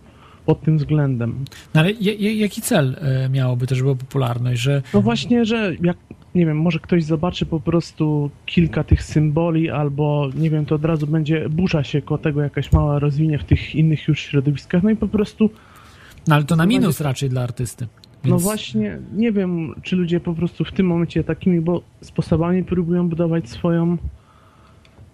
pod 0.49 0.61
tym 0.61 0.77
względem. 0.77 1.45
No 1.73 1.81
ale 1.81 1.91
jaki 1.91 2.61
cel 2.61 2.95
e, 3.01 3.29
miałoby 3.29 3.67
też 3.67 3.81
była 3.81 3.95
popularność, 3.95 4.61
że... 4.61 4.81
No 4.93 5.01
właśnie, 5.01 5.45
że 5.45 5.75
jak, 5.81 5.97
nie 6.35 6.45
wiem, 6.45 6.57
może 6.57 6.79
ktoś 6.79 7.03
zobaczy 7.03 7.45
po 7.45 7.59
prostu 7.59 8.29
kilka 8.45 8.83
tych 8.83 9.03
symboli 9.03 9.69
albo, 9.69 10.29
nie 10.35 10.49
wiem, 10.49 10.65
to 10.65 10.75
od 10.75 10.85
razu 10.85 11.07
będzie 11.07 11.49
burza 11.49 11.83
się 11.83 12.01
koło 12.01 12.17
tego 12.17 12.41
jakaś 12.41 12.71
mała 12.71 12.99
rozwinie 12.99 13.37
w 13.39 13.43
tych 13.43 13.75
innych 13.75 14.07
już 14.07 14.19
środowiskach, 14.19 14.83
no 14.83 14.89
i 14.89 14.95
po 14.95 15.07
prostu... 15.07 15.49
No 16.27 16.35
ale 16.35 16.43
to 16.43 16.55
na 16.55 16.65
minus 16.65 16.85
będzie... 16.85 17.03
raczej 17.03 17.29
dla 17.29 17.43
artysty. 17.43 17.85
No 17.85 17.89
Więc... 18.23 18.31
No 18.31 18.39
właśnie, 18.39 18.99
nie 19.13 19.31
wiem, 19.31 19.75
czy 19.81 19.95
ludzie 19.95 20.19
po 20.19 20.33
prostu 20.33 20.65
w 20.65 20.71
tym 20.71 20.87
momencie 20.87 21.23
takimi 21.23 21.61
bo 21.61 21.81
sposobami 22.01 22.63
próbują 22.63 23.09
budować 23.09 23.49
swoją 23.49 23.97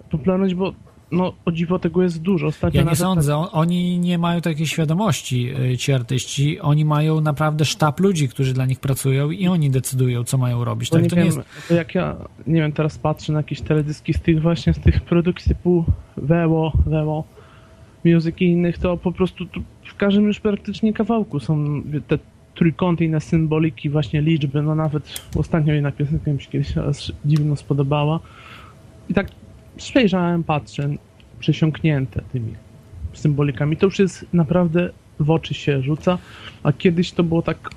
popularność, 0.09 0.53
bo 0.53 0.73
no 1.11 1.33
o 1.45 1.51
dziwo 1.51 1.79
tego 1.79 2.03
jest 2.03 2.21
dużo. 2.21 2.47
Ostatnio 2.47 2.81
ja 2.81 2.89
nie 2.89 2.95
sądzę, 2.95 3.31
tak... 3.31 3.49
oni 3.51 3.99
nie 3.99 4.17
mają 4.17 4.41
takiej 4.41 4.67
świadomości, 4.67 5.53
y, 5.73 5.77
ci 5.77 5.93
artyści. 5.93 6.59
Oni 6.59 6.85
mają 6.85 7.21
naprawdę 7.21 7.65
sztab 7.65 7.99
ludzi, 7.99 8.29
którzy 8.29 8.53
dla 8.53 8.65
nich 8.65 8.79
pracują 8.79 9.31
i 9.31 9.47
oni 9.47 9.69
decydują, 9.69 10.23
co 10.23 10.37
mają 10.37 10.63
robić. 10.63 10.89
Tak, 10.89 11.03
nie 11.03 11.09
to 11.09 11.15
wiem, 11.15 11.29
nie 11.29 11.35
jest... 11.35 11.67
to 11.67 11.73
jak 11.73 11.95
ja, 11.95 12.15
nie 12.47 12.61
wiem, 12.61 12.71
teraz 12.71 12.97
patrzę 12.97 13.33
na 13.33 13.39
jakieś 13.39 13.61
teledyski 13.61 14.13
z 14.13 14.19
tych 14.19 14.41
właśnie, 14.41 14.73
z 14.73 14.79
tych 14.79 15.01
produkcji 15.01 15.55
typu 15.55 15.85
Weło, 16.17 16.73
Weło, 16.85 17.23
Music 18.05 18.35
i 18.39 18.45
innych, 18.45 18.77
to 18.77 18.97
po 18.97 19.11
prostu 19.11 19.45
w 19.83 19.95
każdym 19.95 20.27
już 20.27 20.39
praktycznie 20.39 20.93
kawałku 20.93 21.39
są 21.39 21.81
te 22.07 22.17
trójkąty 22.55 23.05
i 23.05 23.09
na 23.09 23.19
symboliki, 23.19 23.89
właśnie 23.89 24.21
liczby, 24.21 24.61
no 24.61 24.75
nawet 24.75 25.21
ostatnio 25.35 25.73
jedna 25.73 25.91
piosenka 25.91 26.31
mi 26.31 26.41
się 26.41 26.49
kiedyś 26.49 26.73
dziwno 27.25 27.55
spodobała. 27.55 28.19
I 29.09 29.13
tak 29.13 29.27
przejrzałem, 29.77 30.43
patrzę, 30.43 30.89
przesiąknięte 31.39 32.21
tymi 32.33 32.53
symbolikami. 33.13 33.77
To 33.77 33.85
już 33.85 33.99
jest 33.99 34.25
naprawdę 34.33 34.89
w 35.19 35.31
oczy 35.31 35.53
się 35.53 35.81
rzuca, 35.81 36.17
a 36.63 36.73
kiedyś 36.73 37.11
to 37.11 37.23
było 37.23 37.41
tak, 37.41 37.69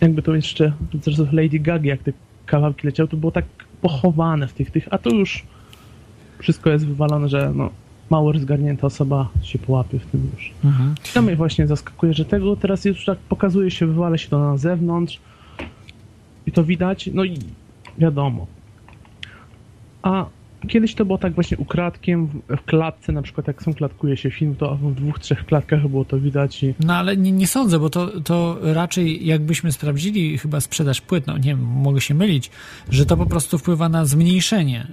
jakby 0.00 0.22
to 0.22 0.34
jeszcze, 0.34 0.72
zresztą 1.02 1.26
Lady 1.32 1.58
Gaga, 1.58 1.88
jak 1.88 2.02
te 2.02 2.12
kawałki 2.46 2.86
leciały, 2.86 3.08
to 3.08 3.16
było 3.16 3.32
tak 3.32 3.44
pochowane 3.80 4.48
w 4.48 4.52
tych, 4.52 4.70
tych, 4.70 4.88
a 4.90 4.98
to 4.98 5.10
już 5.10 5.44
wszystko 6.38 6.70
jest 6.70 6.86
wywalone, 6.86 7.28
że 7.28 7.52
no, 7.54 7.70
mało 8.10 8.32
rozgarnięta 8.32 8.86
osoba 8.86 9.28
się 9.42 9.58
połapie 9.58 9.98
w 9.98 10.06
tym 10.06 10.30
już. 10.34 10.50
Mhm. 10.64 10.94
To 11.14 11.22
mnie 11.22 11.36
właśnie 11.36 11.66
zaskakuje, 11.66 12.14
że 12.14 12.24
tego 12.24 12.56
teraz 12.56 12.84
już 12.84 13.04
tak 13.04 13.18
pokazuje 13.18 13.70
się, 13.70 13.86
wywala 13.86 14.18
się 14.18 14.28
to 14.28 14.38
na 14.38 14.56
zewnątrz 14.56 15.20
i 16.46 16.52
to 16.52 16.64
widać, 16.64 17.10
no 17.14 17.24
i 17.24 17.38
wiadomo. 17.98 18.46
A 20.02 20.26
Kiedyś 20.68 20.94
to 20.94 21.04
było 21.04 21.18
tak 21.18 21.34
właśnie 21.34 21.56
ukradkiem, 21.56 22.28
w, 22.48 22.64
klatce, 22.64 23.12
na 23.12 23.22
przykład 23.22 23.46
jak 23.46 23.62
są 23.62 23.74
klatkuje 23.74 24.16
się 24.16 24.30
film, 24.30 24.56
to 24.56 24.76
w 24.76 24.94
dwóch, 24.94 25.18
trzech 25.18 25.46
klatkach 25.46 25.88
było 25.88 26.04
to 26.04 26.18
widać. 26.18 26.62
I... 26.62 26.74
No 26.80 26.94
ale 26.96 27.16
nie, 27.16 27.32
nie 27.32 27.46
sądzę, 27.46 27.78
bo 27.78 27.90
to, 27.90 28.20
to 28.20 28.58
raczej 28.62 29.26
jakbyśmy 29.26 29.72
sprawdzili 29.72 30.38
chyba 30.38 30.60
sprzedaż 30.60 31.00
płyt, 31.00 31.26
no 31.26 31.38
nie 31.38 31.44
wiem, 31.44 31.62
mogę 31.62 32.00
się 32.00 32.14
mylić, 32.14 32.50
że 32.90 33.06
to 33.06 33.16
po 33.16 33.26
prostu 33.26 33.58
wpływa 33.58 33.88
na 33.88 34.04
zmniejszenie 34.04 34.86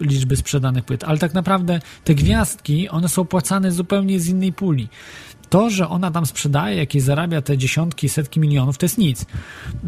y, 0.00 0.04
liczby 0.04 0.36
sprzedanych 0.36 0.84
płyt, 0.84 1.04
ale 1.04 1.18
tak 1.18 1.34
naprawdę 1.34 1.80
te 2.04 2.14
gwiazdki, 2.14 2.88
one 2.88 3.08
są 3.08 3.24
płacane 3.24 3.72
zupełnie 3.72 4.20
z 4.20 4.28
innej 4.28 4.52
puli 4.52 4.88
to, 5.50 5.70
że 5.70 5.88
ona 5.88 6.10
tam 6.10 6.26
sprzedaje, 6.26 6.76
jakieś 6.76 7.02
zarabia 7.02 7.42
te 7.42 7.58
dziesiątki, 7.58 8.08
setki 8.08 8.40
milionów, 8.40 8.78
to 8.78 8.84
jest 8.86 8.98
nic. 8.98 9.26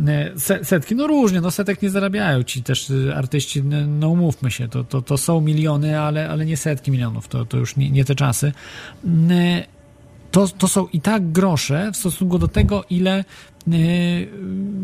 E, 0.07 0.65
setki, 0.65 0.95
no 0.97 1.07
różnie, 1.07 1.41
no 1.41 1.51
setek 1.51 1.82
nie 1.82 1.91
zarabiają 1.91 2.43
ci 2.43 2.62
też 2.62 2.91
y, 2.91 3.15
artyści, 3.16 3.62
no 3.87 4.09
umówmy 4.09 4.51
się, 4.51 4.69
to, 4.69 4.85
to, 4.85 5.03
to 5.03 5.19
są 5.19 5.41
miliony, 5.41 6.01
ale, 6.01 6.28
ale 6.28 6.47
nie 6.47 6.57
setki 6.57 6.91
milionów, 6.91 7.28
to, 7.28 7.45
to 7.45 7.57
już 7.57 7.77
nie, 7.77 7.91
nie 7.91 8.05
te 8.05 8.15
czasy. 8.15 8.53
E, 9.31 9.65
to, 10.31 10.49
to 10.49 10.69
są 10.69 10.87
i 10.87 11.01
tak 11.01 11.32
grosze 11.32 11.91
w 11.93 11.97
stosunku 11.97 12.39
do 12.39 12.49
tego, 12.49 12.85
ile 12.91 13.24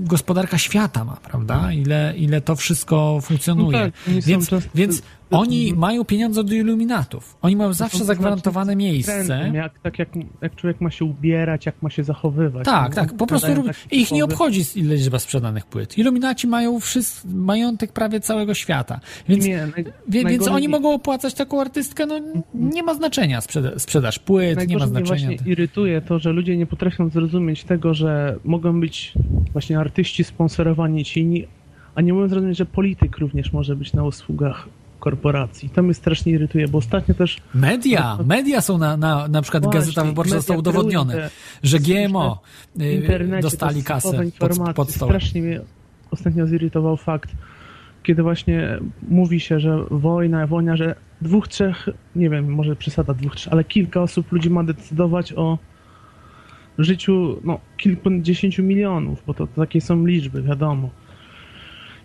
gospodarka 0.05 0.59
świata 0.59 1.05
ma, 1.05 1.17
prawda? 1.17 1.73
Ile, 1.73 2.15
ile 2.17 2.41
to 2.41 2.57
wszystko 2.57 3.19
funkcjonuje. 3.23 3.79
No 3.79 3.85
tak, 3.85 4.25
więc, 4.25 4.51
więc 4.75 5.03
oni 5.31 5.75
mają 5.75 6.05
pieniądze 6.05 6.41
od 6.41 6.53
iluminatów. 6.53 7.37
Oni 7.43 7.57
mają 7.57 7.73
zawsze 7.73 8.05
zagwarantowane 8.05 8.77
miejsce. 8.77 9.51
Jak, 9.53 9.79
tak 9.79 9.99
jak, 9.99 10.09
jak 10.43 10.57
człowiek 10.57 10.81
ma 10.81 10.91
się 10.91 11.05
ubierać, 11.05 11.67
jak 11.67 11.83
ma 11.83 11.91
się 11.91 12.05
zachowywać. 12.05 12.65
Tak, 12.65 12.89
no, 12.89 12.95
tak. 12.95 13.17
Po 13.17 13.27
prostu 13.27 13.49
ich 13.91 14.13
nie 14.13 14.25
obchodzi 14.25 14.63
ile 14.75 14.95
liczba 14.95 15.19
sprzedanych 15.19 15.67
płyt. 15.67 15.99
Iluminaci 15.99 16.47
mają 16.47 16.81
wszyscy, 16.81 17.29
majątek 17.29 17.93
prawie 17.93 18.21
całego 18.21 18.55
świata. 18.55 19.01
Więc, 19.29 19.45
nie, 19.45 19.67
naj, 19.77 19.85
wie, 20.09 20.25
więc 20.25 20.49
oni 20.49 20.69
mogą 20.69 20.95
opłacać 20.95 21.35
taką 21.35 21.61
artystkę, 21.61 22.07
no 22.07 22.21
nie 22.55 22.83
ma 22.83 22.95
znaczenia 22.95 23.41
sprzeda 23.41 23.79
sprzedaż 23.79 24.19
płyt, 24.19 24.69
nie 24.69 24.79
ma 24.79 24.87
znaczenia. 24.87 25.27
Mnie 25.27 25.37
właśnie 25.37 25.53
irytuje 25.53 26.01
to, 26.01 26.19
że 26.19 26.33
ludzie 26.33 26.57
nie 26.57 26.67
potrafią 26.67 27.09
zrozumieć 27.09 27.65
tego, 27.65 27.95
że 27.95 28.37
mogą 28.45 28.81
być 28.81 29.13
właśnie 29.53 29.79
artyści 29.79 30.25
sponsorowani 30.25 31.05
ci 31.05 31.21
inni, 31.21 31.47
a 31.95 32.01
nie 32.01 32.13
mogą 32.13 32.29
zrozumieć, 32.29 32.59
że 32.59 32.67
polityk 32.67 33.19
również 33.19 33.53
może 33.53 33.77
być 33.77 33.93
na 33.93 34.05
usługach 34.05 34.69
korporacji. 35.07 35.71
To 35.71 35.83
mnie 35.83 35.95
strasznie 35.95 36.33
irytuje, 36.33 36.69
bo 36.69 36.79
ostatnio 36.79 37.15
też... 37.15 37.37
Media, 37.55 38.19
media 38.25 38.61
są 38.61 38.79
na, 38.79 38.97
na, 38.97 39.29
na 39.29 39.43
przykład 39.43 39.63
Właśnie, 39.63 39.81
Gazeta 39.81 40.05
Wyborcza 40.05 40.35
zostało 40.35 40.59
udowodnione, 40.59 41.31
że 41.63 41.79
GMO 41.79 42.43
y, 42.81 43.41
dostali 43.43 43.83
kasę 43.83 44.21
pod, 44.39 44.75
pod 44.75 44.91
stołem. 44.91 45.15
Strasznie 45.15 45.43
mnie 45.43 45.61
ostatnio 46.11 46.47
zirytował 46.47 46.97
fakt, 46.97 47.31
kiedy 48.03 48.23
właśnie 48.23 48.79
mówi 49.09 49.41
się, 49.41 49.61
że 49.61 49.85
wojna, 49.91 50.47
wojna, 50.47 50.77
że 50.77 50.95
dwóch, 51.21 51.49
trzech, 51.49 51.89
nie 52.17 52.31
wiem, 52.31 52.55
może 52.55 52.77
przesada 52.77 53.15
dwóch, 53.15 53.37
trzech, 53.37 53.53
ale 53.53 53.65
kilka 53.65 54.03
osób, 54.03 54.33
ludzi 54.33 54.51
ma 54.51 54.65
decydować 54.65 55.33
o 55.33 55.59
życiu 56.79 57.41
no, 57.45 57.61
kilkudziesięciu 57.77 58.63
milionów, 58.63 59.23
bo 59.27 59.35
to, 59.35 59.47
to 59.47 59.61
takie 59.61 59.81
są 59.81 60.07
liczby, 60.07 60.43
wiadomo. 60.43 60.91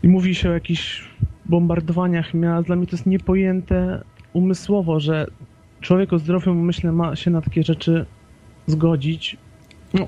I 0.04 0.08
mówi 0.08 0.36
się 0.36 0.50
o 0.50 0.54
jakichś 0.54 1.12
bombardowaniach 1.46 2.34
miast. 2.34 2.68
Dla 2.68 2.76
mnie 2.76 2.88
to 2.88 2.96
jest 2.96 3.06
niepojęte 3.06 4.04
umysłowo, 4.34 5.00
że 5.00 5.28
człowiek 5.82 6.14
o 6.14 6.20
zdrowym 6.20 6.60
umyśle 6.60 6.92
ma 6.92 7.16
się 7.16 7.32
na 7.32 7.42
takie 7.42 7.64
rzeczy 7.64 8.06
zgodzić. 8.68 9.38
No. 9.94 10.08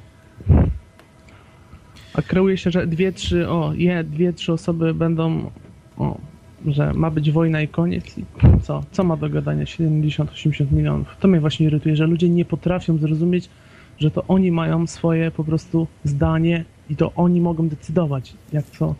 A 2.14 2.22
kreuje 2.22 2.57
się, 2.57 2.72
że 2.72 2.88
dwie, 2.88 3.11
trzy, 3.11 3.49
o, 3.49 3.73
je, 3.76 4.03
dwie, 4.03 4.34
trzy 4.34 4.53
osoby 4.53 4.93
będą, 4.93 5.51
o, 5.97 6.18
że 6.65 6.93
ma 6.93 7.11
być 7.11 7.31
wojna 7.31 7.61
i 7.61 7.68
koniec. 7.68 8.18
I 8.18 8.26
co? 8.61 8.84
Co 8.91 9.03
ma 9.03 9.18
do 9.18 9.30
gadania 9.30 9.64
70-80 9.64 10.72
milionów? 10.72 11.18
To 11.19 11.27
mnie 11.27 11.39
właśnie 11.39 11.65
irytuje, 11.65 11.95
że 11.95 12.07
ludzie 12.07 12.30
nie 12.30 12.45
potrafią 12.45 12.97
zrozumieć, 12.97 13.49
że 13.99 14.11
to 14.11 14.23
oni 14.27 14.51
mają 14.51 14.88
swoje 14.88 15.31
po 15.31 15.43
prostu 15.43 15.88
zdanie 16.03 16.65
i 16.89 16.95
to 16.95 17.11
oni 17.15 17.41
mogą 17.41 17.68
decydować, 17.68 18.34
jak 18.53 18.65
co 18.65 18.95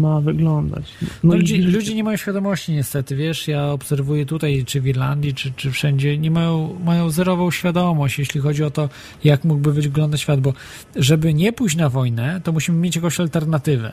ma 0.00 0.20
wyglądać. 0.20 0.84
No, 1.24 1.34
ludzie, 1.34 1.56
i... 1.56 1.62
ludzie 1.62 1.94
nie 1.94 2.04
mają 2.04 2.16
świadomości 2.16 2.72
niestety, 2.72 3.16
wiesz, 3.16 3.48
ja 3.48 3.66
obserwuję 3.66 4.26
tutaj, 4.26 4.64
czy 4.64 4.80
w 4.80 4.86
Irlandii, 4.86 5.34
czy, 5.34 5.52
czy 5.52 5.70
wszędzie, 5.70 6.18
nie 6.18 6.30
mają, 6.30 6.76
mają 6.84 7.10
zerową 7.10 7.50
świadomość, 7.50 8.18
jeśli 8.18 8.40
chodzi 8.40 8.64
o 8.64 8.70
to, 8.70 8.88
jak 9.24 9.44
mógłby 9.44 9.72
wyglądać 9.72 10.20
świat, 10.20 10.40
bo 10.40 10.52
żeby 10.96 11.34
nie 11.34 11.52
pójść 11.52 11.76
na 11.76 11.88
wojnę, 11.88 12.40
to 12.44 12.52
musimy 12.52 12.78
mieć 12.78 12.96
jakąś 12.96 13.20
alternatywę. 13.20 13.92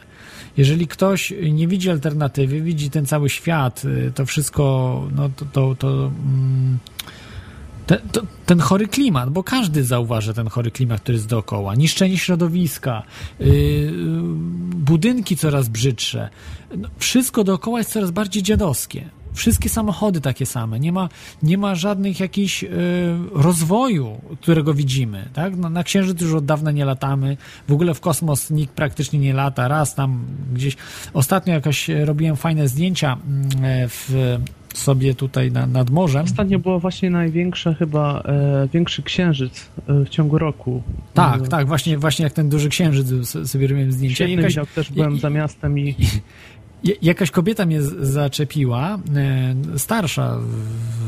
Jeżeli 0.58 0.88
ktoś 0.88 1.34
nie 1.52 1.68
widzi 1.68 1.90
alternatywy, 1.90 2.62
widzi 2.62 2.90
ten 2.90 3.06
cały 3.06 3.30
świat, 3.30 3.86
y, 3.86 4.12
to 4.16 4.26
wszystko, 4.26 4.64
no 5.16 5.30
to, 5.30 5.46
to, 5.46 5.76
to 5.76 5.88
mm, 5.88 6.78
ten, 7.88 7.99
to, 8.11 8.22
ten 8.45 8.59
chory 8.59 8.88
klimat, 8.88 9.30
bo 9.30 9.43
każdy 9.43 9.84
zauważy 9.84 10.34
ten 10.34 10.47
chory 10.47 10.72
klimat, 10.72 11.01
który 11.01 11.15
jest 11.15 11.27
dookoła. 11.27 11.76
Niszczenie 11.76 12.18
środowiska, 12.18 13.03
yy, 13.39 13.91
budynki 14.76 15.38
coraz 15.38 15.69
brzydsze. 15.69 16.30
No, 16.77 16.89
wszystko 16.97 17.43
dookoła 17.43 17.77
jest 17.77 17.91
coraz 17.91 18.11
bardziej 18.11 18.43
dziadowskie. 18.43 19.09
Wszystkie 19.34 19.69
samochody 19.69 20.22
takie 20.22 20.45
same. 20.45 20.80
Nie 20.80 20.91
ma, 20.91 21.09
nie 21.43 21.57
ma 21.57 21.76
żadnych 21.76 22.19
jakichś 22.19 22.64
yy, 22.64 22.69
rozwoju, 23.31 24.22
którego 24.41 24.73
widzimy. 24.73 25.30
Tak? 25.34 25.57
No, 25.57 25.69
na 25.69 25.84
Księżyc 25.84 26.22
już 26.22 26.34
od 26.34 26.45
dawna 26.45 26.72
nie 26.72 26.85
latamy. 26.85 27.38
W 27.68 27.73
ogóle 27.73 27.93
w 27.93 27.99
kosmos 27.99 28.49
nikt 28.49 28.73
praktycznie 28.73 29.19
nie 29.19 29.34
lata. 29.34 29.68
Raz 29.68 29.95
tam 29.95 30.26
gdzieś... 30.53 30.77
Ostatnio 31.14 31.53
jakoś 31.53 31.89
robiłem 31.89 32.35
fajne 32.35 32.68
zdjęcia 32.68 33.18
mm, 33.27 33.49
w 33.89 34.38
sobie 34.80 35.16
tutaj 35.16 35.52
na, 35.52 35.68
nad 35.68 35.90
morzem. 35.90 36.24
Ostatnio 36.24 36.60
było 36.60 36.80
właśnie 36.80 37.10
największe 37.10 37.76
chyba, 37.76 38.22
e, 38.22 38.68
większy 38.74 39.04
księżyc 39.04 39.70
e, 39.88 40.06
w 40.06 40.10
ciągu 40.10 40.38
roku. 40.38 40.84
Tak, 41.14 41.41
e, 41.41 41.48
tak, 41.48 41.68
właśnie, 41.68 41.98
właśnie 41.98 42.24
jak 42.24 42.34
ten 42.34 42.49
duży 42.49 42.70
księżyc 42.70 43.28
sobie 43.49 43.68
robiłem 43.68 43.91
zdjęcia. 43.91 44.16
Świetny 44.16 44.36
jakaś, 44.36 44.54
widok, 44.54 44.70
też 44.70 44.91
byłem 44.91 45.16
i, 45.16 45.20
za 45.20 45.30
miastem 45.30 45.80
i... 45.80 45.95
Jakaś 47.02 47.32
kobieta 47.32 47.66
mnie 47.66 47.82
zaczepiła, 47.82 48.99
e, 49.16 49.80
starsza 49.80 50.38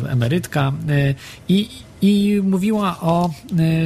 emerytka, 0.08 0.74
e, 0.90 1.16
i 1.48 1.70
i 2.02 2.42
mówiła 2.44 2.98
o 3.02 3.30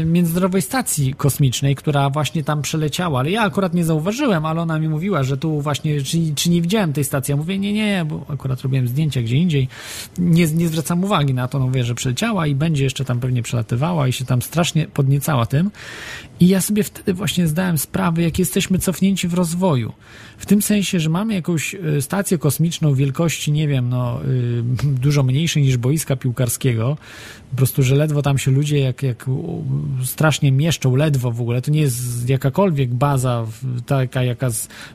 y, 0.02 0.06
Międzynarodowej 0.06 0.62
Stacji 0.62 1.14
Kosmicznej, 1.14 1.76
która 1.76 2.10
właśnie 2.10 2.44
tam 2.44 2.62
przeleciała, 2.62 3.20
ale 3.20 3.32
ja 3.32 3.42
akurat 3.42 3.74
nie 3.74 3.86
zauważyłem, 3.86 4.46
ale 4.46 4.62
ona 4.62 4.80
mi 4.80 4.90
mówiła, 4.90 5.24
że 5.24 5.38
tu 5.38 5.62
właśnie, 5.62 6.02
czy, 6.02 6.18
czy 6.36 6.50
nie 6.50 6.62
widziałem 6.62 6.94
tej 6.94 7.04
stacji. 7.04 7.32
Ja 7.32 7.38
mówię, 7.38 7.60
nie, 7.60 7.74
nie, 7.74 8.06
bo 8.10 8.26
akurat 8.30 8.62
robiłem 8.62 8.88
zdjęcia 8.88 9.22
gdzie 9.22 9.38
indziej. 9.38 9.68
Nie, 10.18 10.48
nie 10.48 10.68
zwracam 10.68 11.04
uwagi 11.04 11.34
na 11.34 11.48
to, 11.48 11.60
no 11.60 11.66
mówię, 11.66 11.84
że 11.84 11.96
przeleciała 11.96 12.48
i 12.48 12.56
będzie 12.56 12.84
jeszcze 12.84 13.06
tam 13.06 13.20
pewnie 13.20 13.44
przelatywała 13.44 14.08
i 14.08 14.14
się 14.14 14.26
tam 14.26 14.42
strasznie 14.42 14.88
podniecała 14.88 15.46
tym. 15.46 15.72
I 16.40 16.48
ja 16.48 16.62
sobie 16.62 16.84
wtedy 16.84 17.14
właśnie 17.14 17.48
zdałem 17.48 17.78
sprawę, 17.78 18.22
jak 18.22 18.40
jesteśmy 18.40 18.80
cofnięci 18.80 19.28
w 19.28 19.34
rozwoju. 19.34 19.94
W 20.38 20.46
tym 20.46 20.62
sensie, 20.62 21.00
że 21.00 21.10
mamy 21.10 21.34
jakąś 21.34 21.76
y, 21.76 22.02
stację 22.02 22.38
kosmiczną 22.38 22.94
wielkości, 22.94 23.52
nie 23.52 23.68
wiem, 23.68 23.90
no, 23.90 24.20
y, 24.26 24.64
dużo 24.84 25.24
mniejszej 25.24 25.64
niż 25.64 25.78
boiska 25.78 26.16
piłkarskiego. 26.16 26.98
Po 27.52 27.58
prostu, 27.58 27.84
że 27.84 27.96
ledwo 28.04 28.22
tam 28.22 28.38
się 28.38 28.52
ludzie 28.52 28.80
jak, 28.80 29.04
jak 29.04 29.26
strasznie 30.04 30.52
mieszczą, 30.52 30.96
ledwo 30.96 31.32
w 31.32 31.42
ogóle. 31.42 31.62
To 31.62 31.72
nie 31.72 31.82
jest 31.82 32.30
jakakolwiek 32.30 32.94
baza 32.94 33.46
taka, 33.86 34.24
jaka 34.24 34.48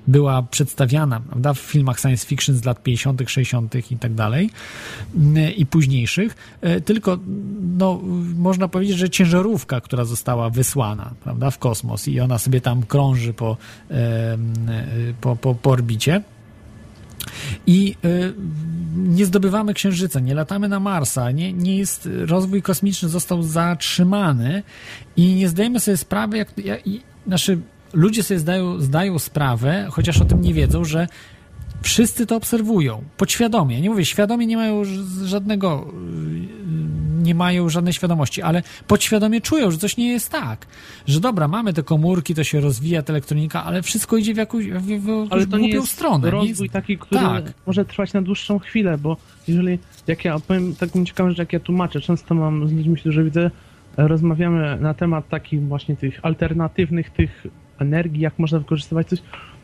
była 0.06 0.42
przedstawiana 0.42 1.20
prawda, 1.20 1.54
w 1.54 1.58
filmach 1.58 2.00
science 2.00 2.26
fiction 2.26 2.56
z 2.56 2.64
lat 2.64 2.82
50., 2.82 3.22
60. 3.26 3.90
i 3.92 3.96
tak 3.96 4.14
dalej 4.14 4.50
y, 5.36 5.50
i 5.50 5.66
późniejszych, 5.66 6.36
tylko 6.84 7.18
no, 7.78 8.00
można 8.36 8.68
powiedzieć, 8.68 8.96
że 8.96 9.10
ciężarówka, 9.10 9.80
która 9.80 10.04
została 10.04 10.50
wysłana 10.50 11.14
prawda, 11.24 11.50
w 11.50 11.58
kosmos 11.58 12.08
i 12.08 12.20
ona 12.20 12.38
sobie 12.38 12.60
tam 12.60 12.82
krąży 12.82 13.32
po, 13.32 13.56
po, 15.20 15.36
po, 15.36 15.54
po 15.54 15.70
orbicie. 15.70 16.22
I 17.66 17.96
y, 18.04 18.34
nie 18.96 19.26
zdobywamy 19.26 19.74
księżyca, 19.74 20.20
nie 20.20 20.34
latamy 20.34 20.68
na 20.68 20.80
Marsa, 20.80 21.30
nie, 21.30 21.52
nie 21.52 21.78
jest, 21.78 22.08
rozwój 22.26 22.62
kosmiczny 22.62 23.08
został 23.08 23.42
zatrzymany 23.42 24.62
i 25.16 25.34
nie 25.34 25.48
zdajemy 25.48 25.80
sobie 25.80 25.96
sprawy, 25.96 26.38
jak, 26.38 26.58
jak 26.64 26.80
nasze 27.26 27.56
ludzie 27.92 28.22
sobie 28.22 28.40
zdają, 28.40 28.80
zdają 28.80 29.18
sprawę, 29.18 29.86
chociaż 29.90 30.20
o 30.20 30.24
tym 30.24 30.40
nie 30.40 30.54
wiedzą, 30.54 30.84
że 30.84 31.08
wszyscy 31.82 32.26
to 32.26 32.36
obserwują, 32.36 33.02
podświadomie. 33.16 33.80
Nie 33.80 33.90
mówię, 33.90 34.04
świadomie 34.04 34.46
nie 34.46 34.56
mają 34.56 34.82
żadnego, 35.24 35.88
y, 37.22 37.22
nie 37.22 37.34
mają 37.34 37.68
żadnej 37.68 37.92
świadomości, 37.92 38.42
ale 38.42 38.62
podświadomie 38.86 39.40
czują, 39.40 39.70
że 39.70 39.78
coś 39.78 39.96
nie 39.96 40.12
jest 40.12 40.32
tak. 40.32 40.66
Że 41.06 41.20
dobra, 41.20 41.48
mamy 41.48 41.72
te 41.72 41.82
komórki, 41.82 42.34
to 42.34 42.44
się 42.44 42.60
rozwija, 42.60 43.02
ta 43.02 43.12
elektronika, 43.12 43.64
ale 43.64 43.82
wszystko 43.82 44.16
idzie 44.16 44.34
w 44.34 44.36
jakąś, 44.36 44.66
w, 44.66 44.82
w, 44.82 45.28
w 45.28 45.32
ale 45.32 45.46
to 45.46 45.58
nie 45.58 45.68
jest 45.68 45.88
stronę. 45.88 46.30
rozwój 46.30 46.48
jest... 46.48 46.72
taki, 46.72 46.98
który 46.98 47.20
tak. 47.20 47.54
może 47.66 47.84
trwać 47.84 48.12
na 48.12 48.22
dłuższą 48.22 48.58
chwilę, 48.58 48.98
bo 48.98 49.16
jeżeli, 49.48 49.78
jak 50.06 50.24
ja 50.24 50.38
powiem 50.38 50.76
taką 50.76 51.04
ciekawą 51.04 51.28
rzecz, 51.28 51.38
jak 51.38 51.52
ja 51.52 51.60
tłumaczę, 51.60 52.00
często 52.00 52.34
mam 52.34 52.68
z 52.68 52.72
ludźmi, 52.72 52.96
którzy 52.96 53.24
widzę, 53.24 53.50
rozmawiamy 53.96 54.76
na 54.80 54.94
temat 54.94 55.28
takich 55.28 55.62
właśnie 55.68 55.96
tych 55.96 56.20
alternatywnych 56.22 57.10
tych 57.10 57.46
energii, 57.78 58.20
jak 58.20 58.38
można 58.38 58.58
wykorzystywać 58.58 59.08
coś, 59.08 59.22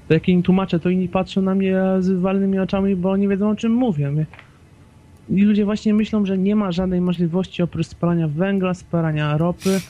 to 0.09 0.15
jak 0.15 0.29
im 0.29 0.43
tłumaczę, 0.43 0.81
to 0.81 0.89
inni 0.89 1.09
patrzą 1.09 1.43
na 1.43 1.55
mnie 1.55 1.83
z 2.01 2.21
walnymi 2.21 2.59
oczami, 2.59 2.97
bo 2.97 3.17
nie 3.17 3.29
wiedzą 3.29 3.51
o 3.51 3.57
czym 3.57 3.73
mówię. 3.73 4.27
I 5.31 5.43
ludzie 5.43 5.65
właśnie 5.65 5.95
myślą, 5.95 6.27
że 6.27 6.39
nie 6.39 6.57
ma 6.57 6.73
żadnej 6.73 7.01
możliwości 7.01 7.63
oprócz 7.63 7.87
spalania 7.87 8.29
węgla, 8.29 8.75
spalania 8.75 9.39
ropy. 9.39 9.81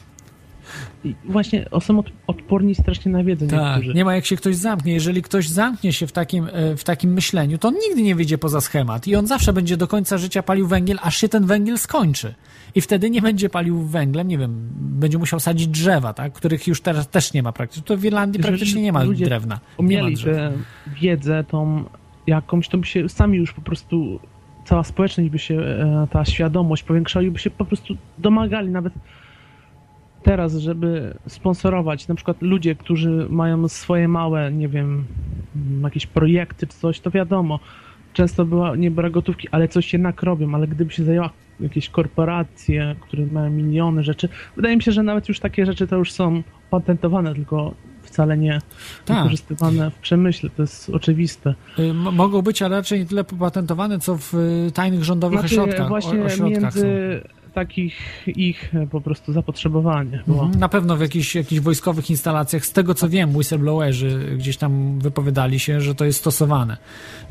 Właśnie 1.25 1.67
są 1.81 2.03
odporni 2.27 2.75
strasznie 2.75 3.13
na 3.13 3.25
wiedzę. 3.25 3.47
Tak, 3.47 3.77
niektórzy. 3.77 3.95
nie 3.95 4.05
ma 4.05 4.15
jak 4.15 4.27
się 4.27 4.37
ktoś 4.37 4.57
zamknie. 4.57 4.93
Jeżeli 4.93 5.23
ktoś 5.23 5.49
zamknie 5.49 5.93
się 5.93 6.07
w 6.07 6.13
takim, 6.13 6.49
e, 6.53 6.77
w 6.77 6.85
takim 6.85 7.13
myśleniu, 7.13 7.59
to 7.59 7.69
on 7.69 7.75
nigdy 7.89 8.03
nie 8.03 8.15
wyjdzie 8.15 8.39
poza 8.39 8.61
schemat 8.61 9.07
i 9.07 9.17
on 9.17 9.27
zawsze 9.27 9.53
będzie 9.53 9.77
do 9.77 9.89
końca 9.89 10.19
życia 10.19 10.43
palił 10.43 10.67
węgiel, 10.67 10.99
aż 11.03 11.17
się 11.17 11.29
ten 11.29 11.47
węgiel 11.47 11.79
skończy 11.79 12.35
i 12.75 12.81
wtedy 12.81 13.11
nie 13.11 13.23
będzie 13.23 13.49
palił 13.49 13.83
węglem, 13.83 14.29
nie 14.29 14.39
wiem, 14.39 14.69
będzie 14.75 15.19
musiał 15.19 15.41
sadzić 15.41 15.67
drzewa, 15.67 16.13
tak, 16.13 16.33
których 16.33 16.67
już 16.67 16.81
teraz 16.81 17.09
też 17.09 17.33
nie 17.33 17.43
ma 17.43 17.53
praktycznie. 17.53 17.85
To 17.85 17.97
w 17.97 18.05
Irlandii 18.05 18.39
Jeżeli 18.39 18.53
praktycznie 18.53 18.83
nie 18.83 18.93
ma 18.93 19.07
drewna. 19.07 19.61
Mieli 19.81 20.17
tę 20.17 20.53
wiedzę 21.01 21.45
tą 21.49 21.85
jakąś, 22.27 22.69
to 22.69 22.79
by 22.79 22.87
się 22.87 23.09
sami 23.09 23.39
już 23.39 23.53
po 23.53 23.61
prostu 23.61 24.21
cała 24.65 24.85
społeczność 24.85 25.31
by 25.31 25.39
się, 25.39 25.61
e, 25.61 26.07
ta 26.11 26.25
świadomość 26.25 26.83
powiększała 26.83 27.23
i 27.23 27.31
by 27.31 27.39
się 27.39 27.51
po 27.51 27.65
prostu 27.65 27.97
domagali 28.19 28.71
nawet 28.71 28.93
teraz, 30.25 30.57
żeby 30.57 31.15
sponsorować 31.29 32.09
na 32.09 32.15
przykład 32.15 32.43
ludzie, 32.43 32.75
którzy 32.75 33.27
mają 33.31 33.69
swoje 33.69 34.09
małe, 34.09 34.53
nie 34.53 34.69
wiem, 34.69 35.05
jakieś 35.83 36.07
projekty 36.07 36.67
czy 36.67 36.77
coś, 36.79 37.01
to 37.01 37.11
wiadomo, 37.11 37.61
często 38.13 38.45
była, 38.45 38.77
nie 38.77 38.91
brak 38.91 39.13
gotówki, 39.13 39.49
ale 39.51 39.69
coś 39.69 39.93
jednak 39.93 40.23
robią, 40.23 40.55
ale 40.55 40.69
gdyby 40.69 40.93
się 40.93 41.05
zajęła 41.05 41.31
jakieś 41.61 41.89
korporacje, 41.89 42.97
które 43.01 43.27
mają 43.27 43.51
miliony 43.51 44.03
rzeczy. 44.03 44.29
Wydaje 44.57 44.77
mi 44.77 44.83
się, 44.83 44.93
że 44.93 45.03
nawet 45.03 45.29
już 45.29 45.41
takie 45.41 45.67
rzeczy 45.67 45.87
to 45.87 45.97
już 45.97 46.13
są 46.13 46.43
patentowane, 46.71 47.35
tylko 47.35 47.75
wcale 48.03 48.39
nie 48.39 48.59
tak. 49.05 49.17
wykorzystywane 49.17 49.91
w 49.91 49.95
przemyśle, 49.95 50.51
to 50.51 50.63
jest 50.63 50.91
oczywiste. 50.91 51.55
Y, 51.79 51.95
mogą 51.95 52.43
być, 52.43 52.63
ale 52.63 52.77
raczej 52.77 53.01
nie 53.01 53.07
tyle 53.07 53.25
patentowane, 53.25 53.99
co 53.99 54.17
w 54.19 54.35
y, 54.35 54.73
tajnych 54.75 55.05
rządowych 55.05 55.41
znaczy, 55.41 55.61
ośrodkach. 55.61 55.89
Właśnie 55.89 56.25
ośrodkach 56.25 56.63
między 56.63 57.21
są 57.23 57.44
takich 57.55 57.95
ich 58.27 58.75
e, 58.75 58.87
po 58.87 59.01
prostu 59.01 59.33
zapotrzebowanie. 59.33 60.23
Bo... 60.27 60.35
Mhm. 60.35 60.61
Na 60.61 60.69
pewno 60.69 60.97
w 60.97 61.01
jakichś, 61.01 61.35
jakichś 61.35 61.61
wojskowych 61.61 62.11
instalacjach, 62.11 62.67
z 62.67 62.73
tego 62.73 62.95
co 62.95 63.09
wiem, 63.09 63.37
whistleblowerzy 63.37 64.37
gdzieś 64.39 64.57
tam 64.57 64.99
wypowiadali 64.99 65.61
się, 65.61 65.81
że 65.81 65.95
to 65.95 66.05
jest 66.05 66.19
stosowane, 66.19 66.77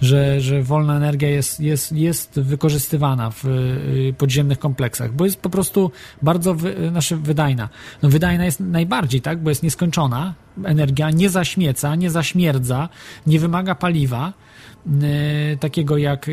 że, 0.01 0.41
że 0.41 0.63
wolna 0.63 0.97
energia 0.97 1.29
jest, 1.29 1.59
jest, 1.59 1.91
jest 1.91 2.39
wykorzystywana 2.39 3.31
w 3.31 3.45
y, 3.45 4.13
podziemnych 4.17 4.59
kompleksach, 4.59 5.13
bo 5.13 5.25
jest 5.25 5.41
po 5.41 5.49
prostu 5.49 5.91
bardzo 6.21 6.55
wy, 6.55 6.89
znaczy 6.89 7.17
wydajna. 7.17 7.69
No 8.03 8.09
wydajna 8.09 8.45
jest 8.45 8.59
najbardziej, 8.59 9.21
tak, 9.21 9.43
bo 9.43 9.49
jest 9.49 9.63
nieskończona 9.63 10.33
energia, 10.63 11.09
nie 11.11 11.29
zaśmieca, 11.29 11.95
nie 11.95 12.09
zaśmierdza, 12.09 12.89
nie 13.27 13.39
wymaga 13.39 13.75
paliwa, 13.75 14.33
y, 14.87 15.57
takiego 15.59 15.97
jak, 15.97 16.29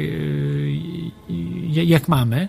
jak 1.68 2.08
mamy. 2.08 2.48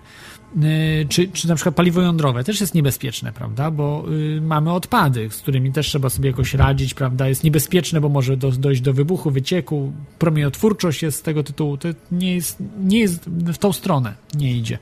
Y, 0.58 1.06
czy, 1.10 1.28
czy 1.28 1.48
na 1.48 1.56
przykład 1.56 1.76
paliwo 1.76 2.02
jądrowe 2.02 2.44
też 2.44 2.62
jest 2.62 2.76
niebezpieczne, 2.76 3.34
prawda? 3.34 3.72
Bo 3.72 4.06
y, 4.38 4.42
mamy 4.42 4.74
odpady, 4.74 5.30
z 5.30 5.38
którymi 5.38 5.72
też 5.72 5.88
trzeba 5.88 6.10
sobie 6.10 6.30
jakoś 6.30 6.54
radzić, 6.54 6.94
prawda? 6.94 7.28
Jest 7.28 7.44
niebezpieczne, 7.44 8.02
bo 8.02 8.10
może 8.10 8.38
do, 8.38 8.52
dojść 8.52 8.82
do 8.82 8.94
wybuchu, 8.94 9.32
wycieku. 9.32 9.92
Promieniotwórczość 10.20 11.04
jest 11.04 11.20
z 11.20 11.22
tego 11.22 11.44
tytułu, 11.44 11.78
to 11.78 11.90
nie 12.12 12.36
jest, 12.36 12.64
nie 12.80 13.00
jest 13.00 13.26
w 13.30 13.58
tą 13.58 13.74
stronę, 13.74 14.14
nie 14.36 14.54
idzie. 14.54 14.80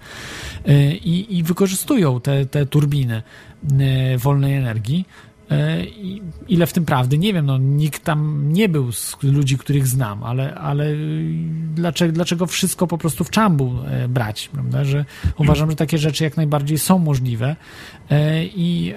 Y, 0.70 1.00
I, 1.04 1.44
wykorzystują 1.44 2.22
te, 2.22 2.46
te 2.46 2.66
turbiny 2.66 3.24
y, 4.14 4.18
wolnej 4.18 4.56
energii 4.56 5.06
E, 5.52 5.84
ile 6.48 6.68
w 6.68 6.74
tym 6.74 6.86
prawdy? 6.86 7.18
Nie 7.18 7.34
wiem, 7.34 7.46
no 7.46 7.58
nikt 7.58 8.04
tam 8.04 8.54
nie 8.54 8.70
był 8.70 8.92
z 8.92 9.18
ludzi, 9.24 9.58
których 9.58 9.88
znam, 9.88 10.24
ale, 10.24 10.56
ale 10.56 10.86
dlaczego, 11.76 12.14
dlaczego 12.14 12.46
wszystko 12.46 12.88
po 12.88 12.98
prostu 12.98 13.24
w 13.24 13.30
czambu 13.30 13.76
e, 13.88 14.08
brać, 14.08 14.50
prawda? 14.54 14.84
Że 14.84 15.06
uważam, 15.38 15.70
że 15.70 15.76
takie 15.76 15.98
rzeczy 15.98 16.24
jak 16.24 16.38
najbardziej 16.38 16.78
są 16.78 17.00
możliwe 17.00 17.56
e, 18.10 18.46
i, 18.46 18.94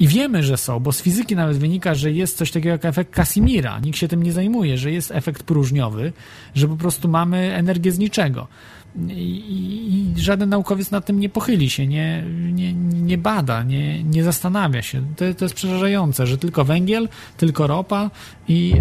i 0.00 0.08
wiemy, 0.08 0.42
że 0.42 0.56
są, 0.56 0.80
bo 0.80 0.92
z 0.92 1.02
fizyki 1.02 1.36
nawet 1.36 1.58
wynika, 1.58 1.94
że 1.94 2.12
jest 2.12 2.36
coś 2.36 2.50
takiego 2.50 2.68
jak 2.68 2.84
efekt 2.84 3.14
Casimira. 3.14 3.80
Nikt 3.80 3.98
się 3.98 4.08
tym 4.08 4.22
nie 4.22 4.32
zajmuje, 4.32 4.78
że 4.78 4.92
jest 4.92 5.10
efekt 5.10 5.42
próżniowy, 5.42 6.12
że 6.54 6.68
po 6.68 6.76
prostu 6.76 7.08
mamy 7.08 7.54
energię 7.54 7.92
z 7.92 7.98
niczego. 7.98 8.48
I, 8.96 10.14
i, 10.16 10.20
żaden 10.20 10.48
naukowiec 10.48 10.90
nad 10.90 11.06
tym 11.06 11.20
nie 11.20 11.28
pochyli 11.28 11.70
się, 11.70 11.86
nie, 11.86 12.24
nie, 12.52 12.72
nie 13.02 13.18
bada, 13.18 13.62
nie, 13.62 14.04
nie 14.04 14.24
zastanawia 14.24 14.82
się. 14.82 15.02
To, 15.16 15.34
to 15.34 15.44
jest 15.44 15.54
przerażające, 15.54 16.26
że 16.26 16.38
tylko 16.38 16.64
węgiel, 16.64 17.08
tylko 17.36 17.66
ropa 17.66 18.10
i 18.48 18.74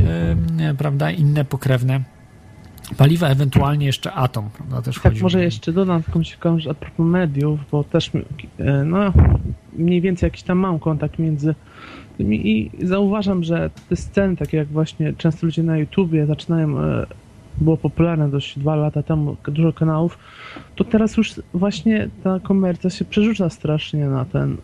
e, 0.60 0.74
prawda, 0.74 1.12
inne 1.12 1.46
pokrewne 1.46 2.04
paliwa, 2.98 3.28
ewentualnie 3.28 3.86
jeszcze 3.86 4.14
atom. 4.14 4.50
Prawda, 4.58 4.82
też 4.82 5.00
tak, 5.00 5.22
może 5.22 5.44
jeszcze 5.44 5.74
dodam 5.74 6.04
taką 6.04 6.24
ciekawą 6.24 6.60
rzecz 6.60 6.72
a 6.72 6.74
propos 6.74 7.06
mediów, 7.06 7.60
bo 7.72 7.84
też 7.84 8.12
e, 8.60 8.84
no, 8.84 9.14
mniej 9.74 10.02
więcej 10.02 10.28
jakiś 10.28 10.44
tam 10.44 10.58
mam 10.58 10.80
kontakt 10.80 11.20
między 11.20 11.56
tymi 12.18 12.48
i 12.52 12.72
zauważam, 12.82 13.44
że 13.44 13.70
te 13.90 13.96
sceny, 13.96 14.38
takie 14.38 14.58
jak 14.58 14.68
właśnie 14.68 15.14
często 15.14 15.46
ludzie 15.46 15.64
na 15.64 15.78
YouTubie 15.78 16.26
zaczynają 16.26 16.80
e, 16.80 17.06
było 17.62 17.78
popularne 17.78 18.30
dość 18.30 18.60
dwa 18.60 18.76
lata 18.76 19.04
temu, 19.04 19.38
dużo 19.48 19.74
kanałów, 19.74 20.18
to 20.76 20.84
teraz 20.84 21.18
już 21.18 21.34
właśnie 21.54 22.10
ta 22.24 22.40
komercja 22.40 22.90
się 22.90 23.06
przerzuca 23.06 23.50
strasznie 23.50 24.06
na 24.06 24.26
ten 24.26 24.58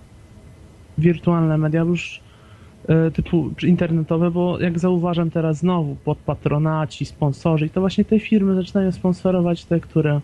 wirtualne 0.97 1.57
media, 1.57 1.81
już 1.81 2.21
e, 2.87 3.11
typu 3.11 3.53
internetowe, 3.63 4.31
bo 4.31 4.59
jak 4.59 4.79
zauważam 4.79 5.31
teraz 5.31 5.57
znowu 5.57 5.95
pod 5.95 6.17
patronaci, 6.17 7.05
sponsorzy 7.05 7.65
i 7.65 7.69
to 7.69 7.81
właśnie 7.81 8.05
te 8.05 8.19
firmy 8.19 8.55
zaczynają 8.55 8.91
sponsorować 8.91 9.65
te, 9.65 9.79
które 9.79 10.21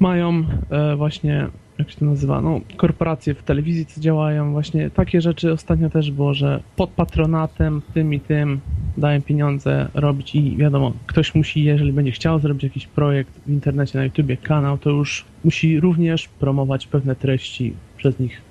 mają 0.00 0.44
e, 0.70 0.96
właśnie 0.96 1.48
jak 1.80 1.90
się 1.90 1.98
to 1.98 2.04
nazywa, 2.04 2.40
no, 2.40 2.60
korporacje 2.76 3.34
w 3.34 3.42
telewizji, 3.42 3.86
co 3.86 4.00
działają, 4.00 4.52
właśnie 4.52 4.90
takie 4.90 5.20
rzeczy 5.20 5.52
ostatnio 5.52 5.90
też 5.90 6.10
było, 6.10 6.34
że 6.34 6.62
pod 6.76 6.90
patronatem 6.90 7.82
tym 7.94 8.14
i 8.14 8.20
tym 8.20 8.60
dają 8.96 9.22
pieniądze 9.22 9.88
robić 9.94 10.34
i 10.34 10.56
wiadomo, 10.56 10.92
ktoś 11.06 11.34
musi, 11.34 11.64
jeżeli 11.64 11.92
będzie 11.92 12.12
chciał 12.12 12.38
zrobić 12.38 12.62
jakiś 12.62 12.86
projekt 12.86 13.40
w 13.46 13.50
internecie, 13.50 13.98
na 13.98 14.04
YouTubie, 14.04 14.36
kanał, 14.36 14.78
to 14.78 14.90
już 14.90 15.24
musi 15.44 15.80
również 15.80 16.28
promować 16.28 16.86
pewne 16.86 17.16
treści 17.16 17.72
przez 17.96 18.18
nich 18.18 18.42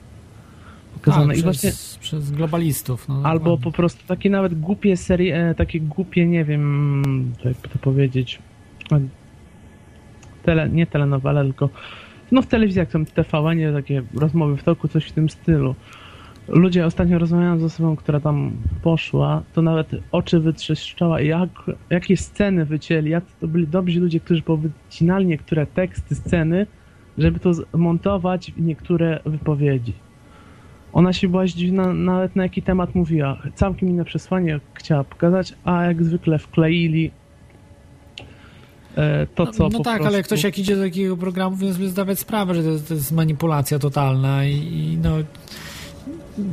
pokazane. 0.94 1.28
Tak, 1.28 1.38
I 1.38 1.42
przez, 1.42 1.44
właśnie 1.44 1.72
przez 2.00 2.32
globalistów. 2.32 3.08
No, 3.08 3.22
albo 3.24 3.58
po 3.58 3.72
prostu 3.72 4.08
takie 4.08 4.30
nawet 4.30 4.60
głupie 4.60 4.98
serie, 4.98 5.54
takie 5.58 5.80
głupie, 5.80 6.28
nie 6.28 6.46
wiem, 6.46 7.34
jak 7.46 7.58
to 7.58 7.80
powiedzieć, 7.80 8.40
tele, 10.44 10.70
nie 10.70 10.88
telenowele, 10.88 11.44
tylko 11.44 11.70
no 12.32 12.42
w 12.42 12.48
telewizjach 12.48 12.92
są 12.92 13.06
TVN, 13.06 13.74
takie 13.74 14.04
rozmowy 14.14 14.58
w 14.58 14.64
toku, 14.64 14.88
coś 14.88 15.06
w 15.06 15.12
tym 15.12 15.30
stylu. 15.30 15.76
Ludzie 16.48 16.86
ostatnio 16.86 17.20
rozmawiałem 17.20 17.60
z 17.60 17.64
osobą, 17.64 17.96
która 17.96 18.20
tam 18.20 18.52
poszła, 18.84 19.44
to 19.54 19.62
nawet 19.62 19.92
oczy 20.12 20.40
wytrzeszczała, 20.40 21.22
jak, 21.22 21.50
jakie 21.90 22.18
sceny 22.18 22.66
wycięli, 22.66 23.10
jak 23.10 23.24
to 23.40 23.48
byli 23.48 23.68
dobrzy 23.68 24.00
ludzie, 24.00 24.20
którzy 24.20 24.42
powycinali 24.42 25.26
niektóre 25.26 25.66
teksty, 25.66 26.16
sceny, 26.16 26.68
żeby 27.18 27.40
to 27.40 27.54
zmontować 27.54 28.52
w 28.52 28.62
niektóre 28.62 29.20
wypowiedzi. 29.26 29.94
Ona 30.94 31.14
się 31.14 31.28
była 31.28 31.48
zdziwiona 31.48 31.94
nawet 31.94 32.36
na 32.36 32.44
jaki 32.44 32.62
temat 32.62 32.96
mówiła. 32.96 33.38
Całkiem 33.56 33.90
inne 33.90 34.06
przesłanie 34.06 34.60
chciała 34.74 35.04
pokazać, 35.04 35.54
a 35.64 35.84
jak 35.84 36.04
zwykle 36.04 36.40
wkleili 36.40 37.12
to, 39.36 39.48
co 39.48 39.64
No, 39.64 39.70
no 39.70 39.84
tak, 39.84 39.98
prostu... 39.98 40.14
ale 40.14 40.24
ktoś 40.24 40.44
jak 40.44 40.58
idzie 40.58 40.76
do 40.76 40.82
takiego 40.82 41.18
programu, 41.18 41.56
więc 41.56 41.76
sobie 41.76 41.90
zdawać 41.90 42.20
sprawę, 42.20 42.56
że 42.56 42.64
to, 42.64 42.88
to 42.88 42.94
jest 42.94 43.12
manipulacja 43.12 43.80
totalna 43.80 44.46
i, 44.46 44.54
i 44.54 44.98
no... 45.04 45.18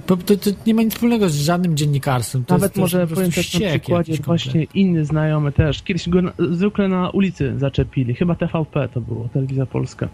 To, 0.06 0.16
to, 0.16 0.36
to, 0.36 0.50
nie 0.66 0.74
ma 0.74 0.82
nic 0.82 0.94
wspólnego 0.94 1.28
z 1.28 1.34
żadnym 1.34 1.76
dziennikarstwem. 1.76 2.44
To 2.44 2.54
Nawet 2.54 2.70
jest, 2.70 2.76
może 2.76 3.06
powiem 3.06 3.30
też 3.30 3.60
na 3.60 3.68
przykładzie 3.68 4.14
właśnie 4.24 4.66
inny 4.74 5.04
znajomy 5.04 5.52
też. 5.52 5.82
Kiedyś 5.82 6.08
go 6.08 6.22
na, 6.22 6.32
zwykle 6.50 6.88
na 6.88 7.10
ulicy 7.10 7.58
zaczepili. 7.58 8.14
Chyba 8.14 8.34
TVP 8.34 8.88
to 8.88 9.00
było, 9.00 9.28
Telewizja 9.28 9.66
Polska. 9.66 10.08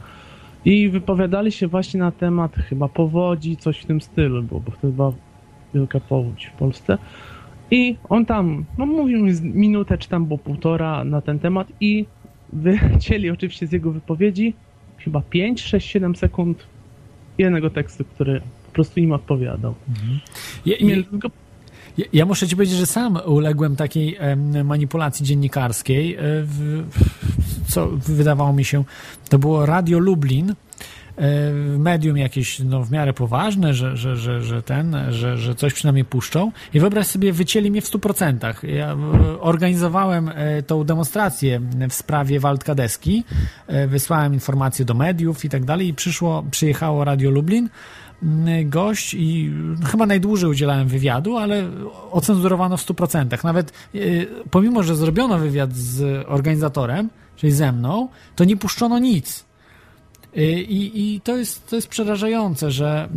I 0.64 0.88
wypowiadali 0.88 1.52
się 1.52 1.68
właśnie 1.68 2.00
na 2.00 2.10
temat 2.10 2.54
chyba 2.54 2.88
powodzi, 2.88 3.56
coś 3.56 3.78
w 3.78 3.86
tym 3.86 4.00
stylu 4.00 4.42
było, 4.42 4.60
bo 4.60 4.70
wtedy 4.70 4.92
była 4.92 5.12
wielka 5.74 6.00
powódź 6.00 6.46
w 6.46 6.58
Polsce. 6.58 6.98
I 7.72 7.96
on 8.08 8.26
tam, 8.26 8.64
no 8.78 8.86
mówił 8.86 9.18
mi 9.24 9.32
minutę 9.42 9.98
czy 9.98 10.08
tam 10.08 10.26
było 10.26 10.38
półtora 10.38 11.04
na 11.04 11.20
ten 11.20 11.38
temat 11.38 11.68
i 11.80 12.06
wycięli 12.52 13.30
oczywiście 13.30 13.66
z 13.66 13.72
jego 13.72 13.92
wypowiedzi 13.92 14.54
chyba 14.98 15.22
5, 15.30 15.62
6, 15.62 15.90
7 15.90 16.16
sekund 16.16 16.66
jednego 17.38 17.70
tekstu, 17.70 18.04
który 18.04 18.40
po 18.66 18.72
prostu 18.72 19.00
im 19.00 19.12
odpowiadał. 19.12 19.74
Mhm. 19.88 20.20
Ja, 20.66 20.76
ja, 20.80 20.96
ja, 21.98 22.04
ja, 22.12 22.26
muszę 22.26 22.48
ci 22.48 22.56
powiedzieć, 22.56 22.76
że 22.76 22.86
sam 22.86 23.18
uległem 23.26 23.76
takiej 23.76 24.18
manipulacji 24.64 25.26
dziennikarskiej, 25.26 26.14
e, 26.14 26.18
w, 26.20 26.84
co 27.68 27.88
wydawało 27.88 28.52
mi 28.52 28.64
się, 28.64 28.84
to 29.28 29.38
było 29.38 29.66
Radio 29.66 29.98
Lublin, 29.98 30.54
medium 31.78 32.16
jakieś 32.16 32.58
no, 32.58 32.84
w 32.84 32.90
miarę 32.90 33.12
poważne, 33.12 33.74
że, 33.74 33.96
że, 33.96 34.16
że, 34.16 34.42
że 34.42 34.62
ten, 34.62 34.96
że, 35.10 35.38
że 35.38 35.54
coś 35.54 35.74
przynajmniej 35.74 36.04
puszczą 36.04 36.52
i 36.74 36.80
wyobraź 36.80 37.06
sobie, 37.06 37.32
wycięli 37.32 37.70
mnie 37.70 37.82
w 37.82 37.90
100%. 37.90 38.68
Ja 38.68 38.96
organizowałem 39.40 40.30
e, 40.34 40.62
tą 40.62 40.84
demonstrację 40.84 41.60
w 41.88 41.94
sprawie 41.94 42.40
Waldka 42.40 42.74
Deski, 42.74 43.24
wysłałem 43.88 44.34
informacje 44.34 44.84
do 44.84 44.94
mediów 44.94 45.44
i 45.44 45.48
tak 45.48 45.64
dalej 45.64 45.88
i 45.88 45.94
przyszło, 45.94 46.44
przyjechało 46.50 47.04
Radio 47.04 47.30
Lublin, 47.30 47.68
gość 48.64 49.14
i 49.14 49.52
chyba 49.86 50.06
najdłużej 50.06 50.50
udzielałem 50.50 50.88
wywiadu, 50.88 51.36
ale 51.36 51.68
ocenzurowano 52.10 52.76
w 52.76 52.86
100%. 52.86 53.44
Nawet 53.44 53.72
pomimo, 54.50 54.82
że 54.82 54.96
zrobiono 54.96 55.38
wywiad 55.38 55.72
z 55.72 56.24
organizatorem, 56.28 57.10
czyli 57.36 57.52
ze 57.52 57.72
mną, 57.72 58.08
to 58.36 58.44
nie 58.44 58.56
puszczono 58.56 58.98
nic. 58.98 59.44
Y, 60.36 60.62
I, 60.62 61.14
I, 61.14 61.20
to, 61.20 61.36
jest, 61.36 61.70
to 61.70 61.76
jest 61.76 61.88
przerażające, 61.88 62.70
że 62.70 63.08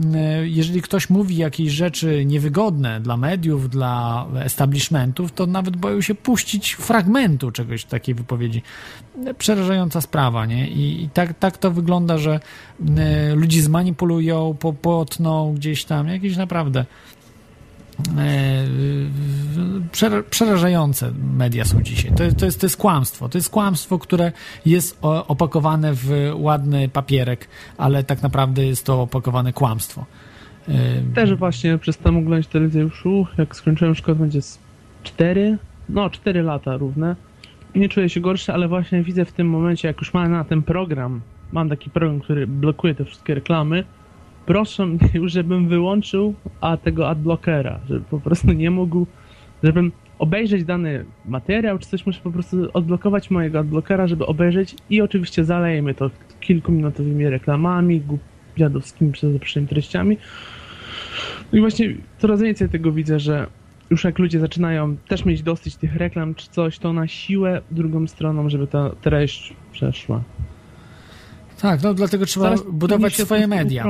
y, 0.41 0.49
jeżeli 0.49 0.81
ktoś 0.81 1.09
mówi 1.09 1.37
jakieś 1.37 1.71
rzeczy 1.71 2.25
niewygodne 2.25 3.01
dla 3.01 3.17
mediów, 3.17 3.69
dla 3.69 4.25
establishmentów, 4.39 5.31
to 5.31 5.45
nawet 5.45 5.77
boją 5.77 6.01
się 6.01 6.15
puścić 6.15 6.73
fragmentu 6.73 7.51
czegoś 7.51 7.85
takiej 7.85 8.15
wypowiedzi. 8.15 8.61
Przerażająca 9.37 10.01
sprawa, 10.01 10.45
nie? 10.45 10.69
I, 10.69 11.03
i 11.03 11.09
tak, 11.09 11.39
tak 11.39 11.57
to 11.57 11.71
wygląda, 11.71 12.17
że 12.17 12.39
y, 12.79 13.35
ludzi 13.35 13.61
zmanipulują, 13.61 14.55
popotną 14.59 15.53
gdzieś 15.53 15.85
tam, 15.85 16.07
jakieś 16.07 16.37
naprawdę 16.37 16.85
przerażające 20.29 21.11
media 21.37 21.65
są 21.65 21.81
dzisiaj. 21.81 22.11
To, 22.11 22.35
to, 22.37 22.45
jest, 22.45 22.59
to 22.59 22.65
jest 22.65 22.77
kłamstwo. 22.77 23.29
To 23.29 23.37
jest 23.37 23.49
kłamstwo, 23.49 23.99
które 23.99 24.31
jest 24.65 24.97
opakowane 25.01 25.93
w 25.93 26.31
ładny 26.33 26.89
papierek, 26.89 27.47
ale 27.77 28.03
tak 28.03 28.23
naprawdę 28.23 28.65
jest 28.65 28.85
to 28.85 29.01
opakowane 29.01 29.53
kłamstwo. 29.53 30.05
E, 30.67 30.73
Też 31.15 31.35
właśnie 31.35 31.77
przestałem 31.77 32.17
oglądać 32.17 32.47
telewizję 32.47 32.81
już, 32.81 33.03
jak 33.37 33.55
skończyłem 33.55 33.95
szkołę, 33.95 34.15
będzie 34.15 34.41
z 34.41 34.59
4, 35.03 35.57
no 35.89 36.09
4 36.09 36.41
lata 36.43 36.77
równe. 36.77 37.15
Nie 37.75 37.89
czuję 37.89 38.09
się 38.09 38.19
gorszy, 38.19 38.53
ale 38.53 38.67
właśnie 38.67 39.03
widzę 39.03 39.25
w 39.25 39.31
tym 39.31 39.49
momencie, 39.49 39.87
jak 39.87 39.97
już 39.99 40.13
mam 40.13 40.31
na 40.31 40.43
ten 40.43 40.63
program, 40.63 41.21
mam 41.51 41.69
taki 41.69 41.89
program, 41.89 42.19
który 42.19 42.47
blokuje 42.47 42.95
te 42.95 43.05
wszystkie 43.05 43.35
reklamy, 43.35 43.83
proszę 44.45 44.85
mnie 44.85 45.09
już, 45.13 45.31
żebym 45.39 45.67
wyłączył 45.67 46.33
a 46.61 46.77
tego 46.77 47.09
adblockera, 47.09 47.79
żeby 47.89 48.01
po 48.01 48.19
prostu 48.19 48.51
nie 48.51 48.71
mógł, 48.71 49.07
żebym 49.63 49.91
obejrzeć 50.19 50.63
dany 50.63 51.05
materiał, 51.25 51.79
czy 51.79 51.89
coś 51.89 52.05
muszę 52.05 52.19
po 52.23 52.31
prostu 52.31 52.57
odblokować 52.73 53.29
mojego 53.29 53.59
adblockera, 53.59 54.07
żeby 54.07 54.25
obejrzeć 54.25 54.75
i 54.89 55.01
oczywiście 55.01 55.43
zalejemy 55.43 55.93
to 55.93 56.09
kilkuminutowymi 56.39 57.29
reklamami, 57.29 58.01
dziadowskimi 58.57 59.11
przezaprzecznymi 59.11 59.67
treściami. 59.67 60.17
No 61.51 61.57
i 61.57 61.61
właśnie 61.61 61.93
coraz 62.17 62.41
więcej 62.41 62.69
tego 62.69 62.91
widzę, 62.91 63.19
że 63.19 63.47
już 63.89 64.03
jak 64.03 64.19
ludzie 64.19 64.39
zaczynają 64.39 64.97
też 65.07 65.25
mieć 65.25 65.41
dosyć 65.41 65.75
tych 65.75 65.95
reklam 65.95 66.35
czy 66.35 66.49
coś, 66.49 66.79
to 66.79 66.93
na 66.93 67.07
siłę 67.07 67.61
drugą 67.71 68.07
stroną, 68.07 68.49
żeby 68.49 68.67
ta 68.67 68.89
treść 69.01 69.53
przeszła. 69.71 70.23
Tak, 71.61 71.83
no 71.83 71.93
dlatego 71.93 72.25
trzeba 72.25 72.55
budować 72.71 73.17
swoje 73.17 73.47
media. 73.47 73.85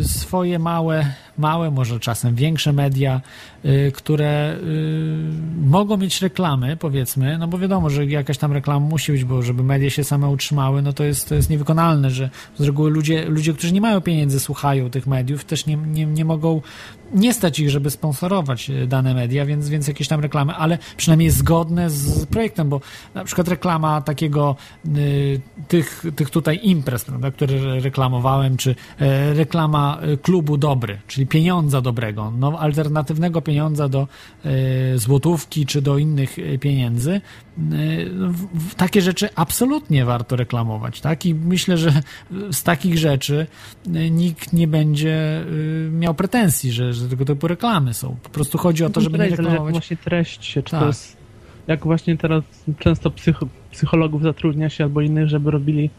Y, 0.00 0.04
swoje 0.08 0.58
małe, 0.58 1.14
małe, 1.38 1.70
może 1.70 2.00
czasem 2.00 2.34
większe 2.34 2.72
media, 2.72 3.20
y, 3.64 3.92
które 3.94 4.54
y, 4.54 5.66
mogą 5.66 5.96
mieć 5.96 6.22
reklamy, 6.22 6.76
powiedzmy, 6.76 7.38
no 7.38 7.48
bo 7.48 7.58
wiadomo, 7.58 7.90
że 7.90 8.06
jakaś 8.06 8.38
tam 8.38 8.52
reklama 8.52 8.86
musi 8.86 9.12
być, 9.12 9.24
bo 9.24 9.42
żeby 9.42 9.62
media 9.62 9.90
się 9.90 10.04
same 10.04 10.28
utrzymały, 10.28 10.82
no 10.82 10.92
to 10.92 11.04
jest, 11.04 11.28
to 11.28 11.34
jest 11.34 11.50
niewykonalne, 11.50 12.10
że 12.10 12.30
z 12.58 12.64
reguły 12.64 12.90
ludzie, 12.90 13.24
ludzie, 13.24 13.52
którzy 13.52 13.72
nie 13.72 13.80
mają 13.80 14.00
pieniędzy, 14.00 14.40
słuchają 14.40 14.90
tych 14.90 15.06
mediów, 15.06 15.44
też 15.44 15.66
nie, 15.66 15.76
nie, 15.76 16.06
nie 16.06 16.24
mogą 16.24 16.60
nie 17.14 17.34
stać 17.34 17.60
ich, 17.60 17.70
żeby 17.70 17.90
sponsorować 17.90 18.70
e, 18.70 18.86
dane 18.86 19.14
media, 19.14 19.46
więc, 19.46 19.68
więc 19.68 19.88
jakieś 19.88 20.08
tam 20.08 20.20
reklamy, 20.20 20.54
ale 20.54 20.78
przynajmniej 20.96 21.30
zgodne 21.30 21.90
z 21.90 22.26
projektem, 22.26 22.68
bo 22.68 22.80
na 23.14 23.24
przykład 23.24 23.48
reklama 23.48 24.00
takiego 24.00 24.56
y, 24.96 25.40
tych, 25.68 26.04
tych 26.16 26.30
tutaj 26.30 26.60
imprez, 26.62 27.04
prawda, 27.04 27.30
które 27.30 27.80
reklamowałem, 27.80 28.56
czy 28.56 28.70
y, 28.70 28.74
reklama 29.34 29.98
klubu 30.22 30.56
dobry, 30.56 30.98
czyli 31.06 31.23
pieniądza 31.28 31.80
dobrego, 31.80 32.32
no, 32.38 32.58
alternatywnego 32.58 33.42
pieniądza 33.42 33.88
do 33.88 34.08
y, 34.46 34.98
złotówki, 34.98 35.66
czy 35.66 35.82
do 35.82 35.98
innych 35.98 36.36
pieniędzy, 36.60 37.20
takie 38.76 39.02
rzeczy 39.02 39.28
absolutnie 39.34 40.04
warto 40.04 40.36
reklamować, 40.36 41.00
tak? 41.00 41.26
I 41.26 41.34
myślę, 41.34 41.76
że 41.76 41.92
z 42.52 42.62
takich 42.62 42.98
rzeczy 42.98 43.46
nikt 44.10 44.52
nie 44.52 44.68
będzie 44.68 45.44
miał 45.90 46.14
pretensji, 46.14 46.72
że, 46.72 46.92
że 46.92 47.08
tego 47.08 47.24
typu 47.24 47.48
reklamy 47.48 47.94
są. 47.94 48.16
Po 48.22 48.28
prostu 48.28 48.58
chodzi 48.58 48.84
o 48.84 48.90
to, 48.90 49.00
żeby 49.00 49.18
nie 49.18 49.28
reklamować. 49.28 49.64
Jak 49.64 49.72
właśnie 49.72 49.96
treść 49.96 50.44
się, 50.44 50.62
czy 50.62 50.70
tak. 50.70 50.80
to 50.80 50.86
jest, 50.86 51.16
jak 51.66 51.84
właśnie 51.84 52.16
teraz 52.16 52.44
często 52.78 53.10
psycho, 53.10 53.46
psychologów 53.70 54.22
zatrudnia 54.22 54.68
się 54.68 54.84
albo 54.84 55.00
innych, 55.00 55.28
żeby 55.28 55.50
robili 55.50 55.90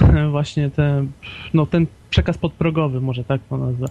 właśnie 0.30 0.70
te, 0.70 1.06
no 1.54 1.66
ten 1.66 1.86
przekaz 2.10 2.38
podprogowy, 2.38 3.00
może 3.00 3.24
tak 3.24 3.40
to 3.50 3.56
nazwę. 3.56 3.86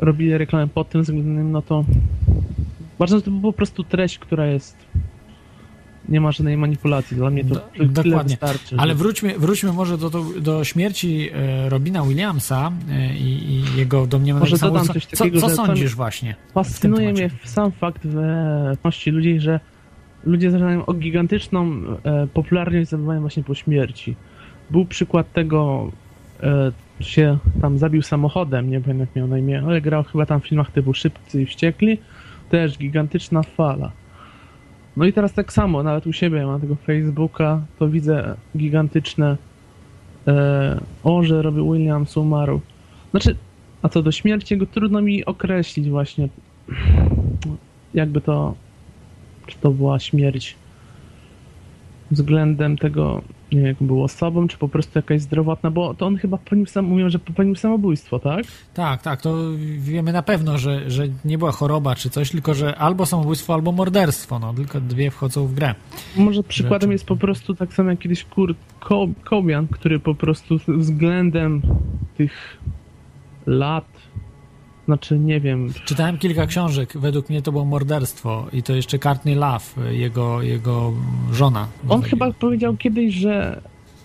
Robili 0.00 0.38
reklamę 0.38 0.68
pod 0.68 0.88
tym 0.88 1.02
względem, 1.02 1.52
no 1.52 1.62
to 1.62 1.84
ważne 2.98 3.22
to 3.22 3.30
po 3.42 3.52
prostu 3.52 3.84
treść, 3.84 4.18
która 4.18 4.46
jest 4.46 4.76
nie 6.08 6.20
ma 6.20 6.32
żadnej 6.32 6.56
manipulacji. 6.56 7.16
Dla 7.16 7.30
mnie 7.30 7.44
to 7.44 7.54
do, 7.54 8.02
dokładnie. 8.02 8.36
Wystarczy, 8.40 8.76
Ale 8.78 8.94
wróćmy, 8.94 9.38
wróćmy 9.38 9.72
może 9.72 9.98
do, 9.98 10.10
do, 10.10 10.24
do 10.40 10.64
śmierci 10.64 11.30
e, 11.32 11.68
Robina 11.68 12.02
Williamsa 12.02 12.72
e, 12.90 13.14
i, 13.14 13.52
i, 13.52 13.76
jego 13.76 14.06
domniemanego 14.06 14.50
Może 14.50 14.66
dodam 14.66 14.86
coś 14.86 15.06
takiego, 15.06 15.40
Co, 15.40 15.48
co 15.48 15.54
sądzisz 15.54 15.94
właśnie? 15.94 16.34
Fascynuje 16.54 17.12
mnie 17.12 17.30
sam 17.44 17.72
fakt 17.72 18.06
wewnętrzności 18.06 19.10
ludzi, 19.10 19.40
że 19.40 19.60
ludzie 20.24 20.50
zaczynają 20.50 20.86
o 20.86 20.94
gigantyczną 20.94 21.66
e, 22.04 22.26
popularność 22.26 22.88
zdobywają 22.88 23.20
właśnie 23.20 23.42
po 23.42 23.54
śmierci. 23.54 24.16
Był 24.70 24.84
przykład 24.84 25.32
tego 25.32 25.92
się 27.00 27.38
tam 27.60 27.78
zabił 27.78 28.02
samochodem, 28.02 28.70
nie 28.70 28.80
pamiętam 28.80 29.00
jak 29.00 29.16
miał 29.16 29.26
na 29.26 29.38
imię, 29.38 29.62
ale 29.66 29.80
grał 29.80 30.04
chyba 30.04 30.26
tam 30.26 30.40
w 30.40 30.46
filmach 30.46 30.70
typu 30.70 30.94
Szybcy 30.94 31.42
i 31.42 31.46
Wściekli. 31.46 31.98
Też 32.50 32.78
gigantyczna 32.78 33.42
fala. 33.42 33.92
No 34.96 35.04
i 35.04 35.12
teraz 35.12 35.32
tak 35.32 35.52
samo, 35.52 35.82
nawet 35.82 36.06
u 36.06 36.12
siebie 36.12 36.46
mam 36.46 36.60
tego 36.60 36.74
Facebooka, 36.74 37.60
to 37.78 37.88
widzę 37.88 38.34
gigantyczne 38.56 39.36
e, 40.26 40.80
o, 41.04 41.22
robi 41.22 41.62
Williams 41.62 42.16
umarł. 42.16 42.60
Znaczy, 43.10 43.36
a 43.82 43.88
co 43.88 44.02
do 44.02 44.12
śmierci, 44.12 44.56
go 44.56 44.66
trudno 44.66 45.02
mi 45.02 45.24
określić 45.24 45.88
właśnie, 45.88 46.28
jakby 47.94 48.20
to, 48.20 48.54
czy 49.46 49.58
to 49.58 49.70
była 49.70 49.98
śmierć 49.98 50.56
względem 52.10 52.78
tego, 52.78 53.22
nie 53.52 53.58
wiem, 53.58 53.66
jak 53.66 53.76
był 53.80 54.04
osobą, 54.04 54.48
czy 54.48 54.58
po 54.58 54.68
prostu 54.68 54.98
jakaś 54.98 55.20
zdrowotna, 55.20 55.70
bo 55.70 55.94
to 55.94 56.06
on 56.06 56.16
chyba 56.16 56.38
popełnił, 56.38 56.66
sam, 56.66 56.84
mówią, 56.84 57.08
że 57.08 57.18
popełnił 57.18 57.54
samobójstwo, 57.54 58.18
tak? 58.18 58.44
Tak, 58.74 59.02
tak, 59.02 59.20
to 59.20 59.36
wiemy 59.78 60.12
na 60.12 60.22
pewno, 60.22 60.58
że, 60.58 60.90
że 60.90 61.04
nie 61.24 61.38
była 61.38 61.52
choroba 61.52 61.94
czy 61.94 62.10
coś, 62.10 62.30
tylko 62.30 62.54
że 62.54 62.76
albo 62.76 63.06
samobójstwo, 63.06 63.54
albo 63.54 63.72
morderstwo, 63.72 64.38
no, 64.38 64.54
tylko 64.54 64.80
dwie 64.80 65.10
wchodzą 65.10 65.46
w 65.46 65.54
grę. 65.54 65.74
Może 66.16 66.42
przykładem 66.42 66.80
Rzeczy. 66.80 66.92
jest 66.92 67.06
po 67.06 67.16
prostu 67.16 67.54
tak 67.54 67.74
samo 67.74 67.90
jak 67.90 67.98
kiedyś 67.98 68.24
Kurt 68.24 68.58
Cobian, 69.30 69.68
który 69.68 69.98
po 69.98 70.14
prostu 70.14 70.58
względem 70.68 71.62
tych 72.16 72.58
lat 73.46 73.97
znaczy, 74.88 75.18
nie 75.18 75.40
wiem. 75.40 75.68
Czytałem 75.84 76.18
kilka 76.18 76.46
książek. 76.46 76.92
Według 76.98 77.30
mnie 77.30 77.42
to 77.42 77.52
było 77.52 77.64
morderstwo. 77.64 78.46
I 78.52 78.62
to 78.62 78.74
jeszcze 78.74 78.98
Courtney 78.98 79.34
Love, 79.34 79.64
jego, 79.90 80.42
jego 80.42 80.92
żona. 81.32 81.68
On 81.88 82.02
chyba 82.02 82.32
powiedział 82.32 82.76
kiedyś, 82.76 83.14
że 83.14 83.60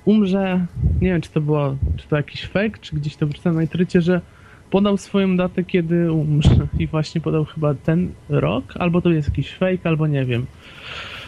umrze. 0.05 0.65
Nie 1.01 1.09
wiem, 1.09 1.21
czy 1.21 1.29
to 1.29 1.41
było, 1.41 1.75
czy 1.97 2.07
to 2.07 2.15
jakiś 2.17 2.45
fake, 2.45 2.77
czy 2.81 2.95
gdzieś 2.95 3.15
to 3.15 3.27
wyczytałem 3.27 3.55
na 3.55 3.61
internecie, 3.61 4.01
że 4.01 4.21
podał 4.69 4.97
swoją 4.97 5.37
datę, 5.37 5.63
kiedy 5.63 6.11
umrze. 6.11 6.67
I 6.79 6.87
właśnie 6.87 7.21
podał 7.21 7.45
chyba 7.45 7.73
ten 7.73 8.11
rok, 8.29 8.63
albo 8.79 9.01
to 9.01 9.09
jest 9.09 9.29
jakiś 9.29 9.51
fake, 9.51 9.89
albo 9.89 10.07
nie 10.07 10.25
wiem. 10.25 10.45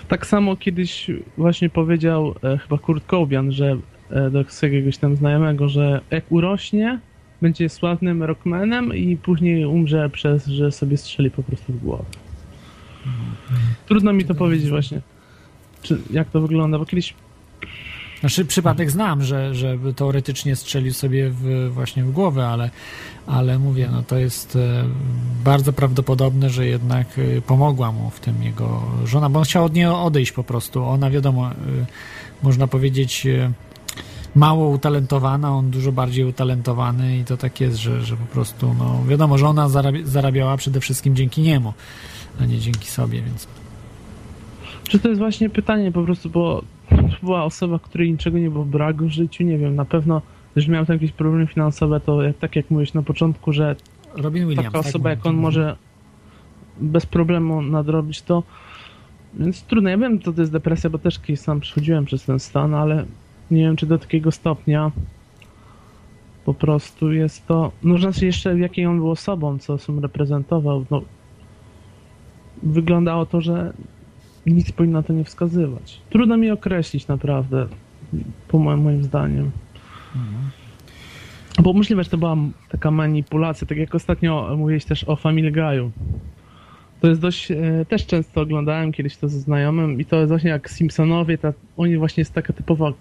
Tak 0.07 0.25
samo 0.25 0.55
kiedyś 0.55 1.11
właśnie 1.37 1.69
powiedział 1.69 2.35
e, 2.43 2.57
chyba 2.57 2.77
Kurt 2.77 3.05
Cobian, 3.05 3.51
że 3.51 3.77
e, 4.09 4.29
do 4.29 4.43
jakiegoś 4.61 4.97
tam 4.97 5.15
znajomego, 5.15 5.69
że 5.69 6.01
jak 6.11 6.31
urośnie, 6.31 6.99
będzie 7.41 7.69
sławnym 7.69 8.23
rockmanem 8.23 8.95
i 8.95 9.17
później 9.17 9.65
umrze 9.65 10.09
przez, 10.09 10.45
że 10.45 10.71
sobie 10.71 10.97
strzeli 10.97 11.31
po 11.31 11.43
prostu 11.43 11.73
w 11.73 11.83
głowę. 11.83 12.05
Trudno 13.87 14.13
mi 14.13 14.25
to 14.25 14.35
powiedzieć 14.35 14.69
właśnie, 14.69 15.01
czy, 15.81 15.97
jak 16.11 16.29
to 16.29 16.41
wygląda, 16.41 16.79
bo 16.79 16.85
kiedyś 16.85 17.13
znaczy 18.19 18.45
przypadek 18.45 18.91
znam, 18.91 19.23
że, 19.23 19.55
że 19.55 19.77
teoretycznie 19.95 20.55
strzelił 20.55 20.93
sobie 20.93 21.29
w, 21.29 21.69
właśnie 21.73 22.03
w 22.03 22.11
głowę, 22.11 22.47
ale, 22.47 22.69
ale 23.27 23.59
mówię, 23.59 23.89
no 23.91 24.03
to 24.03 24.17
jest 24.17 24.55
e, 24.55 24.85
bardzo 25.43 25.73
prawdopodobne, 25.73 26.49
że 26.49 26.65
jednak 26.65 27.07
e, 27.19 27.41
pomogła 27.41 27.91
mu 27.91 28.09
w 28.09 28.19
tym 28.19 28.43
jego 28.43 28.83
żona, 29.05 29.29
bo 29.29 29.39
on 29.39 29.45
chciał 29.45 29.65
od 29.65 29.73
niej 29.73 29.85
odejść 29.85 30.31
po 30.31 30.43
prostu. 30.43 30.83
Ona 30.83 31.09
wiadomo, 31.09 31.47
e, 31.47 31.53
można 32.43 32.67
powiedzieć 32.67 33.27
mało 34.35 34.69
utalentowana, 34.69 35.51
on 35.51 35.69
dużo 35.71 35.91
bardziej 35.91 36.25
utalentowany 36.25 37.17
i 37.17 37.25
to 37.25 37.37
tak 37.37 37.61
jest, 37.61 37.77
że, 37.77 38.01
że 38.01 38.17
po 38.17 38.25
prostu, 38.25 38.75
no 38.79 39.03
wiadomo, 39.07 39.37
że 39.37 39.47
ona 39.47 39.69
zarabiała 40.03 40.57
przede 40.57 40.79
wszystkim 40.79 41.15
dzięki 41.15 41.41
niemu, 41.41 41.73
a 42.41 42.45
nie 42.45 42.59
dzięki 42.59 42.87
sobie, 42.87 43.21
więc... 43.21 43.47
Czy 44.83 44.99
to 44.99 45.07
jest 45.07 45.19
właśnie 45.19 45.49
pytanie 45.49 45.91
po 45.91 46.03
prostu, 46.03 46.29
bo 46.29 46.61
była 47.23 47.43
osoba, 47.43 47.79
której 47.79 48.11
niczego 48.11 48.39
nie 48.39 48.49
było 48.49 48.65
brak 48.65 49.03
w 49.03 49.09
życiu, 49.09 49.43
nie 49.43 49.57
wiem, 49.57 49.75
na 49.75 49.85
pewno, 49.85 50.21
jeżeli 50.55 50.73
miał 50.73 50.85
tam 50.85 50.95
jakieś 50.95 51.11
problemy 51.11 51.47
finansowe, 51.47 51.99
to 51.99 52.21
jak, 52.21 52.37
tak 52.37 52.55
jak 52.55 52.71
mówiłeś 52.71 52.93
na 52.93 53.03
początku, 53.03 53.53
że 53.53 53.75
Robin 54.15 54.47
Williams, 54.47 54.65
taka 54.65 54.77
tak 54.79 54.87
osoba 54.87 55.09
tak 55.09 55.17
jak 55.17 55.25
on 55.25 55.35
może 55.35 55.75
bez 56.81 57.05
problemu 57.05 57.61
nadrobić 57.61 58.21
to, 58.21 58.43
więc 59.33 59.63
trudno, 59.63 59.89
ja 59.89 59.97
wiem, 59.97 60.21
co 60.21 60.33
to 60.33 60.41
jest 60.41 60.51
depresja, 60.51 60.89
bo 60.89 60.97
też 60.97 61.19
kiedyś 61.19 61.39
sam 61.39 61.59
przechodziłem 61.59 62.05
przez 62.05 62.25
ten 62.25 62.39
stan, 62.39 62.73
ale 62.73 63.05
nie 63.51 63.61
wiem 63.61 63.75
czy 63.75 63.85
do 63.85 63.97
takiego 63.97 64.31
stopnia. 64.31 64.91
Po 66.45 66.53
prostu 66.53 67.11
jest 67.11 67.47
to. 67.47 67.71
No, 67.83 67.97
znaczy 67.97 68.25
jeszcze 68.25 68.59
jakiej 68.59 68.85
on 68.85 68.97
był 68.97 69.11
osobą, 69.11 69.59
co 69.59 69.77
on 69.89 69.99
reprezentował. 69.99 70.85
No, 70.91 71.01
wyglądało 72.63 73.25
to, 73.25 73.41
że 73.41 73.73
nic 74.45 74.71
powinno 74.71 75.03
to 75.03 75.13
nie 75.13 75.23
wskazywać. 75.23 76.01
Trudno 76.09 76.37
mi 76.37 76.51
określić 76.51 77.07
naprawdę, 77.07 77.67
po 78.47 78.59
moim, 78.59 78.81
moim 78.81 79.03
zdaniem. 79.03 79.51
Mhm. 80.15 80.51
Bo 81.63 81.73
możliwe, 81.73 82.03
że 82.03 82.09
to 82.09 82.17
była 82.17 82.35
taka 82.69 82.91
manipulacja, 82.91 83.67
tak 83.67 83.77
jak 83.77 83.95
ostatnio 83.95 84.55
mówiłeś 84.57 84.85
też 84.85 85.03
o 85.03 85.15
Family 85.15 85.51
Guy'u. 85.51 85.89
To 87.01 87.07
jest 87.07 87.21
dość, 87.21 87.51
e, 87.51 87.85
też 87.89 88.05
często 88.05 88.41
oglądałem 88.41 88.91
kiedyś 88.91 89.17
to 89.17 89.29
ze 89.29 89.39
znajomym 89.39 90.01
i 90.01 90.05
to 90.05 90.15
jest 90.15 90.29
właśnie 90.29 90.49
jak 90.49 90.69
Simpsonowie, 90.69 91.37
ta, 91.37 91.53
oni 91.77 91.97
właśnie 91.97 92.21
jest 92.21 92.33
taka 92.33 92.53
typowa 92.53 92.93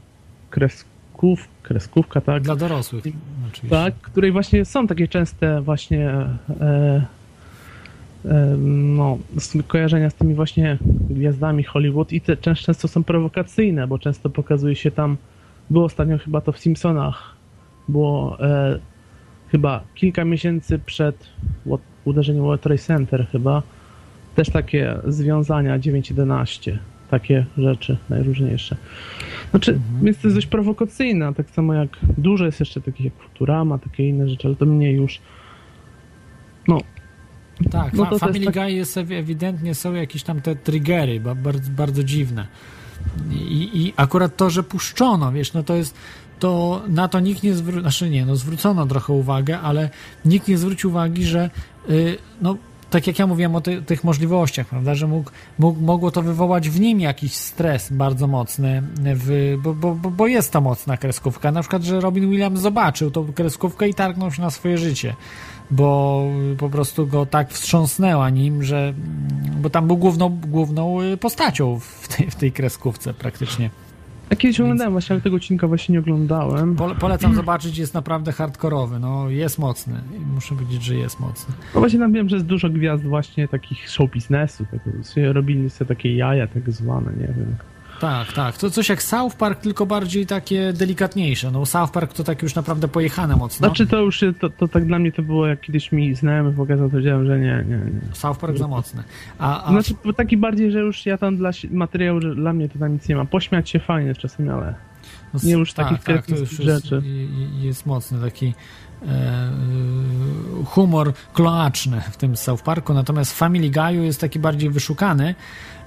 kresków, 0.55 1.49
kreskówka, 1.63 2.21
tak? 2.21 2.43
Dla 2.43 2.57
dorosłych. 2.57 3.05
Oczywiście. 3.49 3.77
Tak, 3.77 3.95
której 3.95 4.33
właśnie 4.33 4.65
są 4.65 4.87
takie 4.87 5.09
częste 5.09 5.61
właśnie 5.61 6.11
e, 6.11 7.07
e, 8.25 8.57
no, 8.59 9.19
kojarzenia 9.69 10.11
z 10.11 10.15
tymi 10.15 10.35
właśnie 10.35 10.79
gwiazdami 11.11 11.65
Hollywood 11.65 12.13
i 12.13 12.21
te 12.21 12.37
często 12.37 12.89
są 12.89 13.05
prowokacyjne, 13.05 13.87
bo 13.87 13.99
często 13.99 14.31
pokazuje 14.31 14.77
się 14.77 14.91
tam, 14.91 15.17
było 15.71 15.85
ostatnio 15.85 16.19
chyba 16.19 16.41
to 16.41 16.53
w 16.53 16.59
Simpsonach, 16.59 17.35
było 17.89 18.41
e, 18.41 18.79
chyba 19.49 19.81
kilka 19.95 20.25
miesięcy 20.25 20.79
przed 20.79 21.17
uderzeniem 22.05 22.43
World 22.43 22.63
Trade 22.63 22.79
Center 22.79 23.27
chyba, 23.33 23.63
też 24.35 24.51
takie 24.51 24.95
związania 25.07 25.79
9-11 25.79 26.79
takie 27.19 27.47
rzeczy 27.59 27.97
najróżniejsze. 28.11 28.77
Znaczy, 29.51 29.73
mhm. 29.73 30.05
więc 30.05 30.19
to 30.19 30.27
jest 30.29 30.37
dość 30.37 30.47
prowokacyjne, 30.47 31.35
tak 31.35 31.51
samo 31.51 31.75
jak 31.75 31.99
dużo 32.19 32.47
jest 32.47 32.61
jeszcze 32.61 32.81
takich 32.81 33.05
jak 33.05 33.15
Futurama, 33.15 33.79
takie 33.79 34.09
inne 34.09 34.29
rzeczy, 34.29 34.49
ale 34.49 34.57
to 34.57 34.67
mniej 34.67 34.97
już 34.97 35.21
no 36.69 36.81
tak, 37.71 37.93
no 37.93 38.07
to 38.07 38.19
Family 38.19 38.45
tak... 38.45 38.55
Guy 38.55 38.73
jest 38.73 38.97
ewidentnie 38.97 39.75
są 39.75 39.95
jakieś 39.95 40.23
tam 40.23 40.41
te 40.41 40.57
triggery, 40.57 41.21
bardzo, 41.21 41.71
bardzo 41.71 42.05
dziwne. 42.05 42.47
I, 43.31 43.71
I 43.75 43.93
akurat 43.97 44.37
to, 44.37 44.51
że 44.51 44.63
puszczono, 44.63 45.33
wiesz, 45.33 45.53
no 45.53 45.63
to 45.63 45.75
jest 45.75 45.95
to 46.39 46.83
na 46.89 47.09
to 47.09 47.21
nikt 47.21 47.43
nie 47.43 47.55
zwrócił, 47.55 47.81
znaczy 47.81 48.11
nie, 48.11 48.27
no 48.27 48.37
zwrócono 48.37 48.87
trochę 48.87 49.13
uwagę, 49.13 49.61
ale 49.61 49.91
nikt 50.25 50.49
nie 50.49 50.59
zwrócił 50.59 50.91
uwagi, 50.91 51.25
że 51.25 51.51
yy, 51.89 52.19
no 52.43 52.57
tak 52.91 53.07
jak 53.07 53.19
ja 53.19 53.27
mówiłem 53.27 53.55
o 53.57 53.61
ty, 53.61 53.83
tych 53.83 54.05
możliwościach, 54.05 54.67
prawda, 54.67 54.95
że 54.95 55.07
mógł, 55.07 55.31
mógł, 55.59 55.81
mogło 55.81 56.11
to 56.11 56.23
wywołać 56.23 56.71
w 56.71 56.81
nim 56.81 57.01
jakiś 57.01 57.35
stres 57.35 57.93
bardzo 57.93 58.27
mocny, 58.27 58.83
w, 58.97 59.57
bo, 59.63 59.75
bo, 59.75 59.95
bo 59.95 60.27
jest 60.27 60.53
to 60.53 60.61
mocna 60.61 60.97
kreskówka. 60.97 61.53
Na 61.53 61.61
przykład, 61.61 61.83
że 61.83 62.01
Robin 62.01 62.31
Williams 62.31 62.61
zobaczył 62.61 63.11
tą 63.11 63.33
kreskówkę 63.33 63.89
i 63.89 63.95
targnął 63.95 64.31
się 64.31 64.43
na 64.43 64.51
swoje 64.51 64.79
życie, 64.79 65.15
bo 65.71 66.23
po 66.59 66.71
prostu 66.71 67.07
go 67.07 67.27
tak 67.27 67.51
wstrząsnęła 67.51 68.31
nim, 68.31 68.63
że 68.63 68.95
bo 69.61 69.71
tam 69.71 69.87
był 69.87 69.97
główną, 69.97 70.41
główną 70.47 70.99
postacią 71.21 71.79
w 71.81 72.09
tej, 72.17 72.31
w 72.31 72.35
tej 72.35 72.53
kreskówce 72.53 73.15
praktycznie. 73.15 73.71
Ja 74.35 74.39
kiedyś 74.39 74.59
Więc... 74.59 74.67
oglądałem 74.67 74.93
właśnie, 74.93 75.15
ale 75.15 75.23
tego 75.23 75.37
odcinka 75.37 75.69
właśnie 75.69 75.93
nie 75.93 75.99
oglądałem. 75.99 76.77
Po, 76.77 76.95
polecam 76.95 77.35
zobaczyć, 77.35 77.79
jest 77.79 77.95
naprawdę 77.95 78.33
hardkorowy, 78.33 78.99
no 78.99 79.31
jest 79.31 79.59
mocny. 79.59 80.01
Muszę 80.35 80.55
powiedzieć, 80.55 80.83
że 80.83 80.95
jest 80.95 81.21
mocny. 81.21 81.55
No 81.75 81.81
właśnie 81.81 81.99
tam 81.99 82.13
wiem, 82.13 82.29
że 82.29 82.37
jest 82.37 82.47
dużo 82.47 82.71
gwiazd 82.71 83.05
właśnie 83.05 83.49
takich 83.49 83.91
show 83.91 84.11
biznesu, 84.11 84.67
tak, 84.71 84.81
robili 85.33 85.71
sobie 85.71 85.89
takie 85.89 86.17
jaja 86.17 86.47
tak 86.47 86.71
zwane, 86.73 87.13
nie 87.13 87.27
wiem. 87.27 87.57
Tak, 88.05 88.33
tak. 88.33 88.59
To 88.59 88.71
coś 88.71 88.89
jak 88.89 89.03
South 89.03 89.37
Park, 89.37 89.61
tylko 89.61 89.87
bardziej 89.87 90.27
takie 90.27 90.73
delikatniejsze. 90.73 91.51
No 91.51 91.67
South 91.67 91.93
Park 91.93 92.13
to 92.13 92.25
tak 92.25 92.43
już 92.43 92.55
naprawdę 92.55 92.89
pojechane 92.89 93.37
mocno. 93.37 93.67
Znaczy 93.67 93.87
to 93.87 94.01
już, 94.01 94.25
to, 94.41 94.51
to 94.51 94.69
tak 94.69 94.87
dla 94.87 94.99
mnie 94.99 95.13
to 95.13 95.23
było, 95.23 95.47
jak 95.47 95.61
kiedyś 95.61 95.93
mi 95.93 96.15
znajomy 96.15 96.53
pokazał, 96.53 96.91
to 96.91 96.97
wiedziałem, 96.97 97.27
że 97.27 97.39
nie, 97.39 97.65
nie, 97.69 97.77
nie. 97.77 98.15
South 98.15 98.41
Park 98.41 98.59
za 98.59 98.69
mocne. 98.69 99.05
A, 99.39 99.65
a... 99.65 99.71
Znaczy 99.71 99.95
taki 100.17 100.37
bardziej, 100.37 100.71
że 100.71 100.79
już 100.79 101.07
ja 101.07 101.19
tam 101.19 101.37
dla 101.37 101.51
materiału, 101.71 102.21
że 102.21 102.35
dla 102.35 102.53
mnie 102.53 102.69
to 102.69 102.79
tam 102.79 102.93
nic 102.93 103.09
nie 103.09 103.17
ma. 103.17 103.25
Pośmiać 103.25 103.71
się 103.71 103.79
fajnie 103.79 104.15
czasem, 104.15 104.49
ale 104.49 104.75
no, 105.35 105.41
nie 105.43 105.53
już 105.53 105.73
tak, 105.73 105.89
takich 105.89 106.05
tak, 106.05 106.27
to 106.27 106.37
już 106.37 106.51
rzeczy. 106.51 107.03
Jest, 107.05 107.65
jest 107.65 107.87
mocny 107.87 108.19
taki 108.21 108.55
e, 109.09 109.51
humor 110.65 111.13
kloaczny 111.33 112.01
w 112.13 112.17
tym 112.17 112.37
South 112.37 112.63
Parku, 112.63 112.95
natomiast 112.95 113.39
Family 113.39 113.71
Guy'u 113.71 114.03
jest 114.03 114.21
taki 114.21 114.39
bardziej 114.39 114.71
wyszukany, 114.71 115.35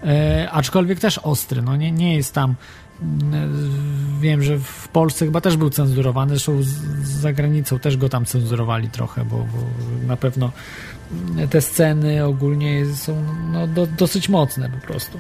e, 0.04 0.50
aczkolwiek 0.52 1.00
też 1.00 1.18
ostry, 1.18 1.62
no 1.62 1.76
nie, 1.76 1.92
nie 1.92 2.16
jest 2.16 2.34
tam 2.34 2.56
mm, 3.02 4.20
wiem, 4.22 4.44
że 4.44 4.60
w 4.60 4.88
Polsce 4.88 5.26
chyba 5.26 5.42
też 5.42 5.58
był 5.58 5.70
cenzurowany, 5.70 6.30
zresztą 6.30 6.64
z, 6.64 6.68
za 7.04 7.34
granicą 7.34 7.80
też 7.80 7.98
go 7.98 8.10
tam 8.10 8.26
cenzurowali 8.26 8.90
trochę, 8.90 9.26
bo, 9.26 9.38
bo 9.38 9.58
na 10.08 10.18
pewno 10.18 10.52
te 11.50 11.62
sceny 11.62 12.26
ogólnie 12.26 12.86
są 12.86 13.24
no, 13.52 13.68
do, 13.68 13.88
dosyć 13.88 14.30
mocne 14.30 14.70
po 14.70 14.88
prostu. 14.88 15.20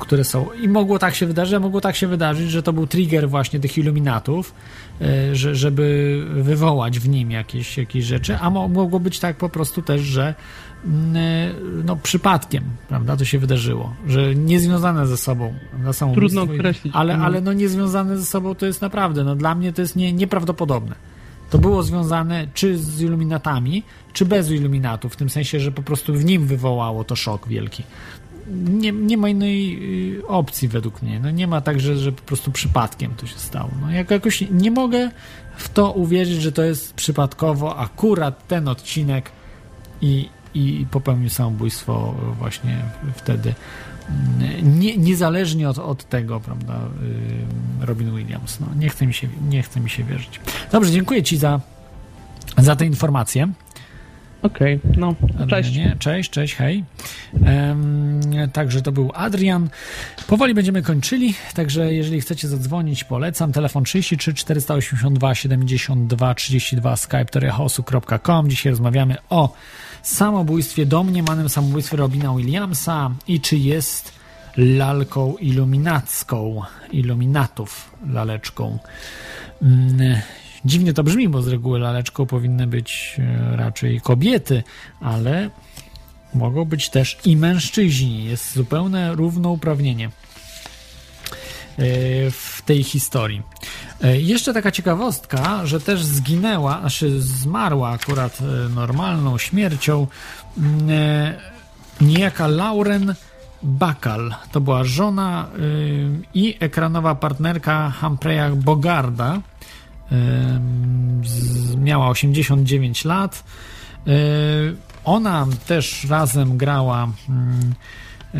które 0.00 0.24
są. 0.24 0.52
I 0.52 0.68
mogło 0.68 0.98
tak 0.98 1.14
się 1.14 1.26
wydarzyć, 1.26 1.60
mogło 1.60 1.80
tak 1.80 1.96
się 1.96 2.06
wydarzyć, 2.06 2.50
że 2.50 2.62
to 2.62 2.72
był 2.72 2.86
trigger 2.86 3.28
właśnie 3.28 3.60
tych 3.60 3.78
iluminatów, 3.78 4.54
e, 5.00 5.36
że, 5.36 5.54
żeby 5.54 6.20
wywołać 6.34 7.00
w 7.00 7.08
nim 7.08 7.30
jakieś, 7.30 7.78
jakieś 7.78 8.04
rzeczy, 8.04 8.38
a 8.38 8.50
mogło 8.50 9.00
być 9.00 9.18
tak 9.18 9.36
po 9.36 9.48
prostu 9.48 9.82
też, 9.82 10.00
że 10.00 10.26
e, 10.26 10.34
no, 11.84 11.96
przypadkiem, 11.96 12.64
prawda, 12.88 13.16
to 13.16 13.24
się 13.24 13.38
wydarzyło, 13.38 13.94
że 14.06 14.34
niezwiązane 14.34 15.06
ze 15.06 15.16
sobą. 15.16 15.54
Trudno 16.14 16.42
określić. 16.42 16.94
Ale, 16.96 17.16
ale 17.16 17.40
no 17.40 17.52
niezwiązane 17.52 18.18
ze 18.18 18.24
sobą 18.24 18.54
to 18.54 18.66
jest 18.66 18.82
naprawdę, 18.82 19.24
no 19.24 19.36
dla 19.36 19.54
mnie 19.54 19.72
to 19.72 19.82
jest 19.82 19.96
nie, 19.96 20.12
nieprawdopodobne. 20.12 20.94
To 21.50 21.58
było 21.58 21.82
związane 21.82 22.46
czy 22.54 22.78
z 22.78 23.00
iluminatami, 23.00 23.82
czy 24.12 24.26
bez 24.26 24.50
iluminatów, 24.50 25.12
w 25.12 25.16
tym 25.16 25.30
sensie, 25.30 25.60
że 25.60 25.72
po 25.72 25.82
prostu 25.82 26.14
w 26.14 26.24
nim 26.24 26.46
wywołało 26.46 27.04
to 27.04 27.16
szok 27.16 27.48
wielki. 27.48 27.82
Nie, 28.68 28.92
nie 28.92 29.16
ma 29.16 29.28
innej 29.28 29.78
y, 30.18 30.26
opcji 30.26 30.68
według 30.68 31.02
mnie. 31.02 31.20
No 31.20 31.30
nie 31.30 31.46
ma 31.46 31.60
tak, 31.60 31.80
że, 31.80 31.96
że 31.96 32.12
po 32.12 32.22
prostu 32.22 32.52
przypadkiem 32.52 33.14
to 33.16 33.26
się 33.26 33.38
stało. 33.38 33.70
No 33.80 33.90
jak 33.90 34.10
jakoś 34.10 34.44
nie 34.50 34.70
mogę 34.70 35.10
w 35.56 35.68
to 35.68 35.92
uwierzyć, 35.92 36.42
że 36.42 36.52
to 36.52 36.62
jest 36.62 36.94
przypadkowo 36.94 37.76
akurat 37.76 38.46
ten 38.46 38.68
odcinek 38.68 39.30
i, 40.00 40.28
i 40.54 40.86
popełnił 40.90 41.30
samobójstwo 41.30 42.14
właśnie 42.38 42.76
wtedy. 43.14 43.54
Nie, 44.62 44.96
niezależnie 44.96 45.68
od, 45.68 45.78
od 45.78 46.08
tego, 46.08 46.40
prawda, 46.40 46.80
y, 47.82 47.86
Robin 47.86 48.16
Williams. 48.16 48.60
No, 48.60 48.66
nie, 48.78 48.88
chce 48.88 49.06
mi 49.06 49.14
się, 49.14 49.28
nie 49.48 49.62
chce 49.62 49.80
mi 49.80 49.90
się 49.90 50.04
wierzyć. 50.04 50.40
Dobrze, 50.72 50.92
dziękuję 50.92 51.22
Ci 51.22 51.36
za, 51.36 51.60
za 52.58 52.76
te 52.76 52.86
informacje. 52.86 53.48
Okej, 54.44 54.80
okay, 54.84 54.96
no, 54.96 55.14
cześć. 55.46 55.76
Nie, 55.76 55.96
cześć, 55.98 56.30
cześć, 56.30 56.54
hej. 56.54 56.84
Um, 57.32 58.20
także 58.52 58.82
to 58.82 58.92
był 58.92 59.10
Adrian. 59.14 59.68
Powoli 60.26 60.54
będziemy 60.54 60.82
kończyli, 60.82 61.34
także 61.54 61.94
jeżeli 61.94 62.20
chcecie 62.20 62.48
zadzwonić, 62.48 63.04
polecam. 63.04 63.52
Telefon 63.52 63.84
33 63.84 64.34
482 64.34 65.34
72 65.34 66.34
32 66.34 66.96
skype 66.96 67.24
toriahosu.com. 67.24 68.50
Dzisiaj 68.50 68.70
rozmawiamy 68.70 69.16
o 69.30 69.54
samobójstwie, 70.04 70.86
domniemanym 70.86 71.48
samobójstwie 71.48 71.96
Robina 71.96 72.34
Williamsa 72.34 73.10
i 73.28 73.40
czy 73.40 73.56
jest 73.56 74.12
lalką 74.56 75.36
iluminacką, 75.36 76.62
iluminatów 76.92 77.90
laleczką. 78.08 78.78
Mm, 79.62 80.20
dziwnie 80.64 80.92
to 80.92 81.04
brzmi, 81.04 81.28
bo 81.28 81.42
z 81.42 81.48
reguły 81.48 81.78
laleczką 81.78 82.26
powinny 82.26 82.66
być 82.66 83.16
e, 83.18 83.56
raczej 83.56 84.00
kobiety, 84.00 84.62
ale 85.00 85.50
mogą 86.34 86.64
być 86.64 86.90
też 86.90 87.18
i 87.24 87.36
mężczyźni. 87.36 88.24
Jest 88.24 88.54
zupełne 88.54 89.14
równouprawnienie. 89.14 90.10
E, 91.78 92.30
w 92.30 92.62
tej 92.66 92.84
historii. 92.84 93.42
E, 94.02 94.20
jeszcze 94.20 94.54
taka 94.54 94.70
ciekawostka, 94.70 95.66
że 95.66 95.80
też 95.80 96.04
zginęła, 96.04 96.80
znaczy 96.80 97.20
zmarła 97.20 97.90
akurat 97.90 98.38
e, 98.40 98.68
normalną 98.68 99.38
śmiercią 99.38 100.06
niejaka 102.00 102.46
Lauren 102.46 103.14
Bakal. 103.62 104.34
To 104.52 104.60
była 104.60 104.84
żona 104.84 105.48
i 106.34 106.56
ekranowa 106.60 107.14
partnerka 107.14 107.92
Humphreya 108.00 108.56
Bogarda. 108.56 109.40
Miała 111.76 112.08
89 112.08 113.04
lat. 113.04 113.44
Ona 115.04 115.46
też 115.66 116.04
razem 116.04 116.56
grała 116.56 117.08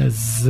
z 0.08 0.48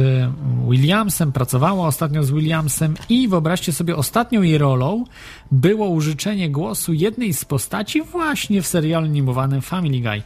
Williamsem, 0.68 1.32
pracowała 1.32 1.86
ostatnio 1.86 2.24
z 2.24 2.30
Williamsem 2.30 2.94
i 3.08 3.28
wyobraźcie 3.28 3.72
sobie, 3.72 3.96
ostatnią 3.96 4.42
jej 4.42 4.58
rolą 4.58 5.04
było 5.50 5.88
użyczenie 5.88 6.50
głosu 6.50 6.92
jednej 6.92 7.34
z 7.34 7.44
postaci 7.44 8.02
właśnie 8.02 8.62
w 8.62 8.66
serialu 8.66 9.06
animowanym 9.06 9.62
Family 9.62 10.00
Guy. 10.00 10.22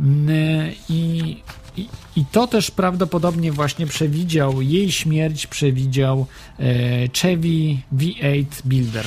Mm, 0.00 0.72
I, 0.88 1.36
i, 1.76 1.88
I, 2.16 2.24
to 2.32 2.46
też 2.46 2.70
prawdopodobnie 2.70 3.52
właśnie 3.52 3.86
przewidział 3.86 4.62
jej 4.62 4.92
śmierć, 4.92 5.46
przewidział 5.46 6.26
e, 6.58 6.64
Chevy 7.20 7.76
V8 7.96 8.44
Builder. 8.64 9.06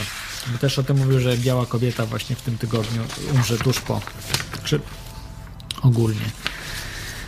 Bo 0.52 0.58
też 0.58 0.80
o 0.80 0.84
tym 0.84 0.98
mówił, 0.98 1.20
że 1.20 1.38
biała 1.38 1.66
kobieta 1.66 2.06
właśnie 2.06 2.36
w 2.36 2.42
tym 2.42 2.58
tygodniu 2.58 3.02
umrze 3.34 3.58
tuż 3.58 3.82
po. 3.82 4.02
Czy 4.64 4.80
ogólnie. 5.82 6.26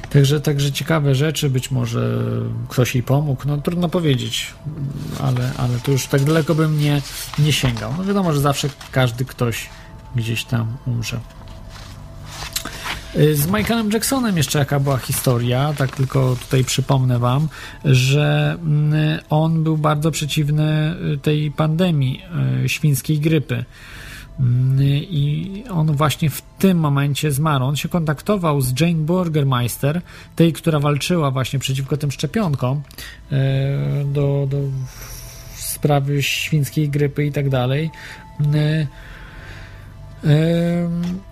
Także, 0.10 0.42
także 0.42 0.72
ciekawe 0.72 1.16
rzeczy, 1.16 1.50
być 1.50 1.72
może 1.72 2.18
ktoś 2.70 2.96
jej 2.96 3.04
pomógł, 3.04 3.44
no 3.48 3.58
trudno 3.58 3.90
powiedzieć, 3.90 4.54
ale, 5.20 5.52
ale 5.58 5.80
to 5.80 5.92
już 5.92 6.08
tak 6.08 6.24
daleko 6.24 6.56
bym 6.56 6.80
nie, 6.80 7.02
nie 7.40 7.54
sięgał. 7.54 7.94
No 7.98 8.04
wiadomo, 8.04 8.34
że 8.34 8.42
zawsze 8.42 8.70
każdy 8.92 9.26
ktoś 9.26 9.70
gdzieś 10.16 10.44
tam 10.44 10.78
umrze. 10.86 11.20
Z 13.34 13.48
Michaelem 13.48 13.92
Jacksonem 13.92 14.38
jeszcze 14.38 14.60
jaka 14.60 14.80
była 14.80 14.98
historia, 14.98 15.74
tak 15.78 15.96
tylko 15.96 16.36
tutaj 16.42 16.64
przypomnę 16.64 17.20
wam, 17.20 17.48
że 17.86 18.58
mm, 18.62 19.20
on 19.30 19.64
był 19.64 19.78
bardzo 19.78 20.12
przeciwny 20.12 20.96
tej 21.22 21.52
pandemii 21.52 22.22
e, 22.64 22.70
świńskiej 22.70 23.20
grypy. 23.20 23.66
I 25.10 25.64
on 25.70 25.96
właśnie 25.96 26.30
w 26.30 26.42
tym 26.42 26.78
momencie 26.78 27.32
zmarł. 27.32 27.66
On 27.66 27.76
się 27.76 27.90
kontaktował 27.90 28.62
z 28.62 28.80
Jane 28.80 28.94
Burgermeister, 28.94 30.02
tej, 30.36 30.54
która 30.54 30.80
walczyła 30.80 31.32
właśnie 31.32 31.60
przeciwko 31.60 31.98
tym 31.98 32.12
szczepionkom 32.12 32.82
e, 33.32 34.06
do, 34.06 34.48
do 34.50 34.58
sprawy 35.56 36.24
świńskiej 36.24 36.90
grypy 36.90 37.26
i 37.26 37.32
tak 37.32 37.50
dalej. 37.50 37.92
E, 38.56 38.58
e, 38.58 38.88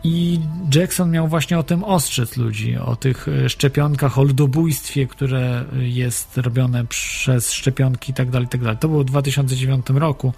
I 0.04 0.40
Jackson 0.76 1.12
miał 1.12 1.28
właśnie 1.28 1.60
o 1.60 1.64
tym 1.64 1.84
ostrzec 1.84 2.38
ludzi, 2.38 2.78
o 2.78 2.96
tych 2.96 3.28
szczepionkach, 3.48 4.18
o 4.18 4.24
ludobójstwie, 4.24 5.08
które 5.08 5.66
jest 5.80 6.38
robione 6.38 6.86
przez 6.86 7.54
szczepionki 7.54 8.12
i 8.12 8.14
tak 8.14 8.30
dalej, 8.30 8.46
i 8.46 8.50
tak 8.50 8.62
dalej. 8.62 8.78
To 8.78 8.88
było 8.88 9.02
w 9.02 9.06
2009 9.06 9.90
roku. 9.90 10.34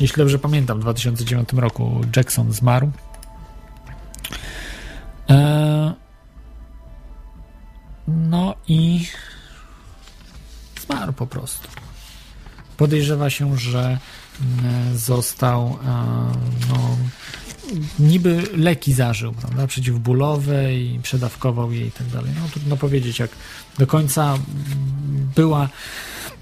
Jeśli 0.00 0.16
dobrze 0.16 0.38
pamiętam, 0.38 0.78
w 0.78 0.82
2009 0.82 1.48
roku 1.52 2.00
Jackson 2.16 2.52
zmarł. 2.52 2.90
E, 5.30 5.94
no 8.08 8.54
i 8.68 9.06
zmarł 10.86 11.12
po 11.12 11.26
prostu. 11.26 11.68
Podejrzewa 12.76 13.30
się, 13.30 13.58
że 13.58 13.98
mm, 14.40 14.98
został 14.98 15.78
e, 15.84 16.04
no, 16.68 16.96
niby 17.98 18.42
leki 18.56 18.92
zażył, 18.92 19.32
prawda, 19.32 19.66
przeciwbólowe 19.66 20.74
i 20.74 21.00
przedawkował 21.02 21.72
je 21.72 21.86
i 21.86 21.90
tak 21.90 22.06
dalej. 22.06 22.30
No 22.40 22.48
trudno 22.48 22.76
powiedzieć, 22.76 23.18
jak 23.18 23.30
do 23.78 23.86
końca 23.86 24.38
była 25.34 25.68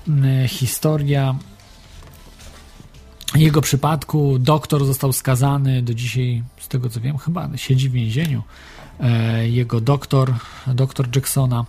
mm, 0.08 0.48
historia 0.48 1.34
jego 3.34 3.60
przypadku 3.60 4.38
doktor 4.38 4.84
został 4.84 5.12
skazany 5.12 5.82
do 5.82 5.94
dzisiaj, 5.94 6.42
z 6.60 6.68
tego 6.68 6.88
co 6.88 7.00
wiem, 7.00 7.18
chyba 7.18 7.48
siedzi 7.56 7.88
w 7.88 7.92
więzieniu. 7.92 8.42
E, 9.00 9.48
jego 9.48 9.80
doktor, 9.80 10.34
doktor 10.66 11.16
Jacksona. 11.16 11.64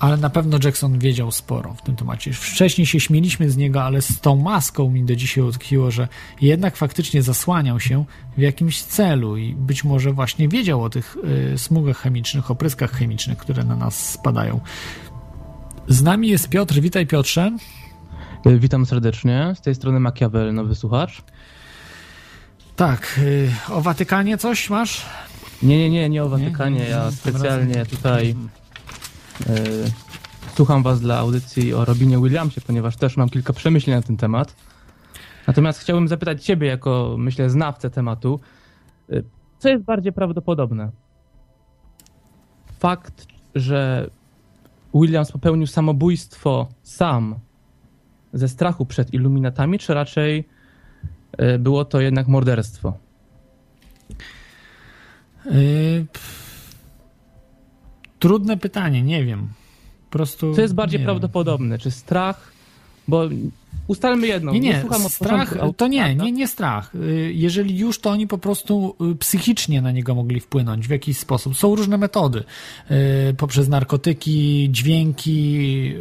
Ale 0.00 0.16
na 0.16 0.30
pewno 0.30 0.58
Jackson 0.64 0.98
wiedział 0.98 1.30
sporo 1.30 1.74
w 1.74 1.82
tym 1.82 1.96
temacie. 1.96 2.32
Wcześniej 2.32 2.86
się 2.86 3.00
śmieliśmy 3.00 3.50
z 3.50 3.56
niego, 3.56 3.82
ale 3.82 4.02
z 4.02 4.20
tą 4.20 4.36
maską 4.36 4.90
mi 4.90 5.04
do 5.04 5.16
dzisiaj 5.16 5.44
utkwiło, 5.44 5.90
że 5.90 6.08
jednak 6.40 6.76
faktycznie 6.76 7.22
zasłaniał 7.22 7.80
się 7.80 8.04
w 8.36 8.40
jakimś 8.40 8.82
celu 8.82 9.36
i 9.36 9.54
być 9.54 9.84
może 9.84 10.12
właśnie 10.12 10.48
wiedział 10.48 10.82
o 10.82 10.90
tych 10.90 11.16
e, 11.54 11.58
smugach 11.58 11.98
chemicznych, 11.98 12.50
opryskach 12.50 12.90
chemicznych, 12.90 13.38
które 13.38 13.64
na 13.64 13.76
nas 13.76 14.10
spadają. 14.10 14.60
Z 15.88 16.02
nami 16.02 16.28
jest 16.28 16.48
Piotr. 16.48 16.80
Witaj, 16.80 17.06
Piotrze. 17.06 17.52
E, 18.46 18.58
witam 18.58 18.86
serdecznie. 18.86 19.52
Z 19.56 19.60
tej 19.60 19.74
strony 19.74 20.00
Machiavel, 20.00 20.54
nowy 20.54 20.74
słuchacz. 20.74 21.22
Tak. 22.76 23.20
E, 23.68 23.74
o 23.74 23.80
Watykanie 23.80 24.38
coś 24.38 24.70
masz? 24.70 25.06
Nie, 25.62 25.78
nie, 25.78 25.90
nie, 25.90 26.08
nie 26.08 26.24
o 26.24 26.28
Watykanie. 26.28 26.80
Nie, 26.80 26.88
ja 26.88 27.10
specjalnie 27.10 27.86
tutaj 27.86 28.36
y, 29.40 29.46
słucham 30.56 30.82
was 30.82 31.00
dla 31.00 31.18
audycji 31.18 31.74
o 31.74 31.84
Robinie 31.84 32.18
Williamsie, 32.18 32.60
ponieważ 32.60 32.96
też 32.96 33.16
mam 33.16 33.28
kilka 33.28 33.52
przemyśleń 33.52 33.96
na 33.96 34.02
ten 34.02 34.16
temat. 34.16 34.56
Natomiast 35.46 35.80
chciałbym 35.80 36.08
zapytać 36.08 36.44
ciebie, 36.44 36.68
jako 36.68 37.14
myślę 37.18 37.50
znawcę 37.50 37.90
tematu, 37.90 38.40
y, 39.12 39.24
co 39.58 39.68
jest 39.68 39.84
bardziej 39.84 40.12
prawdopodobne? 40.12 40.90
Fakt, 42.78 43.26
że 43.54 44.10
Williams 44.94 45.32
popełnił 45.32 45.66
samobójstwo 45.66 46.68
sam 46.82 47.34
ze 48.34 48.48
strachu 48.48 48.86
przed 48.86 49.14
iluminatami, 49.14 49.78
czy 49.78 49.94
raczej 49.94 50.44
e, 51.38 51.58
było 51.58 51.84
to 51.84 52.00
jednak 52.00 52.28
morderstwo? 52.28 52.98
Yy, 55.44 56.06
trudne 58.18 58.56
pytanie, 58.56 59.02
nie 59.02 59.24
wiem. 59.24 59.48
Po 60.10 60.12
prostu. 60.18 60.54
Co 60.54 60.62
jest 60.62 60.74
bardziej 60.74 61.00
prawdopodobne? 61.00 61.78
Czy 61.78 61.90
strach? 61.90 62.52
Bo 63.08 63.28
ustalmy 63.86 64.26
jedno. 64.26 64.52
Nie, 64.52 64.60
nie, 64.60 64.84
nie 65.02 65.08
strach 65.08 65.54
to 65.76 65.88
nie, 65.88 66.14
nie, 66.14 66.32
nie 66.32 66.48
strach. 66.48 66.94
Y, 66.94 67.32
jeżeli 67.34 67.78
już, 67.78 68.00
to 68.00 68.10
oni 68.10 68.26
po 68.26 68.38
prostu 68.38 68.96
y, 69.12 69.16
psychicznie 69.16 69.82
na 69.82 69.90
niego 69.90 70.14
mogli 70.14 70.40
wpłynąć 70.40 70.88
w 70.88 70.90
jakiś 70.90 71.18
sposób. 71.18 71.56
Są 71.56 71.74
różne 71.74 71.98
metody. 71.98 72.44
Y, 72.90 73.34
poprzez 73.34 73.68
narkotyki, 73.68 74.68
dźwięki, 74.70 75.94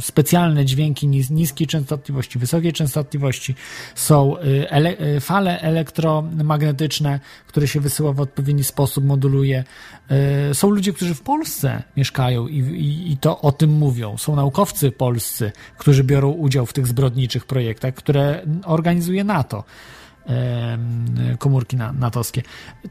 specjalne 0.00 0.64
dźwięki 0.64 1.08
niskiej 1.30 1.66
częstotliwości, 1.66 2.38
wysokiej 2.38 2.72
częstotliwości. 2.72 3.54
Są 3.94 4.36
ele 4.68 4.96
fale 5.20 5.60
elektromagnetyczne, 5.60 7.20
które 7.46 7.68
się 7.68 7.80
wysyła 7.80 8.12
w 8.12 8.20
odpowiedni 8.20 8.64
sposób, 8.64 9.04
moduluje. 9.04 9.64
Są 10.52 10.70
ludzie, 10.70 10.92
którzy 10.92 11.14
w 11.14 11.22
Polsce 11.22 11.82
mieszkają 11.96 12.48
i, 12.48 12.58
i, 12.58 13.12
i 13.12 13.16
to 13.16 13.40
o 13.40 13.52
tym 13.52 13.70
mówią. 13.70 14.16
Są 14.16 14.36
naukowcy 14.36 14.90
polscy, 14.90 15.52
którzy 15.78 16.04
biorą 16.04 16.30
udział 16.30 16.66
w 16.66 16.72
tych 16.76 16.86
zbrodniczych 16.86 17.44
projektach, 17.44 17.94
które 17.94 18.46
organizuje 18.64 19.24
NATO 19.24 19.64
komórki 21.38 21.76
natowskie. 21.76 22.42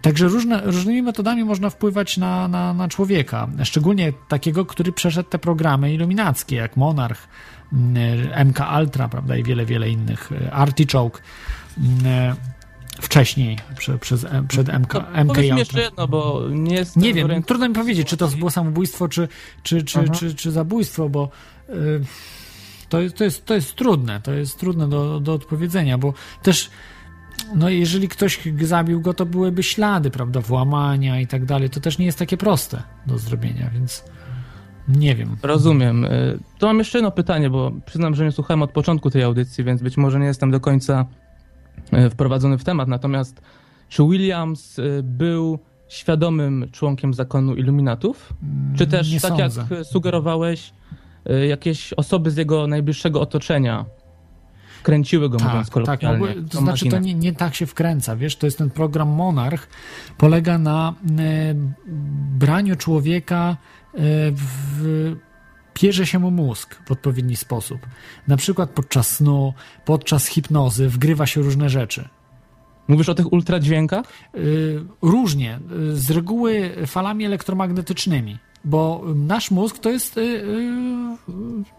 Także 0.01 0.27
różne, 0.27 0.61
różnymi 0.61 1.01
metodami 1.01 1.43
można 1.43 1.69
wpływać 1.69 2.17
na, 2.17 2.47
na, 2.47 2.73
na 2.73 2.87
człowieka, 2.87 3.47
szczególnie 3.63 4.13
takiego, 4.27 4.65
który 4.65 4.91
przeszedł 4.91 5.29
te 5.29 5.39
programy 5.39 5.93
iluminackie, 5.93 6.55
jak 6.55 6.77
Monarch, 6.77 7.27
MK 8.45 8.59
Ultra, 8.79 9.07
prawda, 9.07 9.37
i 9.37 9.43
wiele, 9.43 9.65
wiele 9.65 9.89
innych, 9.89 10.29
Artichoke, 10.51 11.21
wcześniej, 13.01 13.57
prze, 13.77 13.97
przez, 13.97 14.25
przed 14.47 14.67
MK, 14.67 14.93
MK 15.23 15.37
Ultra. 15.37 15.43
jeszcze 15.43 15.81
jedno, 15.81 16.07
bo 16.07 16.41
nie 16.49 16.75
jest... 16.75 16.97
Nie 16.97 17.13
wiem, 17.13 17.43
trudno 17.43 17.69
mi 17.69 17.75
powiedzieć, 17.75 18.07
czy 18.07 18.17
to 18.17 18.27
było 18.27 18.51
samobójstwo, 18.51 19.07
czy, 19.07 19.27
czy, 19.63 19.83
czy, 19.83 20.09
czy, 20.09 20.35
czy 20.35 20.51
zabójstwo, 20.51 21.09
bo... 21.09 21.29
Y, 21.69 22.01
to, 22.89 22.97
to, 23.15 23.23
jest, 23.23 23.45
to 23.45 23.53
jest 23.53 23.75
trudne, 23.75 24.21
to 24.21 24.33
jest 24.33 24.59
trudne 24.59 24.89
do, 24.89 25.19
do 25.19 25.33
odpowiedzenia, 25.33 25.97
bo 25.97 26.13
też 26.43 26.69
no 27.55 27.69
jeżeli 27.69 28.07
ktoś 28.07 28.39
zabił 28.61 29.01
go, 29.01 29.13
to 29.13 29.25
byłyby 29.25 29.63
ślady, 29.63 30.11
prawda, 30.11 30.41
włamania 30.41 31.19
i 31.19 31.27
tak 31.27 31.45
dalej. 31.45 31.69
To 31.69 31.79
też 31.79 31.97
nie 31.97 32.05
jest 32.05 32.19
takie 32.19 32.37
proste 32.37 32.83
do 33.05 33.17
zrobienia, 33.17 33.69
więc 33.73 34.03
nie 34.87 35.15
wiem. 35.15 35.37
Rozumiem. 35.43 36.05
Y, 36.05 36.39
to 36.59 36.67
mam 36.67 36.77
jeszcze 36.77 36.97
jedno 36.97 37.11
pytanie, 37.11 37.49
bo 37.49 37.71
przyznam, 37.85 38.15
że 38.15 38.25
nie 38.25 38.31
słuchałem 38.31 38.61
od 38.61 38.71
początku 38.71 39.09
tej 39.09 39.23
audycji, 39.23 39.63
więc 39.63 39.81
być 39.81 39.97
może 39.97 40.19
nie 40.19 40.25
jestem 40.25 40.51
do 40.51 40.59
końca 40.59 41.05
y, 41.93 42.09
wprowadzony 42.09 42.57
w 42.57 42.63
temat. 42.63 42.87
Natomiast 42.87 43.41
czy 43.89 44.03
Williams 44.03 44.79
y, 44.79 45.01
był 45.03 45.59
świadomym 45.87 46.65
członkiem 46.71 47.13
zakonu 47.13 47.55
iluminatów? 47.55 48.33
Czy 48.77 48.87
też, 48.87 49.11
nie 49.11 49.19
tak 49.19 49.37
sądzę. 49.37 49.67
jak 49.69 49.85
sugerowałeś, 49.85 50.73
jakieś 51.47 51.93
osoby 51.93 52.31
z 52.31 52.37
jego 52.37 52.67
najbliższego 52.67 53.21
otoczenia 53.21 53.85
kręciły 54.83 55.29
go, 55.29 55.37
tak, 55.37 55.47
mówiąc 55.47 55.67
tak, 55.67 55.73
kolokwialnie. 55.73 56.27
Tak, 56.27 56.35
to 56.51 56.59
znaczy 56.59 56.89
to 56.89 56.99
nie, 56.99 57.13
nie 57.13 57.33
tak 57.33 57.55
się 57.55 57.65
wkręca, 57.65 58.15
wiesz, 58.15 58.35
to 58.35 58.47
jest 58.47 58.57
ten 58.57 58.69
program 58.69 59.09
Monarch, 59.09 59.67
polega 60.17 60.57
na 60.57 60.93
e, 61.19 61.55
braniu 62.39 62.75
człowieka 62.75 63.57
e, 63.93 63.97
w 63.97 65.15
pierze 65.73 66.05
się 66.05 66.19
mu 66.19 66.31
mózg 66.31 66.75
w 66.85 66.91
odpowiedni 66.91 67.35
sposób. 67.35 67.79
Na 68.27 68.37
przykład 68.37 68.69
podczas 68.69 69.09
snu, 69.09 69.53
podczas 69.85 70.25
hipnozy 70.27 70.89
wgrywa 70.89 71.25
się 71.25 71.41
różne 71.41 71.69
rzeczy. 71.69 72.09
Mówisz 72.87 73.09
o 73.09 73.15
tych 73.15 73.33
ultradźwiękach? 73.33 74.05
Yy, 74.33 74.85
różnie. 75.01 75.59
Z 75.93 76.11
reguły 76.11 76.75
falami 76.87 77.25
elektromagnetycznymi 77.25 78.37
bo 78.65 79.03
nasz 79.15 79.51
mózg 79.51 79.79
to 79.79 79.89
jest 79.89 80.17
y, 80.17 80.21
y, 80.21 80.43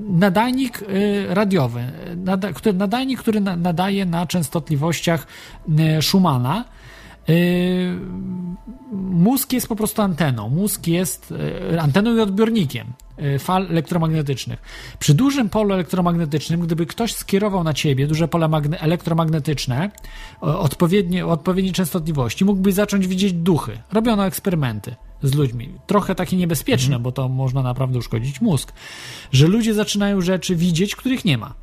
nadajnik 0.01 0.83
y, 0.83 1.27
radiowy, 1.29 1.85
nadajnik, 2.75 3.21
który 3.21 3.41
nadaje 3.41 4.07
na 4.07 4.27
częstotliwościach 4.27 5.27
Schumana. 6.01 6.65
Mózg 8.93 9.53
jest 9.53 9.69
po 9.69 9.77
prostu 9.77 10.03
anteną. 10.03 10.49
Mózg 10.49 10.87
jest 10.87 11.35
anteną 11.81 12.17
i 12.17 12.21
odbiornikiem 12.21 12.87
fal 13.39 13.67
elektromagnetycznych. 13.71 14.63
Przy 14.99 15.15
dużym 15.15 15.49
polu 15.49 15.75
elektromagnetycznym, 15.75 16.61
gdyby 16.61 16.87
ktoś 16.87 17.15
skierował 17.15 17.65
na 17.65 17.75
ciebie 17.75 18.07
duże 18.07 18.29
pole 18.29 18.49
elektromagnetyczne 18.81 19.91
odpowiednie, 20.41 21.27
o 21.27 21.31
odpowiedniej 21.31 21.73
częstotliwości, 21.73 22.45
mógłby 22.45 22.73
zacząć 22.73 23.07
widzieć 23.07 23.33
duchy. 23.33 23.79
Robiono 23.93 24.27
eksperymenty 24.27 24.95
z 25.23 25.35
ludźmi. 25.35 25.71
Trochę 25.87 26.15
takie 26.15 26.37
niebezpieczne, 26.37 26.87
mhm. 26.87 27.03
bo 27.03 27.13
to 27.13 27.29
można 27.29 27.63
naprawdę 27.63 27.99
uszkodzić 27.99 28.41
mózg, 28.41 28.73
że 29.33 29.47
ludzie 29.47 29.75
zaczynają 29.75 30.21
rzeczy 30.21 30.57
widzieć, 30.57 30.97
których 30.97 31.25
nie 31.25 31.39
ma. 31.39 31.55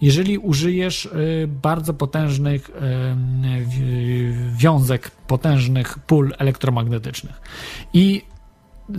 Jeżeli 0.00 0.38
użyjesz 0.38 1.06
y, 1.06 1.48
bardzo 1.62 1.94
potężnych 1.94 2.70
y, 2.70 2.72
wiązek, 4.56 5.10
potężnych 5.10 5.98
pól 5.98 6.34
elektromagnetycznych. 6.38 7.40
I 7.92 8.22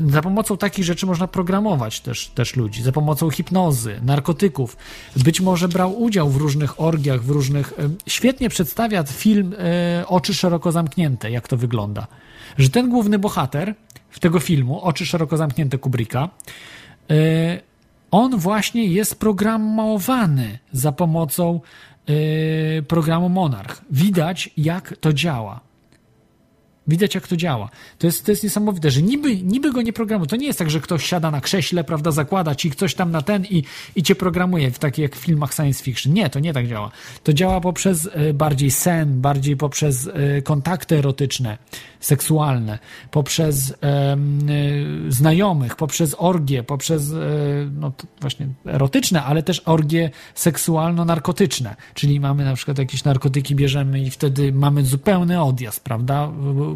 za 0.06 0.22
pomocą 0.22 0.58
takich 0.58 0.86
rzeczy 0.86 1.06
można 1.06 1.28
programować 1.28 2.02
też, 2.02 2.28
też 2.28 2.56
ludzi, 2.56 2.84
za 2.84 2.92
pomocą 2.92 3.30
hipnozy, 3.30 4.00
narkotyków. 4.04 4.78
Być 5.16 5.42
może 5.42 5.68
brał 5.68 6.02
udział 6.02 6.30
w 6.30 6.38
różnych 6.38 6.82
orgiach, 6.82 7.24
w 7.24 7.30
różnych. 7.30 7.74
Świetnie 8.08 8.50
przedstawia 8.50 9.04
film 9.04 9.54
y, 9.54 10.08
Oczy 10.08 10.34
szeroko 10.34 10.72
zamknięte, 10.72 11.32
jak 11.32 11.48
to 11.48 11.58
wygląda 11.58 12.08
że 12.60 12.70
ten 12.70 12.90
główny 12.90 13.20
bohater 13.20 13.76
w 14.10 14.20
tego 14.20 14.40
filmu, 14.40 14.82
Oczy 14.82 15.06
szeroko 15.06 15.38
zamknięte 15.38 15.78
Kubricka, 15.78 16.30
e, 17.10 17.60
on 18.12 18.38
właśnie 18.38 18.86
jest 18.86 19.20
programowany 19.20 20.60
za 20.72 20.92
pomocą 20.92 21.62
e, 22.08 22.82
programu 22.82 23.30
Monarch. 23.30 23.82
Widać, 23.92 24.50
jak 24.58 24.98
to 24.98 25.14
działa. 25.14 25.69
Widać, 26.90 27.16
jak 27.16 27.28
to 27.28 27.38
działa. 27.38 27.70
To 27.98 28.08
jest, 28.08 28.26
to 28.26 28.32
jest 28.32 28.44
niesamowite, 28.44 28.92
że 28.92 29.02
niby, 29.02 29.38
niby 29.38 29.74
go 29.74 29.82
nie 29.82 29.94
programuje. 29.94 30.28
To 30.28 30.36
nie 30.36 30.48
jest 30.48 30.60
tak, 30.60 30.70
że 30.70 30.80
ktoś 30.80 31.06
siada 31.06 31.32
na 31.32 31.42
krześle, 31.42 31.84
prawda, 31.84 32.12
zakłada 32.12 32.56
ci 32.56 32.72
coś 32.72 32.96
tam 32.96 33.12
na 33.12 33.22
ten 33.22 33.46
i, 33.46 33.64
i 33.96 34.04
cię 34.04 34.16
programuje, 34.16 34.72
w 34.72 34.80
takich 34.80 35.04
jak 35.04 35.16
w 35.16 35.20
filmach 35.20 35.54
science 35.54 35.84
fiction. 35.84 36.14
Nie, 36.14 36.30
to 36.30 36.40
nie 36.40 36.54
tak 36.54 36.68
działa. 36.68 36.92
To 37.24 37.34
działa 37.34 37.62
poprzez 37.62 38.10
e, 38.14 38.34
bardziej 38.34 38.72
sen, 38.72 39.22
bardziej 39.22 39.58
poprzez 39.58 40.10
kontakty 40.44 40.98
erotyczne, 40.98 41.58
seksualne, 42.00 42.80
poprzez 43.12 43.74
e, 43.84 44.18
znajomych, 45.10 45.76
poprzez 45.76 46.16
orgie, 46.18 46.64
poprzez 46.64 47.12
e, 47.12 47.16
no 47.74 47.92
właśnie 48.22 48.48
erotyczne, 48.66 49.24
ale 49.24 49.44
też 49.44 49.62
orgie 49.66 50.10
seksualno-narkotyczne. 50.36 51.76
Czyli 51.94 52.20
mamy 52.20 52.46
na 52.46 52.56
przykład 52.56 52.78
jakieś 52.78 53.04
narkotyki 53.04 53.56
bierzemy 53.56 54.00
i 54.00 54.10
wtedy 54.10 54.54
mamy 54.54 54.86
zupełny 54.86 55.44
odjazd, 55.44 55.84
prawda? 55.84 56.32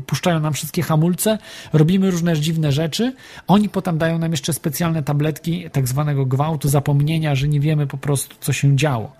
Puszczają 0.07 0.39
nam 0.39 0.53
wszystkie 0.53 0.81
hamulce, 0.81 1.37
robimy 1.73 2.11
różne 2.11 2.39
dziwne 2.39 2.71
rzeczy. 2.71 3.13
Oni 3.47 3.69
potem 3.69 3.97
dają 3.97 4.19
nam 4.19 4.31
jeszcze 4.31 4.53
specjalne 4.53 5.03
tabletki 5.03 5.69
tak 5.71 5.87
zwanego 5.87 6.25
gwałtu, 6.25 6.69
zapomnienia, 6.69 7.35
że 7.35 7.47
nie 7.47 7.59
wiemy 7.59 7.87
po 7.87 7.97
prostu, 7.97 8.35
co 8.39 8.53
się 8.53 8.75
działo. 8.75 9.11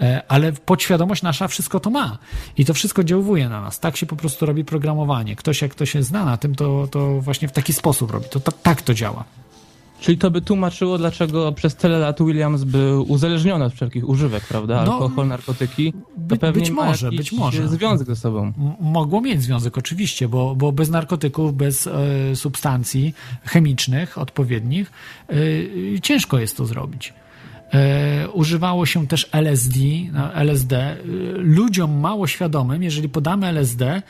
E, 0.00 0.22
ale 0.28 0.52
podświadomość 0.52 1.22
nasza 1.22 1.48
wszystko 1.48 1.80
to 1.80 1.90
ma 1.90 2.18
i 2.56 2.64
to 2.64 2.74
wszystko 2.74 3.04
działuje 3.04 3.48
na 3.48 3.60
nas. 3.60 3.80
Tak 3.80 3.96
się 3.96 4.06
po 4.06 4.16
prostu 4.16 4.46
robi 4.46 4.64
programowanie. 4.64 5.36
Ktoś, 5.36 5.62
jak 5.62 5.70
ktoś 5.70 5.90
się 5.90 6.02
zna 6.02 6.24
na 6.24 6.36
tym, 6.36 6.54
to, 6.54 6.88
to 6.90 7.20
właśnie 7.20 7.48
w 7.48 7.52
taki 7.52 7.72
sposób 7.72 8.10
robi. 8.10 8.26
To, 8.30 8.40
to 8.40 8.52
tak 8.52 8.82
to 8.82 8.94
działa. 8.94 9.24
Czyli 10.00 10.18
to 10.18 10.30
by 10.30 10.40
tłumaczyło, 10.40 10.98
dlaczego 10.98 11.52
przez 11.52 11.74
tyle 11.74 11.98
lat 11.98 12.18
Williams 12.22 12.64
był 12.64 13.12
uzależniony 13.12 13.64
od 13.64 13.74
wszelkich 13.74 14.08
używek, 14.08 14.44
prawda? 14.44 14.84
No, 14.84 14.92
Alkohol, 14.92 15.28
narkotyki. 15.28 15.92
By, 16.16 16.52
być 16.52 16.70
może, 16.70 17.10
być 17.10 17.32
może. 17.32 17.68
związek 17.68 18.06
ze 18.06 18.16
sobą. 18.16 18.52
Mogło 18.80 19.20
mieć 19.20 19.42
związek, 19.42 19.78
oczywiście, 19.78 20.28
bo, 20.28 20.54
bo 20.56 20.72
bez 20.72 20.90
narkotyków, 20.90 21.54
bez 21.54 21.86
e, 21.86 22.36
substancji 22.36 23.14
chemicznych 23.44 24.18
odpowiednich 24.18 24.92
e, 25.28 26.00
ciężko 26.00 26.38
jest 26.38 26.56
to 26.56 26.66
zrobić. 26.66 27.14
E, 27.72 28.28
używało 28.28 28.86
się 28.86 29.06
też 29.06 29.28
LSD, 29.32 29.78
no, 30.12 30.34
LSD. 30.34 30.96
Ludziom 31.34 32.00
mało 32.00 32.26
świadomym, 32.26 32.82
jeżeli 32.82 33.08
podamy 33.08 33.46
LSD, 33.46 34.02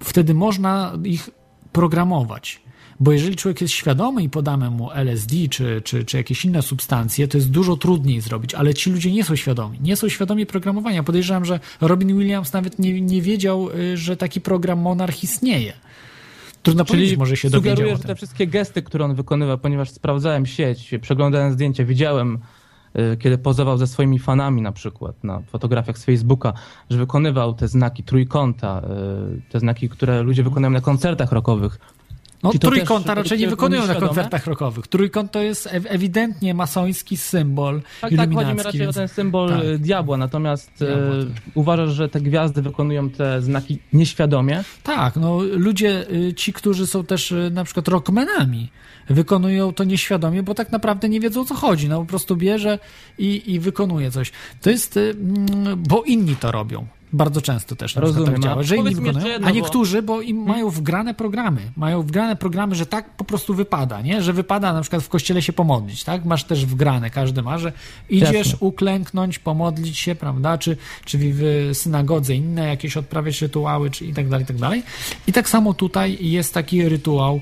wtedy 0.00 0.34
można 0.34 0.92
ich 1.04 1.30
programować. 1.72 2.65
Bo 3.00 3.12
jeżeli 3.12 3.36
człowiek 3.36 3.60
jest 3.60 3.74
świadomy 3.74 4.22
i 4.22 4.28
podamy 4.28 4.70
mu 4.70 4.90
LSD 4.92 5.36
czy, 5.50 5.82
czy, 5.84 6.04
czy 6.04 6.16
jakieś 6.16 6.44
inne 6.44 6.62
substancje, 6.62 7.28
to 7.28 7.38
jest 7.38 7.50
dużo 7.50 7.76
trudniej 7.76 8.20
zrobić, 8.20 8.54
ale 8.54 8.74
ci 8.74 8.90
ludzie 8.90 9.12
nie 9.12 9.24
są 9.24 9.36
świadomi. 9.36 9.78
Nie 9.80 9.96
są 9.96 10.08
świadomi 10.08 10.46
programowania. 10.46 11.02
Podejrzewam, 11.02 11.44
że 11.44 11.60
Robin 11.80 12.18
Williams 12.18 12.52
nawet 12.52 12.78
nie, 12.78 13.00
nie 13.00 13.22
wiedział, 13.22 13.70
y, 13.70 13.96
że 13.96 14.16
taki 14.16 14.40
program 14.40 14.78
Monarch 14.78 15.24
istnieje. 15.24 15.72
Trudno 16.62 16.84
Czyli 16.84 16.96
powiedzieć, 16.96 17.18
może 17.18 17.36
się 17.36 17.50
dowiedział. 17.50 17.88
że 17.88 17.98
te 17.98 18.14
wszystkie 18.14 18.46
gesty, 18.46 18.82
które 18.82 19.04
on 19.04 19.14
wykonywał, 19.14 19.58
ponieważ 19.58 19.90
sprawdzałem 19.90 20.46
sieć, 20.46 20.94
przeglądałem 21.00 21.52
zdjęcia, 21.52 21.84
widziałem 21.84 22.38
Y, 22.98 23.16
kiedy 23.16 23.38
pozował 23.38 23.78
ze 23.78 23.86
swoimi 23.86 24.18
fanami 24.18 24.62
na 24.62 24.72
przykład 24.72 25.24
na 25.24 25.40
fotografiach 25.40 25.98
z 25.98 26.04
Facebooka, 26.04 26.52
że 26.90 26.98
wykonywał 26.98 27.54
te 27.54 27.68
znaki 27.68 28.02
trójkąta, 28.02 28.82
y, 29.38 29.50
te 29.50 29.60
znaki, 29.60 29.88
które 29.88 30.22
ludzie 30.22 30.42
wykonują 30.42 30.70
na 30.70 30.80
koncertach 30.80 31.32
rockowych. 31.32 31.78
No, 32.54 32.58
trójkąta 32.58 33.14
raczej 33.14 33.38
nie 33.38 33.48
wykonują 33.48 33.86
na 33.86 33.94
koncertach 33.94 34.46
rockowych. 34.46 34.86
Trójkąt 34.86 35.32
to 35.32 35.42
jest 35.42 35.68
ewidentnie 35.72 36.54
masoński 36.54 37.16
symbol 37.16 37.82
Tak, 38.00 38.16
tak, 38.16 38.34
chodzi 38.34 38.54
mi 38.54 38.62
raczej 38.62 38.80
więc... 38.80 38.96
o 38.96 39.00
ten 39.00 39.08
symbol 39.08 39.48
tak. 39.48 39.60
E, 39.64 39.78
diabła, 39.78 40.16
natomiast 40.16 40.70
diabła, 40.78 41.14
e, 41.14 41.24
tak. 41.24 41.42
uważasz, 41.54 41.90
że 41.90 42.08
te 42.08 42.20
gwiazdy 42.20 42.62
wykonują 42.62 43.10
te 43.10 43.42
znaki 43.42 43.78
nieświadomie? 43.92 44.64
Tak, 44.82 45.16
no 45.16 45.38
ludzie, 45.42 46.10
y, 46.10 46.34
ci, 46.34 46.52
którzy 46.52 46.86
są 46.86 47.04
też 47.04 47.32
y, 47.32 47.50
na 47.52 47.64
przykład 47.64 47.88
rockmenami, 47.88 48.70
wykonują 49.08 49.72
to 49.72 49.84
nieświadomie, 49.84 50.42
bo 50.42 50.54
tak 50.54 50.72
naprawdę 50.72 51.08
nie 51.08 51.20
wiedzą 51.20 51.40
o 51.40 51.44
co 51.44 51.54
chodzi. 51.54 51.88
No 51.88 52.00
po 52.00 52.06
prostu 52.06 52.36
bierze 52.36 52.78
i, 53.18 53.52
i 53.52 53.60
wykonuje 53.60 54.10
coś. 54.10 54.32
To 54.60 54.70
jest, 54.70 54.96
y, 54.96 55.00
mm, 55.00 55.82
bo 55.88 56.02
inni 56.02 56.36
to 56.36 56.52
robią. 56.52 56.86
Bardzo 57.12 57.42
często 57.42 57.76
też 57.76 57.96
Rozumiem, 57.96 58.32
tak 58.32 58.42
działa, 58.42 58.62
że 58.62 58.76
inni 58.76 58.94
wykonują, 58.94 59.26
jedno, 59.26 59.48
a 59.48 59.50
niektórzy, 59.50 60.02
bo 60.02 60.20
im 60.20 60.36
hmm? 60.36 60.48
mają 60.48 60.70
wgrane 60.70 61.14
programy, 61.14 61.60
mają 61.76 62.02
wgrane 62.02 62.36
programy, 62.36 62.74
że 62.74 62.86
tak 62.86 63.10
po 63.10 63.24
prostu 63.24 63.54
wypada, 63.54 64.00
nie? 64.00 64.22
Że 64.22 64.32
wypada 64.32 64.72
na 64.72 64.80
przykład 64.80 65.02
w 65.02 65.08
kościele 65.08 65.42
się 65.42 65.52
pomodlić, 65.52 66.04
tak? 66.04 66.24
Masz 66.24 66.44
też 66.44 66.66
wgrane, 66.66 67.10
każdy 67.10 67.42
ma, 67.42 67.58
że 67.58 67.72
idziesz 68.08 68.32
Jasne. 68.32 68.58
uklęknąć, 68.60 69.38
pomodlić 69.38 69.98
się, 69.98 70.14
prawda? 70.14 70.58
Czy, 70.58 70.76
czy 71.04 71.18
w 71.20 71.70
synagodze 71.72 72.34
inne 72.34 72.68
jakieś 72.68 72.96
odprawiać 72.96 73.42
rytuały, 73.42 73.90
czy 73.90 74.04
i 74.04 74.14
tak 74.14 74.28
dalej, 74.28 74.44
i 74.44 74.46
tak 74.46 74.56
dalej. 74.56 74.82
I 75.26 75.32
tak 75.32 75.48
samo 75.48 75.74
tutaj 75.74 76.18
jest 76.20 76.54
taki 76.54 76.88
rytuał 76.88 77.40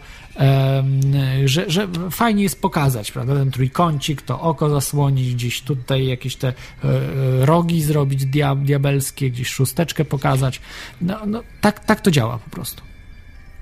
że, 1.44 1.70
że 1.70 1.88
fajnie 2.10 2.42
jest 2.42 2.62
pokazać, 2.62 3.12
prawda, 3.12 3.34
ten 3.34 3.50
trójkącik, 3.50 4.22
to 4.22 4.40
oko 4.40 4.70
zasłonić, 4.70 5.34
gdzieś 5.34 5.62
tutaj 5.62 6.06
jakieś 6.06 6.36
te 6.36 6.48
e, 6.48 6.52
e, 6.84 7.46
rogi 7.46 7.82
zrobić 7.82 8.26
diabelskie, 8.56 9.30
gdzieś 9.30 9.48
szósteczkę 9.48 10.04
pokazać. 10.04 10.60
No, 11.00 11.26
no 11.26 11.42
tak, 11.60 11.84
tak 11.84 12.00
to 12.00 12.10
działa 12.10 12.38
po 12.38 12.50
prostu. 12.50 12.82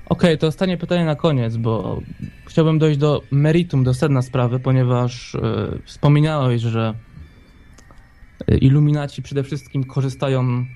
Okej, 0.06 0.30
okay, 0.30 0.36
to 0.36 0.46
ostatnie 0.46 0.76
pytanie 0.76 1.04
na 1.04 1.16
koniec, 1.16 1.56
bo 1.56 2.00
chciałbym 2.46 2.78
dojść 2.78 2.98
do 2.98 3.22
meritum, 3.30 3.84
do 3.84 3.94
sedna 3.94 4.22
sprawy, 4.22 4.60
ponieważ 4.60 5.34
yy, 5.34 5.82
wspominałeś, 5.84 6.62
że 6.62 6.94
iluminaci 8.60 9.22
przede 9.22 9.42
wszystkim 9.42 9.84
korzystają 9.84 10.66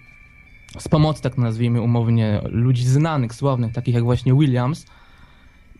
z 0.78 0.88
pomocy, 0.88 1.22
tak 1.22 1.38
nazwijmy 1.38 1.80
umownie, 1.80 2.40
ludzi 2.44 2.84
znanych, 2.84 3.34
sławnych, 3.34 3.72
takich 3.72 3.94
jak 3.94 4.04
właśnie 4.04 4.34
Williams, 4.34 4.86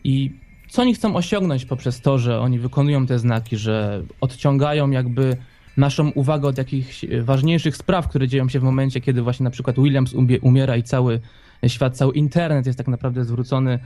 i 0.07 0.31
co 0.69 0.81
oni 0.81 0.93
chcą 0.93 1.15
osiągnąć 1.15 1.65
poprzez 1.65 2.01
to, 2.01 2.17
że 2.17 2.39
oni 2.39 2.59
wykonują 2.59 3.05
te 3.05 3.19
znaki, 3.19 3.57
że 3.57 4.03
odciągają 4.21 4.91
jakby 4.91 5.37
naszą 5.77 6.09
uwagę 6.09 6.47
od 6.47 6.57
jakichś 6.57 7.05
ważniejszych 7.21 7.77
spraw, 7.77 8.07
które 8.07 8.27
dzieją 8.27 8.49
się 8.49 8.59
w 8.59 8.63
momencie, 8.63 9.01
kiedy 9.01 9.21
właśnie 9.21 9.43
na 9.43 9.49
przykład 9.49 9.75
Williams 9.75 10.13
umiera 10.41 10.77
i 10.77 10.83
cały 10.83 11.21
świat, 11.67 11.97
cały 11.97 12.13
internet 12.13 12.65
jest 12.65 12.77
tak 12.77 12.87
naprawdę 12.87 13.25
zwrócony 13.25 13.71
e, 13.73 13.79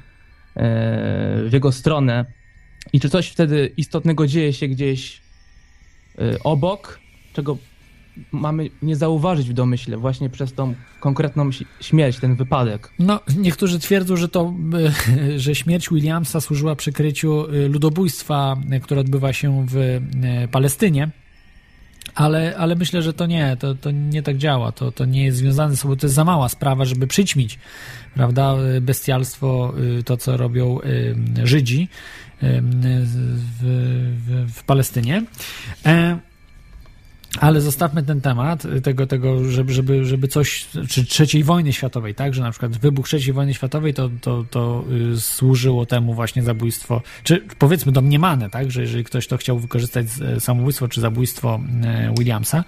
w 1.43 1.49
jego 1.53 1.71
stronę. 1.71 2.25
I 2.93 2.99
czy 2.99 3.09
coś 3.09 3.29
wtedy 3.29 3.71
istotnego 3.77 4.27
dzieje 4.27 4.53
się 4.53 4.67
gdzieś 4.67 5.21
e, 6.17 6.43
obok, 6.43 6.99
czego 7.33 7.57
mamy 8.31 8.69
nie 8.81 8.95
zauważyć 8.95 9.49
w 9.49 9.53
domyśle 9.53 9.97
właśnie 9.97 10.29
przez 10.29 10.53
tą 10.53 10.73
konkretną 10.99 11.49
śmierć, 11.81 12.19
ten 12.19 12.35
wypadek. 12.35 12.91
No, 12.99 13.19
niektórzy 13.37 13.79
twierdzą, 13.79 14.15
że 14.15 14.29
to, 14.29 14.53
że 15.37 15.55
śmierć 15.55 15.89
Williamsa 15.89 16.41
służyła 16.41 16.75
przykryciu 16.75 17.53
y, 17.53 17.67
ludobójstwa, 17.67 18.57
y, 18.73 18.79
które 18.79 19.01
odbywa 19.01 19.33
się 19.33 19.65
w 19.69 19.75
y, 19.75 20.01
Palestynie. 20.51 21.09
Ale, 22.15 22.57
ale 22.57 22.75
myślę, 22.75 23.01
że 23.01 23.13
to 23.13 23.25
nie, 23.25 23.57
to, 23.59 23.75
to 23.75 23.91
nie 23.91 24.23
tak 24.23 24.37
działa, 24.37 24.71
to, 24.71 24.91
to 24.91 25.05
nie 25.05 25.25
jest 25.25 25.37
związane 25.37 25.75
z 25.75 25.79
sobą, 25.79 25.95
to 25.95 26.05
jest 26.05 26.15
za 26.15 26.23
mała 26.23 26.49
sprawa, 26.49 26.85
żeby 26.85 27.07
przyćmić, 27.07 27.59
prawda, 28.13 28.55
bestialstwo, 28.81 29.73
to 30.05 30.17
co 30.17 30.37
robią 30.37 30.79
Żydzi 31.43 31.87
w, 32.41 32.51
w, 33.61 34.53
w 34.53 34.63
Palestynie. 34.63 35.23
E, 35.85 36.19
ale 37.39 37.61
zostawmy 37.61 38.03
ten 38.03 38.21
temat 38.21 38.63
tego, 38.83 39.07
tego 39.07 39.43
żeby, 39.43 39.73
żeby, 39.73 40.05
żeby 40.05 40.27
coś, 40.27 40.67
czy 40.89 41.05
trzeciej 41.05 41.43
wojny 41.43 41.73
światowej, 41.73 42.15
tak, 42.15 42.33
że 42.33 42.41
na 42.41 42.51
przykład 42.51 42.77
wybuch 42.77 43.07
trzeciej 43.07 43.33
wojny 43.33 43.53
światowej 43.53 43.93
to, 43.93 44.09
to, 44.21 44.45
to 44.49 44.83
y, 45.13 45.21
służyło 45.21 45.85
temu 45.85 46.13
właśnie 46.13 46.43
zabójstwo, 46.43 47.01
czy 47.23 47.43
powiedzmy 47.59 47.91
domniemane, 47.91 48.49
tak, 48.49 48.71
że 48.71 48.81
jeżeli 48.81 49.03
ktoś 49.03 49.27
to 49.27 49.37
chciał 49.37 49.59
wykorzystać 49.59 50.05
e, 50.35 50.39
samobójstwo 50.39 50.87
czy 50.87 51.01
zabójstwo 51.01 51.59
e, 51.83 52.13
Williamsa. 52.17 52.63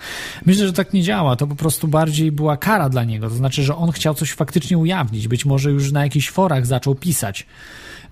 Myślę, 0.46 0.68
że 0.68 0.74
tak 0.74 0.94
nie 0.94 1.04
działa, 1.04 1.36
to 1.36 1.48
po 1.48 1.56
prostu 1.56 1.88
bardziej 1.88 2.32
była 2.32 2.58
kara 2.58 2.90
dla 2.90 3.04
niego, 3.04 3.30
to 3.30 3.36
znaczy, 3.36 3.64
że 3.64 3.76
on 3.76 3.92
chciał 3.92 4.14
coś 4.14 4.32
faktycznie 4.32 4.78
ujawnić, 4.78 5.28
być 5.28 5.46
może 5.46 5.72
już 5.72 5.92
na 5.92 6.04
jakichś 6.04 6.30
forach 6.30 6.66
zaczął 6.66 6.96
pisać, 6.96 7.46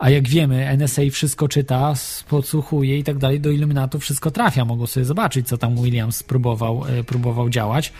a 0.01 0.09
jak 0.09 0.27
wiemy, 0.27 0.77
NSA 0.77 1.01
wszystko 1.11 1.47
czyta, 1.47 1.93
podsłuchuje 2.29 2.97
i 2.97 3.03
tak 3.03 3.17
dalej, 3.17 3.39
do 3.39 3.51
iluminatów 3.51 4.01
wszystko 4.01 4.31
trafia. 4.31 4.65
Mogą 4.65 4.87
sobie 4.87 5.05
zobaczyć, 5.05 5.47
co 5.47 5.57
tam 5.57 5.75
Williams 5.75 6.23
próbował, 6.23 6.83
e, 6.87 7.03
próbował 7.03 7.49
działać. 7.49 7.93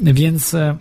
Więc. 0.00 0.54
E, 0.54 0.76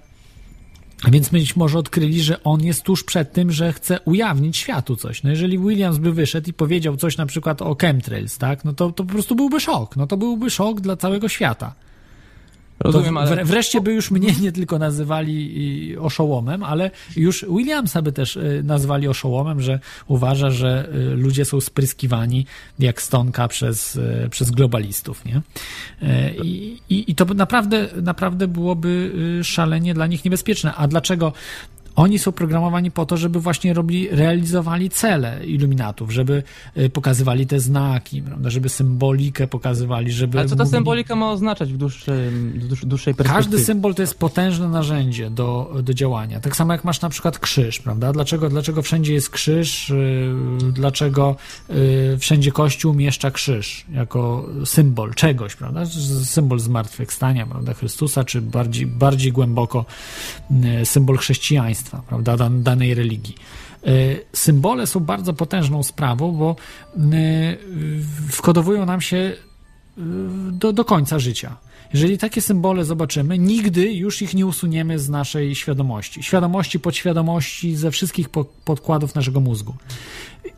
więc 1.11 1.29
być 1.29 1.55
może 1.55 1.79
odkryli, 1.79 2.23
że 2.23 2.43
on 2.43 2.63
jest 2.63 2.83
tuż 2.83 3.03
przed 3.03 3.33
tym, 3.33 3.51
że 3.51 3.73
chce 3.73 3.99
ujawnić 3.99 4.57
światu 4.57 4.95
coś. 4.95 5.23
No 5.23 5.29
jeżeli 5.29 5.59
Williams 5.59 5.97
by 5.97 6.13
wyszedł 6.13 6.49
i 6.49 6.53
powiedział 6.53 6.97
coś 6.97 7.17
na 7.17 7.25
przykład 7.25 7.61
o 7.61 7.75
chemtrails, 7.81 8.37
tak, 8.37 8.65
no 8.65 8.73
to, 8.73 8.91
to 8.91 9.03
po 9.03 9.11
prostu 9.11 9.35
byłby 9.35 9.59
szok. 9.59 9.95
No 9.95 10.07
to 10.07 10.17
byłby 10.17 10.49
szok 10.49 10.81
dla 10.81 10.97
całego 10.97 11.29
świata. 11.29 11.75
Rozumiem, 12.83 13.17
ale... 13.17 13.45
Wreszcie 13.45 13.81
by 13.81 13.93
już 13.93 14.11
mnie 14.11 14.35
nie 14.41 14.51
tylko 14.51 14.79
nazywali 14.79 15.97
oszołomem, 15.97 16.63
ale 16.63 16.91
już 17.15 17.45
Williamsa 17.49 18.01
by 18.01 18.11
też 18.11 18.35
y, 18.35 18.61
nazwali 18.63 19.07
oszołomem, 19.07 19.61
że 19.61 19.79
uważa, 20.07 20.51
że 20.51 20.89
y, 20.95 21.15
ludzie 21.15 21.45
są 21.45 21.61
spryskiwani 21.61 22.45
jak 22.79 23.01
stonka 23.01 23.47
przez, 23.47 23.95
y, 23.95 24.27
przez 24.31 24.51
globalistów, 24.51 25.25
nie? 25.25 25.41
I, 26.43 26.77
i, 26.89 27.11
I 27.11 27.15
to 27.15 27.25
naprawdę, 27.25 27.87
naprawdę 28.01 28.47
byłoby 28.47 29.11
szalenie 29.43 29.93
dla 29.93 30.07
nich 30.07 30.25
niebezpieczne. 30.25 30.73
A 30.75 30.87
dlaczego 30.87 31.33
oni 31.95 32.19
są 32.19 32.31
programowani 32.31 32.91
po 32.91 33.05
to, 33.05 33.17
żeby 33.17 33.39
właśnie 33.39 33.73
robili, 33.73 34.09
realizowali 34.09 34.89
cele 34.89 35.45
iluminatów, 35.45 36.11
żeby 36.11 36.43
y, 36.77 36.89
pokazywali 36.89 37.47
te 37.47 37.59
znaki, 37.59 38.21
prawda, 38.21 38.49
żeby 38.49 38.69
symbolikę 38.69 39.47
pokazywali, 39.47 40.11
żeby... 40.11 40.39
Ale 40.39 40.49
co 40.49 40.55
ta 40.55 40.63
mówili... 40.63 40.77
symbolika 40.77 41.15
ma 41.15 41.31
oznaczać 41.31 41.73
w 41.73 41.77
dłuższej, 41.77 42.31
dłuższej 42.83 43.13
perspektywie? 43.13 43.51
Każdy 43.51 43.65
symbol 43.65 43.95
to 43.95 44.01
jest 44.01 44.19
potężne 44.19 44.69
narzędzie 44.69 45.29
do, 45.29 45.75
do 45.83 45.93
działania. 45.93 46.39
Tak 46.39 46.55
samo 46.55 46.73
jak 46.73 46.83
masz 46.83 47.01
na 47.01 47.09
przykład 47.09 47.39
krzyż, 47.39 47.79
prawda? 47.79 48.13
Dlaczego, 48.13 48.49
dlaczego 48.49 48.81
wszędzie 48.81 49.13
jest 49.13 49.29
krzyż? 49.29 49.89
Y, 49.89 50.33
dlaczego 50.73 51.35
y, 51.69 52.17
wszędzie 52.19 52.51
Kościół 52.51 52.93
mieszcza 52.93 53.31
krzyż 53.31 53.85
jako 53.93 54.49
symbol 54.65 55.13
czegoś, 55.13 55.55
prawda? 55.55 55.85
Symbol 56.23 56.59
zmartwychwstania, 56.59 57.45
prawda? 57.45 57.73
Chrystusa, 57.73 58.23
czy 58.23 58.41
bardziej, 58.41 58.85
bardziej 58.87 59.31
głęboko 59.31 59.85
symbol 60.83 61.17
chrześcijaństwa 61.17 61.80
państwa, 61.81 62.01
prawda, 62.07 62.49
danej 62.49 62.93
religii. 62.93 63.35
E, 63.85 63.91
symbole 64.33 64.87
są 64.87 64.99
bardzo 64.99 65.33
potężną 65.33 65.83
sprawą, 65.83 66.31
bo 66.31 66.55
e, 66.95 67.57
wkodowują 68.29 68.85
nam 68.85 69.01
się 69.01 69.17
e, 69.17 70.01
do, 70.51 70.73
do 70.73 70.85
końca 70.85 71.19
życia. 71.19 71.57
Jeżeli 71.93 72.17
takie 72.17 72.41
symbole 72.41 72.85
zobaczymy, 72.85 73.37
nigdy 73.37 73.93
już 73.93 74.21
ich 74.21 74.33
nie 74.33 74.45
usuniemy 74.45 74.99
z 74.99 75.09
naszej 75.09 75.55
świadomości. 75.55 76.23
Świadomości, 76.23 76.79
podświadomości, 76.79 77.75
ze 77.75 77.91
wszystkich 77.91 78.29
podkładów 78.65 79.15
naszego 79.15 79.39
mózgu 79.39 79.75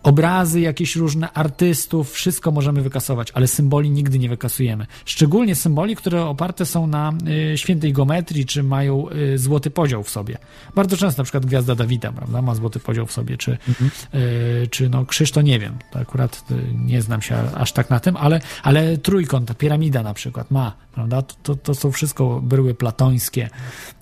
obrazy, 0.03 0.61
jakieś 0.61 0.95
różne 0.95 1.31
artystów, 1.33 2.11
wszystko 2.11 2.51
możemy 2.51 2.81
wykasować, 2.81 3.31
ale 3.31 3.47
symboli 3.47 3.89
nigdy 3.89 4.19
nie 4.19 4.29
wykasujemy. 4.29 4.87
Szczególnie 5.05 5.55
symboli, 5.55 5.95
które 5.95 6.25
oparte 6.25 6.65
są 6.65 6.87
na 6.87 7.13
y, 7.53 7.57
świętej 7.57 7.93
geometrii, 7.93 8.45
czy 8.45 8.63
mają 8.63 9.09
y, 9.09 9.37
złoty 9.37 9.71
podział 9.71 10.03
w 10.03 10.09
sobie. 10.09 10.37
Bardzo 10.75 10.97
często 10.97 11.21
na 11.21 11.23
przykład 11.23 11.45
Gwiazda 11.45 11.75
Dawida, 11.75 12.11
prawda, 12.11 12.41
ma 12.41 12.55
złoty 12.55 12.79
podział 12.79 13.05
w 13.05 13.11
sobie, 13.11 13.37
czy, 13.37 13.57
mhm. 13.67 13.91
y, 14.13 14.67
czy 14.67 14.89
no 14.89 15.05
krzyż 15.05 15.31
to 15.31 15.41
nie 15.41 15.59
wiem, 15.59 15.77
to 15.91 15.99
akurat 15.99 16.43
y, 16.51 16.55
nie 16.85 17.01
znam 17.01 17.21
się 17.21 17.35
aż 17.55 17.71
tak 17.71 17.89
na 17.89 17.99
tym, 17.99 18.17
ale, 18.17 18.41
ale 18.63 18.97
trójkąt, 18.97 19.57
piramida 19.57 20.03
na 20.03 20.13
przykład 20.13 20.51
ma, 20.51 20.75
prawda, 20.93 21.21
to, 21.21 21.35
to, 21.43 21.55
to 21.55 21.75
są 21.75 21.91
wszystko 21.91 22.41
bryły 22.43 22.73
platońskie, 22.73 23.49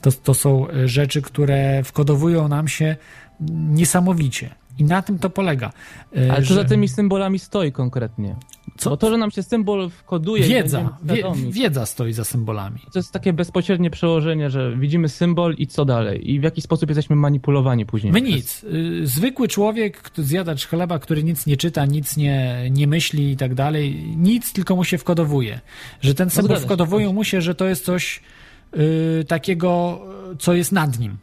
to, 0.01 0.11
to 0.11 0.33
są 0.33 0.67
rzeczy, 0.85 1.21
które 1.21 1.83
wkodowują 1.83 2.47
nam 2.47 2.67
się 2.67 2.95
niesamowicie. 3.49 4.60
I 4.79 4.83
na 4.83 5.01
tym 5.01 5.19
to 5.19 5.29
polega. 5.29 5.73
E, 6.17 6.31
Ale 6.31 6.45
co 6.45 6.53
za 6.53 6.63
tymi 6.63 6.87
symbolami 6.87 7.39
stoi 7.39 7.71
konkretnie? 7.71 8.35
Co? 8.77 8.89
Bo 8.89 8.97
to, 8.97 9.09
że 9.09 9.17
nam 9.17 9.31
się 9.31 9.43
symbol 9.43 9.89
wkoduje... 9.89 10.43
Wiedza, 10.43 10.97
wie, 11.03 11.23
wiedza 11.49 11.85
stoi 11.85 12.13
za 12.13 12.23
symbolami. 12.23 12.79
To 12.93 12.99
jest 12.99 13.11
takie 13.11 13.33
bezpośrednie 13.33 13.89
przełożenie, 13.89 14.49
że 14.49 14.77
widzimy 14.77 15.09
symbol 15.09 15.55
i 15.57 15.67
co 15.67 15.85
dalej? 15.85 16.31
I 16.31 16.39
w 16.39 16.43
jaki 16.43 16.61
sposób 16.61 16.89
jesteśmy 16.89 17.15
manipulowani 17.15 17.85
później? 17.85 18.13
My 18.13 18.21
nic. 18.21 18.63
Y, 18.63 19.07
zwykły 19.07 19.47
człowiek, 19.47 20.11
zjadacz 20.17 20.67
chleba, 20.67 20.99
który 20.99 21.23
nic 21.23 21.45
nie 21.45 21.57
czyta, 21.57 21.85
nic 21.85 22.17
nie, 22.17 22.67
nie 22.71 22.87
myśli 22.87 23.31
i 23.31 23.37
tak 23.37 23.55
dalej, 23.55 24.15
nic, 24.17 24.53
tylko 24.53 24.75
mu 24.75 24.83
się 24.83 24.97
wkodowuje. 24.97 25.59
Że 26.01 26.13
ten 26.13 26.29
symbol 26.29 26.57
no 26.57 26.61
wkodowują 26.61 27.13
mu 27.13 27.23
się, 27.23 27.41
że 27.41 27.55
to 27.55 27.65
jest 27.65 27.85
coś 27.85 28.21
yy, 28.73 29.25
takiego, 29.27 30.01
co 30.39 30.53
jest 30.53 30.71
nad 30.71 30.99
nim 30.99 31.17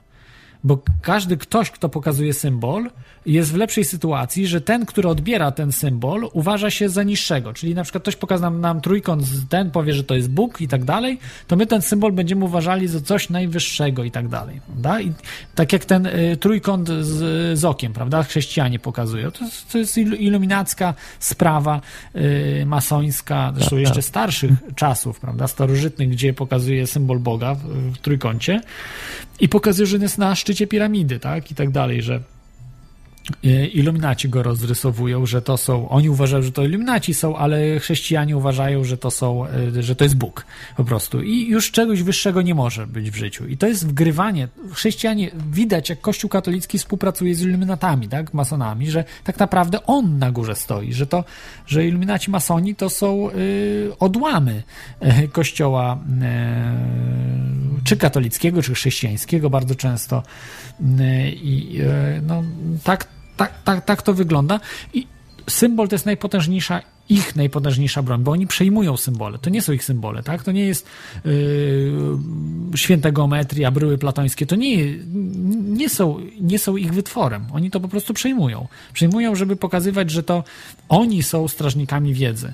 bo 0.65 0.79
każdy 1.03 1.37
ktoś, 1.37 1.71
kto 1.71 1.89
pokazuje 1.89 2.35
symbol, 2.35 2.91
jest 3.29 3.53
w 3.53 3.57
lepszej 3.57 3.85
sytuacji, 3.85 4.47
że 4.47 4.61
ten, 4.61 4.87
który 4.87 5.09
odbiera 5.09 5.51
ten 5.51 5.73
symbol, 5.73 6.29
uważa 6.33 6.71
się 6.71 6.89
za 6.89 7.03
niższego. 7.03 7.53
Czyli 7.53 7.75
na 7.75 7.83
przykład 7.83 8.03
ktoś 8.03 8.17
pokaże 8.17 8.51
nam, 8.51 8.81
trójkąt, 8.81 9.25
ten 9.49 9.71
powie, 9.71 9.95
że 9.95 10.05
to 10.05 10.15
jest 10.15 10.31
Bóg 10.31 10.61
i 10.61 10.69
tak 10.69 10.85
dalej, 10.85 11.19
to 11.47 11.57
my 11.57 11.67
ten 11.67 11.83
symbol 11.83 12.13
będziemy 12.13 12.45
uważali 12.45 12.89
za 12.89 13.01
coś 13.01 13.31
najwyższego 13.31 14.05
i 14.05 14.11
tak 14.11 14.29
dalej. 14.29 14.61
Prawda? 14.67 15.01
I 15.01 15.13
tak 15.55 15.73
jak 15.73 15.85
ten 15.85 16.07
y, 16.07 16.37
trójkąt 16.41 16.89
z, 16.89 17.59
z 17.59 17.65
okiem, 17.65 17.93
prawda? 17.93 18.23
Chrześcijanie 18.23 18.79
pokazują. 18.79 19.31
To, 19.31 19.45
to 19.73 19.79
jest 19.79 19.99
iluminacka 19.99 20.95
sprawa 21.21 21.81
y, 22.17 22.65
masońska, 22.67 23.53
zresztą 23.55 23.77
tak, 23.77 23.81
jeszcze 23.81 23.95
tak. 23.95 24.05
starszych 24.05 24.51
czasów, 24.75 25.21
prawda? 25.21 25.49
Starożytnych, 25.49 26.09
gdzie 26.09 26.33
pokazuje 26.33 26.87
symbol 26.87 27.19
Boga 27.19 27.55
w, 27.55 27.93
w 27.95 27.99
trójkącie 27.99 28.61
i 29.41 29.49
pokazuje, 29.49 29.87
że 29.87 29.97
jest 29.97 30.19
na 30.19 30.35
szczycie 30.35 30.67
piramidy, 30.67 31.19
tak? 31.19 31.51
I 31.51 31.55
tak 31.55 31.71
dalej, 31.71 32.03
że 32.03 32.21
iluminaci 33.75 34.29
go 34.29 34.43
rozrysowują, 34.43 35.27
że 35.27 35.43
to 35.43 35.57
są, 35.57 35.89
oni 35.89 36.11
uważają, 36.11 36.43
że 36.43 36.53
to 36.53 36.65
iluminaci 36.65 37.15
są, 37.15 37.37
ale 37.37 37.81
chrześcijanie 37.81 38.37
uważają, 38.37 38.85
że 38.85 38.97
to 38.97 39.11
są, 39.11 39.47
e, 39.47 39.83
że 39.83 39.97
to 39.97 40.05
jest 40.05 40.17
Bóg 40.17 40.47
po 40.77 40.85
prostu. 40.85 41.23
I 41.23 41.49
już 41.49 41.71
czegoś 41.71 42.03
wyższego 42.03 42.43
nie 42.43 42.55
może 42.55 42.87
być 42.87 43.11
w 43.11 43.17
życiu. 43.17 43.47
I 43.47 43.57
to 43.57 43.67
jest 43.67 43.87
wgrywanie. 43.87 44.49
Chrześcijanie, 44.73 45.31
widać 45.51 45.91
jak 45.91 46.01
Kościół 46.01 46.31
katolicki 46.31 46.79
współpracuje 46.79 47.35
z 47.35 47.43
iluminatami, 47.43 48.09
tak, 48.09 48.35
masonami, 48.35 48.91
że 48.91 49.05
tak 49.25 49.39
naprawdę 49.39 49.87
on 49.87 50.19
na 50.19 50.31
górze 50.31 50.55
stoi, 50.55 50.93
że 50.93 51.07
to, 51.07 51.25
że 51.67 51.87
iluminaci 51.87 52.31
masoni 52.31 52.75
to 52.75 52.91
są 52.91 53.31
y, 53.31 53.91
odłamy 53.99 54.63
y, 55.25 55.29
Kościoła 55.29 55.99
y, 57.81 57.85
czy 57.85 57.97
katolickiego, 57.97 58.63
czy 58.63 58.75
chrześcijańskiego 58.75 59.51
bardzo 59.51 59.75
często. 59.75 60.23
I 61.43 61.81
no 62.23 62.43
tak 62.85 63.09
tak, 63.39 63.63
tak, 63.65 63.85
tak 63.85 64.03
to 64.03 64.15
wygląda. 64.15 64.61
I 64.95 65.07
symbol 65.49 65.89
to 65.89 65.95
jest 65.95 66.07
najpotężniejsza 66.07 66.83
ich 67.09 67.37
najpotężniejsza 67.37 68.03
broń, 68.03 68.23
bo 68.23 68.33
oni 68.33 68.47
przejmują 68.47 68.97
symbole. 68.97 69.39
To 69.39 69.51
nie 69.51 69.63
są 69.63 69.73
ich 69.73 69.85
symbole, 69.85 70.23
tak? 70.23 70.43
To 70.43 70.53
nie 70.53 70.67
jest 70.67 70.87
yy, 71.25 71.93
święte 72.75 73.13
geometria, 73.13 73.71
bryły 73.71 73.99
platońskie. 73.99 74.47
To 74.47 74.57
nie, 74.57 74.95
nie, 75.55 75.89
są, 75.89 76.19
nie 76.41 76.59
są 76.59 76.77
ich 76.77 76.95
wytworem. 76.95 77.47
Oni 77.53 77.71
to 77.71 77.81
po 77.81 77.89
prostu 77.89 78.15
przejmują. 78.15 78.69
Przejmują, 78.93 79.35
żeby 79.35 79.57
pokazywać, 79.57 80.11
że 80.11 80.23
to 80.23 80.45
oni 80.89 81.23
są 81.23 81.49
strażnikami 81.49 82.15
wiedzy 82.15 82.53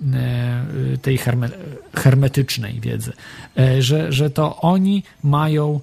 yy, 0.00 0.98
tej 0.98 1.18
herme, 1.18 1.48
hermetycznej 1.96 2.80
wiedzy. 2.80 3.12
Yy, 3.56 3.82
że, 3.82 4.12
że 4.12 4.30
to 4.30 4.56
oni 4.60 5.02
mają 5.22 5.80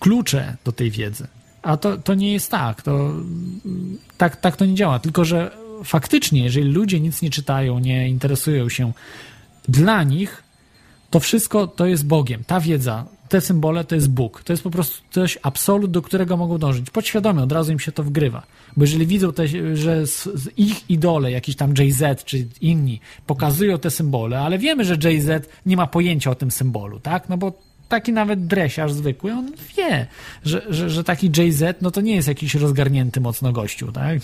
klucze 0.00 0.56
do 0.64 0.72
tej 0.72 0.90
wiedzy. 0.90 1.26
A 1.62 1.76
to, 1.76 1.96
to 1.96 2.14
nie 2.14 2.32
jest 2.32 2.50
tak. 2.50 2.82
To, 2.82 3.12
tak. 4.18 4.36
Tak 4.36 4.56
to 4.56 4.64
nie 4.64 4.74
działa. 4.74 4.98
Tylko, 4.98 5.24
że 5.24 5.50
faktycznie, 5.84 6.44
jeżeli 6.44 6.72
ludzie 6.72 7.00
nic 7.00 7.22
nie 7.22 7.30
czytają, 7.30 7.78
nie 7.78 8.08
interesują 8.08 8.68
się, 8.68 8.92
dla 9.68 10.02
nich 10.02 10.42
to 11.10 11.20
wszystko 11.20 11.66
to 11.66 11.86
jest 11.86 12.06
Bogiem. 12.06 12.44
Ta 12.46 12.60
wiedza, 12.60 13.04
te 13.28 13.40
symbole 13.40 13.84
to 13.84 13.94
jest 13.94 14.10
Bóg. 14.10 14.42
To 14.42 14.52
jest 14.52 14.62
po 14.62 14.70
prostu 14.70 15.02
coś 15.10 15.38
absolut, 15.42 15.90
do 15.90 16.02
którego 16.02 16.36
mogą 16.36 16.58
dążyć. 16.58 16.90
Podświadomie 16.90 17.42
od 17.42 17.52
razu 17.52 17.72
im 17.72 17.78
się 17.78 17.92
to 17.92 18.02
wgrywa. 18.04 18.42
Bo 18.76 18.84
jeżeli 18.84 19.06
widzą, 19.06 19.32
te, 19.32 19.48
że 19.74 20.02
ich 20.56 20.90
idole, 20.90 21.30
jakiś 21.30 21.56
tam 21.56 21.74
JZ 21.78 22.24
czy 22.24 22.46
inni, 22.60 23.00
pokazują 23.26 23.78
te 23.78 23.90
symbole, 23.90 24.40
ale 24.40 24.58
wiemy, 24.58 24.84
że 24.84 24.94
JZ 24.94 25.48
nie 25.66 25.76
ma 25.76 25.86
pojęcia 25.86 26.30
o 26.30 26.34
tym 26.34 26.50
symbolu, 26.50 27.00
tak? 27.00 27.28
No 27.28 27.36
bo 27.36 27.52
taki 27.92 28.12
nawet 28.12 28.46
dresiarz 28.46 28.92
zwykły, 28.92 29.32
on 29.32 29.52
wie, 29.76 30.06
że, 30.44 30.62
że, 30.68 30.90
że 30.90 31.04
taki 31.04 31.26
JZ, 31.26 31.62
no 31.80 31.90
to 31.90 32.00
nie 32.00 32.14
jest 32.14 32.28
jakiś 32.28 32.54
rozgarnięty 32.54 33.20
mocno 33.20 33.52
gościu, 33.52 33.92
tak? 33.92 34.18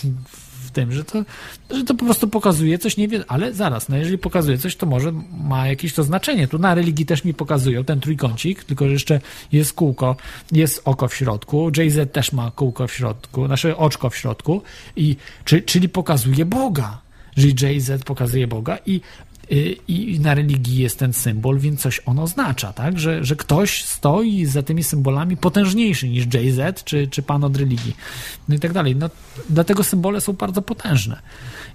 W 0.65 0.71
tym, 0.71 0.93
że 0.93 1.05
to, 1.05 1.25
że 1.71 1.85
to 1.85 1.95
po 1.95 2.05
prostu 2.05 2.29
pokazuje 2.29 2.79
coś, 2.79 2.97
nie 2.97 3.09
wie, 3.09 3.25
ale 3.29 3.55
zaraz, 3.55 3.89
no 3.89 3.97
jeżeli 3.97 4.19
pokazuje 4.19 4.59
coś, 4.59 4.77
to 4.77 4.87
może 4.87 5.13
ma 5.49 5.67
jakieś 5.67 5.95
to 5.95 6.05
znaczenie. 6.05 6.49
Tu 6.49 6.59
na 6.59 6.75
religii 6.75 7.07
też 7.07 7.25
mi 7.25 7.35
pokazują 7.35 7.85
ten 7.85 8.01
trójkącik, 8.01 8.65
tylko 8.65 8.87
że 8.87 8.93
jeszcze 8.93 9.21
jest 9.53 9.73
kółko, 9.73 10.17
jest 10.53 10.83
oko 10.85 11.09
w 11.09 11.15
środku, 11.15 11.71
JZ 11.77 12.13
też 12.13 12.33
ma 12.33 12.51
kółko 12.51 12.87
w 12.87 12.93
środku, 12.93 13.49
nasze 13.49 13.77
oczko 13.77 14.11
w 14.11 14.17
środku, 14.17 14.63
i, 14.97 15.17
czy, 15.45 15.63
czyli 15.63 15.89
pokazuje 15.89 16.45
Boga. 16.45 17.01
Czyli 17.35 17.55
JZ 17.63 18.05
pokazuje 18.05 18.47
Boga 18.47 18.79
i 18.87 19.01
i 19.89 20.21
na 20.21 20.35
religii 20.35 20.79
jest 20.79 20.99
ten 20.99 21.13
symbol, 21.13 21.59
więc 21.59 21.81
coś 21.81 22.01
on 22.07 22.19
oznacza, 22.19 22.73
tak? 22.73 22.99
Że, 22.99 23.25
że 23.25 23.37
ktoś 23.37 23.85
stoi 23.85 24.45
za 24.45 24.63
tymi 24.63 24.85
symbolami 24.85 25.37
potężniejszy 25.37 26.09
niż 26.09 26.25
JZ 26.25 26.85
czy, 26.85 27.09
czy 27.09 27.23
pan 27.23 27.45
od 27.45 27.57
religii. 27.57 27.97
No 28.49 28.55
i 28.55 28.59
tak 28.59 28.73
dalej. 28.73 28.97
No, 28.97 29.11
dlatego 29.51 29.85
symbole 29.85 30.21
są 30.21 30.33
bardzo 30.33 30.63
potężne. 30.63 31.23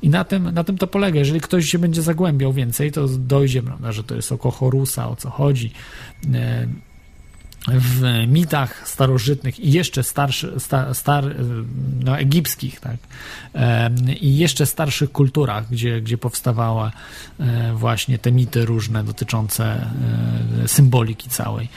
I 0.02 0.10
na 0.10 0.24
tym, 0.24 0.52
na 0.52 0.64
tym 0.64 0.78
to 0.78 0.88
polega. 0.88 1.20
Jeżeli 1.20 1.42
ktoś 1.42 1.66
się 1.66 1.80
będzie 1.80 2.02
zagłębiał 2.02 2.54
więcej, 2.54 2.92
to 2.92 3.08
dojdzie, 3.08 3.64
prawda, 3.64 3.92
że 3.92 4.04
to 4.04 4.16
jest 4.16 4.32
oko 4.32 4.52
Horusa, 4.52 5.10
o 5.10 5.16
co 5.16 5.30
chodzi 5.30 5.72
y, 6.26 6.30
w 7.68 8.28
mitach 8.28 8.88
starożytnych 8.88 9.60
i 9.60 9.72
jeszcze 9.72 10.04
starszy, 10.04 10.54
star, 10.58 10.96
star, 10.96 11.36
no, 12.04 12.18
egipskich, 12.18 12.80
tak, 12.80 12.98
i 14.22 14.38
jeszcze 14.38 14.66
starszych 14.66 15.12
kulturach, 15.12 15.70
gdzie, 15.70 16.02
gdzie 16.02 16.18
powstawały 16.18 16.92
e, 17.40 17.74
właśnie 17.74 18.18
te 18.18 18.32
mity 18.32 18.66
różne 18.66 19.04
dotyczące 19.04 19.88
e, 20.64 20.68
symboliki 20.68 21.30
całej. 21.30 21.70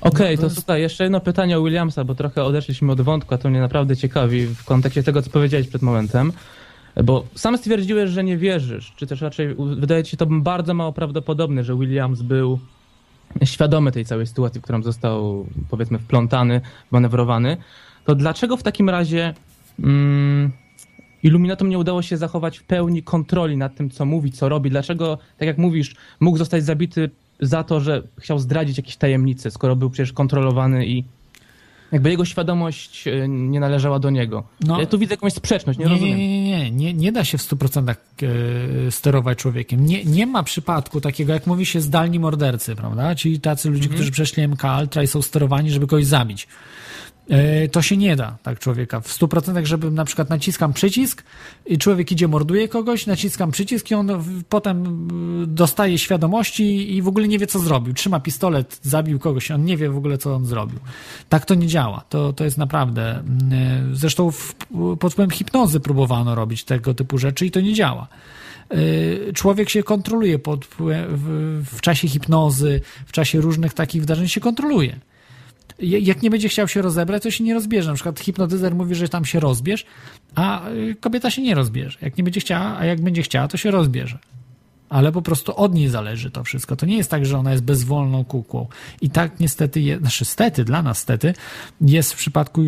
Okej, 0.00 0.34
okay, 0.34 0.50
to 0.50 0.54
tutaj 0.54 0.80
jeszcze 0.80 1.04
jedno 1.04 1.20
pytanie 1.20 1.58
o 1.58 1.62
Williamsa, 1.62 2.04
bo 2.04 2.14
trochę 2.14 2.44
odeszliśmy 2.44 2.92
od 2.92 3.00
wątku, 3.00 3.34
a 3.34 3.38
to 3.38 3.50
mnie 3.50 3.60
naprawdę 3.60 3.96
ciekawi 3.96 4.46
w 4.46 4.64
kontekście 4.64 5.02
tego, 5.02 5.22
co 5.22 5.30
powiedziałeś 5.30 5.68
przed 5.68 5.82
momentem. 5.82 6.32
Bo 7.04 7.24
sam 7.34 7.58
stwierdziłeś, 7.58 8.10
że 8.10 8.24
nie 8.24 8.36
wierzysz, 8.36 8.92
czy 8.96 9.06
też 9.06 9.20
raczej 9.20 9.56
wydaje 9.76 10.04
ci 10.04 10.10
się 10.10 10.16
to 10.16 10.26
bardzo 10.26 10.74
mało 10.74 10.92
prawdopodobne, 10.92 11.64
że 11.64 11.76
Williams 11.76 12.22
był 12.22 12.58
świadomy 13.44 13.92
tej 13.92 14.04
całej 14.04 14.26
sytuacji, 14.26 14.60
w 14.60 14.64
którą 14.64 14.82
został, 14.82 15.46
powiedzmy, 15.70 15.98
wplątany, 15.98 16.60
manewrowany, 16.90 17.56
to 18.04 18.14
dlaczego 18.14 18.56
w 18.56 18.62
takim 18.62 18.90
razie 18.90 19.34
mm, 19.78 20.52
Illuminatom 21.22 21.68
nie 21.68 21.78
udało 21.78 22.02
się 22.02 22.16
zachować 22.16 22.58
w 22.58 22.64
pełni 22.64 23.02
kontroli 23.02 23.56
nad 23.56 23.74
tym, 23.74 23.90
co 23.90 24.04
mówi, 24.04 24.32
co 24.32 24.48
robi? 24.48 24.70
Dlaczego, 24.70 25.18
tak 25.38 25.46
jak 25.46 25.58
mówisz, 25.58 25.96
mógł 26.20 26.38
zostać 26.38 26.64
zabity 26.64 27.10
za 27.40 27.64
to, 27.64 27.80
że 27.80 28.02
chciał 28.18 28.38
zdradzić 28.38 28.76
jakieś 28.76 28.96
tajemnice, 28.96 29.50
skoro 29.50 29.76
był 29.76 29.90
przecież 29.90 30.12
kontrolowany 30.12 30.86
i 30.86 31.04
jakby 31.92 32.10
jego 32.10 32.24
świadomość 32.24 33.08
e, 33.08 33.28
nie 33.28 33.60
należała 33.60 33.98
do 33.98 34.10
niego. 34.10 34.44
No, 34.60 34.80
ja 34.80 34.86
tu 34.86 34.98
widzę 34.98 35.14
jakąś 35.14 35.32
sprzeczność, 35.32 35.78
nie, 35.78 35.84
nie 35.84 35.90
rozumiem. 35.90 36.18
Nie, 36.18 36.42
nie, 36.42 36.70
nie, 36.70 36.70
nie, 36.72 36.94
nie 36.94 37.12
da 37.12 37.24
się 37.24 37.38
w 37.38 37.42
100% 37.42 37.94
e, 38.86 38.90
sterować 38.90 39.38
człowiekiem. 39.38 39.86
Nie, 39.86 40.04
nie 40.04 40.26
ma 40.26 40.42
przypadku 40.42 41.00
takiego, 41.00 41.32
jak 41.32 41.46
mówi 41.46 41.66
się, 41.66 41.80
zdalni 41.80 42.18
mordercy, 42.18 42.76
prawda? 42.76 43.14
Czyli 43.14 43.40
tacy 43.40 43.68
ludzie, 43.70 43.82
mhm. 43.82 43.94
którzy 43.94 44.12
przeszli 44.12 44.48
MK 44.48 44.62
Ultra 44.80 45.02
i 45.02 45.06
są 45.06 45.22
sterowani, 45.22 45.70
żeby 45.70 45.86
kogoś 45.86 46.06
zabić. 46.06 46.48
E, 47.28 47.68
to 47.68 47.82
się 47.82 47.96
nie 47.96 48.16
da 48.16 48.36
tak 48.42 48.58
człowieka. 48.58 49.00
W 49.00 49.18
100% 49.18 49.64
żeby 49.64 49.90
na 49.90 50.04
przykład 50.04 50.30
naciskam 50.30 50.72
przycisk 50.72 51.24
i 51.66 51.78
człowiek 51.78 52.12
idzie, 52.12 52.28
morduje 52.28 52.68
kogoś, 52.68 53.06
naciskam 53.06 53.50
przycisk 53.50 53.90
i 53.90 53.94
on 53.94 54.24
potem 54.48 55.08
dostaje 55.46 55.98
świadomości 55.98 56.96
i 56.96 57.02
w 57.02 57.08
ogóle 57.08 57.28
nie 57.28 57.38
wie, 57.38 57.46
co 57.46 57.58
zrobił. 57.58 57.94
Trzyma 57.94 58.20
pistolet, 58.20 58.80
zabił 58.82 59.18
kogoś, 59.18 59.50
on 59.50 59.64
nie 59.64 59.76
wie 59.76 59.90
w 59.90 59.96
ogóle, 59.96 60.18
co 60.18 60.34
on 60.34 60.46
zrobił. 60.46 60.78
Tak 61.28 61.44
to 61.44 61.54
nie 61.54 61.66
działa. 61.66 62.04
To, 62.08 62.32
to 62.32 62.44
jest 62.44 62.58
naprawdę... 62.58 63.22
E, 63.52 63.84
zresztą 63.92 64.30
w, 64.30 64.54
pod 65.00 65.12
wpływem 65.12 65.30
hipnozy 65.30 65.80
próbowano 65.80 66.34
robić 66.34 66.64
tego 66.64 66.94
typu 66.94 67.18
rzeczy 67.18 67.46
i 67.46 67.50
to 67.50 67.60
nie 67.60 67.74
działa 67.74 68.08
e, 68.70 69.32
człowiek 69.32 69.68
się 69.68 69.82
kontroluje 69.82 70.38
pod, 70.38 70.64
w, 70.64 70.76
w, 71.72 71.80
czasie 71.80 72.08
hipnozy, 72.08 72.80
w 73.06 73.12
czasie 73.12 73.40
różnych 73.40 73.74
takich 73.74 74.02
wydarzeń 74.02 74.28
się 74.28 74.40
kontroluje 74.40 75.00
jak 75.78 76.22
nie 76.22 76.30
będzie 76.30 76.48
chciał 76.48 76.68
się 76.68 76.82
rozebrać, 76.82 77.22
to 77.22 77.30
się 77.30 77.44
nie 77.44 77.54
rozbierze. 77.54 77.88
Na 77.88 77.94
przykład 77.94 78.20
hipnotyzer 78.20 78.74
mówi, 78.74 78.94
że 78.94 79.08
tam 79.08 79.24
się 79.24 79.40
rozbierz, 79.40 79.86
a 80.34 80.68
y, 80.68 80.96
kobieta 81.00 81.30
się 81.30 81.42
nie 81.42 81.54
rozbierze. 81.54 81.98
Jak 82.02 82.18
nie 82.18 82.24
będzie 82.24 82.40
chciała, 82.40 82.78
a 82.78 82.84
jak 82.84 83.00
będzie 83.00 83.22
chciała, 83.22 83.48
to 83.48 83.56
się 83.56 83.70
rozbierze. 83.70 84.18
Ale 84.88 85.12
po 85.12 85.22
prostu 85.22 85.56
od 85.56 85.74
niej 85.74 85.88
zależy 85.88 86.30
to 86.30 86.44
wszystko. 86.44 86.76
To 86.76 86.86
nie 86.86 86.96
jest 86.96 87.10
tak, 87.10 87.26
że 87.26 87.38
ona 87.38 87.52
jest 87.52 87.64
bezwolną 87.64 88.24
kukłą. 88.24 88.66
I 89.00 89.10
tak 89.10 89.40
niestety, 89.40 89.80
jest, 89.80 90.00
znaczy 90.00 90.24
stety, 90.24 90.64
dla 90.64 90.82
nas 90.82 90.98
stety, 90.98 91.34
jest 91.80 92.12
w 92.12 92.16
przypadku 92.16 92.62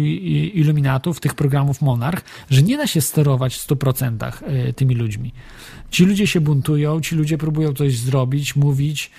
iluminatów, 0.54 1.20
tych 1.20 1.34
programów 1.34 1.82
Monarch, 1.82 2.24
że 2.50 2.62
nie 2.62 2.76
da 2.76 2.86
się 2.86 3.00
sterować 3.00 3.56
w 3.56 3.68
100% 3.68 4.32
y, 4.68 4.72
tymi 4.72 4.94
ludźmi. 4.94 5.32
Ci 5.90 6.04
ludzie 6.04 6.26
się 6.26 6.40
buntują, 6.40 7.00
ci 7.00 7.14
ludzie 7.14 7.38
próbują 7.38 7.72
coś 7.72 7.98
zrobić, 7.98 8.56
mówić, 8.56 9.10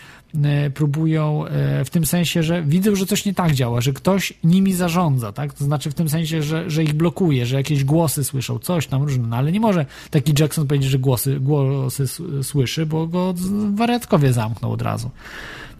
próbują 0.73 1.45
e, 1.45 1.85
w 1.85 1.89
tym 1.89 2.05
sensie, 2.05 2.43
że 2.43 2.63
widzą, 2.63 2.95
że 2.95 3.05
coś 3.05 3.25
nie 3.25 3.33
tak 3.33 3.51
działa, 3.51 3.81
że 3.81 3.93
ktoś 3.93 4.33
nimi 4.43 4.73
zarządza, 4.73 5.31
tak? 5.31 5.53
To 5.53 5.65
znaczy 5.65 5.91
w 5.91 5.93
tym 5.93 6.09
sensie, 6.09 6.43
że, 6.43 6.69
że 6.69 6.83
ich 6.83 6.93
blokuje, 6.93 7.45
że 7.45 7.55
jakieś 7.55 7.83
głosy 7.83 8.23
słyszą, 8.23 8.59
coś 8.59 8.87
tam 8.87 9.03
różne, 9.03 9.27
no 9.27 9.35
ale 9.35 9.51
nie 9.51 9.59
może 9.59 9.85
taki 10.09 10.33
Jackson 10.39 10.67
powiedzieć, 10.67 10.89
że 10.89 10.99
głosy, 10.99 11.39
głosy 11.39 12.05
słyszy, 12.43 12.85
bo 12.85 13.07
go 13.07 13.33
wariatkowie 13.75 14.33
zamknął 14.33 14.71
od 14.71 14.81
razu. 14.81 15.11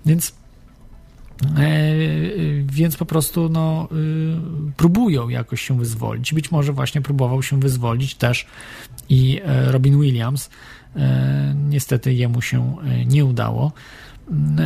Więc 0.06 0.41
więc 2.65 2.98
po 2.98 3.06
prostu 3.06 3.49
no, 3.49 3.88
próbują 4.78 5.30
jakoś 5.30 5.61
się 5.61 5.78
wyzwolić. 5.78 6.34
Być 6.34 6.52
może 6.52 6.73
właśnie 6.73 7.02
próbował 7.02 7.44
się 7.44 7.60
wyzwolić 7.60 8.15
też 8.15 8.45
i 9.10 9.41
Robin 9.68 10.02
Williams. 10.02 10.49
Niestety 11.69 12.14
jemu 12.14 12.41
się 12.41 12.76
nie 13.06 13.26
udało. 13.26 13.72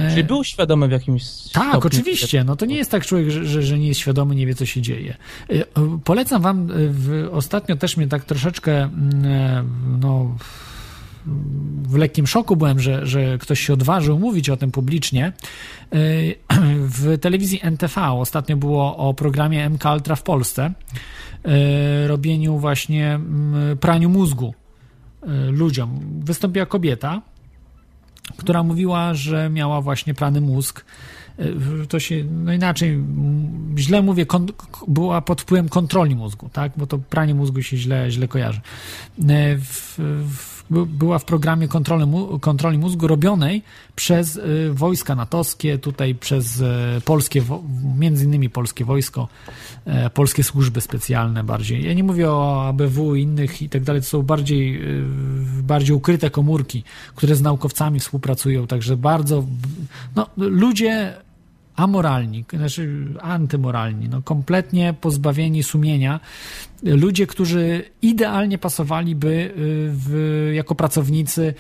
Czyli 0.10 0.24
był 0.24 0.44
świadomy 0.44 0.88
w 0.88 0.92
jakimś 0.92 1.24
Tak, 1.24 1.64
stopniu. 1.70 1.88
oczywiście. 1.88 2.44
No 2.44 2.56
to 2.56 2.66
nie 2.66 2.76
jest 2.76 2.92
tak 2.92 3.06
człowiek, 3.06 3.30
że, 3.30 3.64
że 3.64 3.80
nie 3.80 3.88
jest 3.88 4.00
świadomy, 4.00 4.36
nie 4.36 4.48
wie, 4.48 4.56
co 4.56 4.66
się 4.66 4.82
dzieje. 4.82 5.18
Polecam 6.04 6.42
wam, 6.42 6.68
w, 6.90 7.30
ostatnio 7.32 7.76
też 7.76 7.98
mnie 7.98 8.08
tak 8.08 8.26
troszeczkę 8.26 8.90
no, 10.02 10.38
w 11.84 11.96
lekkim 11.96 12.28
szoku 12.28 12.56
byłem, 12.56 12.80
że, 12.80 13.06
że 13.06 13.38
ktoś 13.38 13.60
się 13.60 13.74
odważył 13.74 14.20
mówić 14.20 14.50
o 14.50 14.58
tym 14.58 14.72
publicznie. 14.72 15.34
W 16.80 17.18
telewizji 17.22 17.60
NTV 17.64 18.02
ostatnio 18.12 18.58
było 18.58 18.98
o 18.98 19.14
programie 19.14 19.70
MK 19.70 19.84
Ultra 19.94 20.16
w 20.16 20.24
Polsce, 20.24 20.74
robieniu 22.08 22.58
właśnie 22.58 23.20
praniu 23.80 24.10
mózgu 24.10 24.54
ludziom. 25.48 26.00
Wystąpiła 26.24 26.66
kobieta, 26.66 27.22
która 28.38 28.64
mówiła, 28.64 29.14
że 29.14 29.50
miała 29.50 29.82
właśnie 29.82 30.14
prany 30.14 30.42
mózg. 30.42 30.86
To 31.90 32.00
się, 32.00 32.24
no 32.24 32.54
inaczej, 32.54 33.04
źle 33.78 34.02
mówię, 34.02 34.26
była 34.88 35.22
pod 35.22 35.42
wpływem 35.42 35.70
kontroli 35.70 36.16
mózgu, 36.16 36.50
tak? 36.54 36.72
Bo 36.78 36.88
to 36.88 36.98
pranie 36.98 37.36
mózgu 37.36 37.62
się 37.62 37.78
źle, 37.78 38.12
źle 38.12 38.28
kojarzy. 38.28 38.62
W, 39.58 39.96
w 40.38 40.55
była 40.70 41.20
w 41.20 41.26
programie 41.26 41.68
kontroli, 41.68 42.06
kontroli 42.42 42.78
mózgu 42.78 43.08
robionej 43.08 43.64
przez 43.96 44.36
y, 44.36 44.70
wojska 44.74 45.16
natowskie, 45.16 45.78
tutaj 45.78 46.16
przez 46.16 46.60
y, 46.60 46.66
polskie, 47.06 47.42
między 47.98 48.26
innymi 48.26 48.50
polskie 48.50 48.86
wojsko, 48.86 49.28
e, 49.86 50.10
polskie 50.10 50.44
służby 50.44 50.82
specjalne 50.82 51.44
bardziej. 51.44 51.86
Ja 51.86 51.94
nie 51.94 52.04
mówię 52.04 52.32
o 52.32 52.68
ABW 52.68 53.16
i 53.16 53.22
innych 53.22 53.62
i 53.62 53.70
tak 53.70 53.84
dalej, 53.84 54.02
to 54.02 54.08
są 54.08 54.22
bardziej, 54.22 54.84
y, 55.00 55.04
bardziej 55.64 55.96
ukryte 55.96 56.30
komórki, 56.30 56.84
które 57.16 57.36
z 57.36 57.42
naukowcami 57.42 58.00
współpracują, 58.00 58.68
także 58.68 58.98
bardzo, 58.98 59.44
no, 60.16 60.28
ludzie 60.38 61.25
amoralni, 61.76 62.46
znaczy 62.54 63.08
antymoralni, 63.22 64.10
no 64.10 64.22
kompletnie 64.22 64.94
pozbawieni 65.02 65.64
sumienia, 65.64 66.20
ludzie, 66.84 67.28
którzy 67.28 67.84
idealnie 68.02 68.58
pasowaliby 68.58 69.28
y, 69.28 69.52
w, 69.92 70.52
jako 70.54 70.76
pracownicy 70.76 71.54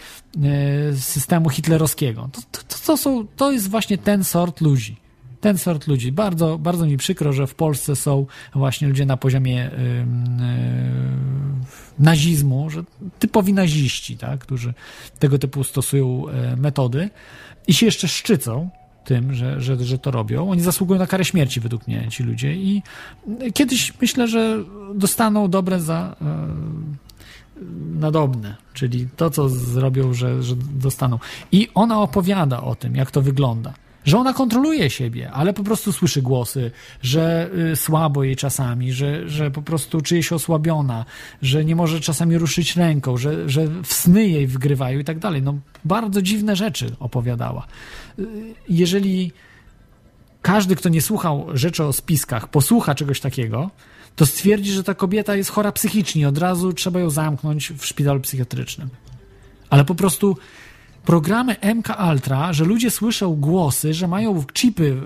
y, 0.91 0.99
systemu 0.99 1.49
hitlerowskiego. 1.49 2.29
To, 2.31 2.41
to, 2.51 2.77
to, 2.85 2.97
są, 2.97 3.27
to 3.35 3.51
jest 3.51 3.69
właśnie 3.69 3.97
ten 3.97 4.23
sort 4.23 4.61
ludzi. 4.61 4.95
Ten 5.41 5.57
sort 5.57 5.87
ludzi. 5.87 6.11
Bardzo, 6.11 6.57
bardzo 6.57 6.85
mi 6.85 6.97
przykro, 6.97 7.33
że 7.33 7.47
w 7.47 7.55
Polsce 7.55 7.95
są 7.95 8.25
właśnie 8.55 8.87
ludzie 8.87 9.05
na 9.05 9.17
poziomie 9.17 9.55
yy, 9.55 9.87
yy, 9.89 10.05
nazizmu, 11.99 12.69
że 12.69 12.83
typowi 13.19 13.53
naziści, 13.53 14.17
tak, 14.17 14.39
którzy 14.39 14.73
tego 15.19 15.39
typu 15.39 15.63
stosują 15.63 16.23
y, 16.53 16.57
metody 16.57 17.09
i 17.67 17.73
się 17.73 17.85
jeszcze 17.85 18.07
szczycą, 18.07 18.69
tym, 19.05 19.33
że, 19.33 19.61
że, 19.61 19.83
że 19.83 19.97
to 19.99 20.11
robią. 20.11 20.49
Oni 20.49 20.61
zasługują 20.61 20.99
na 20.99 21.07
karę 21.07 21.25
śmierci 21.25 21.59
według 21.59 21.87
mnie, 21.87 22.07
ci 22.09 22.23
ludzie. 22.23 22.53
I 22.53 22.83
kiedyś 23.53 23.93
myślę, 24.01 24.27
że 24.27 24.63
dostaną 24.95 25.47
dobre 25.47 25.79
za 25.79 26.15
e, 26.21 26.25
nadobne, 27.99 28.55
czyli 28.73 29.07
to, 29.15 29.29
co 29.29 29.49
zrobią, 29.49 30.13
że, 30.13 30.43
że 30.43 30.55
dostaną. 30.55 31.19
I 31.51 31.69
ona 31.73 32.01
opowiada 32.01 32.61
o 32.61 32.75
tym, 32.75 32.95
jak 32.95 33.11
to 33.11 33.21
wygląda 33.21 33.73
że 34.05 34.17
ona 34.17 34.33
kontroluje 34.33 34.89
siebie, 34.89 35.31
ale 35.31 35.53
po 35.53 35.63
prostu 35.63 35.91
słyszy 35.91 36.21
głosy, 36.21 36.71
że 37.01 37.49
y, 37.71 37.75
słabo 37.75 38.23
jej 38.23 38.35
czasami, 38.35 38.93
że, 38.93 39.29
że 39.29 39.51
po 39.51 39.61
prostu 39.61 40.01
czuje 40.01 40.23
się 40.23 40.35
osłabiona, 40.35 41.05
że 41.41 41.65
nie 41.65 41.75
może 41.75 41.99
czasami 41.99 42.37
ruszyć 42.37 42.75
ręką, 42.75 43.17
że, 43.17 43.49
że 43.49 43.67
w 43.83 43.93
sny 43.93 44.27
jej 44.27 44.47
wgrywają 44.47 44.99
i 44.99 45.03
tak 45.03 45.19
dalej. 45.19 45.41
No, 45.41 45.55
bardzo 45.85 46.21
dziwne 46.21 46.55
rzeczy 46.55 46.95
opowiadała. 46.99 47.67
Y, 48.19 48.25
jeżeli 48.69 49.31
każdy, 50.41 50.75
kto 50.75 50.89
nie 50.89 51.01
słuchał 51.01 51.47
rzeczy 51.53 51.83
o 51.83 51.93
spiskach, 51.93 52.47
posłucha 52.47 52.95
czegoś 52.95 53.19
takiego, 53.19 53.69
to 54.15 54.25
stwierdzi, 54.25 54.71
że 54.71 54.83
ta 54.83 54.93
kobieta 54.93 55.35
jest 55.35 55.49
chora 55.49 55.71
psychicznie, 55.71 56.27
od 56.27 56.37
razu 56.37 56.73
trzeba 56.73 56.99
ją 56.99 57.09
zamknąć 57.09 57.71
w 57.77 57.85
szpitalu 57.85 58.19
psychiatrycznym. 58.19 58.89
Ale 59.69 59.85
po 59.85 59.95
prostu 59.95 60.37
programy 61.05 61.55
MK 61.75 61.87
Ultra, 62.11 62.53
że 62.53 62.65
ludzie 62.65 62.91
słyszą 62.91 63.35
głosy, 63.35 63.93
że 63.93 64.07
mają 64.07 64.43
chipy 64.53 64.97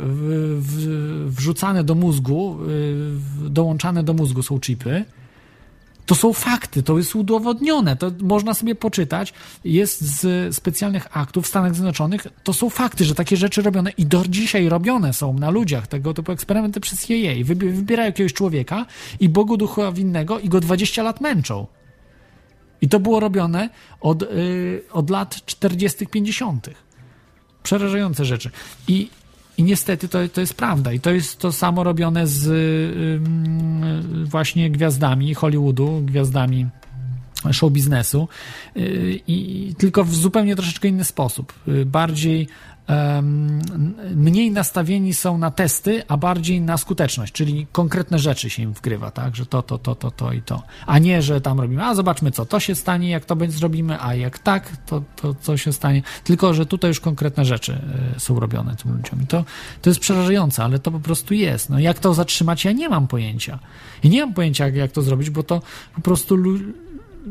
wrzucane 1.25 1.83
do 1.83 1.95
mózgu, 1.95 2.57
w, 2.59 3.49
dołączane 3.49 4.03
do 4.03 4.13
mózgu 4.13 4.43
są 4.43 4.59
chipy. 4.59 5.05
To 6.05 6.15
są 6.15 6.33
fakty, 6.33 6.83
to 6.83 6.97
jest 6.97 7.15
udowodnione, 7.15 7.95
to 7.95 8.11
można 8.21 8.53
sobie 8.53 8.75
poczytać. 8.75 9.33
Jest 9.63 10.01
z 10.01 10.55
specjalnych 10.55 11.17
aktów 11.17 11.45
w 11.45 11.47
Stanach 11.47 11.73
Zjednoczonych, 11.73 12.27
to 12.43 12.53
są 12.53 12.69
fakty, 12.69 13.05
że 13.05 13.15
takie 13.15 13.37
rzeczy 13.37 13.61
robione 13.61 13.91
i 13.97 14.05
do 14.05 14.23
dzisiaj 14.29 14.69
robione 14.69 15.13
są 15.13 15.33
na 15.33 15.49
ludziach, 15.49 15.87
tego 15.87 16.13
typu 16.13 16.31
eksperymenty 16.31 16.79
przez 16.79 17.07
CIA. 17.07 17.33
Wybierają 17.45 18.07
jakiegoś 18.07 18.33
człowieka 18.33 18.85
i 19.19 19.29
Bogu 19.29 19.57
ducha 19.57 19.91
winnego 19.91 20.39
i 20.39 20.49
go 20.49 20.59
20 20.59 21.03
lat 21.03 21.21
męczą. 21.21 21.67
I 22.81 22.89
to 22.89 22.99
było 22.99 23.19
robione 23.19 23.69
od, 24.01 24.21
yy, 24.21 24.83
od 24.91 25.09
lat 25.09 25.45
40., 25.45 26.07
50. 26.07 26.69
Przerażające 27.63 28.25
rzeczy. 28.25 28.49
I, 28.87 29.09
i 29.57 29.63
niestety 29.63 30.09
to, 30.09 30.19
to 30.33 30.41
jest 30.41 30.53
prawda. 30.53 30.93
I 30.93 30.99
to 30.99 31.11
jest 31.11 31.39
to 31.39 31.51
samo 31.51 31.83
robione 31.83 32.27
z 32.27 32.45
yy, 32.45 34.25
właśnie 34.25 34.71
gwiazdami 34.71 35.33
Hollywoodu, 35.33 36.01
gwiazdami 36.05 36.67
show 37.51 37.71
biznesu, 37.71 38.27
yy, 38.75 39.19
i 39.27 39.73
tylko 39.77 40.03
w 40.03 40.15
zupełnie 40.15 40.55
troszeczkę 40.55 40.87
inny 40.87 41.03
sposób. 41.03 41.53
Y, 41.67 41.85
bardziej 41.85 42.47
mniej 44.15 44.51
nastawieni 44.51 45.13
są 45.13 45.37
na 45.37 45.51
testy, 45.51 46.03
a 46.07 46.17
bardziej 46.17 46.61
na 46.61 46.77
skuteczność, 46.77 47.33
czyli 47.33 47.67
konkretne 47.71 48.19
rzeczy 48.19 48.49
się 48.49 48.63
im 48.63 48.73
wgrywa, 48.73 49.11
tak, 49.11 49.35
że 49.35 49.45
to, 49.45 49.61
to, 49.61 49.77
to, 49.77 49.95
to, 49.95 50.11
to 50.11 50.33
i 50.33 50.41
to, 50.41 50.63
a 50.85 50.99
nie, 50.99 51.21
że 51.21 51.41
tam 51.41 51.59
robimy, 51.59 51.85
a 51.85 51.95
zobaczmy, 51.95 52.31
co 52.31 52.45
to 52.45 52.59
się 52.59 52.75
stanie, 52.75 53.09
jak 53.09 53.25
to 53.25 53.35
będzie 53.35 53.57
zrobimy, 53.57 54.01
a 54.01 54.15
jak 54.15 54.39
tak, 54.39 54.77
to, 54.77 55.03
to 55.15 55.35
co 55.41 55.57
się 55.57 55.73
stanie, 55.73 56.01
tylko, 56.23 56.53
że 56.53 56.65
tutaj 56.65 56.89
już 56.89 56.99
konkretne 56.99 57.45
rzeczy 57.45 57.81
e, 58.15 58.19
są 58.19 58.39
robione 58.39 58.75
tym 58.75 58.97
ludziom. 58.97 59.21
I 59.21 59.27
to, 59.27 59.45
to 59.81 59.89
jest 59.89 59.99
przerażające, 59.99 60.63
ale 60.63 60.79
to 60.79 60.91
po 60.91 60.99
prostu 60.99 61.33
jest, 61.33 61.69
no 61.69 61.79
jak 61.79 61.99
to 61.99 62.13
zatrzymać, 62.13 62.65
ja 62.65 62.71
nie 62.71 62.89
mam 62.89 63.07
pojęcia. 63.07 63.59
I 64.03 64.09
nie 64.09 64.25
mam 64.25 64.33
pojęcia, 64.33 64.65
jak, 64.65 64.75
jak 64.75 64.91
to 64.91 65.01
zrobić, 65.01 65.29
bo 65.29 65.43
to 65.43 65.61
po 65.95 66.01
prostu 66.01 66.37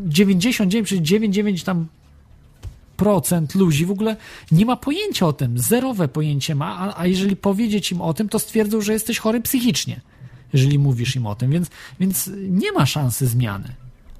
99,99 0.08 1.64
tam 1.64 1.86
procent 2.98 3.54
ludzi 3.54 3.86
w 3.86 3.90
ogóle 3.90 4.16
nie 4.52 4.66
ma 4.66 4.76
pojęcia 4.76 5.26
o 5.26 5.32
tym, 5.32 5.58
zerowe 5.58 6.08
pojęcie 6.08 6.54
ma, 6.54 6.78
a, 6.78 7.00
a 7.00 7.06
jeżeli 7.06 7.36
powiedzieć 7.36 7.92
im 7.92 8.00
o 8.00 8.14
tym, 8.14 8.28
to 8.28 8.38
stwierdzą, 8.38 8.80
że 8.80 8.92
jesteś 8.92 9.18
chory 9.18 9.40
psychicznie, 9.40 10.00
jeżeli 10.52 10.78
mówisz 10.78 11.16
im 11.16 11.26
o 11.26 11.34
tym, 11.34 11.50
więc, 11.50 11.70
więc 12.00 12.30
nie 12.48 12.72
ma 12.72 12.86
szansy 12.86 13.26
zmiany. 13.26 13.74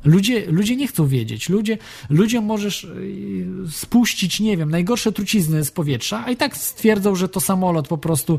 Ludzie, 0.04 0.46
ludzie 0.46 0.76
nie 0.76 0.88
chcą 0.88 1.06
wiedzieć. 1.06 1.48
Ludzie, 1.48 1.78
ludziom 2.10 2.44
możesz 2.44 2.84
y, 2.84 3.46
spuścić, 3.70 4.40
nie 4.40 4.56
wiem, 4.56 4.70
najgorsze 4.70 5.12
trucizny 5.12 5.64
z 5.64 5.70
powietrza, 5.70 6.24
a 6.26 6.30
i 6.30 6.36
tak 6.36 6.56
stwierdzą, 6.56 7.14
że 7.14 7.28
to 7.28 7.40
samolot 7.40 7.88
po 7.88 7.98
prostu 7.98 8.34
y, 8.34 8.38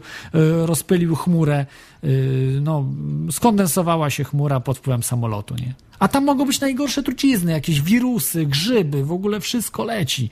rozpylił 0.65 1.15
chmurę, 1.15 1.65
y, 2.03 2.59
no, 2.61 2.85
skondensowała 3.31 4.09
się 4.09 4.23
chmura 4.23 4.59
pod 4.59 4.77
wpływem 4.77 5.03
samolotu, 5.03 5.55
nie? 5.55 5.73
A 5.99 6.07
tam 6.07 6.25
mogą 6.25 6.45
być 6.45 6.59
najgorsze 6.59 7.03
trucizny, 7.03 7.51
jakieś 7.51 7.81
wirusy, 7.81 8.45
grzyby, 8.45 9.03
w 9.03 9.11
ogóle 9.11 9.39
wszystko 9.39 9.83
leci. 9.83 10.29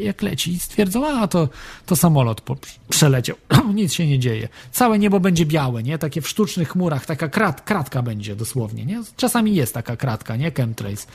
Jak 0.00 0.22
leci. 0.22 0.52
I 0.52 0.60
stwierdzą, 0.60 1.18
a 1.20 1.28
to, 1.28 1.48
to 1.86 1.96
samolot 1.96 2.42
przeleciał. 2.88 3.36
Nic 3.74 3.92
się 3.92 4.06
nie 4.06 4.18
dzieje. 4.18 4.48
Całe 4.72 4.98
niebo 4.98 5.20
będzie 5.20 5.46
białe, 5.46 5.82
nie? 5.82 5.98
Takie 5.98 6.20
w 6.20 6.28
sztucznych 6.28 6.68
chmurach, 6.68 7.06
taka 7.06 7.28
krat, 7.28 7.60
kratka 7.60 8.02
będzie 8.02 8.36
dosłownie, 8.36 8.84
nie? 8.84 9.02
Czasami 9.16 9.54
jest 9.54 9.74
taka 9.74 9.96
kratka, 9.96 10.36
nie? 10.36 10.50
Chemtrails. 10.50 11.06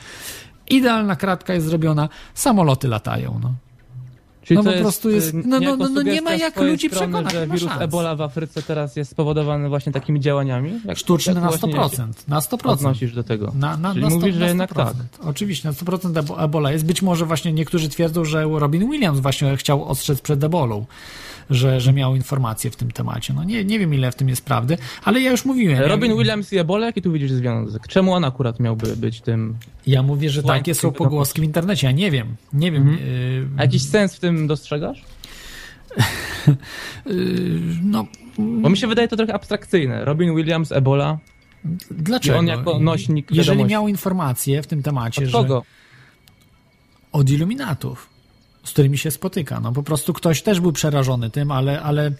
Idealna 0.69 1.15
kratka 1.15 1.53
jest 1.53 1.65
zrobiona, 1.65 2.09
samoloty 2.33 2.87
latają, 2.87 3.39
no. 3.43 3.53
Czyli 4.43 4.63
no 4.63 4.71
po 4.71 4.79
prostu 4.79 5.09
jest. 5.09 5.33
No, 5.33 5.59
no, 5.59 5.75
no, 5.75 5.89
no 5.89 6.01
nie 6.01 6.21
ma 6.21 6.33
jak 6.33 6.61
ludzi 6.61 6.87
strony, 6.87 7.07
przekonać. 7.07 7.33
że 7.33 7.47
wirus 7.47 7.69
szans. 7.69 7.81
Ebola 7.81 8.15
w 8.15 8.21
Afryce 8.21 8.61
teraz 8.61 8.95
jest 8.95 9.11
spowodowany 9.11 9.69
właśnie 9.69 9.91
takimi 9.91 10.19
działaniami? 10.19 10.73
Jak, 10.85 10.97
Sztuczny 10.97 11.33
jak 11.33 11.43
na 11.43 11.49
100%. 11.49 12.07
Na 12.27 12.39
100%. 12.39 12.69
Odnosisz 12.69 13.13
do 13.13 13.23
tego. 13.23 13.51
Na, 13.55 13.77
na, 13.77 13.91
Czyli 13.91 14.03
na 14.03 14.09
100, 14.09 14.19
mówisz, 14.19 14.35
że 14.35 14.47
jednak 14.47 14.73
tak. 14.73 14.93
Oczywiście, 15.23 15.67
na 15.67 15.73
100% 15.73 16.43
Ebola 16.43 16.71
jest. 16.71 16.85
Być 16.85 17.01
może 17.01 17.25
właśnie 17.25 17.53
niektórzy 17.53 17.89
twierdzą, 17.89 18.25
że 18.25 18.43
Robin 18.43 18.91
Williams 18.91 19.19
właśnie 19.19 19.57
chciał 19.57 19.85
ostrzec 19.85 20.21
przed 20.21 20.43
Ebolą 20.43 20.85
że, 21.51 21.81
że 21.81 21.93
miał 21.93 22.15
informacje 22.15 22.71
w 22.71 22.75
tym 22.75 22.91
temacie. 22.91 23.33
No 23.33 23.43
nie, 23.43 23.65
nie 23.65 23.79
wiem, 23.79 23.93
ile 23.93 24.11
w 24.11 24.15
tym 24.15 24.29
jest 24.29 24.45
prawdy, 24.45 24.77
ale 25.03 25.21
ja 25.21 25.31
już 25.31 25.45
mówiłem. 25.45 25.79
Robin 25.83 26.17
Williams 26.17 26.53
i 26.53 26.57
Ebola, 26.57 26.85
jaki 26.85 27.01
tu 27.01 27.11
widzisz 27.11 27.31
związek? 27.31 27.87
Czemu 27.87 28.13
on 28.13 28.25
akurat 28.25 28.59
miałby 28.59 28.97
być 28.97 29.21
tym... 29.21 29.55
Ja 29.87 30.03
mówię, 30.03 30.29
że 30.29 30.43
takie 30.43 30.75
są 30.75 30.91
pogłoski 30.91 31.41
w 31.41 31.43
internecie, 31.43 31.87
ja 31.87 31.93
nie 31.93 32.11
wiem. 32.11 32.35
Nie 32.53 32.71
wiem. 32.71 32.89
Mhm. 32.89 33.07
Y... 33.09 33.47
A 33.57 33.61
jakiś 33.61 33.83
sens 33.83 34.15
w 34.15 34.19
tym 34.19 34.47
dostrzegasz? 34.47 35.03
no... 37.83 38.05
Bo 38.37 38.69
mi 38.69 38.77
się 38.77 38.87
wydaje 38.87 39.07
to 39.07 39.17
trochę 39.17 39.33
abstrakcyjne. 39.33 40.05
Robin 40.05 40.35
Williams, 40.35 40.71
Ebola. 40.71 41.17
Dlaczego? 41.91 42.35
I 42.35 42.39
on 42.39 42.47
jako 42.47 42.79
nośnik 42.79 43.31
Jeżeli 43.31 43.47
wiadomości. 43.47 43.71
miał 43.71 43.87
informacje 43.87 44.61
w 44.61 44.67
tym 44.67 44.83
temacie, 44.83 45.25
Od 45.25 45.31
kogo? 45.31 45.63
że... 45.65 45.81
Od 47.11 47.29
iluminatów, 47.29 48.09
z 48.63 48.71
którymi 48.71 48.97
się 48.97 49.11
spotyka. 49.11 49.59
No 49.59 49.71
po 49.71 49.83
prostu 49.83 50.13
ktoś 50.13 50.41
też 50.41 50.59
był 50.59 50.71
przerażony 50.71 51.29
tym, 51.29 51.51
ale, 51.51 51.81
ale 51.81 52.11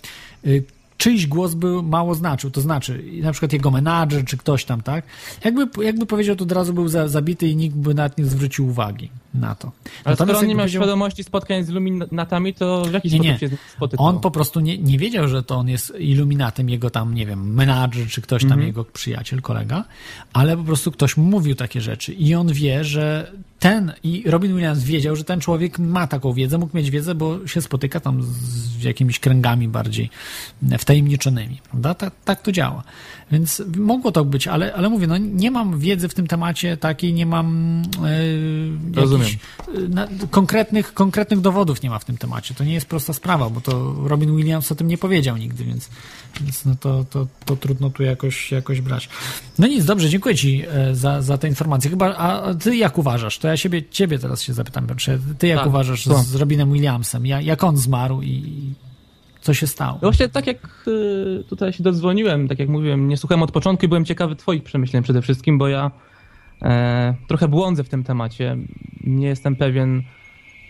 y, 0.46 0.64
czyjś 0.98 1.28
głos 1.28 1.54
by 1.54 1.84
mało 1.84 2.16
znaczył, 2.16 2.52
to 2.52 2.62
znaczy 2.62 3.04
na 3.22 3.32
przykład 3.32 3.54
jego 3.54 3.72
menadżer, 3.72 4.26
czy 4.26 4.38
ktoś 4.38 4.66
tam, 4.66 4.82
tak? 4.82 5.06
Jakby, 5.44 5.86
jakby 5.86 6.06
powiedział, 6.06 6.36
to 6.36 6.44
od 6.44 6.52
razu 6.52 6.74
był 6.74 6.88
za, 6.88 7.08
zabity 7.08 7.48
i 7.48 7.56
nikt 7.56 7.76
by 7.76 7.94
nawet 7.94 8.18
nie 8.18 8.26
zwrócił 8.26 8.68
uwagi 8.68 9.10
na 9.34 9.56
to. 9.56 9.72
Ale 10.04 10.16
skoro 10.16 10.40
on 10.40 10.48
nie 10.48 10.56
miał 10.56 10.58
powiedział... 10.64 10.82
świadomości 10.82 11.24
spotkań 11.24 11.64
z 11.64 11.70
iluminatami, 11.70 12.54
to 12.54 12.82
w 12.86 12.94
jaki 12.94 13.08
Nie, 13.10 13.18
sposób 13.18 13.42
nie. 13.42 13.50
się 13.50 13.58
spotykał? 13.76 14.06
On 14.06 14.20
po 14.20 14.32
prostu 14.32 14.60
nie, 14.60 14.78
nie 14.78 14.98
wiedział, 14.98 15.28
że 15.28 15.44
to 15.44 15.56
on 15.56 15.68
jest 15.70 15.94
iluminatem, 16.00 16.70
jego 16.70 16.90
tam, 16.90 17.16
nie 17.16 17.26
wiem, 17.26 17.54
menadżer, 17.54 18.08
czy 18.08 18.22
ktoś 18.22 18.42
tam, 18.42 18.52
Mhm. 18.52 18.68
jego 18.68 18.86
przyjaciel, 18.86 19.42
kolega, 19.42 19.84
ale 20.34 20.58
po 20.58 20.64
prostu 20.64 20.92
ktoś 20.92 21.18
mu 21.18 21.24
mówił 21.24 21.56
takie 21.56 21.82
rzeczy 21.82 22.14
i 22.14 22.36
on 22.36 22.54
wie, 22.54 22.84
że 22.84 23.32
ten, 23.60 23.94
i 24.04 24.24
Robin 24.26 24.52
Williams 24.56 24.84
wiedział, 24.84 25.16
że 25.16 25.24
ten 25.24 25.40
człowiek 25.40 25.80
ma 25.80 26.08
taką 26.08 26.34
wiedzę, 26.34 26.58
mógł 26.58 26.78
mieć 26.78 26.92
wiedzę, 26.92 27.16
bo 27.16 27.48
się 27.48 27.62
spotyka 27.62 28.00
tam 28.00 28.24
z 28.24 28.84
jakimiś 28.84 29.20
kręgami 29.20 29.68
bardziej 29.68 30.10
wtajemniczonymi, 30.80 31.58
prawda? 31.70 31.94
Tak, 31.94 32.14
tak 32.26 32.42
to 32.42 32.52
działa. 32.52 32.84
Więc 33.32 33.64
mogło 33.78 34.12
to 34.12 34.26
być, 34.26 34.48
ale, 34.48 34.74
ale 34.74 34.90
mówię, 34.90 35.08
no 35.08 35.18
nie 35.18 35.52
mam 35.52 35.80
wiedzy 35.80 36.10
w 36.10 36.14
tym 36.14 36.28
temacie 36.28 36.78
takiej, 36.78 37.14
nie 37.14 37.26
mam 37.26 37.82
Rozumiem. 38.94 39.28
jakichś 39.28 39.44
e, 39.76 39.80
na, 39.80 40.08
konkretnych, 40.32 40.94
konkretnych 40.94 41.42
dowodów 41.42 41.82
nie 41.82 41.90
ma 41.90 42.00
w 42.00 42.06
tym 42.06 42.18
temacie. 42.18 42.54
To 42.54 42.64
nie 42.64 42.74
jest 42.74 42.86
prosta 42.86 43.14
sprawa, 43.14 43.50
bo 43.50 43.62
to 43.62 43.96
Robin 44.04 44.36
Williams 44.36 44.72
o 44.72 44.76
tym 44.76 44.88
nie 44.88 44.98
powiedział 44.98 45.38
nigdy, 45.38 45.64
więc, 45.64 45.90
więc 46.42 46.66
no 46.66 46.76
to, 46.80 47.06
to, 47.10 47.28
to 47.46 47.56
trudno 47.56 47.90
tu 47.90 48.04
jakoś, 48.04 48.52
jakoś 48.52 48.82
brać. 48.82 49.10
No 49.60 49.68
nic, 49.68 49.86
dobrze, 49.86 50.10
dziękuję 50.10 50.36
Ci 50.36 50.64
e, 50.70 50.96
za, 50.96 51.22
za 51.22 51.38
te 51.38 51.48
informacje. 51.48 51.90
Chyba, 51.90 52.16
a 52.16 52.54
Ty 52.54 52.76
jak 52.76 52.98
uważasz? 52.98 53.38
To 53.38 53.48
ja 53.48 53.58
siebie, 53.58 53.84
Ciebie 53.90 54.20
teraz 54.20 54.42
się 54.42 54.54
zapytam, 54.54 54.88
Piotrze. 54.88 55.20
Ty 55.40 55.48
jak 55.48 55.60
Tak, 55.60 55.68
uważasz 55.68 56.06
z 56.06 56.36
Robinem 56.36 56.74
Williamsem? 56.74 57.26
Ja, 57.26 57.42
jak 57.42 57.64
on 57.64 57.78
zmarł 57.78 58.22
i 58.22 58.74
co 59.42 59.54
się 59.54 59.68
stało? 59.68 59.94
No 59.94 60.00
Właśnie 60.02 60.30
tak 60.30 60.48
jak 60.48 60.86
y, 60.88 61.44
tutaj 61.50 61.74
się 61.74 61.84
dodzwoniłem, 61.84 62.48
tak 62.48 62.60
jak 62.60 62.70
mówiłem, 62.70 63.08
nie 63.08 63.18
słuchałem 63.18 63.44
od 63.44 63.52
początku 63.52 63.86
i 63.86 63.90
byłem 63.90 64.06
ciekawy 64.06 64.36
twoich 64.36 64.64
przemyśleń 64.64 65.04
przede 65.04 65.22
wszystkim, 65.22 65.58
bo 65.58 65.68
ja 65.68 65.92
e, 66.62 67.16
trochę 67.28 67.48
błądzę 67.48 67.84
w 67.84 67.90
tym 67.90 68.04
temacie. 68.04 68.58
Nie 69.04 69.28
jestem 69.28 69.56
pewien, 69.56 70.04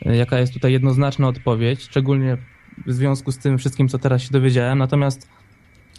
e, 0.05 0.15
jaka 0.15 0.39
jest 0.39 0.53
tutaj 0.53 0.71
jednoznaczna 0.71 1.27
odpowiedź, 1.27 1.81
szczególnie 1.81 2.37
w 2.87 2.93
związku 2.93 3.31
z 3.31 3.37
tym 3.37 3.57
wszystkim, 3.57 3.87
co 3.87 3.99
teraz 3.99 4.21
się 4.21 4.29
dowiedziałem. 4.31 4.77
Natomiast 4.77 5.29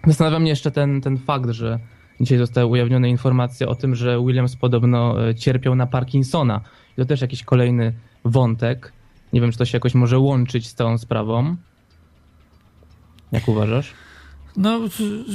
zastanawia 0.07 0.39
mnie 0.39 0.51
jeszcze 0.51 0.71
ten, 0.71 1.01
ten 1.01 1.19
fakt, 1.19 1.51
że 1.51 1.79
dzisiaj 2.21 2.39
zostały 2.39 2.67
ujawnione 2.67 3.09
informacje 3.09 3.69
o 3.69 3.75
tym, 3.75 3.95
że 3.95 4.21
Williams 4.27 4.57
podobno 4.57 5.29
e, 5.29 5.35
cierpiał 5.35 5.75
na 5.75 5.87
Parkinsona. 5.87 6.61
I 6.93 7.01
to 7.01 7.05
też 7.05 7.21
jakiś 7.21 7.45
kolejny 7.45 7.93
wątek. 8.25 8.93
Nie 9.33 9.41
wiem, 9.41 9.53
czy 9.53 9.59
to 9.59 9.65
się 9.65 9.77
jakoś 9.77 9.95
może 9.95 10.19
łączyć 10.19 10.69
z 10.69 10.75
tą 10.75 10.99
sprawą. 10.99 11.57
Jak 13.33 13.49
uważasz? 13.49 13.93
No, 14.57 14.81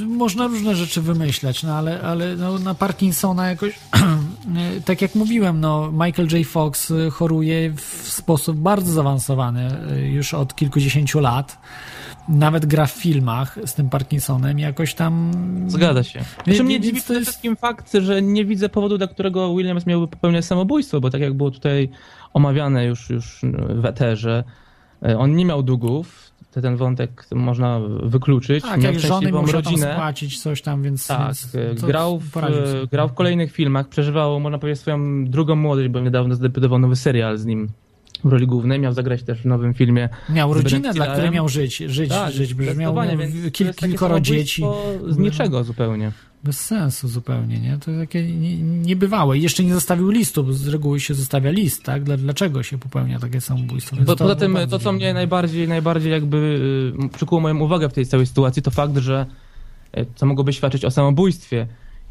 y, 0.01 0.05
można 0.05 0.47
różne 0.47 0.75
rzeczy 0.75 1.01
wymyślać, 1.01 1.63
no 1.63 1.73
ale, 1.75 2.01
ale 2.01 2.35
no, 2.35 2.59
na 2.59 2.73
Parkinsona 2.73 3.49
jakoś, 3.49 3.69
y, 4.77 4.81
tak 4.81 5.01
jak 5.01 5.15
mówiłem, 5.15 5.59
no, 5.59 5.91
Michael 5.91 6.27
J. 6.31 6.47
Fox 6.47 6.91
y, 6.91 7.09
choruje 7.11 7.71
w 7.75 8.07
sposób 8.09 8.57
bardzo 8.57 8.91
zaawansowany 8.93 9.69
y, 9.91 10.07
już 10.07 10.33
od 10.33 10.55
kilkudziesięciu 10.55 11.19
lat. 11.19 11.57
Nawet 12.29 12.65
gra 12.65 12.85
w 12.85 12.91
filmach 12.91 13.57
z 13.65 13.73
tym 13.73 13.89
Parkinsonem, 13.89 14.59
jakoś 14.59 14.93
tam. 14.93 15.31
Zgadza 15.67 16.03
się. 16.03 16.19
Wie- 16.19 16.25
Znaczy 16.45 16.63
mnie 16.63 16.79
dziwi 16.79 17.01
przede 17.01 17.19
jest- 17.19 17.29
wszystkim 17.31 17.55
fakt, 17.55 17.93
że 18.01 18.21
nie 18.21 18.45
widzę 18.45 18.69
powodu, 18.69 18.97
dla 18.97 19.07
którego 19.07 19.55
Williams 19.55 19.85
miałby 19.85 20.07
popełniać 20.07 20.45
samobójstwo, 20.45 21.01
bo 21.01 21.09
tak 21.09 21.21
jak 21.21 21.33
było 21.33 21.51
tutaj 21.51 21.89
omawiane 22.33 22.85
już, 22.85 23.09
już 23.09 23.41
w 23.69 23.85
eterze, 23.85 24.43
e, 25.05 25.17
on 25.19 25.35
nie 25.35 25.45
miał 25.45 25.63
długów, 25.63 26.26
ten 26.51 26.75
wątek 26.75 27.25
można 27.35 27.79
wykluczyć. 28.03 28.63
Tak, 28.63 28.81
miał 28.81 28.93
jak 28.93 29.01
żony 29.01 29.31
tam 29.31 29.45
rodzinę. 29.45 29.93
spłacić 29.93 30.39
coś 30.39 30.61
tam, 30.61 30.83
więc. 30.83 31.07
Tak, 31.07 31.33
więc 31.53 31.83
e, 31.83 31.87
grał 31.87 32.19
w, 32.19 32.37
e, 32.37 32.41
grał 32.91 33.09
w 33.09 33.13
kolejnych 33.13 33.51
filmach, 33.51 33.87
przeżywał, 33.87 34.39
można 34.39 34.57
powiedzieć, 34.59 34.81
swoją 34.81 35.25
drugą 35.25 35.55
młodość, 35.55 35.89
bo 35.89 35.99
niedawno 35.99 36.35
zdebiutował 36.35 36.79
nowy 36.79 36.95
serial 36.95 37.37
z 37.37 37.45
nim 37.45 37.67
w 38.23 38.31
roli 38.31 38.47
głównej. 38.47 38.79
Miał 38.79 38.93
zagrać 38.93 39.23
też 39.23 39.41
w 39.41 39.45
nowym 39.45 39.73
filmie. 39.73 40.09
Miał 40.29 40.53
rodzinę, 40.53 40.93
dla 40.93 41.07
której 41.07 41.31
miał 41.31 41.49
żyć, 41.49 41.77
żyć, 41.77 42.09
Tak, 42.09 42.33
żyć, 42.33 42.55
miał, 42.55 42.95
miał 42.95 43.05
kilkoro 43.75 44.19
dzieci. 44.19 44.63
Z 45.07 45.17
niczego 45.17 45.63
zupełnie. 45.63 46.11
Bez 46.43 46.59
sensu 46.59 47.07
zupełnie, 47.07 47.59
nie? 47.59 47.77
To 47.77 47.91
takie 47.99 48.23
nie- 48.31 48.57
niebywałe. 48.61 49.37
I 49.37 49.41
jeszcze 49.41 49.63
nie 49.63 49.73
zostawił 49.73 50.09
listu, 50.09 50.43
bo 50.43 50.53
z 50.53 50.67
reguły 50.67 50.99
się 50.99 51.13
zostawia 51.13 51.51
list, 51.51 51.83
tak? 51.83 52.03
Dla- 52.03 52.17
Dlaczego 52.17 52.63
się 52.63 52.77
popełnia 52.77 53.19
takie 53.19 53.41
samobójstwo? 53.41 53.95
Więc 53.95 54.07
Bo, 54.07 54.15
to 54.15 54.23
poza 54.23 54.35
tym 54.35 54.57
to, 54.69 54.79
co 54.79 54.91
mnie 54.91 55.13
najbardziej, 55.13 55.67
najbardziej 55.67 56.11
jakby 56.11 56.37
y, 57.05 57.09
przykuło 57.09 57.41
moją 57.41 57.59
uwagę 57.59 57.89
w 57.89 57.93
tej 57.93 58.05
całej 58.05 58.25
sytuacji, 58.25 58.61
to 58.61 58.71
fakt, 58.71 58.97
że 58.97 59.25
y, 59.97 60.05
co 60.15 60.25
mogłoby 60.25 60.53
świadczyć 60.53 60.85
o 60.85 60.91
samobójstwie, 60.91 61.67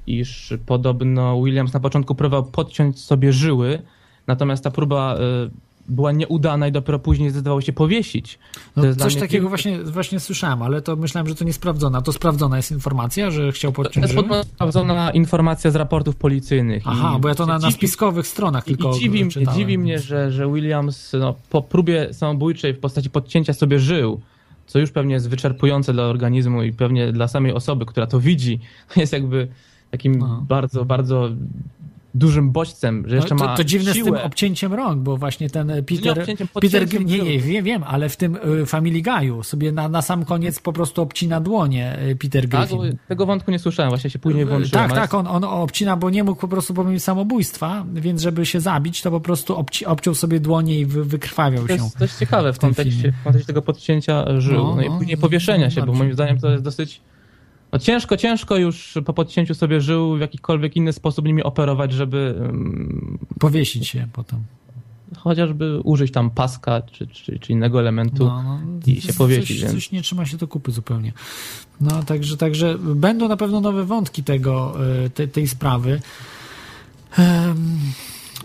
iż 0.07 0.55
podobno 0.67 1.43
Williams 1.45 1.73
na 1.73 1.81
początku 1.81 2.15
próbował 2.15 2.45
podciąć 2.51 2.99
sobie 3.01 3.33
żyły, 3.33 3.83
natomiast 4.27 4.65
ta 4.65 4.71
próba 4.71 5.17
y, 5.17 5.51
była 5.89 6.13
nieudana 6.13 6.69
i 6.69 6.73
dopiero 6.73 6.99
później 6.99 7.31
zdecydował 7.31 7.63
się 7.63 7.73
powiesić. 7.73 8.39
No, 8.77 8.83
To 8.83 8.87
jest 8.89 9.01
coś 9.01 9.17
takiego 9.17 9.49
właśnie, 9.49 9.79
właśnie 9.85 10.21
słyszałem, 10.21 10.63
ale 10.63 10.83
to 10.83 10.97
myślałem, 10.97 11.29
że 11.29 11.35
to 11.35 11.45
nie 11.45 11.53
sprawdzona. 11.53 12.03
To 12.03 12.13
sprawdzona 12.13 12.57
jest 12.57 12.71
informacja, 12.73 13.31
że 13.31 13.53
chciał 13.53 13.73
To 13.73 13.77
podciąć 13.77 14.03
jest 14.03 14.13
żyły? 14.15 14.23
podobno 14.23 14.45
sprawdzona 14.55 15.11
informacja 15.11 15.71
z 15.71 15.77
raportów 15.77 16.17
policyjnych. 16.17 16.83
Aha, 16.87 17.15
I 17.19 17.21
bo 17.21 17.29
ja 17.29 17.35
to 17.35 17.47
na, 17.47 17.59
na 17.59 17.71
spiskowych 17.71 18.27
stronach 18.27 18.65
tylko 18.65 18.91
i 18.97 19.01
dziwi, 19.01 19.29
czytałem. 19.29 19.59
dziwi 19.59 19.79
mnie, 19.79 19.99
że, 19.99 20.33
że 20.33 20.53
Williams 20.53 21.13
no, 21.21 21.35
po 21.51 21.63
próbie 21.63 22.15
samobójczej 22.15 22.75
w 22.75 22.79
postaci 22.79 23.11
podcięcia 23.11 23.53
sobie 23.53 23.79
żył, 23.79 24.21
co 24.67 24.79
już 24.79 24.91
pewnie 24.91 25.15
jest 25.15 25.29
wyczerpujące 25.31 25.93
dla 25.93 26.03
organizmu 26.05 26.63
i 26.63 26.73
pewnie 26.73 27.13
dla 27.13 27.29
samej 27.29 27.53
osoby, 27.53 27.87
która 27.87 28.07
to 28.07 28.21
widzi, 28.21 28.61
jest 28.97 29.13
jakby 29.13 29.49
takim 29.91 30.19
No. 30.19 30.45
bardzo, 30.49 30.85
bardzo 30.85 31.29
dużym 32.19 32.51
bodźcem, 32.51 33.05
że 33.07 33.17
jeszcze 33.17 33.35
No, 33.35 33.45
ma 33.45 33.51
to, 33.51 33.57
to 33.57 33.65
dziwne 33.65 33.95
siłę. 33.95 34.11
z 34.11 34.15
tym 34.15 34.27
obcięciem 34.27 34.75
rąk, 34.75 35.03
bo 35.03 35.17
właśnie 35.17 35.51
ten 35.51 35.71
e, 35.71 35.75
Nie 35.77 35.83
Peter, 35.83 36.27
Peter 36.61 37.05
nie, 37.05 37.19
nie, 37.19 37.39
wiem, 37.41 37.65
wiem, 37.65 37.83
ale 37.87 38.09
w 38.09 38.17
tym 38.17 38.37
y, 38.63 38.67
Family 38.67 39.03
Guy'u 39.03 39.43
sobie 39.43 39.73
na, 39.73 39.89
na 39.89 40.03
sam 40.03 40.25
koniec 40.25 40.61
po 40.61 40.73
prostu 40.73 41.03
obcina 41.03 41.41
dłonie 41.41 41.99
y, 42.11 42.17
Peter 42.17 42.49
Tak, 42.49 42.61
Griffin. 42.69 42.79
bo 42.93 42.99
tego 43.09 43.27
wątku 43.27 43.51
nie 43.51 43.59
słyszałem, 43.59 43.91
właśnie 43.91 44.11
się 44.11 44.19
później 44.19 44.45
włączyłem. 44.45 44.89
Tak, 44.89 44.93
tak, 44.99 45.15
on, 45.15 45.27
on 45.27 45.45
obcina, 45.45 45.97
bo 45.97 46.11
nie 46.11 46.25
mógł 46.25 46.41
po 46.41 46.49
prostu 46.49 46.75
popełnić 46.75 47.03
samobójstwa, 47.05 47.85
więc 47.95 48.23
żeby 48.23 48.47
się 48.47 48.61
zabić, 48.61 49.03
to 49.03 49.11
po 49.11 49.21
prostu 49.21 49.57
obci, 49.57 49.87
obciął 49.87 50.15
sobie 50.15 50.41
dłonie 50.41 50.81
i 50.81 50.87
wy, 50.87 51.05
wykrwawiał 51.05 51.63
To 51.63 51.77
się. 51.77 51.83
jest 51.83 51.99
dość 51.99 52.15
ciekawe 52.15 52.53
w 52.53 52.59
tym 52.59 52.69
kontekście, 52.75 53.13
w 53.13 53.25
kontekście 53.25 53.47
tego 53.47 53.63
podcięcia 53.63 54.41
żył. 54.41 54.57
No, 54.65 54.75
No, 54.77 54.83
i 54.83 54.89
no, 54.91 54.99
później 54.99 55.17
powieszenia 55.17 55.71
się, 55.71 55.83
bo 55.87 55.93
moim 55.93 56.13
zdaniem 56.15 56.41
to 56.41 56.51
jest 56.51 56.65
dosyć. 56.65 57.01
No 57.77 57.81
ciężko, 57.81 58.17
ciężko 58.17 58.57
już 58.57 58.99
po 59.05 59.13
podcięciu 59.13 59.55
sobie 59.55 59.81
żył 59.81 60.17
w 60.17 60.21
jakikolwiek 60.21 60.77
inny 60.77 60.93
sposób 60.93 61.27
nimi 61.27 61.43
operować, 61.43 61.93
żeby 61.93 62.35
um, 62.41 63.19
Powiesić 63.39 63.89
się 63.89 64.09
potem. 64.13 64.39
chociażby 65.17 65.81
użyć 65.85 66.13
tam 66.13 66.31
paska 66.31 66.83
czy, 66.83 67.07
czy, 67.07 67.39
czy 67.39 67.53
innego 67.53 67.81
elementu. 67.81 68.27
No, 68.27 68.43
no, 68.43 68.61
i 68.87 69.01
się 69.01 69.13
powiesić, 69.13 69.49
Coś, 69.49 69.61
więc- 69.61 69.73
coś 69.75 69.93
nie 69.93 70.03
trzyma 70.03 70.27
się 70.27 70.37
do 70.37 70.49
kupy 70.49 70.73
zupełnie. 70.73 71.13
No, 71.81 72.03
także, 72.03 72.37
także 72.37 72.79
będą 72.79 73.29
na 73.29 73.37
pewno 73.37 73.61
nowe 73.61 73.85
wątki 73.85 74.25
tego, 74.25 74.77
e, 75.05 75.11
te, 75.11 75.29
tej 75.29 75.49
sprawy. 75.49 76.01
Em, 77.19 77.79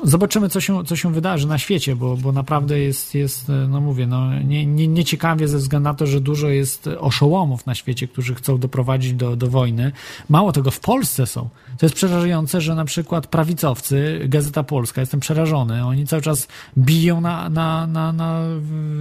Zobaczymy, 0.04 0.50
co 0.50 0.62
się, 0.62 0.84
co 0.86 0.96
się 0.96 1.14
wydarzy 1.14 1.48
na 1.48 1.58
świecie, 1.58 1.96
bo, 1.96 2.18
bo 2.18 2.32
naprawdę 2.32 2.80
jest, 2.80 3.16
jest, 3.16 3.52
no 3.70 3.82
mówię, 3.82 4.08
no, 4.08 4.40
nie, 4.40 4.66
nie, 4.66 4.88
nieciekawie 4.88 5.48
ze 5.48 5.58
względu 5.58 5.90
na 5.90 5.94
to, 5.94 6.08
że 6.08 6.22
dużo 6.22 6.50
jest 6.50 6.88
oszołomów 6.88 7.66
na 7.66 7.76
świecie, 7.76 8.08
którzy 8.08 8.36
chcą 8.36 8.58
doprowadzić 8.58 9.14
do, 9.14 9.36
do 9.36 9.48
wojny. 9.48 9.92
Mało 10.30 10.52
tego, 10.52 10.72
w 10.72 10.80
Polsce 10.80 11.28
są. 11.28 11.50
To 11.78 11.86
jest 11.86 11.96
przerażające, 11.96 12.62
że 12.62 12.76
na 12.76 12.86
przykład 12.86 13.28
prawicowcy, 13.28 14.20
Gazeta 14.26 14.64
Polska, 14.64 15.02
jestem 15.02 15.20
przerażony, 15.20 15.86
oni 15.86 16.08
cały 16.08 16.22
czas 16.22 16.48
biją 16.78 17.22
na, 17.22 17.50
na, 17.50 17.88
na, 17.88 18.14
na 18.14 18.42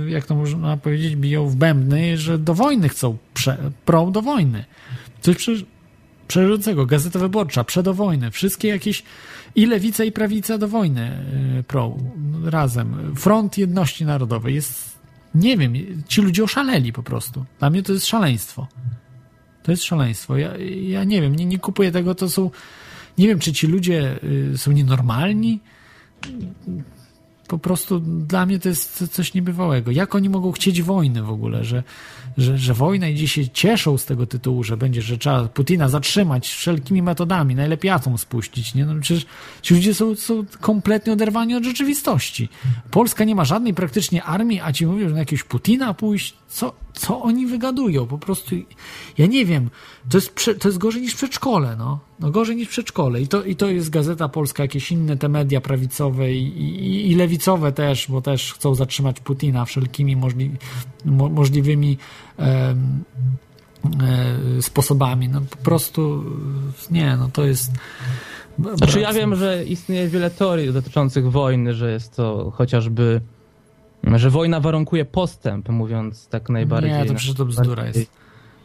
jak 0.09 0.25
to 0.25 0.35
można 0.35 0.77
powiedzieć, 0.77 1.17
biją 1.17 1.49
w 1.49 1.57
bębny, 1.57 2.17
że 2.17 2.39
do 2.39 2.55
wojny 2.55 2.89
chcą, 2.89 3.17
prze, 3.35 3.57
prą 3.85 4.13
do 4.13 4.23
wojny. 4.23 4.65
Coś 5.21 5.37
prze, 5.37 5.53
przerażającego. 6.29 6.87
Gazeta 6.87 7.19
Wyborcza, 7.19 7.65
prze 7.65 7.83
do 7.83 7.95
wojny. 7.95 8.31
Wszystkie 8.31 8.69
jakieś 8.69 9.03
i 9.55 9.67
lewica 9.67 10.05
i 10.05 10.13
prawica 10.13 10.59
do 10.59 10.69
wojny 10.69 11.25
y, 11.59 11.63
pro 11.63 11.97
razem. 12.45 13.17
Front 13.17 13.59
Jedności 13.59 14.05
Narodowej 14.05 14.55
jest, 14.55 14.99
nie 15.35 15.57
wiem, 15.57 15.75
ci 16.09 16.23
ludzie 16.23 16.45
oszaleli 16.45 16.93
po 16.93 17.03
prostu. 17.03 17.45
Dla 17.59 17.71
mnie 17.71 17.83
to 17.83 17.93
jest 17.93 18.07
szaleństwo. 18.07 18.67
To 19.63 19.71
jest 19.71 19.85
szaleństwo. 19.85 20.37
Ja, 20.37 20.57
ja 20.83 21.05
nie 21.05 21.23
wiem, 21.23 21.37
nie, 21.37 21.47
nie 21.47 21.59
kupuję 21.59 21.93
tego, 21.93 22.15
to 22.15 22.29
są, 22.29 22.51
nie 23.19 23.29
wiem, 23.29 23.39
czy 23.39 23.53
ci 23.53 23.67
ludzie 23.67 24.19
y, 24.55 24.59
są 24.59 24.73
nienormalni. 24.73 25.61
po 27.49 27.59
prostu 27.59 28.01
dla 28.01 28.47
mnie 28.47 28.59
to 28.59 28.69
jest 28.69 29.09
coś 29.13 29.35
niebywałego. 29.35 29.91
Jak 29.91 30.15
oni 30.15 30.29
mogą 30.29 30.53
chcieć 30.53 30.83
wojny 30.83 31.23
w 31.23 31.31
ogóle, 31.31 31.65
że, 31.65 31.83
że, 32.41 32.59
że 32.59 32.75
wojna 32.75 33.09
i 33.09 33.15
dziś 33.15 33.33
się 33.33 33.49
cieszą 33.49 33.99
z 33.99 34.05
tego 34.05 34.27
tytułu, 34.27 34.65
że 34.65 34.77
będzie, 34.77 35.03
że 35.03 35.19
trzeba 35.19 35.49
Putina 35.49 35.89
zatrzymać 35.89 36.49
wszelkimi 36.49 37.03
metodami, 37.03 37.55
najlepiej 37.55 37.91
atom 37.91 38.19
spuścić, 38.19 38.75
nie? 38.75 38.87
No 38.87 39.01
przecież 39.01 39.27
ci 39.63 39.75
ludzie 39.75 39.95
są, 39.95 40.15
są 40.15 40.45
kompletnie 40.61 41.13
oderwani 41.13 41.55
od 41.55 41.65
rzeczywistości. 41.65 42.49
Polska 42.91 43.25
nie 43.25 43.35
ma 43.35 43.45
żadnej 43.45 43.75
praktycznie 43.75 44.25
armii, 44.25 44.61
a 44.61 44.73
ci 44.73 44.87
mówią, 44.87 45.09
że 45.09 45.15
na 45.15 45.21
jakiegoś 45.21 45.45
Putina 45.45 45.95
pójść, 45.95 46.35
co, 46.49 46.73
co 46.95 47.23
oni 47.23 47.47
wygadują? 47.47 48.07
Po 48.07 48.19
prostu, 48.19 48.55
ja 49.19 49.27
nie 49.27 49.47
wiem, 49.47 49.71
to 50.11 50.17
jest, 50.17 50.33
prze, 50.33 50.55
to 50.55 50.69
jest 50.69 50.79
gorzej 50.79 51.03
niż 51.03 51.15
przedszkole, 51.15 51.77
no. 51.79 51.99
No 52.21 52.31
gorzej 52.31 52.57
niż 52.57 52.69
przedszkole. 52.69 53.21
I 53.21 53.29
to, 53.29 53.45
I 53.45 53.57
to 53.57 53.69
jest 53.69 53.91
Gazeta 53.91 54.29
Polska, 54.29 54.63
jakieś 54.63 54.93
inne 54.93 55.17
te 55.17 55.29
media 55.29 55.61
prawicowe 55.61 56.33
i, 56.33 56.47
i, 56.47 57.11
i 57.11 57.15
lewicowe 57.15 57.73
też, 57.73 58.07
bo 58.09 58.23
też 58.23 58.55
chcą 58.55 58.75
zatrzymać 58.75 59.21
Putina 59.21 59.65
wszelkimi 59.65 60.17
możli, 60.17 60.51
mo, 61.05 61.29
możliwymi 61.29 61.99
e, 62.39 62.75
sposobami. 64.61 65.29
No 65.29 65.41
po 65.41 65.57
prostu 65.57 66.25
nie, 66.91 67.17
no 67.17 67.31
to 67.33 67.45
jest... 67.45 67.71
Znaczy 68.75 69.01
ja 69.01 69.13
wiem, 69.13 69.37
że 69.37 69.65
istnieje 69.65 70.09
wiele 70.09 70.31
teorii 70.31 70.73
dotyczących 70.73 71.31
wojny, 71.31 71.75
że 71.75 71.93
jest 71.93 72.17
to 72.17 72.53
chociażby 72.57 73.21
że 74.05 74.31
wojna 74.31 74.61
warunkuje 74.61 75.05
postęp, 75.05 75.69
mówiąc 75.69 76.29
tak 76.29 76.49
najbardziej. 76.49 76.93
Nie, 76.93 77.07
to 77.07 77.15
przecież 77.15 77.37
to 77.37 77.45
bzdura 77.45 77.87
jest. 77.87 78.11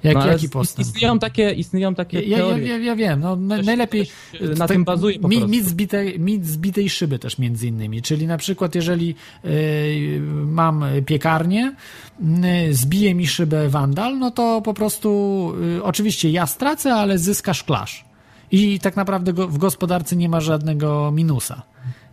Jak, 0.03 0.15
no, 0.15 0.27
jaki 0.27 0.49
postęp? 0.49 0.87
Istnieją 0.87 1.19
takie, 1.19 1.51
istnieją 1.51 1.95
takie 1.95 2.21
ja, 2.21 2.37
teorie. 2.37 2.67
Ja, 2.67 2.77
ja, 2.77 2.83
ja 2.83 2.95
wiem, 2.95 3.19
no, 3.19 3.35
najlepiej... 3.35 4.07
na 4.41 4.55
tak, 4.55 4.67
tym 4.67 4.83
bazuje 4.83 5.19
po 5.19 5.27
mit, 5.27 5.47
mit, 5.47 5.65
zbitej, 5.65 6.19
mit 6.19 6.45
zbitej 6.45 6.89
szyby 6.89 7.19
też 7.19 7.37
między 7.37 7.67
innymi, 7.67 8.01
czyli 8.01 8.27
na 8.27 8.37
przykład 8.37 8.75
jeżeli 8.75 9.15
y, 9.45 10.21
mam 10.45 10.85
piekarnię, 11.05 11.75
y, 12.69 12.73
zbije 12.73 13.15
mi 13.15 13.27
szybę 13.27 13.69
wandal, 13.69 14.19
no 14.19 14.31
to 14.31 14.61
po 14.61 14.73
prostu 14.73 15.53
y, 15.77 15.83
oczywiście 15.83 16.29
ja 16.29 16.45
stracę, 16.47 16.93
ale 16.93 17.17
zyska 17.17 17.53
szklarz. 17.53 18.05
I 18.51 18.79
tak 18.79 18.95
naprawdę 18.95 19.33
go, 19.33 19.47
w 19.47 19.57
gospodarce 19.57 20.15
nie 20.15 20.29
ma 20.29 20.39
żadnego 20.39 21.11
minusa. 21.11 21.63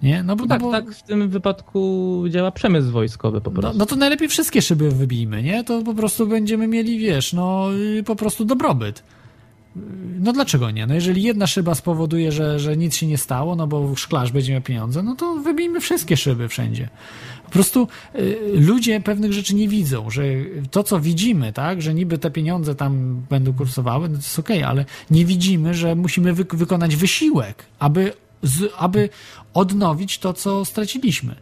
Nie? 0.03 0.23
No, 0.23 0.37
bo, 0.37 0.47
tak, 0.47 0.61
no 0.61 0.67
bo... 0.67 0.73
tak 0.73 0.91
w 0.91 1.03
tym 1.03 1.29
wypadku 1.29 2.25
działa 2.29 2.51
przemysł 2.51 2.91
wojskowy 2.91 3.41
po 3.41 3.51
prostu. 3.51 3.79
No, 3.79 3.79
no, 3.79 3.87
to 3.87 3.97
najlepiej 3.97 4.29
wszystkie 4.29 4.63
szyby 4.63 4.91
wybijmy, 4.91 5.43
nie? 5.43 5.65
To 5.65 5.83
po 5.83 5.95
prostu 5.95 6.27
będziemy 6.27 6.67
mieli, 6.67 6.99
wiesz, 6.99 7.33
no 7.33 7.69
po 8.05 8.17
prostu 8.17 8.45
dobrobyt. 8.45 9.03
No 10.21 10.33
dlaczego 10.33 10.71
nie? 10.71 10.87
No 10.87 10.95
jeżeli 10.95 11.23
jedna 11.23 11.47
szyba 11.47 11.75
spowoduje, 11.75 12.33
że, 12.33 12.61
że 12.61 12.77
nic 12.77 12.97
się 12.97 13.07
nie 13.07 13.19
stało, 13.19 13.57
no 13.57 13.67
bo 13.67 13.97
szklarz 13.97 14.33
będzie 14.33 14.53
miał 14.53 14.63
pieniądze, 14.63 15.03
no 15.03 15.17
to 15.17 15.35
wybijmy 15.35 15.81
wszystkie 15.81 16.17
szyby 16.17 16.49
wszędzie. 16.49 16.89
Po 17.45 17.51
prostu 17.51 17.89
y, 18.15 18.39
ludzie 18.55 19.01
pewnych 19.01 19.33
rzeczy 19.33 19.55
nie 19.55 19.69
widzą, 19.69 20.11
że 20.11 20.23
to, 20.71 20.83
co 20.83 21.01
widzimy, 21.01 21.53
tak, 21.53 21.83
że 21.83 21.95
niby 21.95 22.19
te 22.19 22.31
pieniądze 22.31 22.75
tam 22.75 23.23
będą 23.31 23.53
kursowały, 23.53 24.09
no 24.09 24.15
to 24.15 24.23
jest 24.23 24.39
okej, 24.39 24.59
okay, 24.59 24.69
ale 24.69 24.85
nie 25.11 25.25
widzimy, 25.25 25.75
że 25.75 25.95
musimy 25.95 26.33
wy 26.33 26.45
wykonać 26.45 26.97
wysiłek, 26.97 27.65
aby 27.79 28.13
z, 28.43 28.73
aby 28.79 29.09
odnowić 29.55 30.19
to, 30.19 30.33
co 30.33 30.65
straciliśmy. 30.65 31.35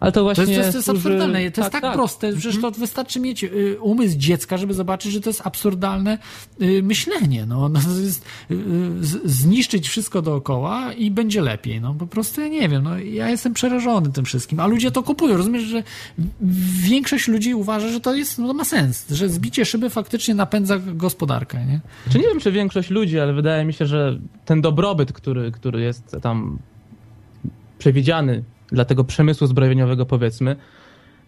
Ale 0.00 0.12
to 0.12 0.22
właśnie. 0.22 0.44
To 0.44 0.50
jest, 0.50 0.60
to 0.60 0.76
jest, 0.76 0.86
to 0.86 0.92
jest 0.92 1.06
absurdalne. 1.06 1.38
To 1.38 1.44
tak, 1.50 1.56
jest 1.56 1.72
tak, 1.72 1.82
tak 1.82 1.94
proste, 1.94 2.32
że 2.40 2.48
mhm. 2.48 2.74
to 2.74 2.80
wystarczy 2.80 3.20
mieć 3.20 3.44
y, 3.44 3.80
umysł 3.80 4.18
dziecka, 4.18 4.56
żeby 4.56 4.74
zobaczyć, 4.74 5.12
że 5.12 5.20
to 5.20 5.30
jest 5.30 5.46
absurdalne 5.46 6.18
y, 6.62 6.82
myślenie. 6.82 7.46
No, 7.46 7.68
no 7.68 7.80
jest, 8.02 8.24
y, 8.50 8.56
zniszczyć 9.24 9.88
wszystko 9.88 10.22
dookoła 10.22 10.92
i 10.92 11.10
będzie 11.10 11.40
lepiej. 11.40 11.80
No 11.80 11.94
po 11.94 12.06
prostu 12.06 12.40
ja 12.40 12.48
nie 12.48 12.68
wiem. 12.68 12.82
No, 12.82 12.98
ja 12.98 13.30
jestem 13.30 13.54
przerażony 13.54 14.12
tym 14.12 14.24
wszystkim, 14.24 14.60
a 14.60 14.66
ludzie 14.66 14.90
to 14.90 15.02
kupują. 15.02 15.36
Rozumiesz, 15.36 15.62
że 15.62 15.82
większość 16.82 17.28
ludzi 17.28 17.54
uważa, 17.54 17.88
że 17.88 18.00
to 18.00 18.14
jest, 18.14 18.38
no, 18.38 18.46
to 18.48 18.54
ma 18.54 18.64
sens, 18.64 19.06
że 19.10 19.28
zbicie 19.28 19.64
szyby 19.64 19.90
faktycznie 19.90 20.34
napędza 20.34 20.78
gospodarkę. 20.78 21.66
Nie? 21.66 21.80
Czy 22.12 22.18
nie 22.18 22.24
wiem, 22.24 22.40
czy 22.40 22.52
większość 22.52 22.90
ludzi, 22.90 23.20
ale 23.20 23.32
wydaje 23.32 23.64
mi 23.64 23.72
się, 23.72 23.86
że 23.86 24.18
ten 24.44 24.60
dobrobyt, 24.60 25.12
który, 25.12 25.52
który 25.52 25.80
jest 25.80 26.16
tam 26.22 26.58
przewidziany 27.86 28.44
dla 28.68 28.84
tego 28.84 29.04
przemysłu 29.04 29.46
zbrojeniowego 29.46 30.06
powiedzmy, 30.06 30.56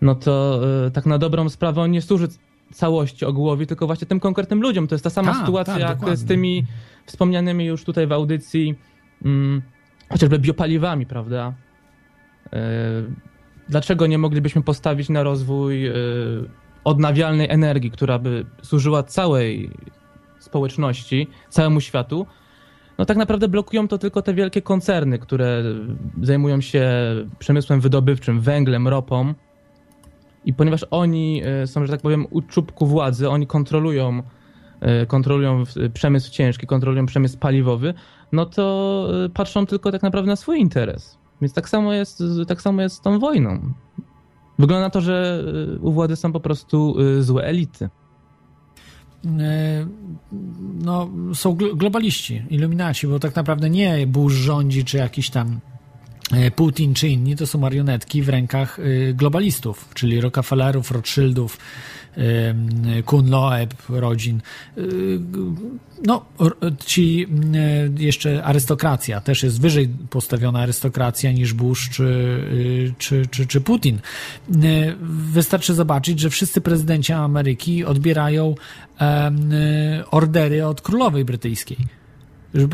no 0.00 0.14
to 0.14 0.60
y, 0.86 0.90
tak 0.90 1.06
na 1.06 1.18
dobrą 1.18 1.48
sprawę 1.48 1.80
on 1.80 1.90
nie 1.90 2.02
służy 2.02 2.28
całości 2.72 3.24
ogółowi, 3.24 3.66
tylko 3.66 3.86
właśnie 3.86 4.06
tym 4.06 4.20
konkretnym 4.20 4.62
ludziom. 4.62 4.86
To 4.86 4.94
jest 4.94 5.04
ta 5.04 5.10
sama 5.10 5.32
ta, 5.32 5.40
sytuacja 5.40 5.74
ta, 5.74 5.80
jak 5.80 5.90
dokładnie. 5.90 6.16
z 6.16 6.24
tymi 6.24 6.64
wspomnianymi 7.06 7.64
już 7.64 7.84
tutaj 7.84 8.06
w 8.06 8.12
audycji 8.12 8.74
mm, 9.24 9.62
chociażby 10.08 10.38
biopaliwami, 10.38 11.06
prawda? 11.06 11.54
Y, 12.46 12.58
dlaczego 13.68 14.06
nie 14.06 14.18
moglibyśmy 14.18 14.62
postawić 14.62 15.08
na 15.08 15.22
rozwój 15.22 15.88
y, 15.88 15.94
odnawialnej 16.84 17.46
energii, 17.50 17.90
która 17.90 18.18
by 18.18 18.46
służyła 18.62 19.02
całej 19.02 19.70
społeczności, 20.38 21.28
całemu 21.48 21.80
światu, 21.80 22.26
no 22.98 23.04
tak 23.04 23.16
naprawdę 23.16 23.48
blokują 23.48 23.88
to 23.88 23.98
tylko 23.98 24.22
te 24.22 24.34
wielkie 24.34 24.62
koncerny, 24.62 25.18
które 25.18 25.62
zajmują 26.22 26.60
się 26.60 26.90
przemysłem 27.38 27.80
wydobywczym, 27.80 28.40
węglem, 28.40 28.88
ropą. 28.88 29.34
I 30.44 30.54
ponieważ 30.54 30.86
oni 30.90 31.42
e, 31.44 31.66
są, 31.66 31.86
że 31.86 31.92
tak 31.92 32.00
powiem, 32.00 32.26
u 32.30 32.42
czubku 32.42 32.86
władzy, 32.86 33.28
oni 33.28 33.46
kontrolują, 33.46 34.22
e, 34.80 35.06
kontrolują 35.06 35.62
przemysł 35.94 36.30
ciężki, 36.30 36.66
kontrolują 36.66 37.06
przemysł 37.06 37.38
paliwowy, 37.38 37.94
no 38.32 38.46
to 38.46 39.08
e, 39.24 39.28
patrzą 39.28 39.66
tylko 39.66 39.92
tak 39.92 40.02
naprawdę 40.02 40.30
na 40.30 40.36
swój 40.36 40.60
interes. 40.60 41.18
Więc 41.40 41.54
tak 41.54 41.68
samo 41.68 41.92
jest, 41.92 42.22
tak 42.48 42.62
samo 42.62 42.82
jest 42.82 42.96
z 42.96 43.00
tą 43.00 43.18
wojną. 43.18 43.72
Wygląda 44.58 44.86
na 44.86 44.90
to, 44.90 45.00
że 45.00 45.44
u 45.80 45.92
władzy 45.92 46.16
są 46.16 46.32
po 46.32 46.40
prostu 46.40 46.96
złe 47.20 47.44
elity. 47.44 47.88
E, 49.26 49.86
no, 50.78 51.10
są 51.34 51.54
globaliści, 51.54 52.42
iluminaci, 52.50 53.06
bo 53.06 53.18
tak 53.18 53.34
naprawdę 53.34 53.70
nie 53.70 54.06
Bush 54.06 54.32
rządzi, 54.32 54.84
czy 54.84 54.96
jakiś 54.96 55.30
tam 55.30 55.60
e, 56.32 56.50
Putin, 56.50 56.94
czy 56.94 57.08
inni, 57.08 57.36
to 57.36 57.46
są 57.46 57.58
marionetki 57.58 58.22
w 58.22 58.28
rękach 58.28 58.78
e, 58.78 59.14
globalistów, 59.14 59.88
czyli 59.94 60.20
Rockefellerów, 60.20 60.90
Rothschildów, 60.90 61.58
Kun 63.04 63.30
Loeb, 63.30 63.74
rodzin. 63.88 64.40
No, 66.06 66.24
ci 66.86 67.26
jeszcze 67.98 68.44
arystokracja, 68.44 69.20
też 69.20 69.42
jest 69.42 69.60
wyżej 69.60 69.88
postawiona 70.10 70.60
arystokracja 70.60 71.32
niż 71.32 71.52
Bush 71.52 71.90
czy, 71.90 72.94
czy, 72.98 73.26
czy, 73.26 73.46
czy 73.46 73.60
Putin. 73.60 73.98
Wystarczy 75.32 75.74
zobaczyć, 75.74 76.20
że 76.20 76.30
wszyscy 76.30 76.60
prezydenci 76.60 77.12
Ameryki 77.12 77.84
odbierają 77.84 78.54
ordery 80.10 80.66
od 80.66 80.80
królowej 80.80 81.24
brytyjskiej. 81.24 81.78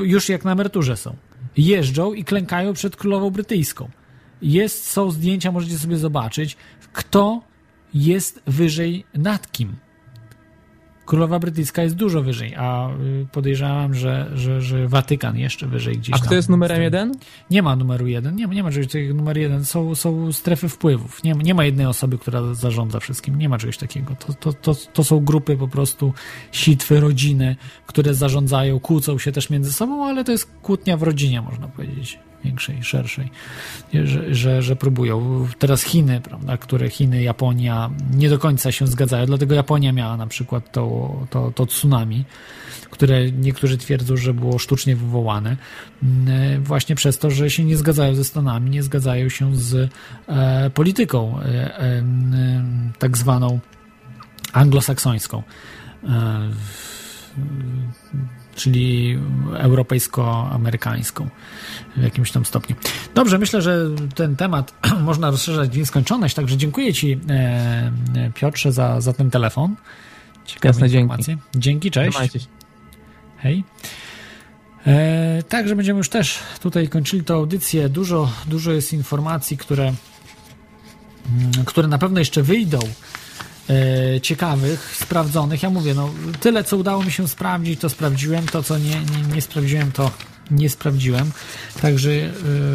Już 0.05 0.28
jak 0.28 0.44
na 0.44 0.53
emeryturze 0.53 0.97
są. 0.97 1.17
Jeżdżą 1.57 2.12
i 2.12 2.25
klękają 2.25 2.73
przed 2.73 2.97
królową 2.97 3.31
brytyjską. 3.31 3.91
Jest, 4.43 4.91
są 4.91 5.11
zdjęcia, 5.11 5.53
możecie 5.53 5.78
sobie 5.78 5.97
zobaczyć, 5.97 6.57
kto 6.93 7.43
jest 7.94 8.43
wyżej 8.47 9.05
nad 9.15 9.53
kim. 9.53 9.77
Królowa 11.07 11.39
Brytyjska 11.39 11.83
jest 11.83 11.94
dużo 11.94 12.23
wyżej, 12.23 12.55
a 12.55 12.89
y, 12.91 13.26
podejrzewam, 13.33 13.94
że, 13.94 14.31
że, 14.34 14.60
że 14.60 14.89
Watykan 14.89 15.36
jeszcze 15.36 15.66
wyżej 15.66 15.99
gdzieś. 15.99 16.16
A 16.16 16.18
kto 16.18 16.34
jest 16.34 16.49
numerem 16.49 16.83
jeden? 16.83 17.15
Nie 17.50 17.62
ma 17.62 17.76
numeru 17.76 18.07
jeden, 18.07 18.36
nie 18.36 18.47
ma, 18.47 18.55
nie 18.55 18.62
ma 18.62 18.70
czegoś 18.70 18.86
takiego 18.86 19.15
numer 19.15 19.39
jeden. 19.39 19.65
Są, 19.65 19.94
są 19.94 20.33
strefy 20.33 20.68
wpływów. 20.68 21.23
Nie, 21.23 21.33
nie 21.33 21.55
ma 21.55 21.65
jednej 21.65 21.86
osoby, 21.86 22.18
która 22.18 22.55
zarządza 22.55 23.00
wszystkim. 23.00 23.39
Nie 23.39 23.49
ma 23.49 23.58
czegoś 23.58 23.78
takiego. 23.78 24.16
To, 24.16 24.34
to, 24.34 24.52
to, 24.52 24.74
to 24.74 25.05
są 25.05 25.20
grupy 25.20 25.57
po 25.57 25.68
prostu 25.68 26.12
sitwy, 26.52 27.00
rodziny, 27.00 27.57
które 27.86 28.15
zarządzają, 28.15 28.81
kłócą 28.81 29.18
się 29.18 29.33
też 29.33 29.50
między 29.50 29.73
sobą, 29.73 30.07
ale 30.07 30.24
to 30.24 30.33
jest 30.33 30.50
kłótnia 30.62 30.97
w 30.97 31.02
rodzinie, 31.02 31.42
można 31.42 31.68
powiedzieć 31.68 32.18
większej, 32.44 32.82
szerszej, 32.82 33.31
że, 33.94 34.34
że, 34.34 34.62
że 34.62 34.76
próbują. 34.76 35.47
Teraz 35.58 35.82
Chiny, 35.82 36.20
prawda, 36.20 36.56
które 36.56 36.90
Chiny, 36.90 37.23
Japonia 37.23 37.90
nie 38.16 38.28
do 38.28 38.39
końca 38.39 38.73
się 38.73 38.86
zgadzają, 38.86 39.26
dlatego 39.26 39.55
Japonia 39.55 39.92
miała 39.92 40.16
na 40.16 40.26
przykład 40.26 40.73
to, 40.73 41.14
to, 41.31 41.52
to 41.55 41.66
tsunami, 41.66 42.24
które 42.90 43.31
niektórzy 43.31 43.78
twierdzą, 43.78 44.16
że 44.16 44.34
było 44.34 44.58
sztucznie 44.58 44.97
wywołane, 44.97 45.56
mm, 46.02 46.64
właśnie 46.64 46.94
przez 46.94 47.18
to, 47.18 47.31
że 47.31 47.50
się 47.50 47.64
nie 47.64 47.76
zgadzają 47.76 48.14
ze 48.14 48.24
Stanami, 48.24 48.70
nie 48.70 48.82
zgadzają 48.82 49.28
się 49.28 49.56
z 49.56 49.90
e, 50.28 50.70
polityką 50.70 51.40
e, 51.40 51.44
e, 51.81 52.05
tak 52.98 53.18
zwaną 53.18 53.60
anglosaksońską. 54.52 55.42
E, 56.05 56.50
czyli 58.55 59.18
europejsko-amerykańską 59.58 61.28
w 61.97 62.02
jakimś 62.02 62.31
tam 62.31 62.44
stopniu. 62.44 62.76
Dobrze, 63.15 63.39
myślę, 63.39 63.62
że 63.62 63.86
ten 64.15 64.36
temat 64.36 64.74
można 65.00 65.31
rozszerzać 65.31 65.70
w 65.70 65.76
nieskończoność, 65.76 66.34
także 66.34 66.57
dziękuję 66.57 66.92
Ci 66.92 67.20
e, 67.31 68.31
Piotrze 68.34 68.73
za, 68.73 69.00
za 69.00 69.12
ten 69.12 69.31
telefon. 69.31 69.76
Ciekawe 70.44 70.81
Jasne, 70.81 70.86
informacje. 70.86 71.39
Dzięki. 71.55 71.91
dzięki, 71.91 71.91
cześć. 71.91 72.49
Hej. 73.39 73.65
E, 74.86 75.42
także 75.42 75.76
będziemy 75.76 75.99
już 75.99 76.08
też 76.08 76.39
tutaj 76.60 76.89
kończyli 76.89 77.24
tę 77.24 77.34
audycję. 77.34 77.89
Dużo, 77.89 78.33
dużo 78.47 78.73
jest 78.73 78.92
informacji, 78.92 79.57
które 79.57 79.83
mm, 79.83 81.52
które 81.65 81.89
na 81.89 81.99
pewno 81.99 82.18
jeszcze 82.18 82.42
wyjdą, 82.42 82.78
e, 82.78 83.24
ciekawych, 84.23 84.97
sprawdzonych. 84.97 85.62
Ja 85.62 85.70
mówię, 85.70 85.94
no 85.94 86.10
tyle, 86.41 86.65
co 86.65 86.76
udało 86.76 87.02
mi 87.02 87.12
się 87.12 87.28
sprawdzić, 87.28 87.81
to 87.81 87.89
sprawdziłem, 87.89 88.47
to, 88.47 88.62
co 88.62 88.78
nie, 88.78 88.91
nie, 88.91 89.34
nie 89.34 89.41
sprawdziłem, 89.41 89.93
to 89.93 90.10
nie 90.51 90.70
sprawdziłem. 90.70 91.33
Także 91.83 92.10
e, 92.10 92.31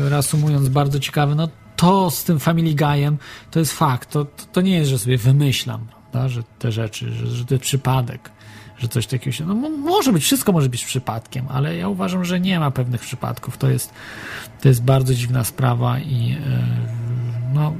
reasumując, 0.09 0.69
bardzo 0.69 0.99
ciekawe, 0.99 1.35
no 1.35 1.49
to 1.75 2.11
z 2.11 2.23
tym 2.23 2.39
Family 2.39 2.75
Guyem 2.75 3.17
to 3.51 3.59
jest 3.59 3.73
fakt. 3.73 4.09
To, 4.09 4.25
to, 4.25 4.45
to 4.51 4.61
nie 4.61 4.77
jest, 4.77 4.89
że 4.89 4.99
sobie 4.99 5.17
wymyślam, 5.17 5.87
prawda, 6.11 6.29
że 6.29 6.43
te 6.59 6.71
rzeczy, 6.71 7.11
że, 7.13 7.27
że 7.27 7.45
to 7.45 7.53
jest 7.53 7.63
przypadek, 7.63 8.31
że 8.77 8.87
coś 8.87 9.07
takiego 9.07 9.31
się. 9.31 9.45
No, 9.45 9.55
może 9.69 10.13
być, 10.13 10.23
wszystko 10.23 10.51
może 10.51 10.69
być 10.69 10.85
przypadkiem, 10.85 11.45
ale 11.49 11.75
ja 11.75 11.87
uważam, 11.87 12.25
że 12.25 12.39
nie 12.39 12.59
ma 12.59 12.71
pewnych 12.71 13.01
przypadków. 13.01 13.57
To 13.57 13.69
jest, 13.69 13.93
to 14.61 14.67
jest 14.67 14.83
bardzo 14.83 15.13
dziwna 15.13 15.43
sprawa 15.43 15.99
i 15.99 16.27
yy, 16.27 16.37
no, 17.53 17.73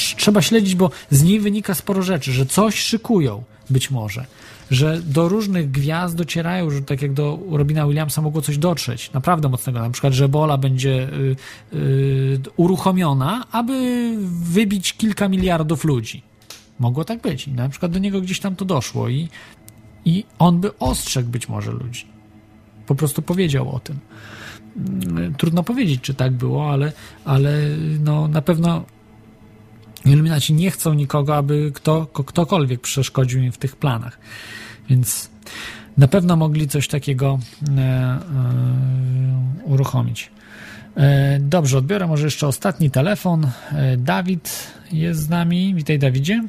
trzeba 0.00 0.42
śledzić, 0.42 0.74
bo 0.74 0.90
z 1.10 1.22
niej 1.22 1.40
wynika 1.40 1.74
sporo 1.74 2.02
rzeczy, 2.02 2.32
że 2.32 2.46
coś 2.46 2.78
szykują, 2.78 3.44
być 3.70 3.90
może 3.90 4.26
że 4.70 5.00
do 5.00 5.28
różnych 5.28 5.70
gwiazd 5.70 6.16
docierają, 6.16 6.70
że 6.70 6.82
tak 6.82 7.02
jak 7.02 7.12
do 7.12 7.38
Robina 7.50 7.86
Williamsa 7.86 8.22
mogło 8.22 8.42
coś 8.42 8.58
dotrzeć, 8.58 9.12
naprawdę 9.12 9.48
mocnego, 9.48 9.80
na 9.80 9.90
przykład, 9.90 10.12
że 10.12 10.24
Ebola 10.24 10.58
będzie 10.58 11.08
y, 11.08 11.36
y, 11.76 12.40
uruchomiona, 12.56 13.44
aby 13.52 14.14
wybić 14.42 14.92
kilka 14.92 15.28
miliardów 15.28 15.84
ludzi. 15.84 16.22
Mogło 16.78 17.04
tak 17.04 17.22
być 17.22 17.48
i 17.48 17.52
na 17.52 17.68
przykład 17.68 17.92
do 17.92 17.98
niego 17.98 18.20
gdzieś 18.20 18.40
tam 18.40 18.56
to 18.56 18.64
doszło 18.64 19.08
i, 19.08 19.28
i 20.04 20.24
on 20.38 20.60
by 20.60 20.78
ostrzegł 20.78 21.28
być 21.28 21.48
może 21.48 21.72
ludzi. 21.72 22.06
Po 22.86 22.94
prostu 22.94 23.22
powiedział 23.22 23.70
o 23.70 23.80
tym. 23.80 23.98
Mm, 24.76 25.34
trudno 25.34 25.62
powiedzieć, 25.62 26.00
czy 26.00 26.14
tak 26.14 26.32
było, 26.32 26.70
ale, 26.70 26.92
ale 27.24 27.52
no, 28.00 28.28
na 28.28 28.42
pewno 28.42 28.84
Iluminaci 30.06 30.54
nie 30.54 30.70
chcą 30.70 30.94
nikogo, 30.94 31.36
aby 31.36 31.70
kto, 31.74 32.06
ktokolwiek 32.06 32.80
przeszkodził 32.80 33.42
im 33.42 33.52
w 33.52 33.58
tych 33.58 33.76
planach. 33.76 34.18
Więc 34.90 35.30
na 35.96 36.08
pewno 36.08 36.36
mogli 36.36 36.68
coś 36.68 36.88
takiego 36.88 37.38
e, 37.68 37.80
e, 37.80 38.20
uruchomić. 39.64 40.30
E, 40.96 41.38
dobrze, 41.40 41.78
odbiorę 41.78 42.06
może 42.06 42.24
jeszcze 42.24 42.46
ostatni 42.46 42.90
telefon. 42.90 43.46
E, 43.72 43.96
Dawid 43.96 44.72
jest 44.92 45.20
z 45.20 45.28
nami. 45.28 45.74
Witaj, 45.74 45.98
Dawidzie. 45.98 46.44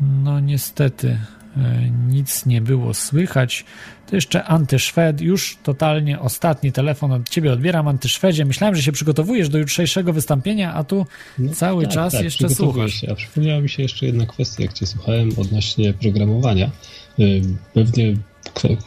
No 0.00 0.40
niestety 0.40 1.18
nic 2.08 2.46
nie 2.46 2.60
było 2.60 2.94
słychać. 2.94 3.64
To 4.06 4.16
jeszcze 4.16 4.44
Antyszwed, 4.44 5.20
już 5.20 5.58
totalnie 5.62 6.20
ostatni 6.20 6.72
telefon 6.72 7.12
od 7.12 7.28
ciebie 7.28 7.52
odbieram, 7.52 7.88
Antyszwedzie. 7.88 8.44
Myślałem, 8.44 8.76
że 8.76 8.82
się 8.82 8.92
przygotowujesz 8.92 9.48
do 9.48 9.58
jutrzejszego 9.58 10.12
wystąpienia, 10.12 10.74
a 10.74 10.84
tu 10.84 11.06
no, 11.38 11.52
cały 11.54 11.84
tak, 11.84 11.92
czas 11.92 12.12
tak, 12.12 12.24
jeszcze 12.24 12.48
słuchasz. 12.48 12.94
Się. 12.94 13.10
A 13.10 13.14
przypomniała 13.14 13.60
mi 13.60 13.68
się 13.68 13.82
jeszcze 13.82 14.06
jedna 14.06 14.26
kwestia, 14.26 14.62
jak 14.62 14.72
cię 14.72 14.86
słuchałem 14.86 15.30
odnośnie 15.36 15.92
programowania. 15.92 16.70
Y, 17.18 17.42
pewnie, 17.74 18.16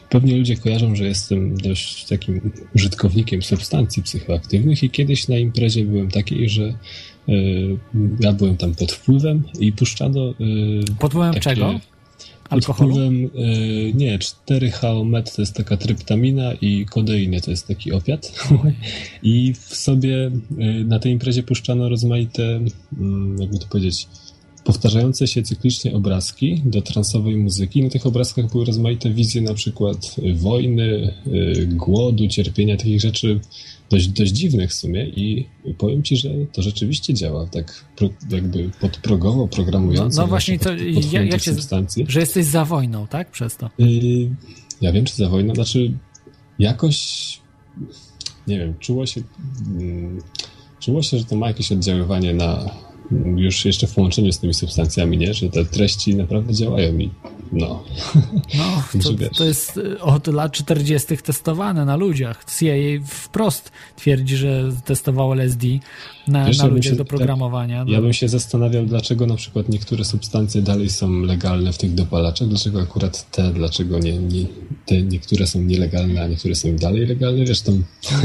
pewnie 0.10 0.38
ludzie 0.38 0.58
kojarzą, 0.58 0.96
że 0.96 1.06
jestem 1.06 1.58
dość 1.58 2.06
takim 2.06 2.52
użytkownikiem 2.76 3.42
substancji 3.42 4.04
psychoaktywnych 4.04 4.84
i 4.84 4.90
kiedyś 4.90 5.28
na 5.28 5.38
imprezie 5.38 5.86
byłem 5.86 6.12
taki, 6.12 6.50
że 6.50 6.74
y, 7.30 7.78
ja 8.20 8.34
byłem 8.34 8.58
tam 8.58 8.76
pod 8.76 8.92
wpływem 8.92 9.44
i 9.60 9.72
puszczano. 9.72 10.34
Pod 11.00 11.12
wpływem 11.12 11.34
czego? 11.34 11.80
Alkoholu? 12.54 12.94
Wpływem, 12.94 13.26
y, 13.26 13.94
nie, 13.96 14.20
4-HOMET 14.20 15.36
to 15.36 15.42
jest 15.42 15.56
taka 15.56 15.78
tryptamina 15.78 16.54
i 16.54 16.86
kodeiny 16.86 17.42
to 17.42 17.52
jest 17.52 17.68
taki 17.68 17.92
opiat. 17.92 18.32
I 19.24 19.54
w 19.54 19.76
sobie 19.76 20.32
y, 20.52 20.86
na 20.86 21.00
tej 21.00 21.12
imprezie 21.12 21.44
puszczano 21.44 21.90
rozmaite, 21.90 22.44
y, 22.44 22.62
jakby 23.40 23.60
to 23.60 23.68
powiedzieć, 23.68 24.08
powtarzające 24.64 25.28
się 25.28 25.44
cyklicznie 25.44 25.94
obrazki 25.94 26.62
do 26.66 26.82
transowej 26.82 27.36
muzyki. 27.36 27.84
Na 27.84 27.90
tych 27.90 28.06
obrazkach 28.06 28.52
były 28.52 28.66
rozmaite 28.66 29.10
wizje 29.10 29.42
na 29.42 29.54
przykład 29.54 30.16
wojny, 30.36 31.14
głodu, 31.68 32.28
cierpienia, 32.28 32.78
takich 32.78 33.02
rzeczy 33.02 33.40
dość, 33.90 34.08
dość 34.08 34.32
dziwnych 34.32 34.70
w 34.70 34.74
sumie 34.74 35.06
i 35.06 35.48
powiem 35.78 36.04
ci, 36.04 36.18
że 36.18 36.30
to 36.54 36.62
rzeczywiście 36.62 37.14
działa 37.14 37.48
tak 37.48 37.86
jakby 38.30 38.70
podprogowo 38.82 39.48
programująco. 39.48 40.16
No, 40.16 40.22
no 40.22 40.28
właśnie, 40.28 40.60
to 40.60 40.70
pod, 40.70 41.14
ja, 41.14 41.24
jak 41.24 41.42
się, 41.42 41.54
substancji. 41.54 42.06
że 42.08 42.20
jesteś 42.20 42.46
za 42.46 42.66
wojną, 42.66 43.08
tak? 43.08 43.32
Przez 43.32 43.58
to. 43.58 43.70
Yy, 43.80 44.30
ja 44.82 44.92
wiem, 44.92 45.06
czy 45.06 45.16
za 45.16 45.30
wojną, 45.30 45.56
znaczy 45.56 45.92
jakoś 46.60 47.40
nie 48.48 48.60
wiem, 48.60 48.74
czuło 48.80 49.06
się 49.06 49.22
yy, 49.80 50.22
czuło 50.80 51.02
się, 51.02 51.18
że 51.18 51.26
to 51.26 51.36
ma 51.36 51.48
jakieś 51.48 51.72
oddziaływanie 51.72 52.34
na 52.34 52.70
już 53.36 53.66
jeszcze 53.66 53.88
w 53.88 53.94
połączeniu 53.96 54.32
z 54.32 54.40
tymi 54.40 54.54
substancjami, 54.54 55.18
nie? 55.18 55.34
Że 55.34 55.50
te 55.50 55.66
treści 55.66 56.16
naprawdę 56.16 56.54
działają 56.54 56.98
i 56.98 57.10
no. 57.52 57.84
No, 58.58 58.84
to, 59.04 59.10
to 59.38 59.46
jest 59.46 59.78
y, 59.78 60.02
od 60.02 60.28
lat 60.28 60.52
40. 60.52 61.18
testowane 61.18 61.86
na 61.86 61.96
ludziach. 61.96 62.46
CIA 62.60 63.06
wprost 63.08 63.72
twierdzi, 63.96 64.38
że 64.38 64.72
testował 64.86 65.34
LSD 65.34 65.68
na, 66.28 66.46
Wiesz, 66.46 66.58
na 66.58 66.68
ludziach 66.68 66.94
się, 66.94 66.98
do 66.98 67.06
programowania. 67.06 67.80
Tak, 67.80 67.90
ja 67.90 68.02
bym 68.02 68.14
się 68.14 68.28
zastanawiał, 68.28 68.86
dlaczego 68.86 69.28
na 69.28 69.36
przykład 69.36 69.70
niektóre 69.70 70.06
substancje 70.06 70.62
dalej 70.62 70.90
są 70.90 71.22
legalne 71.22 71.74
w 71.74 71.78
tych 71.78 71.94
dopalaczach, 71.94 72.48
dlaczego 72.48 72.82
akurat 72.82 73.32
te, 73.32 73.54
dlaczego 73.54 74.00
nie, 74.00 74.18
nie 74.18 74.46
te 74.86 75.02
niektóre 75.02 75.48
są 75.48 75.62
nielegalne, 75.62 76.24
a 76.24 76.28
niektóre 76.28 76.56
są 76.56 76.76
dalej 76.76 77.06
legalne. 77.06 77.46
Wiesz, 77.46 77.62
tam 77.62 77.84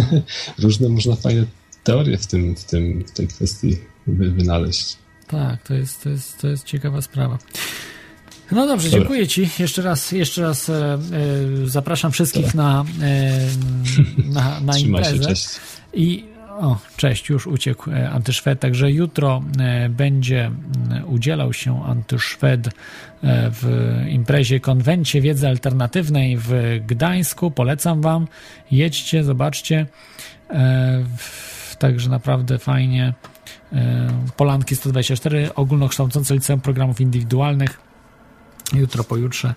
różne 0.63 0.89
można 0.89 1.17
fajne 1.17 1.45
teorie 1.85 2.19
w, 2.19 2.27
tym, 2.27 2.57
w, 2.57 2.65
tym, 2.65 3.05
w 3.07 3.13
tej 3.13 3.29
kwestii 3.29 3.77
wynaleźć. 4.09 4.97
Tak, 5.27 5.63
to 5.63 5.75
jest, 5.75 6.03
to 6.03 6.09
jest, 6.09 6.41
to 6.41 6.49
jest 6.49 6.65
ciekawa 6.65 7.03
sprawa. 7.03 7.39
No 8.53 8.67
dobrze, 8.67 8.91
Dobra. 8.91 9.01
dziękuję 9.01 9.29
Ci. 9.29 9.49
Jeszcze 9.59 9.83
raz, 9.83 10.13
jeszcze 10.13 10.43
raz 10.43 10.69
e, 10.69 10.95
e, 10.95 10.99
zapraszam 11.65 12.13
wszystkich 12.13 12.55
na, 12.55 12.85
e, 13.03 13.33
na, 14.25 14.61
na 14.73 14.79
imprezę. 14.79 15.17
Się, 15.17 15.21
cześć. 15.21 15.49
I 15.95 16.25
o, 16.61 16.79
cześć, 16.97 17.29
już 17.29 17.47
uciekł 17.47 17.91
e, 17.91 18.11
Antyszwed. 18.11 18.61
Także 18.61 18.93
jutro 18.93 19.43
e, 19.59 19.89
będzie 19.89 20.51
udzielał 21.07 21.53
się 21.53 21.85
Antyszwed 21.85 22.67
e, 22.67 22.71
w 23.51 23.93
imprezie 24.09 24.61
konwencie 24.61 25.21
wiedzy 25.21 25.49
alternatywnej 25.49 26.37
w 26.37 26.81
Gdańsku. 26.87 27.51
Polecam 27.51 28.03
Wam. 28.03 28.29
Jedźcie, 28.71 29.25
zobaczcie. 29.25 29.87
Także 31.79 32.11
naprawdę 32.11 32.59
fajnie. 32.59 33.15
Polanki 34.37 34.77
124, 34.77 35.55
ogólnokształcące 35.55 36.35
liceum 36.35 36.61
programów 36.61 37.01
indywidualnych. 37.01 37.81
Jutro, 38.73 39.05
pojutrze. 39.05 39.55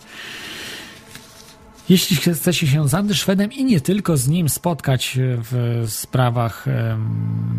Jeśli 1.90 2.16
chcecie 2.16 2.68
się 2.68 2.90
z 2.90 2.94
Andy 2.94 3.16
Szwedem 3.16 3.52
i 3.52 3.66
nie 3.66 3.82
tylko 3.82 4.18
z 4.18 4.28
nim 4.28 4.50
spotkać 4.50 5.18
w 5.20 5.84
sprawach 5.88 6.66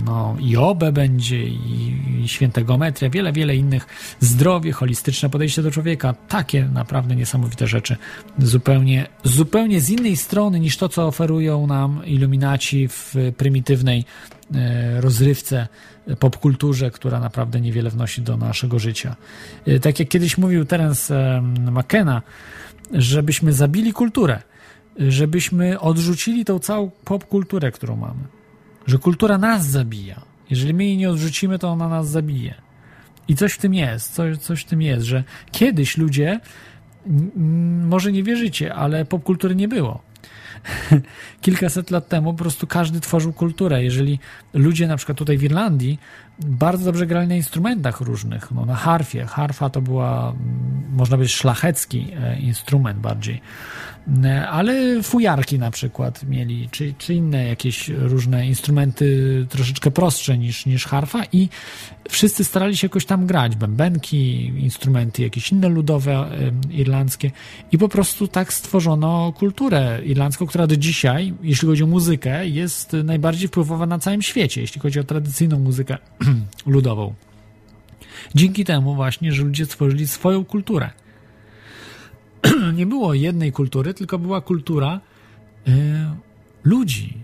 no, 0.05 0.37
i 0.41 0.57
OBE 0.57 0.93
będzie, 0.93 1.45
i, 1.45 1.97
i 2.25 2.29
świętego 2.29 2.79
metria, 2.79 3.11
wiele, 3.11 3.33
wiele 3.33 3.57
innych, 3.57 3.87
zdrowie, 4.21 4.73
holistyczne 4.73 5.31
podejście 5.31 5.63
do 5.63 5.71
człowieka, 5.71 6.15
takie 6.29 6.65
naprawdę 6.65 7.17
niesamowite 7.17 7.67
rzeczy, 7.67 7.97
zupełnie, 8.39 9.07
zupełnie 9.25 9.81
z 9.81 9.91
innej 9.91 10.17
strony 10.17 10.61
niż 10.61 10.77
to, 10.77 10.89
co 10.89 11.07
oferują 11.07 11.67
nam 11.67 12.07
iluminaci 12.07 12.89
w 12.89 13.15
prymitywnej 13.37 14.05
e, 14.55 15.01
rozrywce, 15.01 15.69
popkulturze, 16.19 16.91
która 16.91 17.21
naprawdę 17.21 17.61
niewiele 17.61 17.91
wnosi 17.91 18.23
do 18.23 18.37
naszego 18.37 18.79
życia. 18.79 19.17
E, 19.67 19.81
tak 19.81 19.99
jak 19.99 20.09
kiedyś 20.09 20.39
mówił 20.39 20.65
Terence 20.65 21.43
McKenna, 21.71 22.23
żebyśmy 22.93 23.53
zabili 23.53 23.93
kulturę, 23.93 24.43
żebyśmy 24.99 25.81
odrzucili 25.81 26.45
tą 26.45 26.59
całą 26.59 26.91
popkulturę, 26.91 27.73
którą 27.73 27.97
mamy. 27.97 28.25
Że 28.87 28.99
kultura 28.99 29.39
nas 29.39 29.67
zabija. 29.67 30.21
Jeżeli 30.51 30.75
my 30.75 30.85
jej 30.85 30.97
nie 30.97 31.11
odrzucimy, 31.11 31.59
to 31.59 31.69
ona 31.69 31.89
nas 31.89 32.09
zabije. 32.09 32.55
I 33.29 33.37
coś 33.37 33.53
w 33.53 33.59
tym 33.59 33.75
jest, 33.75 34.15
coś, 34.15 34.39
coś 34.39 34.61
w 34.61 34.65
tym 34.65 34.83
jest, 34.83 35.07
że 35.07 35.25
kiedyś 35.53 35.97
ludzie, 35.97 36.41
może 37.87 38.13
nie 38.13 38.23
wierzycie, 38.23 38.75
ale 38.75 39.05
popkultury 39.05 39.55
nie 39.55 39.69
było. 39.69 40.03
Kilkaset 41.43 41.91
lat 41.91 42.09
temu 42.09 42.33
po 42.33 42.39
prostu 42.39 42.67
każdy 42.67 43.01
tworzył 43.01 43.33
kulturę. 43.33 43.85
Jeżeli 43.85 44.19
ludzie 44.55 44.87
na 44.87 44.97
przykład 44.97 45.19
tutaj 45.19 45.39
w 45.39 45.43
Irlandii 45.43 45.99
bardzo 46.39 46.85
dobrze 46.85 47.07
grali 47.07 47.29
na 47.29 47.35
instrumentach 47.35 48.01
różnych, 48.01 48.51
no, 48.51 48.67
na 48.67 48.75
harfie. 48.75 49.27
Harfa 49.27 49.71
to 49.71 49.83
była, 49.83 50.29
mm, 50.29 50.37
można 50.97 51.17
powiedzieć, 51.17 51.37
szlachecki 51.37 52.13
e, 52.21 52.39
instrument 52.39 52.99
bardziej. 52.99 53.41
E, 54.25 54.49
ale 54.49 55.03
fujarki 55.03 55.59
na 55.59 55.71
przykład 55.71 56.25
mieli, 56.25 56.69
czy, 56.71 56.95
czy 56.99 57.15
inne 57.15 57.47
jakieś 57.47 57.89
różne 57.89 58.47
instrumenty 58.47 59.47
troszeczkę 59.49 59.91
prostsze 59.91 60.39
niż, 60.39 60.67
niż 60.67 60.87
harfa 60.87 61.23
i 61.33 61.49
wszyscy 62.09 62.45
starali 62.45 62.77
się 62.77 62.85
jakoś 62.87 63.07
tam 63.07 63.27
grać. 63.27 63.57
Bębenki, 63.57 64.47
instrumenty 64.47 65.23
jakieś 65.23 65.53
inne 65.53 65.69
ludowe, 65.69 66.31
irlandzkie 66.71 67.31
i 67.73 67.79
po 67.79 67.89
prostu 67.89 68.29
tak 68.29 68.53
stworzono 68.53 69.33
kulturę 69.33 70.01
irlandzką, 70.05 70.47
która 70.47 70.67
do 70.67 70.77
dzisiaj, 70.77 71.35
jeśli 71.43 71.69
chodzi 71.69 71.85
o 71.85 71.87
muzykę, 71.87 72.49
jest 72.49 72.93
najbardziej 73.05 73.49
wpływowa 73.49 73.87
na 73.87 73.99
całym 73.99 74.23
świecie, 74.23 74.61
jeśli 74.61 74.81
chodzi 74.81 75.01
o 75.01 75.05
tradycyjną 75.05 75.59
muzykę 75.59 75.99
ludową. 76.67 77.15
Dzięki 78.35 78.65
temu 78.65 78.95
właśnie, 78.95 79.33
że 79.33 79.43
ludzie 79.43 79.67
stworzyli 79.67 80.09
swoją 80.09 80.45
kulturę. 80.45 80.91
Nie 82.79 82.87
było 82.87 83.15
jednej 83.15 83.53
kultury, 83.53 83.95
tylko 83.95 84.19
była 84.19 84.41
kultura 84.41 85.01
y, 85.69 85.73
ludzi. 86.65 87.23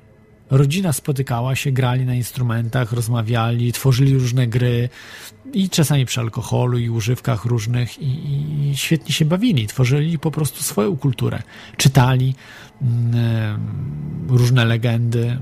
Rodzina 0.51 0.93
spotykała 0.93 1.57
się, 1.57 1.73
grali 1.73 2.07
na 2.07 2.15
instrumentach, 2.15 2.93
rozmawiali, 2.93 3.73
tworzyli 3.73 4.15
różne 4.15 4.47
gry 4.47 4.89
i 5.53 5.71
czasami 5.71 6.07
przy 6.07 6.21
alkoholu 6.21 6.79
i 6.79 6.91
używkach 6.91 7.45
różnych 7.45 7.99
i, 7.99 8.07
i 8.71 8.77
świetnie 8.77 9.15
się 9.15 9.25
bawili. 9.25 9.67
Tworzyli 9.67 10.19
po 10.19 10.31
prostu 10.31 10.63
swoją 10.63 10.97
kulturę. 10.97 11.43
Czytali 11.77 12.35
y, 12.83 12.87
różne 14.29 14.65
legendy, 14.65 15.39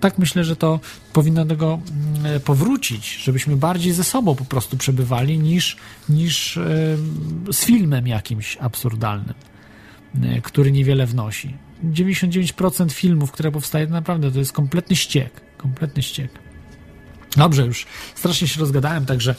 tak 0.00 0.18
myślę, 0.18 0.44
że 0.44 0.56
to 0.56 0.80
powinno 1.12 1.44
do 1.44 1.54
tego 1.54 1.80
mm, 2.24 2.40
powrócić, 2.40 3.16
żebyśmy 3.24 3.56
bardziej 3.56 3.92
ze 3.92 4.04
sobą 4.04 4.34
po 4.34 4.44
prostu 4.44 4.76
przebywali 4.76 5.38
niż, 5.38 5.76
niż 6.08 6.56
e, 6.56 6.62
z 7.52 7.64
filmem 7.64 8.06
jakimś 8.06 8.56
absurdalnym, 8.60 9.34
e, 10.22 10.40
który 10.40 10.72
niewiele 10.72 11.06
wnosi. 11.06 11.54
99% 11.84 12.92
filmów, 12.92 13.32
które 13.32 13.52
powstaje, 13.52 13.86
naprawdę 13.86 14.32
to 14.32 14.38
jest 14.38 14.52
kompletny 14.52 14.96
ściek. 14.96 15.40
Kompletny 15.56 16.02
ściek. 16.02 16.30
Dobrze, 17.36 17.66
już 17.66 17.86
strasznie 18.14 18.48
się 18.48 18.60
rozgadałem, 18.60 19.06
także 19.06 19.34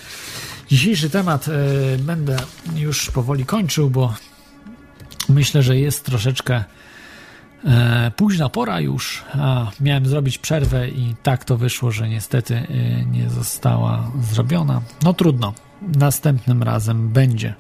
dzisiejszy 0.68 1.10
temat 1.10 1.48
e, 1.48 1.98
będę 1.98 2.38
już 2.76 3.12
powoli 3.12 3.46
kończył, 3.46 3.90
bo 3.90 4.14
myślę, 5.30 5.64
że 5.64 5.78
jest 5.78 6.06
troszeczkę 6.06 6.64
E, 6.64 6.89
późna 8.16 8.50
pora 8.50 8.82
już, 8.82 9.24
a 9.34 9.72
miałem 9.82 10.06
zrobić 10.06 10.38
przerwę 10.38 10.90
i 10.90 11.16
tak 11.24 11.46
to 11.46 11.58
wyszło, 11.58 11.92
że 11.92 12.10
niestety 12.10 12.56
e, 12.56 12.66
nie 13.06 13.30
została 13.30 14.12
zrobiona. 14.22 14.82
No 15.04 15.14
trudno, 15.14 15.54
następnym 15.82 16.64
razem 16.64 17.10
będzie. 17.10 17.54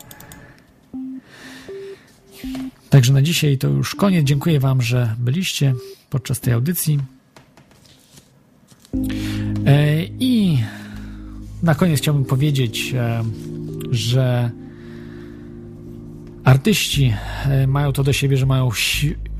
Także 2.89 3.13
na 3.13 3.21
dzisiaj 3.21 3.57
to 3.57 3.67
już 3.67 3.95
koniec. 3.95 4.25
Dziękuję 4.25 4.59
Wam, 4.59 4.81
że 4.81 5.15
byliście 5.17 5.73
podczas 6.09 6.39
tej 6.39 6.53
audycji. 6.53 6.99
E, 9.65 10.03
I 10.03 10.63
na 11.63 11.75
koniec 11.75 11.99
chciałbym 11.99 12.25
powiedzieć, 12.25 12.95
że 13.91 14.51
artyści 16.43 17.13
mają 17.67 17.91
to 17.91 18.03
do 18.03 18.13
siebie, 18.13 18.37
że 18.37 18.45
mają 18.45 18.71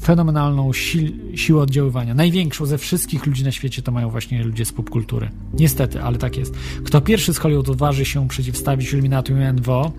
fenomenalną 0.01 0.73
si 0.73 1.15
siłę 1.35 1.61
oddziaływania. 1.61 2.13
Największą 2.13 2.65
ze 2.65 2.77
wszystkich 2.77 3.25
ludzi 3.25 3.43
na 3.43 3.51
świecie 3.51 3.81
to 3.81 3.91
mają 3.91 4.09
właśnie 4.09 4.43
ludzie 4.43 4.65
z 4.65 4.73
popkultury. 4.73 5.29
Niestety, 5.53 6.01
ale 6.01 6.17
tak 6.17 6.37
jest. 6.37 6.53
Kto 6.83 7.01
pierwszy 7.01 7.33
z 7.33 7.37
Hollywood 7.37 7.69
odważy 7.69 8.05
się 8.05 8.27
przeciwstawić 8.27 8.93
Illuminatium 8.93 9.39
NWO, 9.53 9.91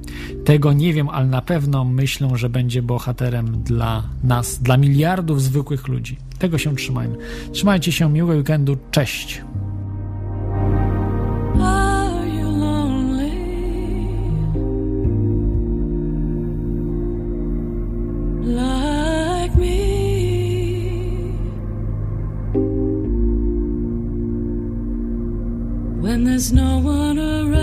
tego 0.45 0.73
nie 0.73 0.93
wiem, 0.95 1.09
ale 1.09 1.27
na 1.27 1.43
pewno 1.43 1.85
myślę, 1.85 2.29
że 2.35 2.49
będzie 2.49 2.83
bohaterem 2.83 3.63
dla 3.63 4.03
nas, 4.25 4.59
dla 4.59 4.77
miliardów 4.77 5.43
zwykłych 5.43 5.89
ludzi. 5.89 6.17
Tego 6.39 6.59
się 6.59 6.77
trzymajmy. 6.77 7.17
Trzymajcie 7.53 7.93
się, 7.93 8.13
miłego 8.13 8.39
weekendu, 8.39 8.77
cześć! 8.91 9.43
When 26.01 26.25
there's 26.25 26.51
no 26.53 26.79
one 26.79 27.19
around 27.19 27.61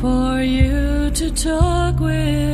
for 0.00 0.40
you 0.40 1.10
to 1.10 1.30
talk 1.32 1.98
with. 1.98 2.45